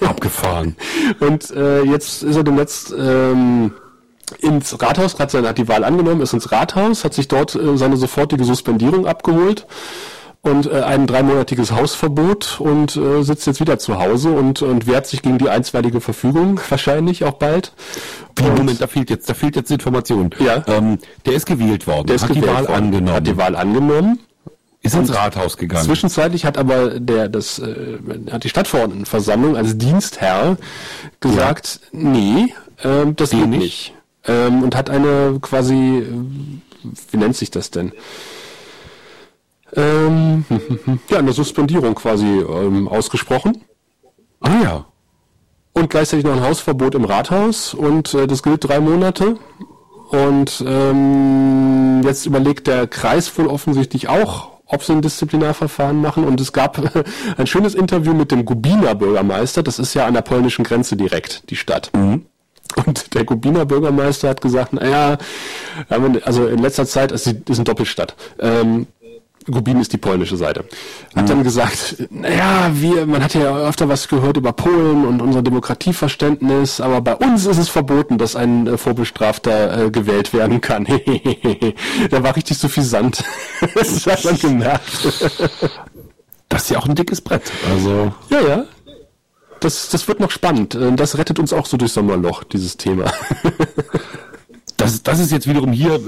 abgefahren. 0.00 0.76
Und 1.20 1.50
äh, 1.50 1.82
jetzt 1.82 2.22
ist 2.22 2.36
er 2.36 2.42
demnächst 2.42 2.94
ähm, 2.98 3.74
ins 4.38 4.80
Rathaus, 4.80 5.18
hat, 5.18 5.30
seine, 5.30 5.48
hat 5.48 5.58
die 5.58 5.68
Wahl 5.68 5.84
angenommen, 5.84 6.20
ist 6.20 6.32
ins 6.32 6.50
Rathaus, 6.52 7.04
hat 7.04 7.14
sich 7.14 7.28
dort 7.28 7.54
äh, 7.54 7.76
seine 7.76 7.96
sofortige 7.96 8.44
Suspendierung 8.44 9.06
abgeholt 9.06 9.66
und 10.46 10.66
äh, 10.66 10.82
ein 10.82 11.06
dreimonatiges 11.06 11.72
Hausverbot 11.72 12.60
und 12.60 12.96
äh, 12.96 13.22
sitzt 13.22 13.46
jetzt 13.46 13.60
wieder 13.60 13.78
zu 13.78 13.98
Hause 13.98 14.30
und, 14.30 14.62
und 14.62 14.86
wehrt 14.86 15.06
sich 15.06 15.22
gegen 15.22 15.38
die 15.38 15.48
einstweilige 15.48 16.00
Verfügung, 16.00 16.60
wahrscheinlich 16.68 17.24
auch 17.24 17.34
bald. 17.34 17.72
Und 18.38 18.58
Moment, 18.58 18.80
da 18.80 18.86
fehlt 18.86 19.10
jetzt, 19.10 19.28
da 19.28 19.34
fehlt 19.34 19.56
jetzt 19.56 19.70
Information. 19.70 20.30
Ja. 20.38 20.62
Ähm, 20.66 20.98
der 21.24 21.34
ist 21.34 21.46
gewählt 21.46 21.86
worden, 21.86 22.06
der 22.06 22.16
ist 22.16 22.22
hat 22.22 22.30
die 22.30 22.40
gewählt 22.40 22.54
Wahl 22.54 22.68
worden, 22.68 22.84
angenommen. 22.84 23.16
Hat 23.16 23.26
die 23.26 23.36
Wahl 23.36 23.56
angenommen. 23.56 24.20
Ist 24.82 24.94
ins 24.94 25.12
Rathaus 25.12 25.56
gegangen. 25.56 25.84
Zwischenzeitlich 25.84 26.44
hat 26.44 26.56
aber 26.56 27.00
der, 27.00 27.28
das, 27.28 27.58
äh, 27.58 27.98
hat 28.30 28.44
die 28.44 28.48
Stadtverordnetenversammlung 28.48 29.56
als 29.56 29.76
Dienstherr 29.76 30.58
gesagt, 31.18 31.80
ja. 31.90 31.98
nee, 31.98 32.54
äh, 32.84 33.12
das 33.16 33.30
geht 33.30 33.48
nicht. 33.48 33.58
nicht. 33.58 33.94
Ähm, 34.28 34.62
und 34.62 34.74
hat 34.74 34.90
eine 34.90 35.38
quasi, 35.40 35.98
äh, 35.98 36.90
wie 37.10 37.16
nennt 37.16 37.36
sich 37.36 37.50
das 37.50 37.70
denn? 37.70 37.92
Ähm, 39.74 40.44
ja, 41.10 41.18
eine 41.18 41.32
Suspendierung 41.32 41.94
quasi 41.94 42.26
ähm, 42.26 42.88
ausgesprochen. 42.88 43.62
Ah 44.40 44.62
ja. 44.62 44.84
Und 45.72 45.90
gleichzeitig 45.90 46.24
noch 46.24 46.32
ein 46.32 46.42
Hausverbot 46.42 46.94
im 46.94 47.04
Rathaus 47.04 47.74
und 47.74 48.14
äh, 48.14 48.26
das 48.26 48.42
gilt 48.42 48.66
drei 48.66 48.80
Monate. 48.80 49.36
Und 50.10 50.64
ähm, 50.66 52.00
jetzt 52.04 52.26
überlegt 52.26 52.66
der 52.68 52.86
Kreis 52.86 53.36
wohl 53.36 53.48
offensichtlich 53.48 54.08
auch, 54.08 54.52
ob 54.66 54.84
sie 54.84 54.92
ein 54.92 55.02
Disziplinarverfahren 55.02 56.00
machen. 56.00 56.24
Und 56.24 56.40
es 56.40 56.52
gab 56.52 56.80
ein 57.36 57.46
schönes 57.46 57.74
Interview 57.74 58.14
mit 58.14 58.30
dem 58.30 58.44
Gubiner 58.44 58.94
Bürgermeister. 58.94 59.62
Das 59.62 59.78
ist 59.78 59.94
ja 59.94 60.06
an 60.06 60.14
der 60.14 60.22
polnischen 60.22 60.64
Grenze 60.64 60.96
direkt, 60.96 61.50
die 61.50 61.56
Stadt. 61.56 61.90
Mhm. 61.94 62.26
Und 62.74 63.14
der 63.14 63.24
Gubiner 63.24 63.64
Bürgermeister 63.64 64.28
hat 64.28 64.40
gesagt, 64.40 64.72
naja, 64.72 65.18
also 66.24 66.46
in 66.46 66.58
letzter 66.58 66.86
Zeit, 66.86 67.12
es 67.12 67.26
ist 67.26 67.48
eine 67.48 67.64
Doppelstadt. 67.64 68.14
Ähm, 68.38 68.86
Gubin 69.50 69.80
ist 69.80 69.92
die 69.92 69.96
polnische 69.96 70.36
Seite. 70.36 70.64
Hat 71.14 71.24
mhm. 71.24 71.28
dann 71.28 71.44
gesagt, 71.44 71.96
naja, 72.10 72.70
wir, 72.72 73.06
man 73.06 73.22
hat 73.22 73.34
ja 73.34 73.56
öfter 73.56 73.88
was 73.88 74.08
gehört 74.08 74.36
über 74.36 74.52
Polen 74.52 75.04
und 75.04 75.22
unser 75.22 75.42
Demokratieverständnis, 75.42 76.80
aber 76.80 77.00
bei 77.00 77.14
uns 77.14 77.46
ist 77.46 77.58
es 77.58 77.68
verboten, 77.68 78.18
dass 78.18 78.34
ein 78.34 78.66
äh, 78.66 78.76
Vorbestrafter 78.76 79.86
äh, 79.86 79.90
gewählt 79.90 80.32
werden 80.32 80.60
kann. 80.60 80.84
da 82.10 82.22
war 82.22 82.34
richtig 82.34 82.58
so 82.58 82.68
viel 82.68 82.82
Sand. 82.82 83.22
das 83.74 84.04
hat 84.06 84.24
man 84.24 84.38
gemerkt. 84.38 85.04
das 86.48 86.62
ist 86.62 86.70
ja 86.70 86.78
auch 86.78 86.86
ein 86.86 86.94
dickes 86.94 87.20
Brett. 87.20 87.52
Also. 87.70 88.12
Ja, 88.30 88.40
ja. 88.40 88.64
Das, 89.60 89.88
das 89.88 90.06
wird 90.08 90.20
noch 90.20 90.30
spannend. 90.30 90.74
Äh, 90.74 90.92
das 90.94 91.18
rettet 91.18 91.38
uns 91.38 91.52
auch 91.52 91.66
so 91.66 91.76
durch 91.76 91.92
Sommerloch, 91.92 92.44
dieses 92.44 92.76
Thema. 92.76 93.12
das, 94.76 95.02
das 95.02 95.18
ist 95.18 95.32
jetzt 95.32 95.48
wiederum 95.48 95.72
hier 95.72 95.94
äh, 95.94 96.00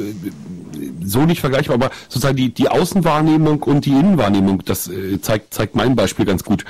so 1.03 1.24
nicht 1.24 1.40
vergleichbar, 1.40 1.74
aber 1.74 1.90
sozusagen 2.09 2.36
die, 2.36 2.53
die 2.53 2.68
Außenwahrnehmung 2.68 3.62
und 3.62 3.86
die 3.86 3.92
Innenwahrnehmung, 3.92 4.62
das 4.64 4.88
äh, 4.88 5.20
zeigt, 5.20 5.55
zeigt 5.55 5.74
mein 5.74 5.96
Beispiel 5.96 6.24
ganz 6.26 6.44
gut. 6.44 6.64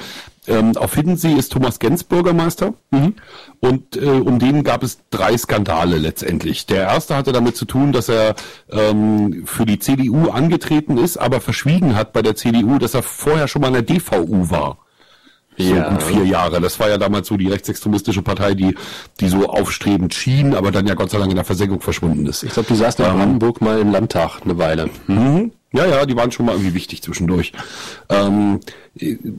Ähm, 0.46 0.76
auf 0.76 0.94
Hiddensee 0.94 1.34
ist 1.34 1.52
Thomas 1.52 1.78
Gens 1.78 2.04
Bürgermeister 2.04 2.72
mhm. 2.90 3.14
und 3.60 3.96
äh, 3.96 4.06
um 4.08 4.38
den 4.38 4.64
gab 4.64 4.82
es 4.82 5.00
drei 5.10 5.36
Skandale 5.36 5.98
letztendlich. 5.98 6.64
Der 6.64 6.84
erste 6.84 7.16
hatte 7.16 7.32
damit 7.32 7.56
zu 7.56 7.66
tun, 7.66 7.92
dass 7.92 8.08
er 8.08 8.34
ähm, 8.70 9.42
für 9.44 9.66
die 9.66 9.78
CDU 9.78 10.30
angetreten 10.30 10.96
ist, 10.96 11.18
aber 11.18 11.42
verschwiegen 11.42 11.96
hat 11.96 12.14
bei 12.14 12.22
der 12.22 12.34
CDU, 12.34 12.78
dass 12.78 12.94
er 12.94 13.02
vorher 13.02 13.46
schon 13.46 13.60
mal 13.60 13.68
in 13.68 13.74
der 13.74 13.82
DVU 13.82 14.48
war 14.48 14.78
so 15.58 15.74
ja. 15.74 15.88
gut 15.90 16.02
vier 16.02 16.24
Jahre. 16.24 16.60
Das 16.60 16.78
war 16.80 16.88
ja 16.88 16.98
damals 16.98 17.28
so 17.28 17.36
die 17.36 17.48
rechtsextremistische 17.48 18.22
Partei, 18.22 18.54
die, 18.54 18.74
die 19.20 19.28
so 19.28 19.48
aufstrebend 19.48 20.14
schien, 20.14 20.54
aber 20.54 20.70
dann 20.70 20.86
ja 20.86 20.94
Gott 20.94 21.10
sei 21.10 21.18
Dank 21.18 21.30
in 21.30 21.36
der 21.36 21.44
Versenkung 21.44 21.80
verschwunden 21.80 22.26
ist. 22.26 22.42
Ich 22.42 22.52
glaube, 22.52 22.68
die 22.68 22.76
saßen 22.76 23.04
in 23.04 23.10
ähm, 23.10 23.16
Brandenburg 23.18 23.60
mal 23.60 23.78
im 23.80 23.90
Landtag 23.90 24.40
eine 24.44 24.58
Weile. 24.58 24.90
Mhm. 25.06 25.52
Ja, 25.72 25.84
ja, 25.84 26.06
die 26.06 26.16
waren 26.16 26.32
schon 26.32 26.46
mal 26.46 26.52
irgendwie 26.52 26.72
wichtig 26.72 27.02
zwischendurch. 27.02 27.52
Ähm, 28.08 28.60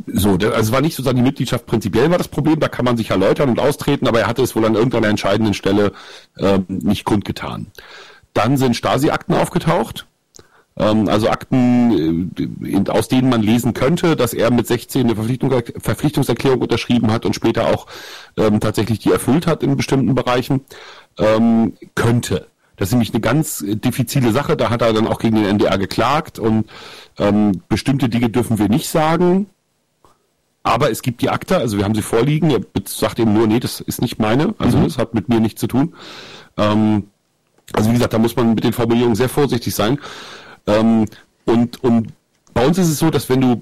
so, 0.06 0.32
also 0.34 0.48
es 0.48 0.72
war 0.72 0.82
nicht 0.82 0.96
sozusagen 0.96 1.18
die 1.18 1.24
Mitgliedschaft 1.24 1.66
prinzipiell 1.66 2.12
war 2.12 2.20
das 2.20 2.28
Problem, 2.28 2.60
da 2.60 2.68
kann 2.68 2.86
man 2.86 2.98
sich 2.98 3.10
erläutern 3.10 3.50
und 3.50 3.60
austreten, 3.60 4.08
aber 4.08 4.20
er 4.20 4.28
hatte 4.28 4.44
es 4.44 4.56
wohl 4.56 4.66
an 4.66 4.76
irgendeiner 4.76 5.08
entscheidenden 5.08 5.56
Stelle 5.56 5.92
äh, 6.38 6.60
nicht 6.68 7.04
kundgetan. 7.04 7.68
Dann 8.34 8.58
sind 8.58 8.76
Stasi-Akten 8.76 9.34
aufgetaucht, 9.34 10.06
also 10.80 11.30
Akten, 11.30 12.32
äh, 12.38 12.90
aus 12.90 13.10
denen 13.10 13.30
man 13.30 13.42
lesen 13.42 13.74
könnte, 13.74 14.16
dass 14.16 14.34
er 14.34 14.50
mit 14.50 14.66
16 14.66 15.06
eine 15.06 15.16
Verpflichtung, 15.16 15.52
Verpflichtungserklärung 15.78 16.62
unterschrieben 16.62 17.12
hat 17.12 17.26
und 17.26 17.36
später 17.36 17.68
auch 17.68 17.86
ähm, 18.38 18.60
tatsächlich 18.60 19.00
die 19.00 19.12
erfüllt 19.12 19.46
hat 19.46 19.62
in 19.62 19.76
bestimmten 19.76 20.16
Bereichen, 20.16 20.62
ähm, 21.18 21.74
könnte. 21.96 22.48
Das 22.78 22.88
ist 22.88 22.94
nämlich 22.94 23.14
eine 23.14 23.20
ganz 23.20 23.64
diffizile 23.68 24.32
Sache. 24.32 24.56
Da 24.56 24.70
hat 24.70 24.82
er 24.82 24.94
dann 24.94 25.06
auch 25.06 25.20
gegen 25.20 25.36
den 25.36 25.46
NDR 25.46 25.78
geklagt 25.78 26.40
und 26.40 26.70
ähm, 27.18 27.62
bestimmte 27.68 28.08
Dinge 28.08 28.30
dürfen 28.30 28.58
wir 28.58 28.70
nicht 28.70 28.88
sagen. 28.88 29.48
Aber 30.64 30.90
es 30.90 31.02
gibt 31.02 31.22
die 31.22 31.30
Akte, 31.30 31.58
also 31.58 31.78
wir 31.78 31.84
haben 31.84 31.96
sie 31.96 32.02
vorliegen. 32.02 32.52
Er 32.52 32.62
sagt 32.86 33.20
eben 33.20 33.34
nur, 33.34 33.48
nee, 33.48 33.60
das 33.60 33.82
ist 33.82 34.02
nicht 34.02 34.18
meine, 34.20 34.56
also 34.60 34.78
mhm. 34.78 34.86
das 34.86 34.98
hat 34.98 35.14
mit 35.14 35.28
mir 35.28 35.42
nichts 35.42 35.60
zu 35.60 35.68
tun. 35.68 35.94
Ähm, 36.56 37.08
also 37.74 37.90
wie 37.90 37.94
gesagt, 37.96 38.14
da 38.14 38.18
muss 38.18 38.38
man 38.38 38.56
mit 38.56 38.64
den 38.64 38.74
Formulierungen 38.74 39.16
sehr 39.16 39.30
vorsichtig 39.30 39.76
sein. 39.76 40.00
Ähm, 40.68 41.06
und, 41.46 41.84
und 41.84 42.14
bei 42.54 42.66
uns 42.66 42.78
ist 42.78 42.90
es 42.90 43.00
so, 43.00 43.10
dass 43.10 43.30
wenn 43.30 43.42
du 43.42 43.62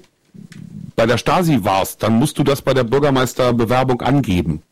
bei 0.96 1.06
der 1.06 1.18
Stasi 1.18 1.60
warst, 1.62 2.02
dann 2.02 2.18
musst 2.18 2.38
du 2.38 2.44
das 2.44 2.62
bei 2.62 2.74
der 2.74 2.84
Bürgermeisterbewerbung 2.84 4.02
angeben. 4.02 4.62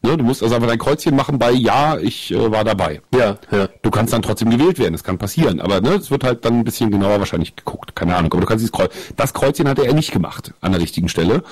Ne, 0.00 0.16
du 0.16 0.22
musst 0.22 0.44
also 0.44 0.54
einfach 0.54 0.68
dein 0.68 0.78
Kreuzchen 0.78 1.16
machen 1.16 1.40
bei 1.40 1.50
Ja, 1.50 1.98
ich 1.98 2.30
äh, 2.30 2.52
war 2.52 2.62
dabei. 2.62 3.00
Ja, 3.12 3.36
ja. 3.50 3.68
Du 3.82 3.90
kannst 3.90 4.12
dann 4.12 4.22
trotzdem 4.22 4.48
gewählt 4.50 4.78
werden, 4.78 4.92
das 4.92 5.02
kann 5.02 5.18
passieren. 5.18 5.60
Aber 5.60 5.80
ne, 5.80 5.94
es 5.94 6.12
wird 6.12 6.22
halt 6.22 6.44
dann 6.44 6.60
ein 6.60 6.64
bisschen 6.64 6.92
genauer 6.92 7.18
wahrscheinlich 7.18 7.56
geguckt. 7.56 7.96
Keine 7.96 8.14
Ahnung. 8.14 8.30
Aber 8.32 8.42
du 8.42 8.46
kannst 8.46 8.62
dieses 8.62 8.72
Kreuz. 8.72 8.92
Das 9.16 9.34
Kreuzchen 9.34 9.68
hatte 9.68 9.84
er 9.84 9.94
nicht 9.94 10.12
gemacht 10.12 10.54
an 10.60 10.70
der 10.70 10.80
richtigen 10.80 11.08
Stelle. 11.08 11.42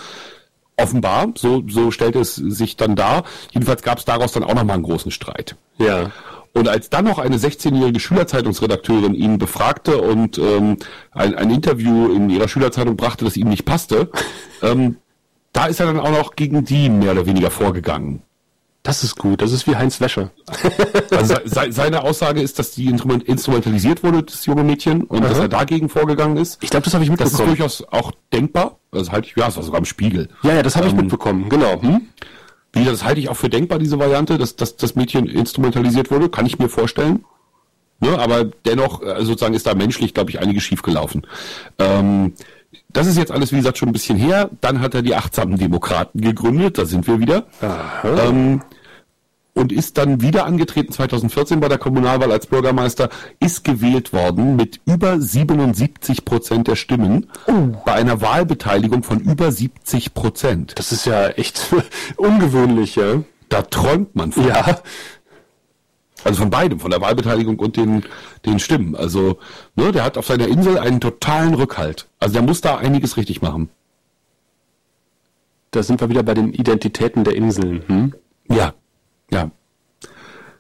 Offenbar, 0.77 1.33
so, 1.37 1.65
so 1.69 1.91
stellte 1.91 2.21
es 2.21 2.37
sich 2.37 2.77
dann 2.77 2.95
dar. 2.95 3.25
Jedenfalls 3.51 3.83
gab 3.83 3.99
es 3.99 4.05
daraus 4.05 4.33
dann 4.33 4.45
auch 4.45 4.55
nochmal 4.55 4.75
einen 4.75 4.85
großen 4.85 5.11
Streit. 5.11 5.57
Ja. 5.79 6.13
Und 6.57 6.69
als 6.69 6.89
dann 6.89 7.05
noch 7.05 7.19
eine 7.19 7.37
16-jährige 7.37 8.01
Schülerzeitungsredakteurin 8.01 9.13
ihn 9.13 9.37
befragte 9.37 10.01
und 10.01 10.39
ähm, 10.39 10.79
ein, 11.11 11.35
ein 11.35 11.51
Interview 11.51 12.11
in 12.11 12.31
ihrer 12.31 12.49
Schülerzeitung 12.49 12.97
brachte, 12.97 13.27
das 13.27 13.37
ihm 13.37 13.51
nicht 13.51 13.67
passte, 13.67 14.11
ähm, 14.63 14.97
da 15.53 15.67
ist 15.67 15.81
er 15.81 15.87
dann 15.87 16.01
auch 16.01 16.11
noch 16.11 16.35
gegen 16.35 16.65
die 16.65 16.89
mehr 16.89 17.13
oder 17.13 17.27
weniger 17.27 17.51
vorgegangen. 17.51 18.23
Das 18.83 19.05
ist 19.05 19.17
gut, 19.17 19.43
das 19.43 19.53
ist 19.53 19.67
wie 19.67 19.77
Heinz 19.77 20.01
Wäsche. 20.01 20.31
Also 21.11 21.35
se 21.45 21.73
seine 21.73 22.03
Aussage 22.03 22.41
ist, 22.41 22.59
dass 22.59 22.71
die 22.71 22.87
instrumentalisiert 22.87 24.03
wurde, 24.03 24.23
das 24.23 24.47
junge 24.47 24.65
Mädchen, 24.65 25.03
und 25.03 25.25
Aha. 25.25 25.29
dass 25.29 25.39
er 25.39 25.49
dagegen 25.49 25.89
vorgegangen 25.89 26.39
ist. 26.39 26.63
Ich 26.63 26.71
glaube, 26.71 26.85
das 26.85 26.95
habe 26.95 27.05
ich 27.05 27.11
mitbekommen. 27.11 27.37
Das 27.37 27.41
ist 27.41 27.49
durchaus 27.49 27.85
auch 27.91 28.13
denkbar. 28.33 28.79
Also 28.93 29.13
halt, 29.13 29.31
ja, 29.37 29.49
es 29.49 29.57
war 29.57 29.63
sogar 29.63 29.79
im 29.79 29.85
Spiegel. 29.85 30.29
Ja, 30.43 30.55
ja, 30.55 30.63
das 30.63 30.77
habe 30.77 30.87
ähm, 30.87 30.95
ich 30.95 31.01
mitbekommen, 31.03 31.49
genau. 31.49 31.83
Hm? 31.83 32.09
Wie, 32.77 32.85
das 32.85 33.05
halte 33.05 33.21
ich 33.21 33.29
auch 33.31 33.37
für 33.37 33.49
denkbar, 33.49 33.79
diese 33.79 33.99
Variante, 33.99 34.37
dass, 34.37 34.55
dass 34.55 34.77
das 34.77 34.95
Mädchen 34.97 35.27
instrumentalisiert 35.27 36.11
wurde, 36.11 36.29
kann 36.29 36.45
ich 36.45 36.59
mir 36.59 36.69
vorstellen. 36.69 37.25
Ne, 38.01 38.19
aber 38.19 38.45
dennoch, 38.45 39.03
äh, 39.03 39.25
sozusagen 39.25 39.55
ist 39.55 39.67
da 39.67 39.75
menschlich, 39.75 40.13
glaube 40.13 40.31
ich, 40.31 40.39
einiges 40.39 40.65
schiefgelaufen. 40.65 41.27
Ähm, 41.79 42.35
das 42.91 43.07
ist 43.07 43.17
jetzt 43.17 43.33
alles, 43.33 43.53
wie 43.53 43.57
gesagt, 43.57 43.79
schon 43.79 43.89
ein 43.89 43.95
bisschen 43.95 44.19
her. 44.19 44.51
Dann 44.61 44.81
hat 44.81 44.95
er 44.95 45.01
die 45.01 45.15
achtsamen 45.15 45.57
Demokraten 45.57 46.21
gegründet, 46.21 46.77
da 46.77 46.85
sind 46.85 47.07
wir 47.07 47.19
wieder. 47.19 47.47
Ähm, 48.05 48.61
und 49.57 49.73
ist 49.73 49.97
dann 49.97 50.21
wieder 50.21 50.45
angetreten 50.45 50.93
2014 50.93 51.61
bei 51.61 51.69
der 51.69 51.79
Kommunalwahl 51.79 52.31
als 52.31 52.47
Bürgermeister, 52.47 53.09
ist 53.41 53.65
gewählt 53.65 54.13
worden 54.13 54.55
mit 54.55 54.81
über 54.85 55.19
77 55.19 56.27
Prozent 56.27 56.69
der 56.69 56.77
Stimmen 56.77 57.29
oh. 57.47 57.75
bei 57.85 57.95
einer 57.95 58.21
Wahlbeteiligung 58.21 59.03
von 59.03 59.19
über 59.19 59.51
70 59.51 60.13
Prozent. 60.13 60.75
Das 60.79 60.93
ist 60.93 61.07
ja 61.07 61.29
echt 61.29 61.75
ungewöhnlich, 62.17 62.97
ja. 62.97 63.23
Da 63.49 63.63
träumt 63.63 64.15
man 64.15 64.33
von. 64.33 64.47
Ja. 64.47 64.79
Also 66.23 66.41
von 66.41 66.51
beidem, 66.51 66.81
von 66.81 66.91
der 66.91 67.01
Wahlbeteiligung 67.01 67.59
und 67.59 67.77
den, 67.77 68.05
den 68.45 68.59
Stimmen. 68.59 68.95
Also, 68.95 69.39
ne, 69.75 69.93
der 69.93 70.05
hat 70.05 70.19
auf 70.19 70.27
seiner 70.27 70.49
Insel 70.49 70.79
einen 70.79 71.01
totalen 71.01 71.55
Rückhalt. 71.55 72.09
Also 72.19 72.35
der 72.35 72.43
muss 72.43 72.61
da 72.61 72.77
einiges 72.77 73.17
richtig 73.17 73.43
machen. 73.43 73.71
Da 75.71 75.83
sind 75.83 76.01
wir 76.01 76.09
wieder 76.09 76.25
bei 76.25 76.35
den 76.35 76.53
Identitäten 76.53 77.23
der 77.23 77.37
Inseln. 77.37 77.85
Hm? 77.87 78.15
Ja, 78.49 78.75
ja. 79.31 79.51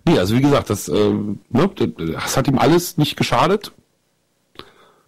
Nee, 0.06 0.18
also 0.18 0.36
wie 0.36 0.40
gesagt, 0.40 0.70
das, 0.70 0.88
äh, 0.88 1.10
ne, 1.12 1.70
das 2.14 2.36
hat 2.36 2.46
ihm 2.46 2.58
alles 2.58 2.96
nicht 2.96 3.16
geschadet. 3.16 3.72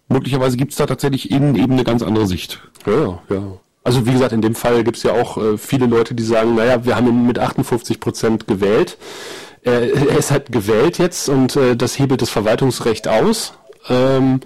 Möglicherweise 0.09 0.57
gibt 0.57 0.71
es 0.71 0.77
da 0.77 0.85
tatsächlich 0.87 1.31
innen 1.31 1.55
eben 1.55 1.73
eine 1.73 1.83
ganz 1.83 2.01
andere 2.01 2.27
Sicht. 2.27 2.61
Ja, 2.85 3.21
ja. 3.29 3.59
Also 3.83 4.05
wie 4.05 4.11
gesagt, 4.11 4.33
in 4.33 4.41
dem 4.41 4.55
Fall 4.55 4.83
gibt 4.83 4.97
es 4.97 5.03
ja 5.03 5.13
auch 5.13 5.37
äh, 5.37 5.57
viele 5.57 5.85
Leute, 5.85 6.15
die 6.15 6.23
sagen, 6.23 6.55
naja, 6.55 6.83
wir 6.83 6.95
haben 6.95 7.07
ihn 7.07 7.25
mit 7.25 7.39
58 7.39 7.99
Prozent 7.99 8.47
gewählt. 8.47 8.97
Äh, 9.63 9.89
er 10.09 10.17
ist 10.17 10.31
halt 10.31 10.51
gewählt 10.51 10.97
jetzt 10.97 11.29
und 11.29 11.55
äh, 11.55 11.75
das 11.75 11.97
hebelt 11.97 12.21
das 12.21 12.29
Verwaltungsrecht 12.29 13.07
aus. 13.07 13.53
Ähm, 13.87 14.41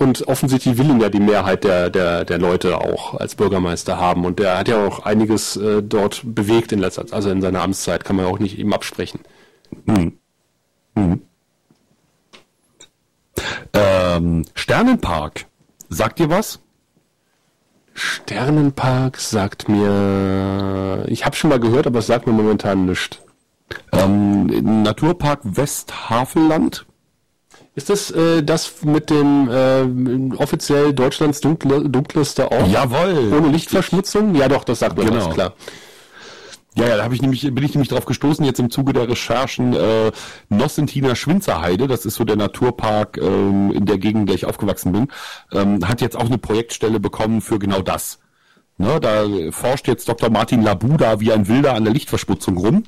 und 0.00 0.26
offensichtlich 0.28 0.78
will 0.78 0.88
ihn 0.88 1.00
ja 1.00 1.10
die 1.10 1.20
Mehrheit 1.20 1.62
der, 1.62 1.90
der, 1.90 2.24
der 2.24 2.38
Leute 2.38 2.78
auch 2.78 3.14
als 3.20 3.34
Bürgermeister 3.34 3.98
haben. 3.98 4.24
Und 4.24 4.38
der 4.38 4.56
hat 4.56 4.68
ja 4.68 4.82
auch 4.86 5.00
einiges 5.00 5.56
äh, 5.56 5.82
dort 5.82 6.22
bewegt 6.24 6.72
in 6.72 6.78
letzter 6.78 7.06
Zeit, 7.06 7.12
also 7.12 7.28
in 7.28 7.42
seiner 7.42 7.60
Amtszeit, 7.60 8.02
kann 8.02 8.16
man 8.16 8.24
auch 8.24 8.38
nicht 8.38 8.58
eben 8.58 8.72
absprechen. 8.72 9.20
Hm. 9.86 10.18
Hm. 10.96 11.20
Ähm, 13.74 14.44
Sternenpark, 14.54 15.44
sagt 15.90 16.18
dir 16.18 16.30
was? 16.30 16.60
Sternenpark 17.92 19.18
sagt 19.18 19.68
mir, 19.68 21.04
ich 21.08 21.26
habe 21.26 21.36
schon 21.36 21.50
mal 21.50 21.60
gehört, 21.60 21.86
aber 21.86 21.98
es 21.98 22.06
sagt 22.06 22.26
mir 22.26 22.32
momentan 22.32 22.86
nichts. 22.86 23.18
Ähm, 23.92 24.82
Naturpark 24.82 25.40
Westhavelland 25.42 26.86
Ist 27.74 27.88
das 27.88 28.10
äh, 28.10 28.42
das 28.42 28.82
mit 28.82 29.10
dem 29.10 29.48
äh, 29.48 30.36
offiziell 30.36 30.92
Deutschlands 30.92 31.40
dunkle, 31.40 31.88
dunkelster 31.88 32.50
Ort? 32.50 32.68
Jawohl. 32.68 33.32
Ohne 33.32 33.48
Lichtverschmutzung? 33.48 34.34
Ja 34.34 34.48
doch, 34.48 34.64
das 34.64 34.80
sagt 34.80 34.96
man 34.96 35.06
Genau. 35.06 35.20
ganz 35.20 35.34
klar. 35.34 35.54
Ja, 36.76 36.86
ja, 36.86 36.96
da 36.96 37.04
hab 37.04 37.12
ich 37.12 37.20
nämlich, 37.20 37.42
bin 37.42 37.64
ich 37.64 37.74
nämlich 37.74 37.88
drauf 37.88 38.04
gestoßen, 38.04 38.44
jetzt 38.44 38.60
im 38.60 38.70
Zuge 38.70 38.92
der 38.92 39.08
Recherchen 39.08 39.74
äh, 39.74 40.12
Nossentiner 40.50 41.16
Schwinzerheide, 41.16 41.88
das 41.88 42.06
ist 42.06 42.14
so 42.14 42.24
der 42.24 42.36
Naturpark 42.36 43.18
ähm, 43.18 43.72
in 43.72 43.86
der 43.86 43.98
Gegend, 43.98 44.20
in 44.22 44.26
der 44.26 44.36
ich 44.36 44.46
aufgewachsen 44.46 44.92
bin, 44.92 45.08
ähm, 45.52 45.86
hat 45.88 46.00
jetzt 46.00 46.16
auch 46.16 46.26
eine 46.26 46.38
Projektstelle 46.38 47.00
bekommen 47.00 47.40
für 47.40 47.58
genau 47.58 47.82
das. 47.82 48.20
Ne, 48.78 48.98
da 49.00 49.24
forscht 49.50 49.88
jetzt 49.88 50.08
Dr. 50.08 50.30
Martin 50.30 50.62
Labuda 50.62 51.20
wie 51.20 51.32
ein 51.32 51.48
Wilder 51.48 51.74
an 51.74 51.84
der 51.84 51.92
Lichtverschmutzung 51.92 52.56
rum 52.56 52.84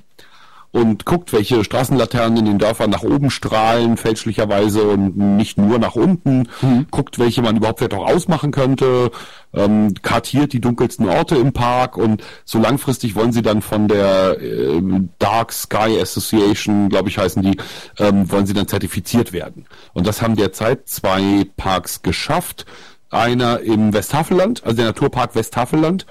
und 0.73 1.05
guckt, 1.05 1.32
welche 1.35 1.62
Straßenlaternen 1.62 2.39
in 2.39 2.44
den 2.47 2.59
Dörfern 2.59 2.90
nach 2.90 3.03
oben 3.03 3.31
strahlen, 3.31 3.99
fälschlicherweise 3.99 4.82
und 4.82 5.16
nicht 5.16 5.59
nur 5.59 5.78
nach 5.78 5.94
unten, 5.94 6.49
guckt, 6.90 7.19
welche 7.19 7.43
man 7.43 7.57
überhaupt 7.59 7.78
vielleicht 7.78 7.94
auch 7.94 8.09
ausmachen 8.09 8.51
könnte, 8.53 9.11
ähm, 9.53 9.93
kartiert 10.01 10.55
die 10.55 10.61
dunkelsten 10.61 11.09
Orte 11.09 11.36
im 11.36 11.53
Park 11.53 11.99
und 11.99 12.23
so 12.44 12.59
langfristig 12.59 13.15
wollen 13.15 13.32
sie 13.32 13.43
dann 13.43 13.61
von 13.61 13.86
der 13.86 14.39
ähm, 14.40 15.11
Dark 15.19 15.53
Sky 15.53 15.99
Association, 16.01 16.89
glaube 16.89 17.11
ich, 17.11 17.19
heißen 17.19 17.43
die, 17.43 17.59
ähm, 17.99 18.31
wollen 18.32 18.47
sie 18.47 18.55
dann 18.55 18.66
zertifiziert 18.69 19.32
werden. 19.35 19.66
Und 19.93 20.07
das 20.07 20.23
haben 20.23 20.36
derzeit 20.36 20.89
zwei 20.89 21.47
Parks 21.57 22.03
geschafft. 22.03 22.65
Einer 23.11 23.61
im 23.61 23.93
Westhafelland, 23.93 24.65
also 24.65 24.77
der 24.77 24.86
Naturpark 24.86 25.35
Westhafelland 25.35 26.07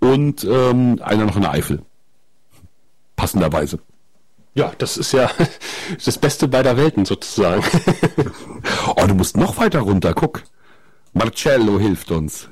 und 0.00 0.44
ähm, 0.44 0.98
einer 1.04 1.26
noch 1.26 1.36
in 1.36 1.42
der 1.42 1.50
Eifel. 1.50 1.82
Passenderweise. 3.16 3.80
Ja, 4.58 4.72
das 4.76 4.96
ist 4.96 5.12
ja 5.12 5.30
das 6.04 6.18
Beste 6.18 6.48
beider 6.48 6.76
Welten 6.76 7.04
sozusagen. 7.04 7.62
Oh, 8.96 9.06
du 9.06 9.14
musst 9.14 9.36
noch 9.36 9.56
weiter 9.58 9.80
runter, 9.80 10.14
guck. 10.14 10.42
Marcello 11.12 11.78
hilft 11.78 12.10
uns. 12.10 12.48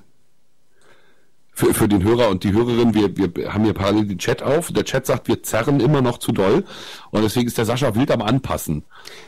Für, 1.52 1.74
für 1.74 1.88
den 1.88 2.04
Hörer 2.04 2.28
und 2.28 2.44
die 2.44 2.52
Hörerin, 2.52 2.94
wir, 2.94 3.16
wir 3.16 3.52
haben 3.52 3.64
hier 3.64 3.74
parallel 3.74 4.06
den 4.06 4.18
Chat 4.18 4.42
auf. 4.42 4.70
Der 4.70 4.84
Chat 4.84 5.06
sagt, 5.06 5.26
wir 5.26 5.42
zerren 5.42 5.80
immer 5.80 6.00
noch 6.00 6.18
zu 6.18 6.30
doll. 6.30 6.64
Und 7.10 7.22
deswegen 7.22 7.48
ist 7.48 7.58
der 7.58 7.64
Sascha 7.64 7.96
wild 7.96 8.12
am 8.12 8.22
Anpassen. 8.22 8.84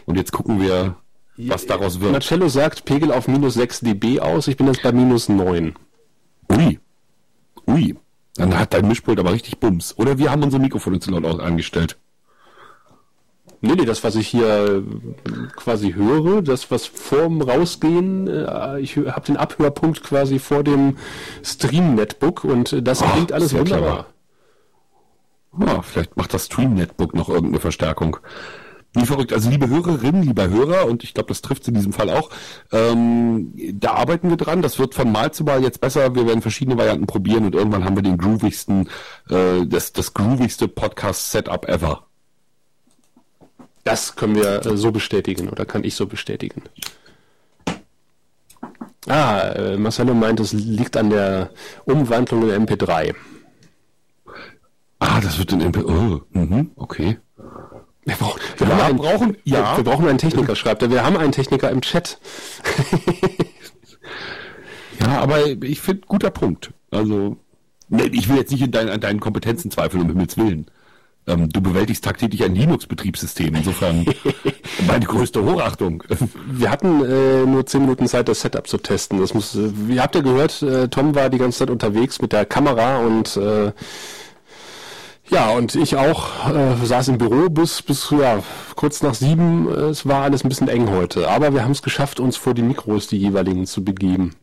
Und 0.07 0.17
jetzt 0.17 0.31
gucken 0.31 0.61
wir, 0.61 0.95
was 1.37 1.67
daraus 1.67 1.99
wird. 2.01 2.13
Marcello 2.13 2.49
sagt 2.49 2.85
Pegel 2.85 3.11
auf 3.11 3.27
minus 3.27 3.55
6 3.55 3.81
dB 3.81 4.21
aus, 4.21 4.47
ich 4.47 4.57
bin 4.57 4.69
jetzt 4.69 4.83
bei 4.83 4.93
minus 4.93 5.29
9. 5.29 5.75
Ui. 6.53 6.79
Ui. 7.67 7.97
Dann 8.37 8.57
hat 8.57 8.73
dein 8.73 8.87
Mischpult 8.87 9.19
aber 9.19 9.33
richtig 9.33 9.59
Bums. 9.59 9.99
Oder 9.99 10.19
wir 10.19 10.31
haben 10.31 10.45
unsere 10.45 10.63
Mikrofone 10.63 11.01
zu 11.01 11.11
laut 11.11 11.41
angestellt. 11.41 11.99
Nee, 13.61 13.75
nee, 13.75 13.85
das, 13.85 14.05
was 14.05 14.15
ich 14.15 14.29
hier 14.29 14.47
äh, 14.47 14.83
quasi 15.57 15.93
höre, 15.93 16.43
das, 16.43 16.71
was 16.71 16.87
vorm 16.87 17.43
Rausgehen, 17.43 18.29
äh, 18.29 18.79
ich 18.81 18.97
habe 18.97 19.27
den 19.27 19.37
Abhörpunkt 19.37 20.05
quasi 20.05 20.39
vor 20.39 20.63
dem 20.63 20.97
Stream-Netbook 21.43 22.45
und 22.45 22.73
äh, 22.73 22.83
das 22.83 23.03
Oh, 23.03 23.07
klingt 23.07 23.33
alles 23.33 23.53
wunderbar. 23.55 24.07
Ja, 25.59 25.83
vielleicht 25.83 26.17
macht 26.17 26.35
das 26.35 26.47
Stream-Netbook 26.47 27.15
noch 27.15 27.29
irgendeine 27.29 27.59
Verstärkung. 27.59 28.19
Wie 28.95 29.05
verrückt. 29.05 29.33
Also 29.33 29.51
liebe 29.51 29.69
Hörerinnen, 29.69 30.23
lieber 30.23 30.49
Hörer, 30.49 30.87
und 30.87 31.05
ich 31.05 31.13
glaube, 31.13 31.29
das 31.29 31.43
trifft 31.43 31.69
in 31.69 31.75
diesem 31.75 31.93
Fall 31.93 32.09
auch, 32.11 32.31
ähm, 32.73 33.53
da 33.75 33.93
arbeiten 33.93 34.31
wir 34.31 34.37
dran. 34.37 34.63
Das 34.63 34.79
wird 34.79 34.95
von 34.95 35.13
Mal 35.13 35.33
zu 35.33 35.45
Mal 35.45 35.63
jetzt 35.63 35.81
besser. 35.81 36.15
Wir 36.15 36.27
werden 36.27 36.43
verschiedene 36.43 36.79
Varianten 36.79 37.07
probieren 37.07 37.45
und 37.45 37.55
irgendwann 37.55 37.85
haben 37.85 37.97
wir 37.97 38.03
den 38.03 38.17
groovigsten, 38.19 38.89
äh, 39.29 39.67
das, 39.67 39.93
das 39.93 40.15
groovigste 40.15 40.69
Podcast-Setup 40.69 41.69
ever. 41.69 42.08
Das 43.85 44.17
können 44.17 44.35
wir 44.37 44.65
äh, 44.67 44.77
so 44.77 44.91
bestätigen 44.93 45.49
oder 45.49 45.65
kann 45.65 45.85
ich 45.85 45.95
so 45.95 46.07
bestätigen. 46.07 46.63
Ah, 49.07 49.41
äh, 49.55 49.77
Marcelo 49.79 50.13
meint, 50.15 50.41
es 50.41 50.53
liegt 50.53 50.97
an 50.97 51.11
der 51.11 51.51
Umwandlung 51.85 52.51
in 52.51 52.67
MP3. 52.67 53.15
Ah, 54.99 55.21
das 55.21 55.39
wird 55.39 55.53
in 55.53 55.61
MP... 55.63 55.79
Oh, 55.85 56.21
mhm, 56.33 56.73
okay. 56.77 57.19
Wir 58.05 58.17
brauchen, 58.17 58.41
wir 58.59 58.67
Ja, 58.69 58.87
einen, 58.87 58.99
brauchen- 58.99 59.37
ja. 59.45 59.77
wir 59.77 59.85
brauchen 59.85 60.09
einen 60.09 60.19
Techniker, 60.19 60.57
schreibt 60.57 60.83
er. 60.83 60.91
Wir 60.91 61.05
haben 61.05 61.17
einen 61.17 61.33
Techniker 61.33 61.71
im 61.71 61.81
Chat. 61.81 62.19
Ja, 65.01 65.21
aber 65.21 65.47
ich 65.47 65.81
finde, 65.81 66.03
guter 66.09 66.31
Punkt. 66.31 66.73
Also, 66.91 67.37
ich 67.89 68.29
will 68.29 68.37
jetzt 68.37 68.51
nicht 68.51 68.63
in 68.63 68.73
dein, 68.73 68.89
an 68.89 69.01
deinen 69.01 69.21
Kompetenzen 69.21 69.71
zweifeln, 69.71 70.03
um 70.03 70.09
Himmels 70.09 70.37
Willen. 70.37 70.67
Ähm, 71.29 71.49
du 71.51 71.61
bewältigst 71.61 72.05
tagtäglich 72.05 72.43
ein 72.43 72.55
Linux-Betriebssystem. 72.55 73.55
Insofern 73.55 74.07
meine 74.87 75.05
größte 75.05 75.45
Hochachtung. 75.45 76.03
Wir 76.51 76.71
hatten 76.71 77.05
äh, 77.05 77.45
nur 77.45 77.67
zehn 77.67 77.83
Minuten 77.83 78.07
Zeit, 78.09 78.29
das 78.29 78.41
Setup 78.41 78.67
zu 78.67 78.79
testen. 78.79 79.21
Das 79.21 79.35
muss, 79.35 79.55
äh, 79.55 79.71
ihr 79.89 80.03
habt 80.03 80.15
ja 80.15 80.23
gehört, 80.23 80.63
äh, 80.63 80.89
Tom 80.89 81.15
war 81.15 81.29
die 81.29 81.39
ganze 81.39 81.59
Zeit 81.59 81.71
unterwegs 81.71 82.21
mit 82.21 82.33
der 82.33 82.47
Kamera 82.47 82.99
und 82.99 83.37
äh, 83.37 83.73
ja, 85.31 85.51
und 85.51 85.75
ich 85.75 85.97
auch 85.97 86.49
äh, 86.49 86.87
saß 86.87 87.09
im 87.09 87.19
Büro 87.19 87.51
bis 87.51 87.83
bis 87.83 88.11
ja 88.11 88.43
kurz 88.77 89.03
nach 89.03 89.13
sieben. 89.13 89.69
Es 89.71 90.07
war 90.07 90.23
alles 90.23 90.43
ein 90.43 90.49
bisschen 90.49 90.69
eng 90.69 90.91
heute, 90.91 91.29
aber 91.29 91.53
wir 91.53 91.65
haben 91.65 91.73
es 91.73 91.83
geschafft, 91.83 92.19
uns 92.19 92.39
vor 92.39 92.55
die 92.55 92.63
Mikros 92.63 93.09
die 93.09 93.19
jeweiligen 93.19 93.67
zu 93.67 93.85
begeben. 93.85 94.35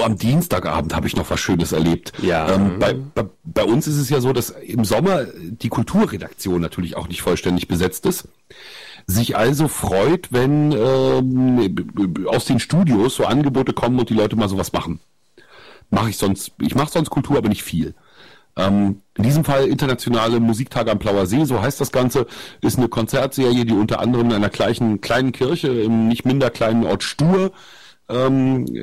Oh, 0.00 0.04
am 0.04 0.16
Dienstagabend 0.16 0.94
habe 0.94 1.06
ich 1.06 1.16
noch 1.16 1.28
was 1.30 1.40
Schönes 1.40 1.72
erlebt. 1.72 2.12
Ja. 2.22 2.54
Ähm, 2.54 2.78
bei, 2.78 2.94
bei, 2.94 3.24
bei 3.44 3.64
uns 3.64 3.86
ist 3.86 3.96
es 3.96 4.08
ja 4.08 4.20
so, 4.20 4.32
dass 4.32 4.50
im 4.50 4.84
Sommer 4.84 5.24
die 5.24 5.68
Kulturredaktion 5.68 6.60
natürlich 6.60 6.96
auch 6.96 7.08
nicht 7.08 7.22
vollständig 7.22 7.68
besetzt 7.68 8.06
ist. 8.06 8.28
Sich 9.06 9.36
also 9.36 9.68
freut, 9.68 10.32
wenn 10.32 10.72
ähm, 10.72 12.26
aus 12.26 12.44
den 12.44 12.60
Studios 12.60 13.16
so 13.16 13.24
Angebote 13.24 13.72
kommen 13.72 13.98
und 13.98 14.08
die 14.10 14.14
Leute 14.14 14.36
mal 14.36 14.48
sowas 14.48 14.72
machen. 14.72 15.00
Mache 15.90 16.10
ich 16.10 16.16
sonst, 16.16 16.52
ich 16.60 16.74
mache 16.74 16.92
sonst 16.92 17.10
Kultur, 17.10 17.38
aber 17.38 17.48
nicht 17.48 17.62
viel. 17.62 17.94
Ähm, 18.56 19.02
in 19.16 19.24
diesem 19.24 19.44
Fall 19.44 19.66
internationale 19.66 20.40
Musiktage 20.40 20.90
am 20.90 20.98
Blauer 20.98 21.26
See, 21.26 21.44
so 21.44 21.60
heißt 21.60 21.80
das 21.80 21.92
Ganze, 21.92 22.26
ist 22.60 22.78
eine 22.78 22.88
Konzertserie, 22.88 23.64
die 23.64 23.74
unter 23.74 24.00
anderem 24.00 24.28
in 24.28 24.34
einer 24.34 24.50
gleichen 24.50 25.00
kleinen 25.00 25.32
Kirche 25.32 25.68
im 25.68 26.08
nicht 26.08 26.24
minder 26.24 26.50
kleinen 26.50 26.84
Ort 26.84 27.02
Stur 27.02 27.52
ähm, 28.10 28.66
äh, 28.66 28.80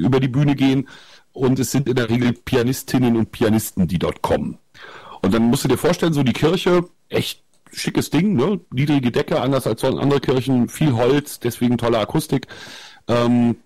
über 0.00 0.20
die 0.20 0.28
Bühne 0.28 0.54
gehen. 0.54 0.88
Und 1.32 1.58
es 1.58 1.70
sind 1.70 1.88
in 1.88 1.94
der 1.94 2.10
Regel 2.10 2.32
Pianistinnen 2.32 3.16
und 3.16 3.30
Pianisten, 3.30 3.86
die 3.86 3.98
dort 3.98 4.22
kommen. 4.22 4.58
Und 5.22 5.34
dann 5.34 5.42
musst 5.42 5.64
du 5.64 5.68
dir 5.68 5.78
vorstellen, 5.78 6.12
so 6.12 6.22
die 6.22 6.32
Kirche, 6.32 6.84
echt 7.08 7.42
schickes 7.72 8.10
Ding, 8.10 8.34
ne? 8.34 8.60
niedrige 8.72 9.10
Decke, 9.10 9.40
anders 9.40 9.66
als 9.66 9.80
sonst 9.80 10.00
andere 10.00 10.20
Kirchen, 10.20 10.68
viel 10.68 10.94
Holz, 10.94 11.38
deswegen 11.40 11.78
tolle 11.78 11.98
Akustik. 11.98 12.46
Ähm, 13.06 13.56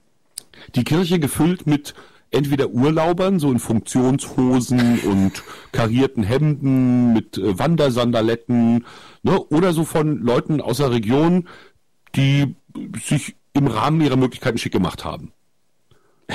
die 0.74 0.84
Kirche 0.84 1.18
gefüllt 1.18 1.66
mit 1.66 1.94
entweder 2.30 2.70
Urlaubern, 2.70 3.38
so 3.38 3.50
in 3.52 3.58
Funktionshosen 3.58 5.00
und 5.00 5.42
karierten 5.70 6.24
Hemden, 6.24 7.12
mit 7.12 7.38
äh, 7.38 7.58
Wandersandaletten, 7.58 8.86
ne? 9.22 9.40
oder 9.40 9.72
so 9.72 9.84
von 9.84 10.18
Leuten 10.22 10.60
aus 10.60 10.78
der 10.78 10.90
Region, 10.90 11.48
die 12.16 12.54
sich 13.04 13.36
im 13.54 13.66
Rahmen 13.66 14.00
ihrer 14.00 14.16
Möglichkeiten 14.16 14.58
schick 14.58 14.72
gemacht 14.72 15.04
haben. 15.04 15.32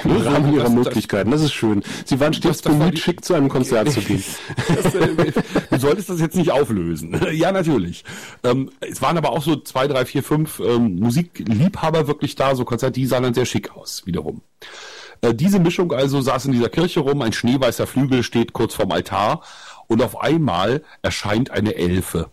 Im 0.03 0.17
Rahmen 0.17 0.53
ihrer 0.53 0.65
das- 0.65 0.73
Möglichkeiten. 0.73 1.31
Das 1.31 1.41
ist 1.41 1.53
schön. 1.53 1.81
Sie 2.05 2.19
waren 2.19 2.33
stets 2.33 2.57
Das- 2.57 2.61
das 2.63 2.73
war 2.73 2.79
bemüht, 2.79 2.97
die- 2.97 3.01
schick 3.01 3.25
zu 3.25 3.33
einem 3.33 3.49
Konzert 3.49 3.89
zu 3.91 4.01
gehen. 4.01 4.23
Das, 4.67 4.93
äh, 4.93 5.31
du 5.71 5.79
solltest 5.79 6.09
das 6.09 6.19
jetzt 6.19 6.35
nicht 6.35 6.51
auflösen. 6.51 7.19
ja, 7.33 7.51
natürlich. 7.51 8.03
Ähm, 8.43 8.69
es 8.81 9.01
waren 9.01 9.17
aber 9.17 9.29
auch 9.31 9.41
so 9.41 9.55
zwei, 9.55 9.87
drei, 9.87 10.05
vier, 10.05 10.21
fünf 10.23 10.59
ähm, 10.59 10.99
Musikliebhaber 10.99 12.07
wirklich 12.07 12.35
da, 12.35 12.53
so 12.55 12.63
Konzerte, 12.65 12.93
die 12.99 13.07
sahen 13.07 13.23
dann 13.23 13.33
sehr 13.33 13.45
schick 13.45 13.75
aus, 13.75 14.05
wiederum. 14.05 14.41
Äh, 15.21 15.33
diese 15.33 15.59
Mischung 15.59 15.91
also 15.93 16.21
saß 16.21 16.45
in 16.45 16.51
dieser 16.51 16.69
Kirche 16.69 16.99
rum, 16.99 17.23
ein 17.23 17.33
schneeweißer 17.33 17.87
Flügel 17.87 18.21
steht 18.21 18.53
kurz 18.53 18.75
vorm 18.75 18.91
Altar 18.91 19.41
und 19.87 20.03
auf 20.03 20.21
einmal 20.21 20.83
erscheint 21.01 21.49
eine 21.49 21.73
Elfe. 21.73 22.29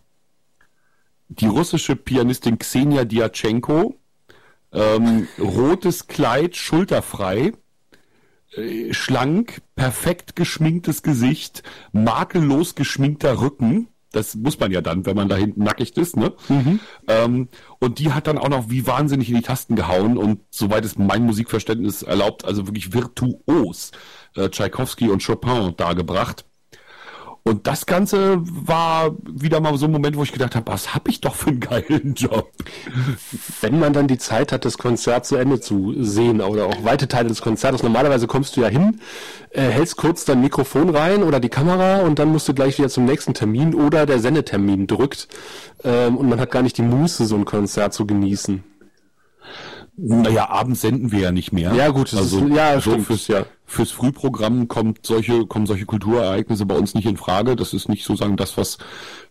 Die 1.28 1.47
russische 1.47 1.97
Pianistin 1.97 2.59
Xenia 2.59 3.05
Diatschenko, 3.05 3.97
ähm, 4.74 5.28
rotes 5.38 6.06
Kleid, 6.09 6.56
schulterfrei, 6.56 7.52
äh, 8.56 8.92
schlank, 8.92 9.62
perfekt 9.76 10.36
geschminktes 10.36 11.02
Gesicht, 11.02 11.62
makellos 11.92 12.74
geschminkter 12.74 13.40
Rücken. 13.40 13.88
Das 14.12 14.36
muss 14.36 14.60
man 14.60 14.70
ja 14.70 14.80
dann, 14.80 15.06
wenn 15.06 15.16
man 15.16 15.28
da 15.28 15.34
hinten 15.34 15.64
nackig 15.64 15.96
ist, 15.96 16.16
ne? 16.16 16.32
Ähm, 17.09 17.48
und 17.80 17.98
die 17.98 18.12
hat 18.12 18.28
dann 18.28 18.38
auch 18.38 18.48
noch 18.48 18.70
wie 18.70 18.86
wahnsinnig 18.86 19.28
in 19.28 19.34
die 19.34 19.42
Tasten 19.42 19.74
gehauen 19.74 20.16
und 20.18 20.40
soweit 20.51 20.84
es 20.84 20.96
mein 20.96 21.24
Musikverständnis 21.24 22.02
erlaubt, 22.02 22.44
also 22.44 22.66
wirklich 22.68 22.92
virtuos 22.92 23.90
äh, 24.36 24.48
Tchaikovsky 24.51 25.09
und 25.09 25.24
Chopin 25.24 25.74
dargebracht. 25.76 26.44
Und 27.46 27.66
das 27.66 27.84
Ganze 27.84 28.38
war 28.42 29.14
wieder 29.22 29.60
mal 29.60 29.76
so 29.76 29.84
ein 29.84 29.92
Moment, 29.92 30.16
wo 30.16 30.22
ich 30.22 30.32
gedacht 30.32 30.56
habe, 30.56 30.72
was 30.72 30.94
habe 30.94 31.10
ich 31.10 31.20
doch 31.20 31.34
für 31.34 31.50
einen 31.50 31.60
geilen 31.60 32.14
Job. 32.14 32.50
Wenn 33.60 33.78
man 33.78 33.92
dann 33.92 34.08
die 34.08 34.16
Zeit 34.16 34.50
hat, 34.50 34.64
das 34.64 34.78
Konzert 34.78 35.26
zu 35.26 35.36
Ende 35.36 35.60
zu 35.60 35.94
sehen 36.02 36.40
oder 36.40 36.64
auch 36.64 36.84
weite 36.84 37.06
Teile 37.06 37.28
des 37.28 37.42
Konzertes, 37.42 37.82
normalerweise 37.82 38.26
kommst 38.26 38.56
du 38.56 38.62
ja 38.62 38.68
hin, 38.68 38.98
äh, 39.50 39.60
hältst 39.60 39.98
kurz 39.98 40.24
dein 40.24 40.40
Mikrofon 40.40 40.88
rein 40.88 41.22
oder 41.22 41.38
die 41.38 41.50
Kamera 41.50 41.98
und 41.98 42.18
dann 42.18 42.28
musst 42.28 42.48
du 42.48 42.54
gleich 42.54 42.78
wieder 42.78 42.88
zum 42.88 43.04
nächsten 43.04 43.34
Termin 43.34 43.74
oder 43.74 44.06
der 44.06 44.20
Sendetermin 44.20 44.86
drückt 44.86 45.28
ähm, 45.84 46.16
und 46.16 46.30
man 46.30 46.40
hat 46.40 46.50
gar 46.50 46.62
nicht 46.62 46.78
die 46.78 46.82
Muße, 46.82 47.26
so 47.26 47.36
ein 47.36 47.44
Konzert 47.44 47.92
zu 47.92 48.06
genießen. 48.06 48.64
Naja, 49.96 50.48
abends 50.48 50.80
senden 50.80 51.12
wir 51.12 51.20
ja 51.20 51.30
nicht 51.30 51.52
mehr. 51.52 51.74
Ja, 51.74 51.90
gut, 51.90 52.12
also 52.14 52.38
ist, 52.38 52.54
ja, 52.54 52.74
so 52.74 52.92
stimmt, 52.92 53.06
fürs, 53.06 53.28
ja. 53.28 53.44
Fürs 53.66 53.91
Frühprogramm 53.91 54.69
kommt 54.69 55.07
solche, 55.07 55.47
kommen 55.47 55.66
solche 55.66 55.86
Kulturereignisse 55.86 56.66
bei 56.66 56.77
uns 56.77 56.95
nicht 56.95 57.07
in 57.07 57.16
Frage. 57.16 57.57
Das 57.57 57.73
ist 57.73 57.89
nicht 57.89 58.05
sozusagen 58.05 58.36
das, 58.36 58.57
was 58.57 58.78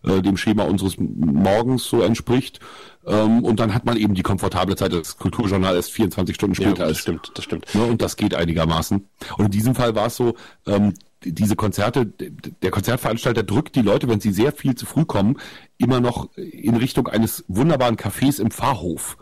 äh, 0.02 0.20
dem 0.22 0.36
Schema 0.36 0.64
unseres 0.64 0.96
Morgens 0.98 1.84
so 1.84 2.02
entspricht. 2.02 2.60
Ähm, 3.06 3.44
und 3.44 3.60
dann 3.60 3.74
hat 3.74 3.84
man 3.84 3.96
eben 3.96 4.14
die 4.14 4.22
komfortable 4.22 4.76
Zeit, 4.76 4.92
das 4.92 5.18
Kulturjournal 5.18 5.76
erst 5.76 5.92
24 5.92 6.34
Stunden 6.34 6.54
später 6.54 6.82
ja, 6.82 6.88
das 6.88 6.98
stimmt, 6.98 7.32
das 7.34 7.44
stimmt. 7.44 7.74
Ne, 7.74 7.84
und 7.84 8.02
das 8.02 8.16
geht 8.16 8.34
einigermaßen. 8.34 9.06
Und 9.38 9.44
in 9.44 9.50
diesem 9.50 9.74
Fall 9.74 9.94
war 9.94 10.06
es 10.06 10.16
so, 10.16 10.34
ähm, 10.66 10.94
diese 11.22 11.56
Konzerte, 11.56 12.06
der 12.06 12.70
Konzertveranstalter 12.70 13.42
drückt 13.42 13.76
die 13.76 13.82
Leute, 13.82 14.08
wenn 14.08 14.20
sie 14.20 14.32
sehr 14.32 14.52
viel 14.52 14.74
zu 14.74 14.84
früh 14.84 15.04
kommen, 15.04 15.38
immer 15.78 16.00
noch 16.00 16.28
in 16.36 16.76
Richtung 16.76 17.08
eines 17.08 17.44
wunderbaren 17.48 17.96
Cafés 17.96 18.40
im 18.40 18.50
Pfarrhof. 18.50 19.16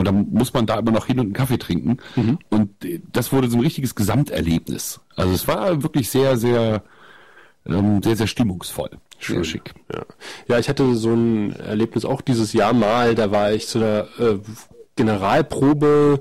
Und 0.00 0.06
dann 0.06 0.28
muss 0.30 0.54
man 0.54 0.64
da 0.64 0.78
immer 0.78 0.92
noch 0.92 1.04
hin 1.04 1.20
und 1.20 1.26
einen 1.26 1.32
Kaffee 1.34 1.58
trinken. 1.58 1.98
Mhm. 2.16 2.38
Und 2.48 2.70
das 3.12 3.32
wurde 3.32 3.50
so 3.50 3.58
ein 3.58 3.62
richtiges 3.62 3.94
Gesamterlebnis. 3.94 5.00
Also 5.14 5.34
es 5.34 5.46
war 5.46 5.82
wirklich 5.82 6.08
sehr, 6.08 6.38
sehr, 6.38 6.82
ähm, 7.66 8.02
sehr, 8.02 8.16
sehr 8.16 8.26
stimmungsvoll. 8.26 8.90
Schön. 9.18 9.44
schick. 9.44 9.74
Ja. 9.92 10.06
ja, 10.48 10.58
ich 10.58 10.70
hatte 10.70 10.94
so 10.94 11.12
ein 11.12 11.52
Erlebnis 11.52 12.06
auch 12.06 12.22
dieses 12.22 12.54
Jahr 12.54 12.72
mal. 12.72 13.14
Da 13.14 13.30
war 13.30 13.52
ich 13.52 13.68
zu 13.68 13.78
der 13.78 14.08
äh, 14.18 14.38
Generalprobe 14.96 16.20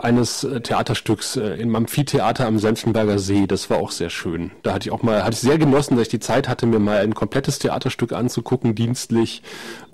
eines 0.00 0.44
äh, 0.44 0.60
Theaterstücks 0.60 1.36
äh, 1.36 1.54
im 1.54 1.74
Amphitheater 1.76 2.46
am 2.46 2.58
Senftenberger 2.58 3.18
See. 3.18 3.46
Das 3.46 3.70
war 3.70 3.78
auch 3.78 3.90
sehr 3.90 4.10
schön. 4.10 4.50
Da 4.62 4.72
hatte 4.72 4.88
ich 4.88 4.92
auch 4.92 5.02
mal, 5.02 5.22
hatte 5.22 5.34
ich 5.34 5.40
sehr 5.40 5.58
genossen, 5.58 5.96
dass 5.96 6.02
ich 6.02 6.08
die 6.08 6.20
Zeit 6.20 6.48
hatte, 6.48 6.66
mir 6.66 6.78
mal 6.78 7.00
ein 7.00 7.14
komplettes 7.14 7.58
Theaterstück 7.58 8.12
anzugucken, 8.12 8.74
dienstlich. 8.74 9.42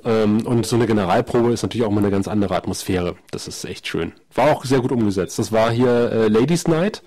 Ähm, 0.05 0.47
und 0.47 0.67
so 0.67 0.77
eine 0.77 0.87
Generalprobe 0.87 1.53
ist 1.53 1.63
natürlich 1.63 1.87
auch 1.87 1.91
mal 1.91 2.01
eine 2.01 2.11
ganz 2.11 2.29
andere 2.29 2.57
Atmosphäre. 2.57 3.17
Das 3.31 3.49
ist 3.49 3.65
echt 3.65 3.87
schön. 3.87 4.13
War 4.35 4.51
auch 4.51 4.65
sehr 4.65 4.81
gut 4.81 4.93
umgesetzt. 4.93 5.39
Das 5.39 5.53
war 5.53 5.71
hier 5.71 6.13
äh, 6.13 6.29
Ladies 6.29 6.69
Night 6.69 7.03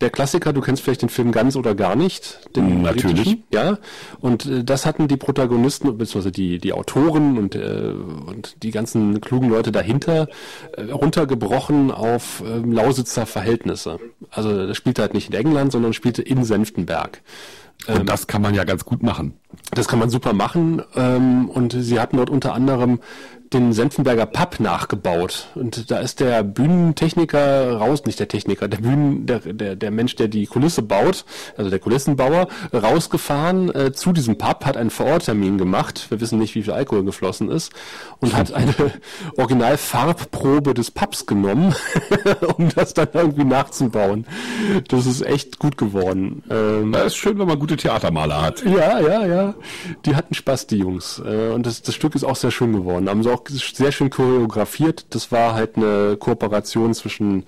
der 0.00 0.10
Klassiker, 0.10 0.52
du 0.52 0.60
kennst 0.60 0.82
vielleicht 0.82 1.02
den 1.02 1.08
Film 1.08 1.30
ganz 1.30 1.56
oder 1.56 1.74
gar 1.74 1.94
nicht. 1.94 2.40
Den 2.56 2.82
Natürlich. 2.82 3.38
Ja. 3.52 3.78
Und 4.20 4.46
äh, 4.46 4.64
das 4.64 4.86
hatten 4.86 5.08
die 5.08 5.16
Protagonisten, 5.16 5.96
beziehungsweise 5.98 6.32
die, 6.32 6.58
die 6.58 6.72
Autoren 6.72 7.36
und, 7.38 7.54
äh, 7.54 7.92
und 8.26 8.62
die 8.62 8.70
ganzen 8.70 9.20
klugen 9.20 9.50
Leute 9.50 9.72
dahinter 9.72 10.28
äh, 10.76 10.90
runtergebrochen 10.90 11.90
auf 11.90 12.42
äh, 12.46 12.58
Lausitzer 12.58 13.26
Verhältnisse. 13.26 13.98
Also 14.30 14.66
das 14.66 14.76
spielte 14.76 15.02
halt 15.02 15.14
nicht 15.14 15.28
in 15.28 15.34
England, 15.34 15.72
sondern 15.72 15.92
spielte 15.92 16.22
in 16.22 16.44
Senftenberg. 16.44 17.20
Und 17.86 18.00
ähm, 18.00 18.06
das 18.06 18.26
kann 18.26 18.42
man 18.42 18.54
ja 18.54 18.64
ganz 18.64 18.84
gut 18.84 19.02
machen. 19.02 19.34
Das 19.72 19.88
kann 19.88 19.98
man 19.98 20.10
super 20.10 20.32
machen. 20.32 20.82
Ähm, 20.96 21.48
und 21.48 21.72
sie 21.72 22.00
hatten 22.00 22.16
dort 22.16 22.30
unter 22.30 22.54
anderem 22.54 23.00
den 23.52 23.72
Senfenberger 23.72 24.26
Pub 24.26 24.60
nachgebaut. 24.60 25.48
Und 25.56 25.90
da 25.90 25.98
ist 25.98 26.20
der 26.20 26.44
Bühnentechniker 26.44 27.76
raus, 27.76 28.04
nicht 28.06 28.20
der 28.20 28.28
Techniker, 28.28 28.68
der 28.68 28.78
Bühnen, 28.78 29.26
der, 29.26 29.40
der, 29.40 29.74
der 29.74 29.90
Mensch, 29.90 30.14
der 30.14 30.28
die 30.28 30.46
Kulisse 30.46 30.82
baut, 30.82 31.24
also 31.56 31.68
der 31.68 31.80
Kulissenbauer, 31.80 32.48
rausgefahren 32.72 33.74
äh, 33.74 33.92
zu 33.92 34.12
diesem 34.12 34.38
Pub, 34.38 34.64
hat 34.64 34.76
einen 34.76 34.90
Vororttermin 34.90 35.58
gemacht. 35.58 36.06
Wir 36.10 36.20
wissen 36.20 36.38
nicht, 36.38 36.54
wie 36.54 36.62
viel 36.62 36.72
Alkohol 36.72 37.04
geflossen 37.04 37.50
ist. 37.50 37.72
Und 38.20 38.36
hat 38.36 38.52
eine 38.52 38.74
Originalfarbprobe 39.36 40.72
des 40.72 40.92
Pubs 40.92 41.26
genommen, 41.26 41.74
um 42.56 42.68
das 42.74 42.94
dann 42.94 43.08
irgendwie 43.12 43.44
nachzubauen. 43.44 44.26
Das 44.88 45.06
ist 45.06 45.22
echt 45.22 45.58
gut 45.58 45.76
geworden. 45.76 46.44
Ähm, 46.50 46.92
das 46.92 47.06
ist 47.06 47.16
schön, 47.16 47.38
wenn 47.38 47.48
man 47.48 47.58
gute 47.58 47.76
Theatermaler 47.76 48.42
hat. 48.42 48.64
Ja, 48.64 49.00
ja, 49.00 49.26
ja. 49.26 49.54
Die 50.04 50.14
hatten 50.14 50.34
Spaß, 50.34 50.68
die 50.68 50.78
Jungs. 50.78 51.20
Äh, 51.24 51.48
und 51.48 51.66
das, 51.66 51.82
das 51.82 51.96
Stück 51.96 52.14
ist 52.14 52.22
auch 52.22 52.36
sehr 52.36 52.52
schön 52.52 52.72
geworden. 52.72 53.08
Haben 53.08 53.24
sie 53.24 53.32
auch 53.32 53.39
sehr 53.48 53.92
schön 53.92 54.10
choreografiert. 54.10 55.06
Das 55.10 55.32
war 55.32 55.54
halt 55.54 55.76
eine 55.76 56.16
Kooperation 56.18 56.94
zwischen 56.94 57.44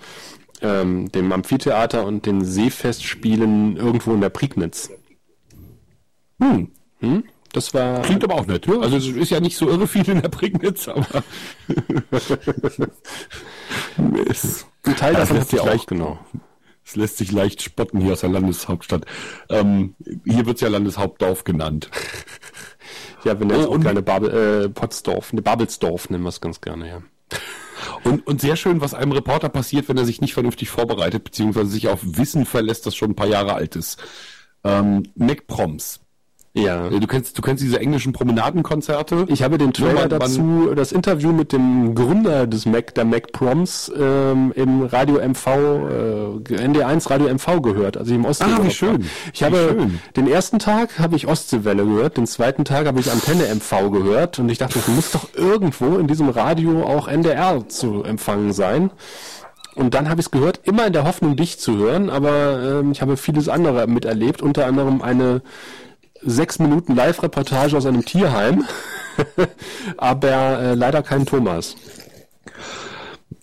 ähm, 0.60 1.10
dem 1.12 1.32
Amphitheater 1.32 2.06
und 2.06 2.27
den 2.27 2.44
Seefestspielen 2.44 3.77
irgendwo 3.77 4.14
in 4.14 4.20
der 4.20 4.31
Prignitz. 4.31 4.90
Hm. 6.40 6.70
Hm? 7.01 7.24
Das 7.52 7.74
war. 7.74 8.02
Klingt 8.02 8.24
aber 8.24 8.36
auch 8.36 8.47
nett. 8.47 8.66
Ja, 8.66 8.78
also 8.81 8.97
es 8.97 9.06
ist 9.06 9.31
ja 9.31 9.40
nicht 9.40 9.56
so 9.56 9.69
irre 9.69 9.86
viel 9.86 10.09
in 10.09 10.23
der 10.23 10.31
Prignitz, 10.31 10.89
aber. 10.89 11.23
Ein 13.98 14.97
Teil 14.97 15.14
davon 15.14 15.39
habt 15.39 15.52
ihr 15.52 15.62
auch, 15.62 15.86
genau. 15.86 16.19
Es 16.85 16.97
lässt 16.97 17.19
sich 17.19 17.31
leicht 17.31 17.62
spotten 17.62 18.01
hier 18.01 18.14
aus 18.14 18.20
der 18.20 18.31
Landeshauptstadt. 18.31 19.05
Ähm, 19.48 19.94
hier 20.24 20.47
wird's 20.47 20.62
ja 20.62 20.69
Landeshauptdorf 20.69 21.44
genannt. 21.44 21.90
Ja, 23.24 23.39
wir 23.39 23.47
nennen 23.47 23.61
es 23.61 23.66
auch 23.66 23.81
gerne 23.81 24.03
Babel, 24.03 24.65
äh, 24.65 24.69
Potsdorf, 24.69 25.32
ne, 25.32 25.43
Babelsdorf 25.43 26.11
nennen 26.11 26.24
wir 26.24 26.28
es 26.28 26.40
ganz 26.40 26.61
gerne, 26.61 26.89
ja. 26.89 27.03
Und, 28.05 28.24
und 28.28 28.40
sehr 28.40 28.55
schön, 28.55 28.81
was 28.81 28.94
einem 28.94 29.11
Reporter 29.11 29.49
passiert, 29.49 29.89
wenn 29.89 29.97
er 29.97 30.05
sich 30.05 30.20
nicht 30.20 30.35
vernünftig 30.35 30.69
vorbereitet, 30.70 31.24
beziehungsweise 31.24 31.70
sich 31.70 31.89
auf 31.89 32.01
Wissen 32.03 32.47
verlässt, 32.47 32.86
das 32.86 32.94
schon 32.94 33.11
ein 33.11 33.16
paar 33.16 33.27
Jahre 33.27 33.55
alt 33.55 33.74
ist. 33.74 34.01
Ähm, 34.62 35.03
Mac 35.16 35.49
Proms. 35.49 36.01
Ja. 36.55 36.91
Du 36.91 37.07
kennst, 37.07 37.39
du 37.39 37.43
kennst 37.43 37.62
diese 37.62 37.81
englischen 37.81 38.12
Promenadenkonzerte? 38.12 39.24
Ich 39.29 39.43
habe 39.43 39.57
den 39.57 39.73
Trailer 39.73 40.03
ja, 40.03 40.09
dazu, 40.09 40.73
das 40.74 40.93
Interview 40.93 41.33
mit 41.33 41.53
dem 41.53 41.95
Gründer 41.95 42.47
des 42.47 42.66
Mac, 42.66 42.95
der 42.95 43.07
Mac 43.07 43.33
Proms, 43.33 43.91
ähm, 43.99 44.53
im 44.55 44.83
Radio 44.83 45.16
MV, 45.16 45.47
äh, 45.47 46.57
ND1 46.57 47.09
Radio 47.09 47.29
MV 47.29 47.62
gehört, 47.62 47.97
also 47.97 48.15
im 48.15 48.27
Osten. 48.27 48.45
Ah, 48.45 48.61
wie 48.62 48.70
schön. 48.70 49.07
Ich 49.33 49.41
wie 49.41 49.45
habe 49.47 49.77
schön. 49.79 50.01
den 50.15 50.29
ersten 50.29 50.59
Tag 50.59 50.99
habe 50.99 51.16
ich 51.16 51.27
Ostseewelle 51.27 51.87
gehört, 51.87 52.19
den 52.19 52.27
zweiten 52.27 52.66
Tag 52.66 52.87
habe 52.87 53.01
ich 53.01 53.11
Antenne 53.11 53.45
MV 53.55 53.91
gehört 53.91 54.39
und 54.39 54.51
ich 54.51 54.59
dachte, 54.59 54.79
es 54.79 54.89
muss 54.89 55.11
doch 55.11 55.29
irgendwo 55.35 55.97
in 55.97 56.07
diesem 56.07 56.29
Radio 56.29 56.85
auch 56.85 57.09
NDR 57.09 57.66
zu 57.69 58.03
empfangen 58.05 58.53
sein. 58.53 58.91
Und 59.74 59.95
dann 59.95 60.11
habe 60.11 60.20
ich 60.20 60.27
es 60.27 60.31
gehört, 60.31 60.61
immer 60.65 60.87
in 60.87 60.93
der 60.93 61.05
Hoffnung, 61.05 61.35
dich 61.35 61.59
zu 61.59 61.79
hören, 61.79 62.11
aber 62.11 62.81
ähm, 62.81 62.93
ich 62.93 63.01
habe 63.01 63.16
vieles 63.16 63.49
andere 63.49 63.87
miterlebt, 63.87 64.43
unter 64.43 64.66
anderem 64.66 65.01
eine 65.01 65.41
sechs 66.24 66.59
Minuten 66.59 66.94
Live-Reportage 66.94 67.77
aus 67.77 67.86
einem 67.86 68.05
Tierheim, 68.05 68.65
aber 69.97 70.61
äh, 70.61 70.74
leider 70.74 71.03
kein 71.03 71.27
Thomas. 71.27 71.77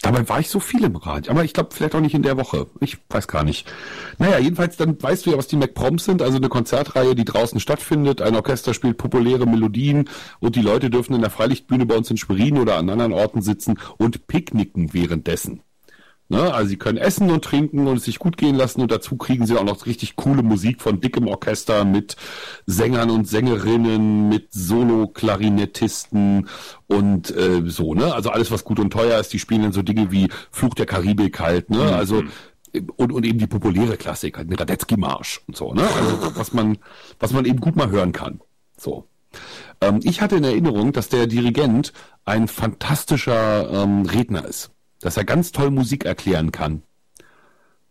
Dabei 0.01 0.27
war 0.29 0.39
ich 0.39 0.49
so 0.49 0.61
viel 0.61 0.83
im 0.85 0.95
Radio, 0.95 1.31
aber 1.31 1.43
ich 1.43 1.53
glaube 1.53 1.69
vielleicht 1.73 1.93
auch 1.93 1.99
nicht 1.99 2.15
in 2.15 2.21
der 2.21 2.37
Woche. 2.37 2.67
Ich 2.79 2.97
weiß 3.09 3.27
gar 3.27 3.43
nicht. 3.43 3.69
Naja, 4.17 4.39
jedenfalls 4.39 4.77
dann 4.77 5.01
weißt 5.01 5.25
du 5.25 5.31
ja, 5.31 5.37
was 5.37 5.47
die 5.47 5.57
MacProms 5.57 6.05
sind, 6.05 6.21
also 6.21 6.37
eine 6.37 6.47
Konzertreihe, 6.47 7.15
die 7.15 7.25
draußen 7.25 7.59
stattfindet. 7.59 8.21
Ein 8.21 8.35
Orchester 8.35 8.73
spielt 8.73 8.97
populäre 8.97 9.45
Melodien 9.45 10.09
und 10.39 10.55
die 10.55 10.61
Leute 10.61 10.89
dürfen 10.89 11.15
in 11.15 11.21
der 11.21 11.29
Freilichtbühne 11.29 11.85
bei 11.85 11.97
uns 11.97 12.09
in 12.09 12.17
Schwerin 12.17 12.57
oder 12.57 12.77
an 12.77 12.89
anderen 12.89 13.11
Orten 13.11 13.41
sitzen 13.41 13.77
und 13.97 14.27
picknicken 14.27 14.93
währenddessen. 14.93 15.63
Ne? 16.31 16.53
Also 16.53 16.69
sie 16.69 16.77
können 16.77 16.99
essen 16.99 17.31
und 17.31 17.43
trinken 17.43 17.87
und 17.87 17.97
es 17.97 18.03
sich 18.03 18.19
gut 18.19 18.37
gehen 18.37 18.53
lassen 18.55 18.81
und 18.81 18.91
dazu 18.91 19.17
kriegen 19.17 19.47
sie 19.47 19.57
auch 19.57 19.63
noch 19.63 19.87
richtig 19.87 20.15
coole 20.15 20.43
Musik 20.43 20.79
von 20.79 21.01
dickem 21.01 21.27
Orchester 21.27 21.83
mit 21.85 22.17
Sängern 22.67 23.09
und 23.09 23.27
Sängerinnen, 23.27 24.29
mit 24.29 24.53
Solo-Klarinettisten 24.53 26.47
und 26.85 27.35
äh, 27.35 27.63
so, 27.65 27.95
ne? 27.95 28.13
Also 28.13 28.29
alles, 28.29 28.51
was 28.51 28.63
gut 28.63 28.79
und 28.79 28.91
teuer 28.91 29.19
ist, 29.19 29.33
die 29.33 29.39
spielen 29.39 29.63
dann 29.63 29.73
so 29.73 29.81
Dinge 29.81 30.11
wie 30.11 30.29
Fluch 30.51 30.75
der 30.75 30.85
Karibik 30.85 31.39
halt, 31.39 31.71
ne? 31.71 31.77
Mhm. 31.79 31.93
Also 31.93 32.23
und, 32.97 33.11
und 33.11 33.25
eben 33.25 33.39
die 33.39 33.47
populäre 33.47 33.97
Klassik, 33.97 34.37
halt 34.37 34.49
mit 34.49 34.61
Radetzky-Marsch 34.61 35.41
und 35.47 35.57
so, 35.57 35.73
ne? 35.73 35.81
Also 35.81 36.35
was 36.35 36.53
man, 36.53 36.77
was 37.19 37.33
man 37.33 37.45
eben 37.45 37.59
gut 37.59 37.75
mal 37.75 37.89
hören 37.89 38.11
kann. 38.11 38.39
So. 38.77 39.07
Ähm, 39.81 39.99
ich 40.03 40.21
hatte 40.21 40.35
in 40.35 40.43
Erinnerung, 40.43 40.91
dass 40.91 41.09
der 41.09 41.25
Dirigent 41.25 41.91
ein 42.23 42.47
fantastischer 42.47 43.67
ähm, 43.71 44.05
Redner 44.05 44.45
ist 44.45 44.69
dass 45.01 45.17
er 45.17 45.25
ganz 45.25 45.51
toll 45.51 45.71
Musik 45.71 46.05
erklären 46.05 46.51
kann. 46.51 46.83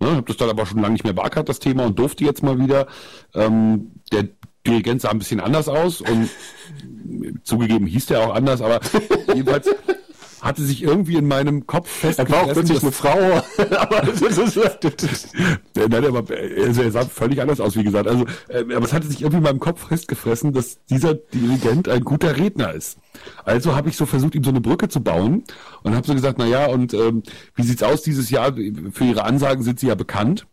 Ne, 0.01 0.13
habe 0.13 0.23
das 0.23 0.37
dann 0.37 0.49
aber 0.49 0.65
schon 0.65 0.81
lange 0.81 0.93
nicht 0.93 1.05
mehr 1.05 1.13
beackert, 1.13 1.49
das 1.49 1.59
Thema, 1.59 1.85
und 1.85 1.99
durfte 1.99 2.25
jetzt 2.25 2.43
mal 2.43 2.59
wieder. 2.59 2.87
Ähm, 3.35 3.93
der 4.13 4.29
Dirigent 4.67 5.01
sah 5.01 5.11
ein 5.11 5.19
bisschen 5.19 5.41
anders 5.41 5.69
aus 5.69 6.01
und 6.01 6.29
zugegeben 7.43 7.87
hieß 7.87 8.07
der 8.07 8.21
auch 8.21 8.35
anders, 8.35 8.61
aber 8.61 8.81
jedenfalls 9.35 9.69
hatte 10.41 10.63
sich 10.63 10.83
irgendwie 10.83 11.17
in 11.17 11.27
meinem 11.27 11.67
Kopf 11.67 11.89
festgefressen. 11.89 12.35
Er 12.35 12.41
war 12.41 12.49
auch 12.49 12.53
plötzlich 12.53 12.83
eine 12.83 12.93
Frau. 12.93 13.43
aber 13.77 14.03
nein, 15.89 16.05
aber, 16.05 16.25
also 16.67 16.83
er 16.83 16.91
sah 16.91 17.05
völlig 17.05 17.41
anders 17.41 17.61
aus, 17.61 17.77
wie 17.77 17.85
gesagt. 17.85 18.09
Also, 18.09 18.25
äh, 18.49 18.61
aber 18.61 18.85
es 18.85 18.93
hatte 18.93 19.07
sich 19.07 19.23
irgendwie 19.23 19.39
in 19.39 19.45
meinem 19.45 19.61
Kopf 19.61 19.89
festgefressen, 19.89 20.53
dass 20.53 20.85
dieser 20.87 21.15
Dirigent 21.15 21.89
ein 21.89 22.03
guter 22.03 22.37
Redner 22.37 22.73
ist. 22.73 22.99
Also 23.45 23.75
habe 23.75 23.89
ich 23.89 23.97
so 23.97 24.07
versucht, 24.07 24.35
ihm 24.35 24.45
so 24.45 24.51
eine 24.51 24.61
Brücke 24.61 24.89
zu 24.89 25.01
bauen 25.01 25.45
und 25.83 25.95
habe 25.95 26.07
so 26.07 26.15
gesagt, 26.15 26.39
na 26.39 26.47
ja, 26.47 26.67
und 26.67 26.95
ähm, 26.95 27.23
wie 27.55 27.63
sieht's 27.63 27.83
aus 27.83 28.03
dieses 28.03 28.31
Jahr? 28.31 28.53
Für 28.93 29.05
Ihre 29.05 29.25
Ansagen 29.25 29.63
sind 29.63 29.81
Sie 29.81 29.89
ja 29.89 29.95
bekannt. 29.95 30.47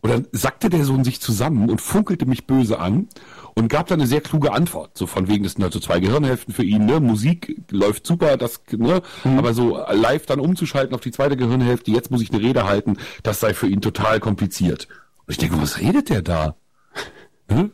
Und 0.00 0.10
dann 0.10 0.28
sackte 0.30 0.70
der 0.70 0.84
so 0.84 0.94
in 0.94 1.02
sich 1.02 1.20
zusammen 1.20 1.68
und 1.68 1.80
funkelte 1.80 2.26
mich 2.26 2.46
böse 2.46 2.78
an 2.78 3.08
und 3.56 3.68
gab 3.68 3.86
dann 3.86 4.00
eine 4.00 4.06
sehr 4.06 4.20
kluge 4.20 4.52
Antwort. 4.52 4.96
So 4.96 5.06
von 5.06 5.28
wegen, 5.28 5.42
das 5.42 5.54
sind 5.54 5.62
halt 5.62 5.72
so 5.72 5.80
zwei 5.80 5.98
Gehirnhälften 5.98 6.52
für 6.52 6.62
ihn, 6.62 6.84
ne? 6.84 7.00
Musik 7.00 7.58
läuft 7.70 8.06
super, 8.06 8.36
das, 8.36 8.60
ne? 8.70 9.02
Mhm. 9.24 9.38
Aber 9.38 9.54
so 9.54 9.82
live 9.90 10.26
dann 10.26 10.40
umzuschalten 10.40 10.94
auf 10.94 11.00
die 11.00 11.10
zweite 11.10 11.36
Gehirnhälfte, 11.36 11.90
jetzt 11.90 12.10
muss 12.10 12.20
ich 12.20 12.30
eine 12.30 12.42
Rede 12.42 12.64
halten, 12.64 12.98
das 13.22 13.40
sei 13.40 13.54
für 13.54 13.66
ihn 13.66 13.80
total 13.80 14.20
kompliziert. 14.20 14.88
Und 15.26 15.32
ich 15.32 15.38
denke, 15.38 15.60
was 15.60 15.80
redet 15.80 16.10
der 16.10 16.22
da? 16.22 16.54
Hm? 17.48 17.70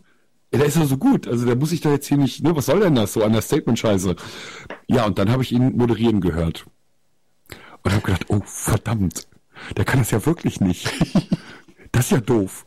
Der 0.53 0.67
ist 0.67 0.77
ja 0.77 0.85
so 0.85 0.99
gut. 0.99 1.27
Also 1.27 1.47
der 1.47 1.57
muss 1.57 1.71
sich 1.71 1.81
da 1.81 1.91
jetzt 1.91 2.07
hier 2.07 2.19
nicht, 2.19 2.45
ne, 2.45 2.55
was 2.55 2.67
soll 2.67 2.81
denn 2.81 2.95
das? 2.95 3.15
So 3.15 3.25
an 3.25 3.33
der 3.33 3.41
Statement-Scheiße. 3.41 4.17
Ja, 4.87 5.07
und 5.07 5.19
dann 5.19 5.31
habe 5.31 5.43
ich 5.43 5.51
ihn 5.51 5.77
moderieren 5.79 6.21
gehört. 6.21 6.67
Und 7.83 7.93
habe 7.93 8.03
gedacht, 8.03 8.27
oh 8.29 8.43
verdammt, 8.45 9.27
der 9.79 9.87
kann 9.87 10.01
das 10.01 10.11
ja 10.11 10.25
wirklich 10.27 10.61
nicht. 10.61 10.93
das 11.93 12.05
ist 12.05 12.11
ja 12.11 12.21
doof. 12.21 12.67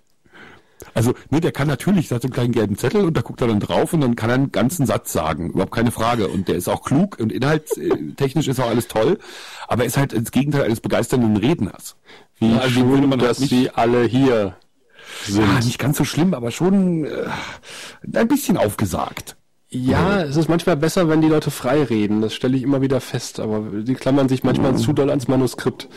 Also, 0.94 1.14
ne, 1.30 1.42
der 1.42 1.52
kann 1.52 1.68
natürlich, 1.68 2.08
der 2.08 2.16
hat 2.16 2.22
so 2.22 2.28
einen 2.28 2.34
kleinen 2.34 2.52
gelben 2.52 2.78
Zettel 2.78 3.04
und 3.04 3.16
da 3.16 3.22
guckt 3.22 3.42
er 3.42 3.48
dann 3.48 3.60
drauf 3.60 3.94
und 3.94 4.02
dann 4.02 4.16
kann 4.16 4.30
er 4.30 4.36
einen 4.36 4.52
ganzen 4.52 4.86
Satz 4.86 5.12
sagen. 5.12 5.50
Überhaupt 5.50 5.74
keine 5.74 5.92
Frage. 5.92 6.28
Und 6.28 6.48
der 6.48 6.56
ist 6.56 6.68
auch 6.68 6.84
klug 6.84 7.18
und 7.20 7.32
inhaltstechnisch 7.32 8.48
ist 8.48 8.60
auch 8.60 8.70
alles 8.70 8.88
toll. 8.88 9.18
Aber 9.68 9.84
er 9.84 9.88
ist 9.88 9.98
halt 9.98 10.14
ins 10.14 10.32
Gegenteil 10.32 10.64
eines 10.64 10.82
begeisternden 10.82 11.38
Redners. 11.38 11.96
Wie 12.40 12.52
ja, 12.52 12.60
also 12.60 12.82
schön, 12.82 13.10
man 13.10 13.20
dass 13.20 13.40
halt 13.40 13.50
sie 13.50 13.70
alle 13.70 14.04
hier 14.04 14.56
sind. 15.24 15.42
Ja, 15.42 15.60
nicht 15.60 15.80
ganz 15.80 15.98
so 15.98 16.04
schlimm, 16.04 16.34
aber 16.34 16.52
schon 16.52 17.06
äh, 17.06 17.28
ein 18.14 18.28
bisschen 18.28 18.58
aufgesagt. 18.58 19.36
Ja, 19.70 20.22
es 20.22 20.38
ist 20.38 20.48
manchmal 20.48 20.78
besser, 20.78 21.10
wenn 21.10 21.22
die 21.22 21.28
Leute 21.28 21.52
frei 21.52 21.84
reden. 21.84 22.22
Das 22.22 22.34
stelle 22.34 22.56
ich 22.56 22.64
immer 22.64 22.82
wieder 22.82 23.02
fest. 23.02 23.40
Aber 23.40 23.62
die 23.82 23.96
klammern 23.96 24.30
sich 24.30 24.44
manchmal 24.44 24.74
mhm. 24.74 24.78
zu 24.78 24.94
doll 24.94 25.10
ans 25.10 25.28
Manuskript. 25.28 25.90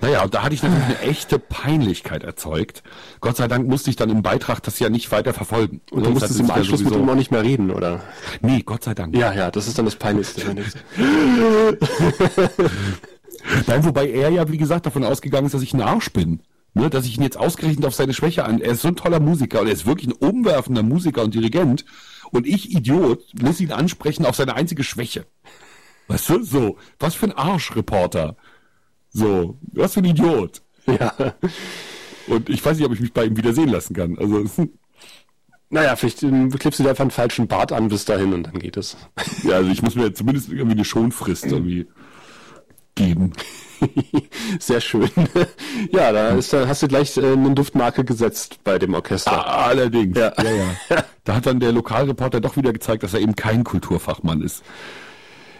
Naja, 0.00 0.22
und 0.22 0.34
da 0.34 0.42
hatte 0.42 0.54
ich 0.54 0.62
natürlich 0.62 0.84
eine 0.84 0.98
echte 1.00 1.38
Peinlichkeit 1.38 2.22
erzeugt. 2.24 2.82
Gott 3.20 3.36
sei 3.36 3.48
Dank 3.48 3.68
musste 3.68 3.90
ich 3.90 3.96
dann 3.96 4.10
im 4.10 4.22
Beitrag 4.22 4.62
das 4.62 4.78
ja 4.78 4.88
nicht 4.88 5.10
weiter 5.12 5.32
verfolgen. 5.32 5.80
Und 5.90 6.06
du 6.06 6.10
musstest 6.10 6.40
im 6.40 6.50
Anschluss 6.50 6.82
mit 6.82 6.94
ihm 6.94 7.08
auch 7.08 7.14
nicht 7.14 7.30
mehr 7.30 7.42
reden, 7.42 7.70
oder? 7.70 8.02
Nee, 8.40 8.62
Gott 8.64 8.84
sei 8.84 8.94
Dank. 8.94 9.16
Ja, 9.16 9.32
ja, 9.32 9.50
das 9.50 9.66
ist 9.66 9.78
dann 9.78 9.84
das 9.84 9.96
Peinlichste. 9.96 10.42
Nein, 13.66 13.84
wobei 13.84 14.08
er 14.10 14.30
ja, 14.30 14.50
wie 14.50 14.58
gesagt, 14.58 14.86
davon 14.86 15.04
ausgegangen 15.04 15.46
ist, 15.46 15.54
dass 15.54 15.62
ich 15.62 15.74
ein 15.74 15.82
Arsch 15.82 16.12
bin. 16.12 16.40
Ne, 16.76 16.90
dass 16.90 17.06
ich 17.06 17.16
ihn 17.16 17.22
jetzt 17.22 17.36
ausgerechnet 17.36 17.86
auf 17.86 17.94
seine 17.94 18.12
Schwäche 18.14 18.44
an. 18.44 18.60
Er 18.60 18.72
ist 18.72 18.82
so 18.82 18.88
ein 18.88 18.96
toller 18.96 19.20
Musiker 19.20 19.60
und 19.60 19.68
er 19.68 19.72
ist 19.72 19.86
wirklich 19.86 20.08
ein 20.08 20.12
umwerfender 20.12 20.82
Musiker 20.82 21.22
und 21.22 21.32
Dirigent. 21.32 21.84
Und 22.32 22.48
ich, 22.48 22.74
Idiot, 22.74 23.22
muss 23.40 23.60
ihn 23.60 23.70
ansprechen 23.70 24.26
auf 24.26 24.34
seine 24.34 24.56
einzige 24.56 24.82
Schwäche. 24.82 25.24
Weißt 26.08 26.28
du, 26.28 26.42
so, 26.42 26.76
was 26.98 27.14
für 27.14 27.26
ein 27.26 27.32
Arschreporter. 27.32 28.36
So, 29.14 29.56
was 29.72 29.94
für 29.94 30.00
ein 30.00 30.06
Idiot. 30.06 30.60
Ja. 30.86 31.14
Und 32.26 32.50
ich 32.50 32.64
weiß 32.64 32.76
nicht, 32.76 32.86
ob 32.86 32.92
ich 32.92 33.00
mich 33.00 33.12
bei 33.12 33.24
ihm 33.24 33.36
wieder 33.36 33.54
sehen 33.54 33.68
lassen 33.68 33.94
kann. 33.94 34.18
Also, 34.18 34.44
naja, 35.70 35.96
vielleicht 35.96 36.22
ähm, 36.24 36.50
klebst 36.50 36.80
du 36.80 36.82
dir 36.82 36.90
einfach 36.90 37.02
einen 37.02 37.10
falschen 37.10 37.46
Bart 37.46 37.72
an 37.72 37.88
bis 37.88 38.04
dahin 38.04 38.32
und 38.32 38.42
dann 38.42 38.58
geht 38.58 38.76
es. 38.76 38.96
Ja, 39.44 39.56
also 39.56 39.70
ich 39.70 39.82
muss 39.82 39.94
mir 39.94 40.12
zumindest 40.12 40.50
irgendwie 40.50 40.72
eine 40.72 40.84
Schonfrist 40.84 41.46
irgendwie 41.46 41.86
geben. 42.96 43.32
Sehr 44.58 44.80
schön. 44.80 45.08
ja, 45.92 46.12
da 46.12 46.30
ist, 46.30 46.52
da 46.52 46.66
hast 46.66 46.82
du 46.82 46.88
gleich 46.88 47.16
äh, 47.16 47.32
eine 47.32 47.54
Duftmarke 47.54 48.04
gesetzt 48.04 48.58
bei 48.64 48.78
dem 48.78 48.94
Orchester. 48.94 49.32
Ah, 49.32 49.66
allerdings. 49.66 50.18
Ja. 50.18 50.32
ja, 50.42 50.50
ja. 50.90 51.04
Da 51.24 51.36
hat 51.36 51.46
dann 51.46 51.58
der 51.58 51.72
Lokalreporter 51.72 52.40
doch 52.42 52.56
wieder 52.56 52.72
gezeigt, 52.72 53.02
dass 53.02 53.14
er 53.14 53.20
eben 53.20 53.34
kein 53.34 53.64
Kulturfachmann 53.64 54.42
ist. 54.42 54.62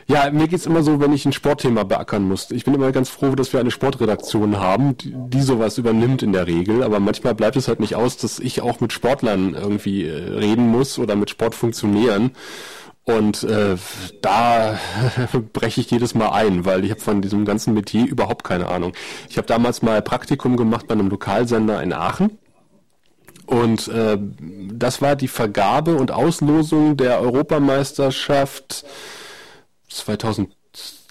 Ja, 0.07 0.31
mir 0.31 0.49
geht's 0.49 0.67
immer 0.67 0.83
so, 0.83 1.01
wenn 1.01 1.13
ich 1.13 1.25
ein 1.25 1.33
Sportthema 1.33 1.83
beackern 1.85 2.29
muss. 2.29 2.51
Ich 2.51 2.65
bin 2.65 2.75
immer 2.75 2.93
ganz 2.93 3.09
froh, 3.09 3.35
dass 3.35 3.53
wir 3.53 3.61
eine 3.61 3.71
Sportredaktion 3.71 4.59
haben, 4.59 4.97
die, 4.99 5.15
die 5.15 5.41
sowas 5.41 5.79
übernimmt 5.79 6.23
in 6.23 6.33
der 6.33 6.47
Regel. 6.47 6.83
Aber 6.83 7.01
manchmal 7.01 7.35
bleibt 7.35 7.57
es 7.57 7.69
halt 7.69 7.81
nicht 7.81 7.95
aus, 7.95 8.17
dass 8.17 8.39
ich 8.39 8.61
auch 8.61 8.81
mit 8.81 8.93
Sportlern 8.93 9.55
irgendwie 9.55 10.05
äh, 10.05 10.35
reden 10.35 10.69
muss 10.69 10.99
oder 10.99 11.17
mit 11.17 11.31
Sportfunktionären. 11.31 12.33
Und 13.05 13.45
äh, 13.45 13.77
da 14.21 14.79
breche 15.53 15.81
ich 15.81 15.91
jedes 15.91 16.15
Mal 16.15 16.31
ein, 16.31 16.65
weil 16.65 16.85
ich 16.85 16.91
habe 16.91 17.01
von 17.01 17.23
diesem 17.23 17.45
ganzen 17.45 17.75
Metier 17.75 18.07
überhaupt 18.07 18.45
keine 18.45 18.69
Ahnung. 18.69 18.93
Ich 19.29 19.37
habe 19.39 19.47
damals 19.47 19.83
mal 19.83 20.03
Praktikum 20.03 20.57
gemacht 20.57 20.87
bei 20.87 20.95
einem 20.95 21.09
Lokalsender 21.09 21.83
in 21.83 21.93
Aachen. 21.93 22.39
Und 23.47 23.89
äh, 23.89 24.19
das 24.73 25.03
war 25.03 25.17
die 25.17 25.29
Vergabe 25.29 25.97
und 25.97 26.11
Auslosung 26.11 26.97
der 26.97 27.21
Europameisterschaft 27.21 28.87
2000 29.89 30.55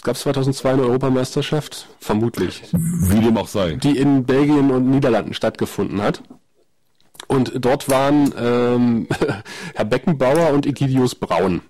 gab 0.03 0.15
es 0.15 0.21
2002 0.21 0.73
eine 0.73 0.81
Europameisterschaft? 0.83 1.87
Vermutlich. 1.99 2.61
Wie 2.73 3.21
dem 3.21 3.37
auch 3.37 3.47
sei. 3.47 3.75
Die 3.75 3.97
in 3.97 4.25
Belgien 4.25 4.69
und 4.71 4.89
Niederlanden 4.89 5.33
stattgefunden 5.33 6.01
hat. 6.01 6.21
Und 7.27 7.53
dort 7.55 7.89
waren 7.89 8.33
ähm, 8.37 9.07
Herr 9.75 9.85
Beckenbauer 9.85 10.51
und 10.51 10.65
Egidius 10.65 11.15
Braun. 11.15 11.61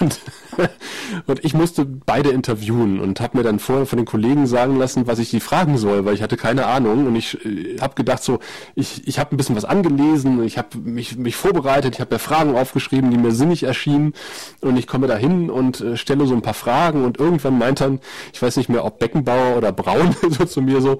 Und, 0.00 0.20
und 1.26 1.44
ich 1.44 1.54
musste 1.54 1.84
beide 1.84 2.30
interviewen 2.30 3.00
und 3.00 3.20
habe 3.20 3.38
mir 3.38 3.44
dann 3.44 3.58
vorher 3.58 3.86
von 3.86 3.96
den 3.96 4.06
Kollegen 4.06 4.46
sagen 4.46 4.78
lassen, 4.78 5.06
was 5.06 5.18
ich 5.18 5.30
die 5.30 5.40
fragen 5.40 5.78
soll, 5.78 6.04
weil 6.04 6.14
ich 6.14 6.22
hatte 6.22 6.36
keine 6.36 6.66
Ahnung 6.66 7.06
und 7.06 7.16
ich 7.16 7.44
äh, 7.44 7.78
habe 7.80 7.94
gedacht 7.94 8.22
so, 8.22 8.38
ich, 8.74 9.06
ich 9.06 9.18
habe 9.18 9.34
ein 9.34 9.36
bisschen 9.36 9.56
was 9.56 9.64
angelesen, 9.64 10.42
ich 10.44 10.58
habe 10.58 10.78
mich, 10.78 11.16
mich 11.16 11.36
vorbereitet, 11.36 11.94
ich 11.94 12.00
habe 12.00 12.14
mir 12.14 12.18
Fragen 12.18 12.56
aufgeschrieben, 12.56 13.10
die 13.10 13.18
mir 13.18 13.32
sinnig 13.32 13.62
erschienen 13.64 14.14
und 14.60 14.76
ich 14.76 14.86
komme 14.86 15.06
da 15.06 15.16
hin 15.16 15.50
und 15.50 15.80
äh, 15.80 15.96
stelle 15.96 16.26
so 16.26 16.34
ein 16.34 16.42
paar 16.42 16.54
Fragen 16.54 17.04
und 17.04 17.18
irgendwann 17.18 17.58
meint 17.58 17.80
dann, 17.80 18.00
ich 18.32 18.40
weiß 18.40 18.56
nicht 18.56 18.68
mehr, 18.68 18.84
ob 18.84 18.98
Beckenbauer 18.98 19.56
oder 19.56 19.72
Braun 19.72 20.14
so 20.30 20.44
zu 20.44 20.62
mir 20.62 20.80
so, 20.80 20.98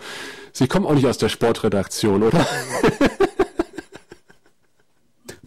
Sie 0.55 0.69
kommen 0.69 0.85
auch 0.85 0.93
nicht 0.93 1.07
aus 1.07 1.17
der 1.17 1.31
Sportredaktion, 1.31 2.23
oder? 2.23 2.47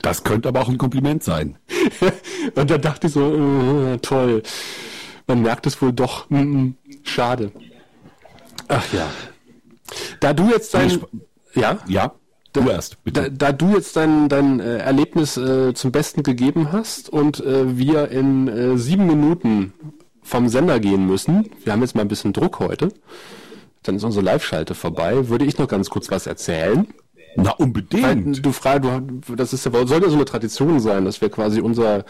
Das 0.06 0.23
könnte 0.23 0.49
aber 0.49 0.61
auch 0.61 0.69
ein 0.69 0.77
Kompliment 0.77 1.23
sein. 1.23 1.57
und 2.56 2.69
da 2.69 2.77
dachte 2.77 3.07
ich 3.07 3.14
so, 3.14 3.34
äh, 3.34 3.98
toll. 3.98 4.44
Man 5.26 5.41
merkt 5.41 5.65
es 5.65 5.82
wohl 5.82 5.94
doch. 5.94 6.30
Mm, 6.30 6.36
mm, 6.36 6.76
schade. 7.02 7.52
Ach 8.68 8.94
ja. 8.94 9.10
Da 10.19 10.34
du 10.34 10.52
jetzt 10.52 10.76
dein... 10.76 11.02
Ja? 11.56 11.80
Ja. 11.88 12.14
Du 12.53 12.69
erst, 12.69 13.03
bitte. 13.03 13.23
Da, 13.23 13.30
da, 13.30 13.52
du 13.52 13.73
jetzt 13.73 13.95
dein, 13.95 14.30
dein 14.30 14.60
äh, 14.60 14.77
Erlebnis 14.77 15.38
äh, 15.38 15.73
zum 15.73 15.91
Besten 15.91 16.22
gegeben 16.22 16.72
hast 16.72 17.10
und 17.10 17.40
äh, 17.40 17.76
wir 17.76 18.10
in 18.10 18.48
äh, 18.48 18.77
sieben 18.77 19.07
Minuten 19.07 19.73
vom 20.22 20.49
Sender 20.49 20.80
gehen 20.80 21.07
müssen, 21.07 21.49
wir 21.64 21.73
haben 21.73 21.82
jetzt 21.82 21.95
mal 21.95 22.02
ein 22.03 22.07
bisschen 22.07 22.32
Druck 22.32 22.60
heute, 22.60 22.90
dann 23.82 23.95
ist 23.95 24.03
unsere 24.03 24.23
Live-Schalte 24.23 24.76
vorbei, 24.76 25.30
würde 25.30 25.45
ich 25.45 25.57
noch 25.57 25.68
ganz 25.68 25.90
kurz 25.90 26.11
was 26.11 26.27
erzählen. 26.27 26.88
Na, 27.37 27.51
unbedingt. 27.51 28.45
Du 28.45 28.51
fragst, 28.51 28.89
du, 29.27 29.35
das 29.35 29.53
ist 29.53 29.65
ja, 29.65 29.71
soll 29.85 30.01
ja 30.01 30.09
so 30.09 30.15
eine 30.15 30.25
Tradition 30.25 30.79
sein, 30.79 31.05
dass 31.05 31.21
wir 31.21 31.29
quasi 31.29 31.59
unser 31.61 32.05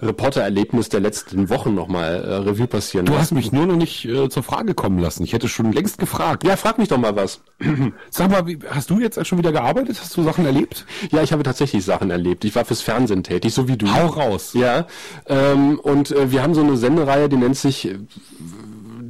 Reportererlebnis 0.00 0.88
der 0.88 1.00
letzten 1.00 1.48
Wochen 1.50 1.74
nochmal 1.74 2.24
äh, 2.24 2.34
Revue 2.36 2.66
passieren 2.66 3.06
Du 3.06 3.12
lassen. 3.12 3.22
hast 3.22 3.32
mich 3.32 3.52
nur 3.52 3.66
noch 3.66 3.76
nicht 3.76 4.04
äh, 4.06 4.28
zur 4.28 4.42
Frage 4.42 4.74
kommen 4.74 4.98
lassen. 4.98 5.22
Ich 5.24 5.32
hätte 5.32 5.48
schon 5.48 5.72
längst 5.72 5.98
gefragt. 5.98 6.44
Ja, 6.44 6.56
frag 6.56 6.78
mich 6.78 6.88
doch 6.88 6.98
mal 6.98 7.14
was. 7.16 7.40
Sag 8.10 8.30
mal, 8.30 8.46
wie, 8.46 8.58
hast 8.70 8.90
du 8.90 9.00
jetzt 9.00 9.24
schon 9.26 9.38
wieder 9.38 9.52
gearbeitet? 9.52 9.98
Hast 10.00 10.16
du 10.16 10.22
Sachen 10.22 10.46
erlebt? 10.46 10.86
Ja, 11.12 11.22
ich 11.22 11.32
habe 11.32 11.42
tatsächlich 11.42 11.84
Sachen 11.84 12.10
erlebt. 12.10 12.44
Ich 12.44 12.54
war 12.54 12.64
fürs 12.64 12.80
Fernsehen 12.80 13.22
tätig, 13.22 13.52
so 13.52 13.68
wie 13.68 13.76
du. 13.76 13.86
Hau 13.92 14.06
raus. 14.06 14.52
Ja, 14.54 14.86
ähm, 15.26 15.78
und 15.78 16.10
äh, 16.10 16.30
wir 16.32 16.42
haben 16.42 16.54
so 16.54 16.62
eine 16.62 16.76
Sendereihe, 16.76 17.28
die 17.28 17.36
nennt 17.36 17.56
sich 17.56 17.94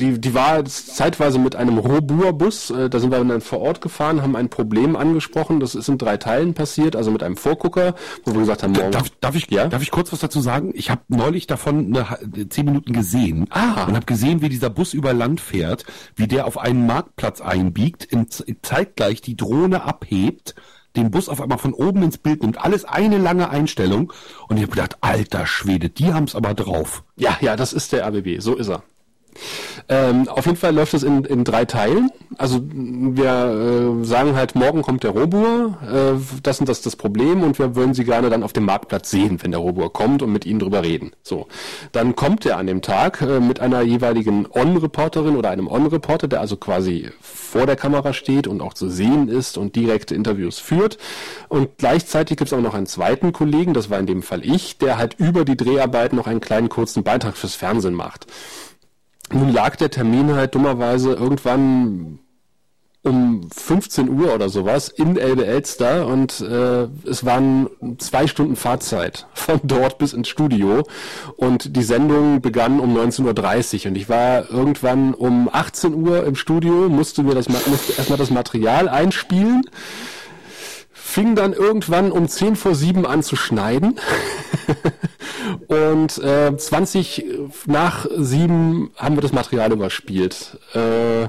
die, 0.00 0.20
die 0.20 0.34
war 0.34 0.64
zeitweise 0.64 1.38
mit 1.38 1.54
einem 1.54 1.78
Robur-Bus, 1.78 2.70
äh, 2.70 2.90
da 2.90 2.98
sind 2.98 3.10
wir 3.10 3.22
dann 3.22 3.40
vor 3.40 3.60
Ort 3.60 3.80
gefahren, 3.80 4.22
haben 4.22 4.34
ein 4.34 4.48
Problem 4.48 4.96
angesprochen, 4.96 5.60
das 5.60 5.74
ist 5.74 5.88
in 5.88 5.98
drei 5.98 6.16
Teilen 6.16 6.54
passiert, 6.54 6.96
also 6.96 7.10
mit 7.10 7.22
einem 7.22 7.36
Vorgucker, 7.36 7.94
wo 8.24 8.32
wir 8.32 8.40
gesagt 8.40 8.62
haben, 8.62 8.72
morgen... 8.72 8.90
Darf, 8.90 9.10
darf, 9.20 9.36
ich, 9.36 9.50
ja? 9.50 9.68
darf 9.68 9.82
ich 9.82 9.90
kurz 9.90 10.12
was 10.12 10.20
dazu 10.20 10.40
sagen? 10.40 10.72
Ich 10.74 10.90
habe 10.90 11.02
neulich 11.08 11.46
davon 11.46 11.96
eine, 11.96 12.48
zehn 12.48 12.64
Minuten 12.64 12.92
gesehen 12.92 13.46
ah. 13.50 13.84
und 13.84 13.94
habe 13.94 14.06
gesehen, 14.06 14.42
wie 14.42 14.48
dieser 14.48 14.70
Bus 14.70 14.94
über 14.94 15.12
Land 15.12 15.40
fährt, 15.40 15.84
wie 16.16 16.26
der 16.26 16.46
auf 16.46 16.58
einen 16.58 16.86
Marktplatz 16.86 17.40
einbiegt, 17.40 18.04
in, 18.04 18.26
zeitgleich 18.62 19.20
die 19.20 19.36
Drohne 19.36 19.84
abhebt, 19.84 20.54
den 20.96 21.10
Bus 21.10 21.28
auf 21.28 21.40
einmal 21.40 21.58
von 21.58 21.72
oben 21.72 22.02
ins 22.02 22.18
Bild 22.18 22.42
nimmt. 22.42 22.58
Alles 22.58 22.84
eine 22.84 23.18
lange 23.18 23.48
Einstellung. 23.50 24.12
Und 24.48 24.56
ich 24.56 24.62
habe 24.62 24.72
gedacht, 24.72 24.96
alter 25.02 25.46
Schwede, 25.46 25.88
die 25.88 26.12
haben's 26.12 26.34
aber 26.34 26.54
drauf. 26.54 27.04
Ja, 27.16 27.36
ja, 27.40 27.54
das 27.54 27.72
ist 27.72 27.92
der 27.92 28.06
RBB, 28.08 28.40
so 28.40 28.56
ist 28.56 28.68
er. 28.68 28.82
Ähm, 29.88 30.28
auf 30.28 30.46
jeden 30.46 30.56
Fall 30.56 30.74
läuft 30.74 30.94
es 30.94 31.02
in, 31.02 31.24
in 31.24 31.44
drei 31.44 31.64
Teilen. 31.64 32.10
Also 32.38 32.60
wir 32.62 34.00
äh, 34.02 34.04
sagen 34.04 34.36
halt, 34.36 34.54
morgen 34.54 34.82
kommt 34.82 35.02
der 35.02 35.10
Robur, 35.10 35.78
äh, 35.82 36.20
das 36.42 36.60
und 36.60 36.68
das 36.68 36.78
ist 36.78 36.86
das 36.86 36.96
Problem 36.96 37.42
und 37.42 37.58
wir 37.58 37.74
würden 37.74 37.94
sie 37.94 38.04
gerne 38.04 38.30
dann 38.30 38.42
auf 38.42 38.52
dem 38.52 38.64
Marktplatz 38.64 39.10
sehen, 39.10 39.42
wenn 39.42 39.50
der 39.50 39.60
Robur 39.60 39.92
kommt 39.92 40.22
und 40.22 40.32
mit 40.32 40.46
ihnen 40.46 40.60
drüber 40.60 40.82
reden. 40.82 41.10
So, 41.22 41.48
dann 41.92 42.14
kommt 42.14 42.46
er 42.46 42.56
an 42.56 42.66
dem 42.66 42.82
Tag 42.82 43.20
äh, 43.20 43.40
mit 43.40 43.60
einer 43.60 43.82
jeweiligen 43.82 44.46
On-Reporterin 44.50 45.36
oder 45.36 45.50
einem 45.50 45.66
On-Reporter, 45.66 46.28
der 46.28 46.40
also 46.40 46.56
quasi 46.56 47.10
vor 47.20 47.66
der 47.66 47.76
Kamera 47.76 48.12
steht 48.12 48.46
und 48.46 48.60
auch 48.60 48.74
zu 48.74 48.88
sehen 48.88 49.28
ist 49.28 49.58
und 49.58 49.74
direkte 49.74 50.14
Interviews 50.14 50.58
führt. 50.58 50.98
Und 51.48 51.78
gleichzeitig 51.78 52.36
gibt 52.36 52.52
es 52.52 52.56
auch 52.56 52.62
noch 52.62 52.74
einen 52.74 52.86
zweiten 52.86 53.32
Kollegen, 53.32 53.74
das 53.74 53.90
war 53.90 53.98
in 53.98 54.06
dem 54.06 54.22
Fall 54.22 54.44
ich, 54.44 54.78
der 54.78 54.98
halt 54.98 55.14
über 55.18 55.44
die 55.44 55.56
Dreharbeiten 55.56 56.16
noch 56.16 56.28
einen 56.28 56.40
kleinen 56.40 56.68
kurzen 56.68 57.02
Beitrag 57.02 57.36
fürs 57.36 57.56
Fernsehen 57.56 57.94
macht. 57.94 58.26
Nun 59.32 59.52
lag 59.52 59.76
der 59.76 59.90
Termin 59.90 60.34
halt 60.34 60.54
dummerweise 60.54 61.12
irgendwann 61.12 62.18
um 63.02 63.48
15 63.50 64.10
Uhr 64.10 64.34
oder 64.34 64.50
sowas 64.50 64.88
in 64.88 65.16
Elbe 65.16 65.46
Elster 65.46 66.06
und 66.06 66.40
äh, 66.40 66.86
es 67.08 67.24
waren 67.24 67.70
zwei 67.98 68.26
Stunden 68.26 68.56
Fahrzeit 68.56 69.26
von 69.32 69.60
dort 69.62 69.96
bis 69.98 70.12
ins 70.12 70.28
Studio 70.28 70.82
und 71.36 71.76
die 71.76 71.82
Sendung 71.82 72.42
begann 72.42 72.78
um 72.78 72.94
19.30 72.94 73.84
Uhr 73.84 73.90
und 73.90 73.96
ich 73.96 74.08
war 74.10 74.50
irgendwann 74.50 75.14
um 75.14 75.48
18 75.50 75.94
Uhr 75.94 76.24
im 76.24 76.34
Studio, 76.34 76.90
musste 76.90 77.22
mir 77.22 77.34
das 77.34 77.48
musste 77.48 77.94
erstmal 77.96 78.18
das 78.18 78.30
Material 78.30 78.88
einspielen, 78.88 79.62
fing 80.92 81.34
dann 81.34 81.54
irgendwann 81.54 82.12
um 82.12 82.28
10 82.28 82.54
vor 82.54 82.74
7 82.74 83.06
an 83.06 83.22
zu 83.22 83.34
schneiden 83.34 83.98
und 85.68 86.18
äh, 86.18 86.56
20 86.56 87.24
nach 87.66 88.06
7 88.14 88.90
haben 88.96 89.16
wir 89.16 89.22
das 89.22 89.32
Material 89.32 89.72
überspielt. 89.72 90.58
Äh, 90.74 91.28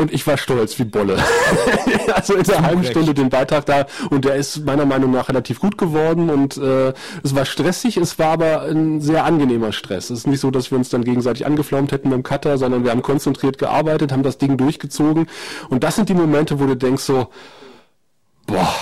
und 0.00 0.12
ich 0.12 0.24
war 0.28 0.38
stolz 0.38 0.78
wie 0.78 0.84
Bolle. 0.84 1.18
also 2.14 2.34
in 2.34 2.44
der 2.44 2.62
halben 2.62 2.84
Stunde 2.84 3.14
den 3.14 3.30
Beitrag 3.30 3.66
da 3.66 3.86
und 4.10 4.24
der 4.24 4.36
ist 4.36 4.64
meiner 4.64 4.86
Meinung 4.86 5.10
nach 5.10 5.28
relativ 5.28 5.58
gut 5.58 5.76
geworden 5.76 6.30
und 6.30 6.56
äh, 6.56 6.92
es 7.24 7.34
war 7.34 7.44
stressig, 7.44 7.96
es 7.96 8.16
war 8.16 8.28
aber 8.28 8.62
ein 8.62 9.00
sehr 9.00 9.24
angenehmer 9.24 9.72
Stress. 9.72 10.10
Es 10.10 10.20
ist 10.20 10.26
nicht 10.28 10.38
so, 10.38 10.52
dass 10.52 10.70
wir 10.70 10.78
uns 10.78 10.88
dann 10.88 11.02
gegenseitig 11.02 11.46
angeflaumt 11.46 11.90
hätten 11.90 12.10
mit 12.10 12.16
dem 12.16 12.22
Cutter, 12.22 12.58
sondern 12.58 12.84
wir 12.84 12.92
haben 12.92 13.02
konzentriert 13.02 13.58
gearbeitet, 13.58 14.12
haben 14.12 14.22
das 14.22 14.38
Ding 14.38 14.56
durchgezogen 14.56 15.26
und 15.68 15.82
das 15.82 15.96
sind 15.96 16.08
die 16.08 16.14
Momente, 16.14 16.60
wo 16.60 16.66
du 16.66 16.76
denkst 16.76 17.02
so, 17.02 17.26
boah, 18.46 18.72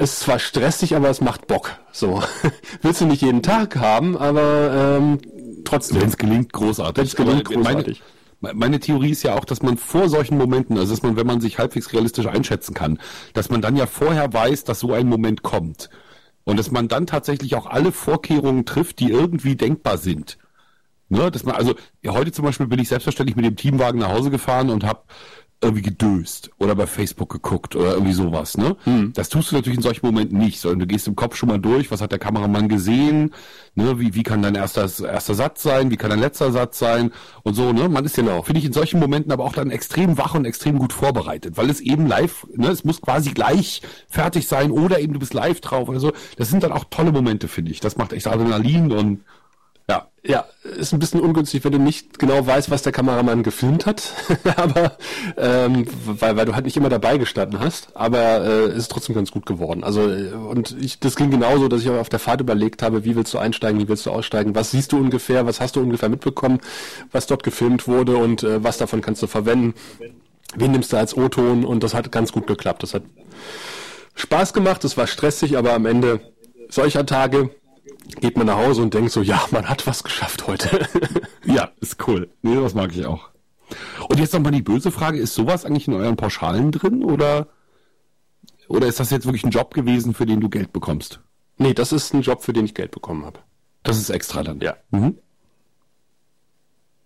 es 0.00 0.14
ist 0.14 0.20
zwar 0.20 0.38
stressig, 0.38 0.96
aber 0.96 1.10
es 1.10 1.20
macht 1.20 1.46
Bock. 1.46 1.76
So 1.92 2.22
willst 2.82 3.02
du 3.02 3.06
nicht 3.06 3.20
jeden 3.20 3.42
Tag 3.42 3.76
haben, 3.76 4.16
aber 4.16 4.98
ähm, 4.98 5.18
trotzdem. 5.64 6.00
Wenn 6.00 6.08
es 6.08 6.16
gelingt, 6.16 6.52
großartig. 6.52 6.96
Wenn 6.96 7.06
es 7.06 7.16
gelingt, 7.16 7.44
großartig. 7.44 8.02
Meine, 8.40 8.58
meine 8.58 8.80
Theorie 8.80 9.10
ist 9.10 9.22
ja 9.22 9.34
auch, 9.34 9.44
dass 9.44 9.62
man 9.62 9.76
vor 9.76 10.08
solchen 10.08 10.38
Momenten, 10.38 10.78
also 10.78 10.94
dass 10.94 11.02
man, 11.02 11.16
wenn 11.16 11.26
man 11.26 11.42
sich 11.42 11.58
halbwegs 11.58 11.92
realistisch 11.92 12.26
einschätzen 12.26 12.72
kann, 12.72 12.98
dass 13.34 13.50
man 13.50 13.60
dann 13.60 13.76
ja 13.76 13.84
vorher 13.86 14.32
weiß, 14.32 14.64
dass 14.64 14.80
so 14.80 14.94
ein 14.94 15.06
Moment 15.06 15.42
kommt. 15.42 15.90
Und 16.44 16.58
dass 16.58 16.70
man 16.70 16.88
dann 16.88 17.06
tatsächlich 17.06 17.54
auch 17.54 17.66
alle 17.66 17.92
Vorkehrungen 17.92 18.64
trifft, 18.64 19.00
die 19.00 19.10
irgendwie 19.10 19.54
denkbar 19.54 19.98
sind. 19.98 20.38
Ne, 21.12 21.28
dass 21.30 21.44
man, 21.44 21.56
also 21.56 21.74
ja, 22.02 22.12
heute 22.12 22.30
zum 22.30 22.44
Beispiel 22.44 22.68
bin 22.68 22.78
ich 22.78 22.88
selbstverständlich 22.88 23.34
mit 23.34 23.44
dem 23.44 23.56
Teamwagen 23.56 23.98
nach 23.98 24.12
Hause 24.12 24.30
gefahren 24.30 24.70
und 24.70 24.84
habe 24.84 25.02
irgendwie 25.62 25.82
gedöst 25.82 26.50
oder 26.58 26.74
bei 26.74 26.86
Facebook 26.86 27.30
geguckt 27.30 27.76
oder 27.76 27.92
irgendwie 27.92 28.14
sowas, 28.14 28.56
ne? 28.56 28.76
Hm. 28.84 29.12
Das 29.14 29.28
tust 29.28 29.50
du 29.50 29.56
natürlich 29.56 29.76
in 29.76 29.82
solchen 29.82 30.06
Momenten 30.06 30.38
nicht, 30.38 30.58
sondern 30.58 30.80
du 30.80 30.86
gehst 30.86 31.06
im 31.06 31.16
Kopf 31.16 31.36
schon 31.36 31.50
mal 31.50 31.58
durch, 31.58 31.90
was 31.90 32.00
hat 32.00 32.12
der 32.12 32.18
Kameramann 32.18 32.68
gesehen, 32.68 33.32
ne? 33.74 34.00
Wie, 34.00 34.14
wie 34.14 34.22
kann 34.22 34.40
dein 34.40 34.54
erster, 34.54 34.82
erster 34.82 35.34
Satz 35.34 35.62
sein, 35.62 35.90
wie 35.90 35.98
kann 35.98 36.10
dein 36.10 36.20
letzter 36.20 36.50
Satz 36.50 36.78
sein 36.78 37.12
und 37.42 37.54
so, 37.54 37.74
ne? 37.74 37.90
Man 37.90 38.06
ist 38.06 38.16
ja, 38.16 38.22
genau. 38.22 38.42
finde 38.42 38.60
ich, 38.60 38.64
in 38.64 38.72
solchen 38.72 39.00
Momenten 39.00 39.32
aber 39.32 39.44
auch 39.44 39.52
dann 39.52 39.70
extrem 39.70 40.16
wach 40.16 40.34
und 40.34 40.46
extrem 40.46 40.78
gut 40.78 40.94
vorbereitet, 40.94 41.58
weil 41.58 41.68
es 41.68 41.80
eben 41.80 42.06
live, 42.06 42.46
ne? 42.56 42.68
Es 42.68 42.84
muss 42.84 43.02
quasi 43.02 43.32
gleich 43.32 43.82
fertig 44.08 44.48
sein 44.48 44.70
oder 44.70 44.98
eben 45.00 45.12
du 45.12 45.18
bist 45.18 45.34
live 45.34 45.60
drauf 45.60 45.90
oder 45.90 46.00
so. 46.00 46.12
Das 46.36 46.48
sind 46.48 46.62
dann 46.62 46.72
auch 46.72 46.84
tolle 46.88 47.12
Momente, 47.12 47.48
finde 47.48 47.70
ich. 47.70 47.80
Das 47.80 47.98
macht 47.98 48.14
echt 48.14 48.26
Adrenalin 48.26 48.92
und 48.92 49.20
ja, 49.90 50.06
ja, 50.22 50.44
ist 50.62 50.92
ein 50.92 51.00
bisschen 51.00 51.20
ungünstig, 51.20 51.64
wenn 51.64 51.72
du 51.72 51.78
nicht 51.78 52.20
genau 52.20 52.46
weißt, 52.46 52.70
was 52.70 52.82
der 52.82 52.92
Kameramann 52.92 53.42
gefilmt 53.42 53.86
hat, 53.86 54.12
aber 54.56 54.96
ähm, 55.36 55.84
weil, 56.04 56.36
weil 56.36 56.46
du 56.46 56.54
halt 56.54 56.64
nicht 56.64 56.76
immer 56.76 56.88
dabei 56.90 57.18
gestanden 57.18 57.58
hast, 57.58 57.96
aber 57.96 58.44
äh, 58.44 58.76
ist 58.76 58.88
trotzdem 58.88 59.16
ganz 59.16 59.32
gut 59.32 59.46
geworden. 59.46 59.82
Also 59.82 60.08
äh, 60.08 60.30
und 60.32 60.76
ich, 60.80 61.00
das 61.00 61.16
ging 61.16 61.32
genauso, 61.32 61.66
dass 61.66 61.82
ich 61.82 61.90
auf 61.90 62.08
der 62.08 62.20
Fahrt 62.20 62.40
überlegt 62.40 62.82
habe, 62.82 63.04
wie 63.04 63.16
willst 63.16 63.34
du 63.34 63.38
einsteigen, 63.38 63.80
wie 63.80 63.88
willst 63.88 64.06
du 64.06 64.12
aussteigen, 64.12 64.54
was 64.54 64.70
siehst 64.70 64.92
du 64.92 64.98
ungefähr, 64.98 65.44
was 65.44 65.60
hast 65.60 65.74
du 65.74 65.80
ungefähr 65.80 66.08
mitbekommen, 66.08 66.60
was 67.10 67.26
dort 67.26 67.42
gefilmt 67.42 67.88
wurde? 67.88 68.16
Und 68.16 68.44
äh, 68.44 68.62
was 68.62 68.78
davon 68.78 69.00
kannst 69.00 69.22
du 69.22 69.26
verwenden, 69.26 69.74
wen 70.54 70.70
nimmst 70.70 70.92
du 70.92 70.98
als 70.98 71.16
O-Ton? 71.16 71.64
Und 71.64 71.82
das 71.82 71.94
hat 71.94 72.12
ganz 72.12 72.30
gut 72.30 72.46
geklappt. 72.46 72.84
Das 72.84 72.94
hat 72.94 73.02
Spaß 74.14 74.52
gemacht, 74.52 74.84
es 74.84 74.96
war 74.96 75.08
stressig, 75.08 75.56
aber 75.56 75.72
am 75.72 75.86
Ende 75.86 76.20
solcher 76.68 77.06
Tage 77.06 77.50
geht 78.16 78.36
man 78.36 78.46
nach 78.46 78.56
Hause 78.56 78.82
und 78.82 78.94
denkt 78.94 79.12
so, 79.12 79.22
ja, 79.22 79.44
man 79.50 79.68
hat 79.68 79.86
was 79.86 80.02
geschafft 80.02 80.46
heute. 80.46 80.88
ja, 81.44 81.70
ist 81.80 82.06
cool. 82.06 82.30
Nee, 82.42 82.54
das 82.56 82.74
mag 82.74 82.94
ich 82.94 83.06
auch. 83.06 83.30
Und 84.08 84.18
jetzt 84.18 84.32
nochmal 84.32 84.52
die 84.52 84.62
böse 84.62 84.90
Frage, 84.90 85.18
ist 85.18 85.34
sowas 85.34 85.64
eigentlich 85.64 85.86
in 85.88 85.94
euren 85.94 86.16
Pauschalen 86.16 86.72
drin 86.72 87.04
oder, 87.04 87.48
oder 88.68 88.86
ist 88.86 89.00
das 89.00 89.10
jetzt 89.10 89.26
wirklich 89.26 89.44
ein 89.44 89.50
Job 89.50 89.74
gewesen, 89.74 90.14
für 90.14 90.26
den 90.26 90.40
du 90.40 90.48
Geld 90.48 90.72
bekommst? 90.72 91.20
Nee, 91.58 91.74
das 91.74 91.92
ist 91.92 92.14
ein 92.14 92.22
Job, 92.22 92.42
für 92.42 92.52
den 92.52 92.64
ich 92.64 92.74
Geld 92.74 92.90
bekommen 92.90 93.24
habe. 93.24 93.40
Das 93.82 93.98
ist 93.98 94.10
extra 94.10 94.42
dann? 94.42 94.60
Ja. 94.60 94.76
Mhm. 94.90 95.18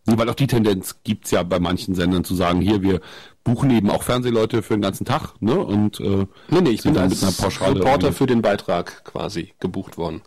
Weil 0.06 0.28
auch 0.28 0.34
die 0.34 0.46
Tendenz 0.46 0.96
gibt's 1.02 1.30
ja 1.30 1.42
bei 1.42 1.58
manchen 1.58 1.94
Sendern 1.94 2.24
zu 2.24 2.34
sagen, 2.34 2.60
hier, 2.60 2.82
wir 2.82 3.00
buchen 3.42 3.70
eben 3.70 3.90
auch 3.90 4.02
Fernsehleute 4.02 4.62
für 4.62 4.74
den 4.74 4.82
ganzen 4.82 5.06
Tag, 5.06 5.40
ne? 5.40 5.58
Und 5.58 5.98
äh, 6.00 6.26
nee, 6.50 6.60
nee, 6.60 6.70
ich 6.70 6.82
bin 6.82 6.96
als 6.98 7.22
Reporter 7.60 8.12
für 8.12 8.26
den 8.26 8.42
Beitrag 8.42 9.04
quasi 9.04 9.54
gebucht 9.60 9.96
worden. 9.96 10.20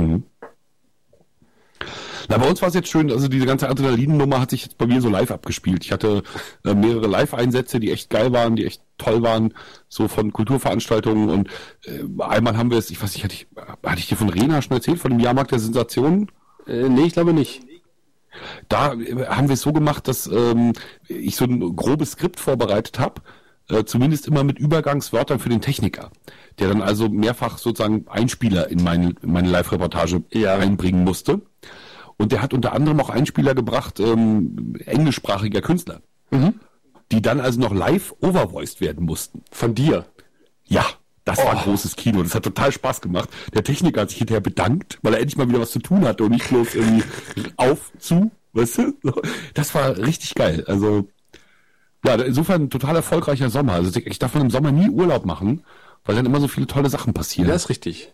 Mhm. 0.00 0.22
Na, 2.28 2.38
bei 2.38 2.48
uns 2.48 2.62
war 2.62 2.68
es 2.68 2.74
jetzt 2.74 2.88
schön, 2.88 3.10
also 3.10 3.26
diese 3.26 3.46
ganze 3.46 3.68
Adrenalin-Nummer 3.68 4.40
hat 4.40 4.50
sich 4.50 4.62
jetzt 4.62 4.78
bei 4.78 4.86
mir 4.86 5.00
so 5.00 5.08
live 5.08 5.32
abgespielt. 5.32 5.84
Ich 5.84 5.90
hatte 5.90 6.22
äh, 6.64 6.74
mehrere 6.74 7.08
Live-Einsätze, 7.08 7.80
die 7.80 7.90
echt 7.90 8.08
geil 8.08 8.32
waren, 8.32 8.54
die 8.54 8.66
echt 8.66 8.82
toll 8.98 9.22
waren, 9.22 9.54
so 9.88 10.06
von 10.06 10.32
Kulturveranstaltungen 10.32 11.28
und 11.28 11.48
äh, 11.86 12.04
einmal 12.22 12.56
haben 12.56 12.70
wir 12.70 12.78
es, 12.78 12.90
ich 12.90 13.02
weiß 13.02 13.14
nicht, 13.14 13.24
hatte 13.24 13.34
ich, 13.34 13.48
hatte 13.56 13.98
ich 13.98 14.08
dir 14.08 14.16
von 14.16 14.28
Rena 14.28 14.62
schon 14.62 14.76
erzählt, 14.76 15.00
von 15.00 15.10
dem 15.10 15.20
Jahrmarkt 15.20 15.50
der 15.50 15.58
Sensationen? 15.58 16.30
Äh, 16.68 16.88
nee, 16.88 17.06
ich 17.06 17.14
glaube 17.14 17.32
nicht. 17.32 17.62
Da 18.68 18.92
äh, 18.92 19.26
haben 19.26 19.48
wir 19.48 19.54
es 19.54 19.62
so 19.62 19.72
gemacht, 19.72 20.06
dass 20.06 20.26
ähm, 20.28 20.72
ich 21.08 21.34
so 21.34 21.46
ein 21.46 21.74
grobes 21.74 22.12
Skript 22.12 22.38
vorbereitet 22.38 23.00
habe, 23.00 23.22
äh, 23.70 23.84
zumindest 23.84 24.26
immer 24.26 24.44
mit 24.44 24.58
Übergangswörtern 24.58 25.38
für 25.38 25.48
den 25.48 25.60
Techniker 25.60 26.10
der 26.60 26.68
dann 26.68 26.82
also 26.82 27.08
mehrfach 27.08 27.58
sozusagen 27.58 28.06
Einspieler 28.08 28.68
in 28.68 28.82
meine, 28.82 29.14
in 29.22 29.32
meine 29.32 29.48
Live-Reportage 29.48 30.22
ja. 30.32 30.54
einbringen 30.54 31.04
musste. 31.04 31.40
Und 32.16 32.32
der 32.32 32.42
hat 32.42 32.52
unter 32.52 32.74
anderem 32.74 33.00
auch 33.00 33.08
Einspieler 33.08 33.54
gebracht, 33.54 33.98
ähm, 33.98 34.76
englischsprachiger 34.84 35.62
Künstler, 35.62 36.02
mhm. 36.30 36.60
die 37.12 37.22
dann 37.22 37.40
also 37.40 37.58
noch 37.58 37.72
live 37.72 38.14
overvoiced 38.20 38.80
werden 38.82 39.06
mussten. 39.06 39.42
Von 39.50 39.74
dir? 39.74 40.06
Ja. 40.64 40.84
Das 41.24 41.38
oh. 41.38 41.44
war 41.44 41.52
ein 41.52 41.64
großes 41.64 41.96
Kino. 41.96 42.22
Das 42.22 42.34
hat 42.34 42.44
total 42.44 42.72
Spaß 42.72 43.02
gemacht. 43.02 43.28
Der 43.54 43.62
Techniker 43.62 44.00
hat 44.00 44.10
sich 44.10 44.18
hinterher 44.18 44.40
bedankt, 44.40 44.98
weil 45.02 45.12
er 45.12 45.20
endlich 45.20 45.36
mal 45.36 45.48
wieder 45.48 45.60
was 45.60 45.70
zu 45.70 45.78
tun 45.78 46.04
hatte 46.04 46.24
und 46.24 46.30
nicht 46.30 46.48
bloß 46.48 46.74
irgendwie 46.74 47.04
auf, 47.56 47.92
zu, 47.98 48.30
weißt 48.54 48.78
du? 48.78 48.94
Das 49.54 49.74
war 49.74 49.96
richtig 49.98 50.34
geil. 50.34 50.64
Also, 50.66 51.08
ja, 52.04 52.14
insofern 52.14 52.62
ein 52.62 52.70
total 52.70 52.96
erfolgreicher 52.96 53.50
Sommer. 53.50 53.74
Also 53.74 53.98
ich 54.02 54.18
darf 54.18 54.32
von 54.32 54.40
im 54.40 54.50
Sommer 54.50 54.72
nie 54.72 54.88
Urlaub 54.88 55.26
machen, 55.26 55.64
weil 56.04 56.16
dann 56.16 56.26
immer 56.26 56.40
so 56.40 56.48
viele 56.48 56.66
tolle 56.66 56.88
Sachen 56.88 57.12
passieren. 57.12 57.48
Ja, 57.48 57.54
ist 57.54 57.68
richtig. 57.68 58.12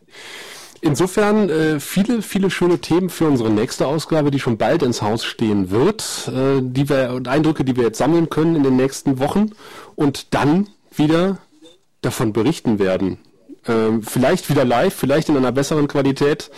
Insofern 0.81 1.49
äh, 1.49 1.81
viele, 1.81 2.21
viele 2.21 2.51
schöne 2.51 2.79
Themen 2.81 3.09
für 3.09 3.27
unsere 3.27 3.51
nächste 3.51 3.87
Ausgabe, 3.87 4.31
die 4.31 4.39
schon 4.39 4.59
bald 4.59 4.83
ins 4.83 5.03
Haus 5.03 5.25
stehen 5.25 5.71
wird, 5.71 6.29
äh, 6.29 6.61
die 6.61 6.89
wir 6.89 7.13
und 7.15 7.29
Eindrücke, 7.29 7.65
die 7.65 7.77
wir 7.77 7.85
jetzt 7.85 7.99
sammeln 7.99 8.29
können 8.29 8.57
in 8.57 8.63
den 8.63 8.77
nächsten 8.77 9.19
Wochen 9.19 9.51
und 9.95 10.35
dann 10.35 10.69
wieder 10.95 11.39
davon 12.03 12.33
berichten 12.33 12.79
werden. 12.79 13.19
Ähm, 13.69 14.03
vielleicht 14.03 14.49
wieder 14.49 14.65
live, 14.65 14.95
vielleicht 14.95 15.29
in 15.29 15.37
einer 15.37 15.53
besseren 15.53 15.89
Qualität. 15.89 16.51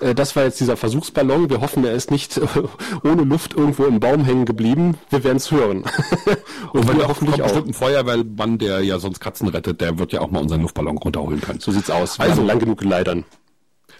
Äh, 0.00 0.14
das 0.14 0.36
war 0.36 0.44
jetzt 0.44 0.60
dieser 0.60 0.76
Versuchsballon. 0.76 1.50
Wir 1.50 1.60
hoffen, 1.60 1.84
er 1.84 1.92
ist 1.92 2.10
nicht 2.10 2.40
ohne 3.04 3.22
Luft 3.22 3.54
irgendwo 3.54 3.84
im 3.84 4.00
Baum 4.00 4.24
hängen 4.24 4.44
geblieben. 4.44 4.98
Wir 5.10 5.24
werden 5.24 5.38
es 5.38 5.50
hören. 5.50 5.84
Und 6.72 6.88
wenn 6.88 6.98
wir 6.98 7.08
hoffentlich 7.08 7.42
auch. 7.42 7.46
bestimmt 7.46 7.68
ein 7.68 7.74
Feuerwehrmann, 7.74 8.58
der 8.58 8.80
ja 8.80 8.98
sonst 8.98 9.20
Katzen 9.20 9.48
rettet, 9.48 9.80
der 9.80 9.98
wird 9.98 10.12
ja 10.12 10.20
auch 10.20 10.30
mal 10.30 10.40
unseren 10.40 10.62
Luftballon 10.62 10.98
runterholen 10.98 11.40
können. 11.40 11.60
So 11.60 11.72
sieht's 11.72 11.90
aus. 11.90 12.20
Also 12.20 12.42
lang 12.42 12.58
genug 12.58 12.78
geleitern. 12.78 13.24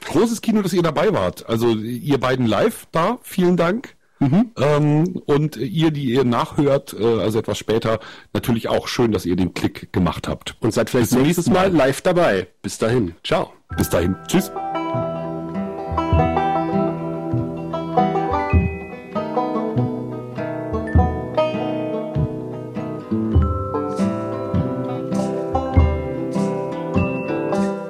Großes 0.06 0.40
Kino, 0.40 0.62
dass 0.62 0.72
ihr 0.72 0.82
dabei 0.82 1.12
wart. 1.12 1.48
Also 1.48 1.74
ihr 1.74 2.18
beiden 2.18 2.46
live 2.46 2.86
da. 2.92 3.18
Vielen 3.22 3.56
Dank. 3.56 3.96
Mhm. 4.20 4.50
Ähm, 4.56 5.22
und 5.24 5.56
ihr, 5.56 5.90
die 5.90 6.04
ihr 6.04 6.24
nachhört, 6.24 6.94
äh, 6.98 7.20
also 7.20 7.38
etwas 7.38 7.56
später, 7.56 8.00
natürlich 8.34 8.68
auch 8.68 8.86
schön, 8.86 9.12
dass 9.12 9.24
ihr 9.24 9.34
den 9.34 9.54
Klick 9.54 9.92
gemacht 9.92 10.28
habt. 10.28 10.56
Und 10.60 10.74
seid 10.74 10.90
vielleicht 10.90 11.12
nächstes 11.12 11.48
Mal 11.48 11.72
live 11.72 12.02
dabei. 12.02 12.46
Bis 12.62 12.76
dahin. 12.78 13.14
Ciao. 13.24 13.52
Bis 13.76 13.88
dahin. 13.88 14.14
Tschüss. 14.28 14.52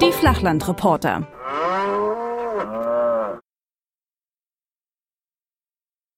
Die 0.00 0.12
Flachlandreporter. 0.12 1.26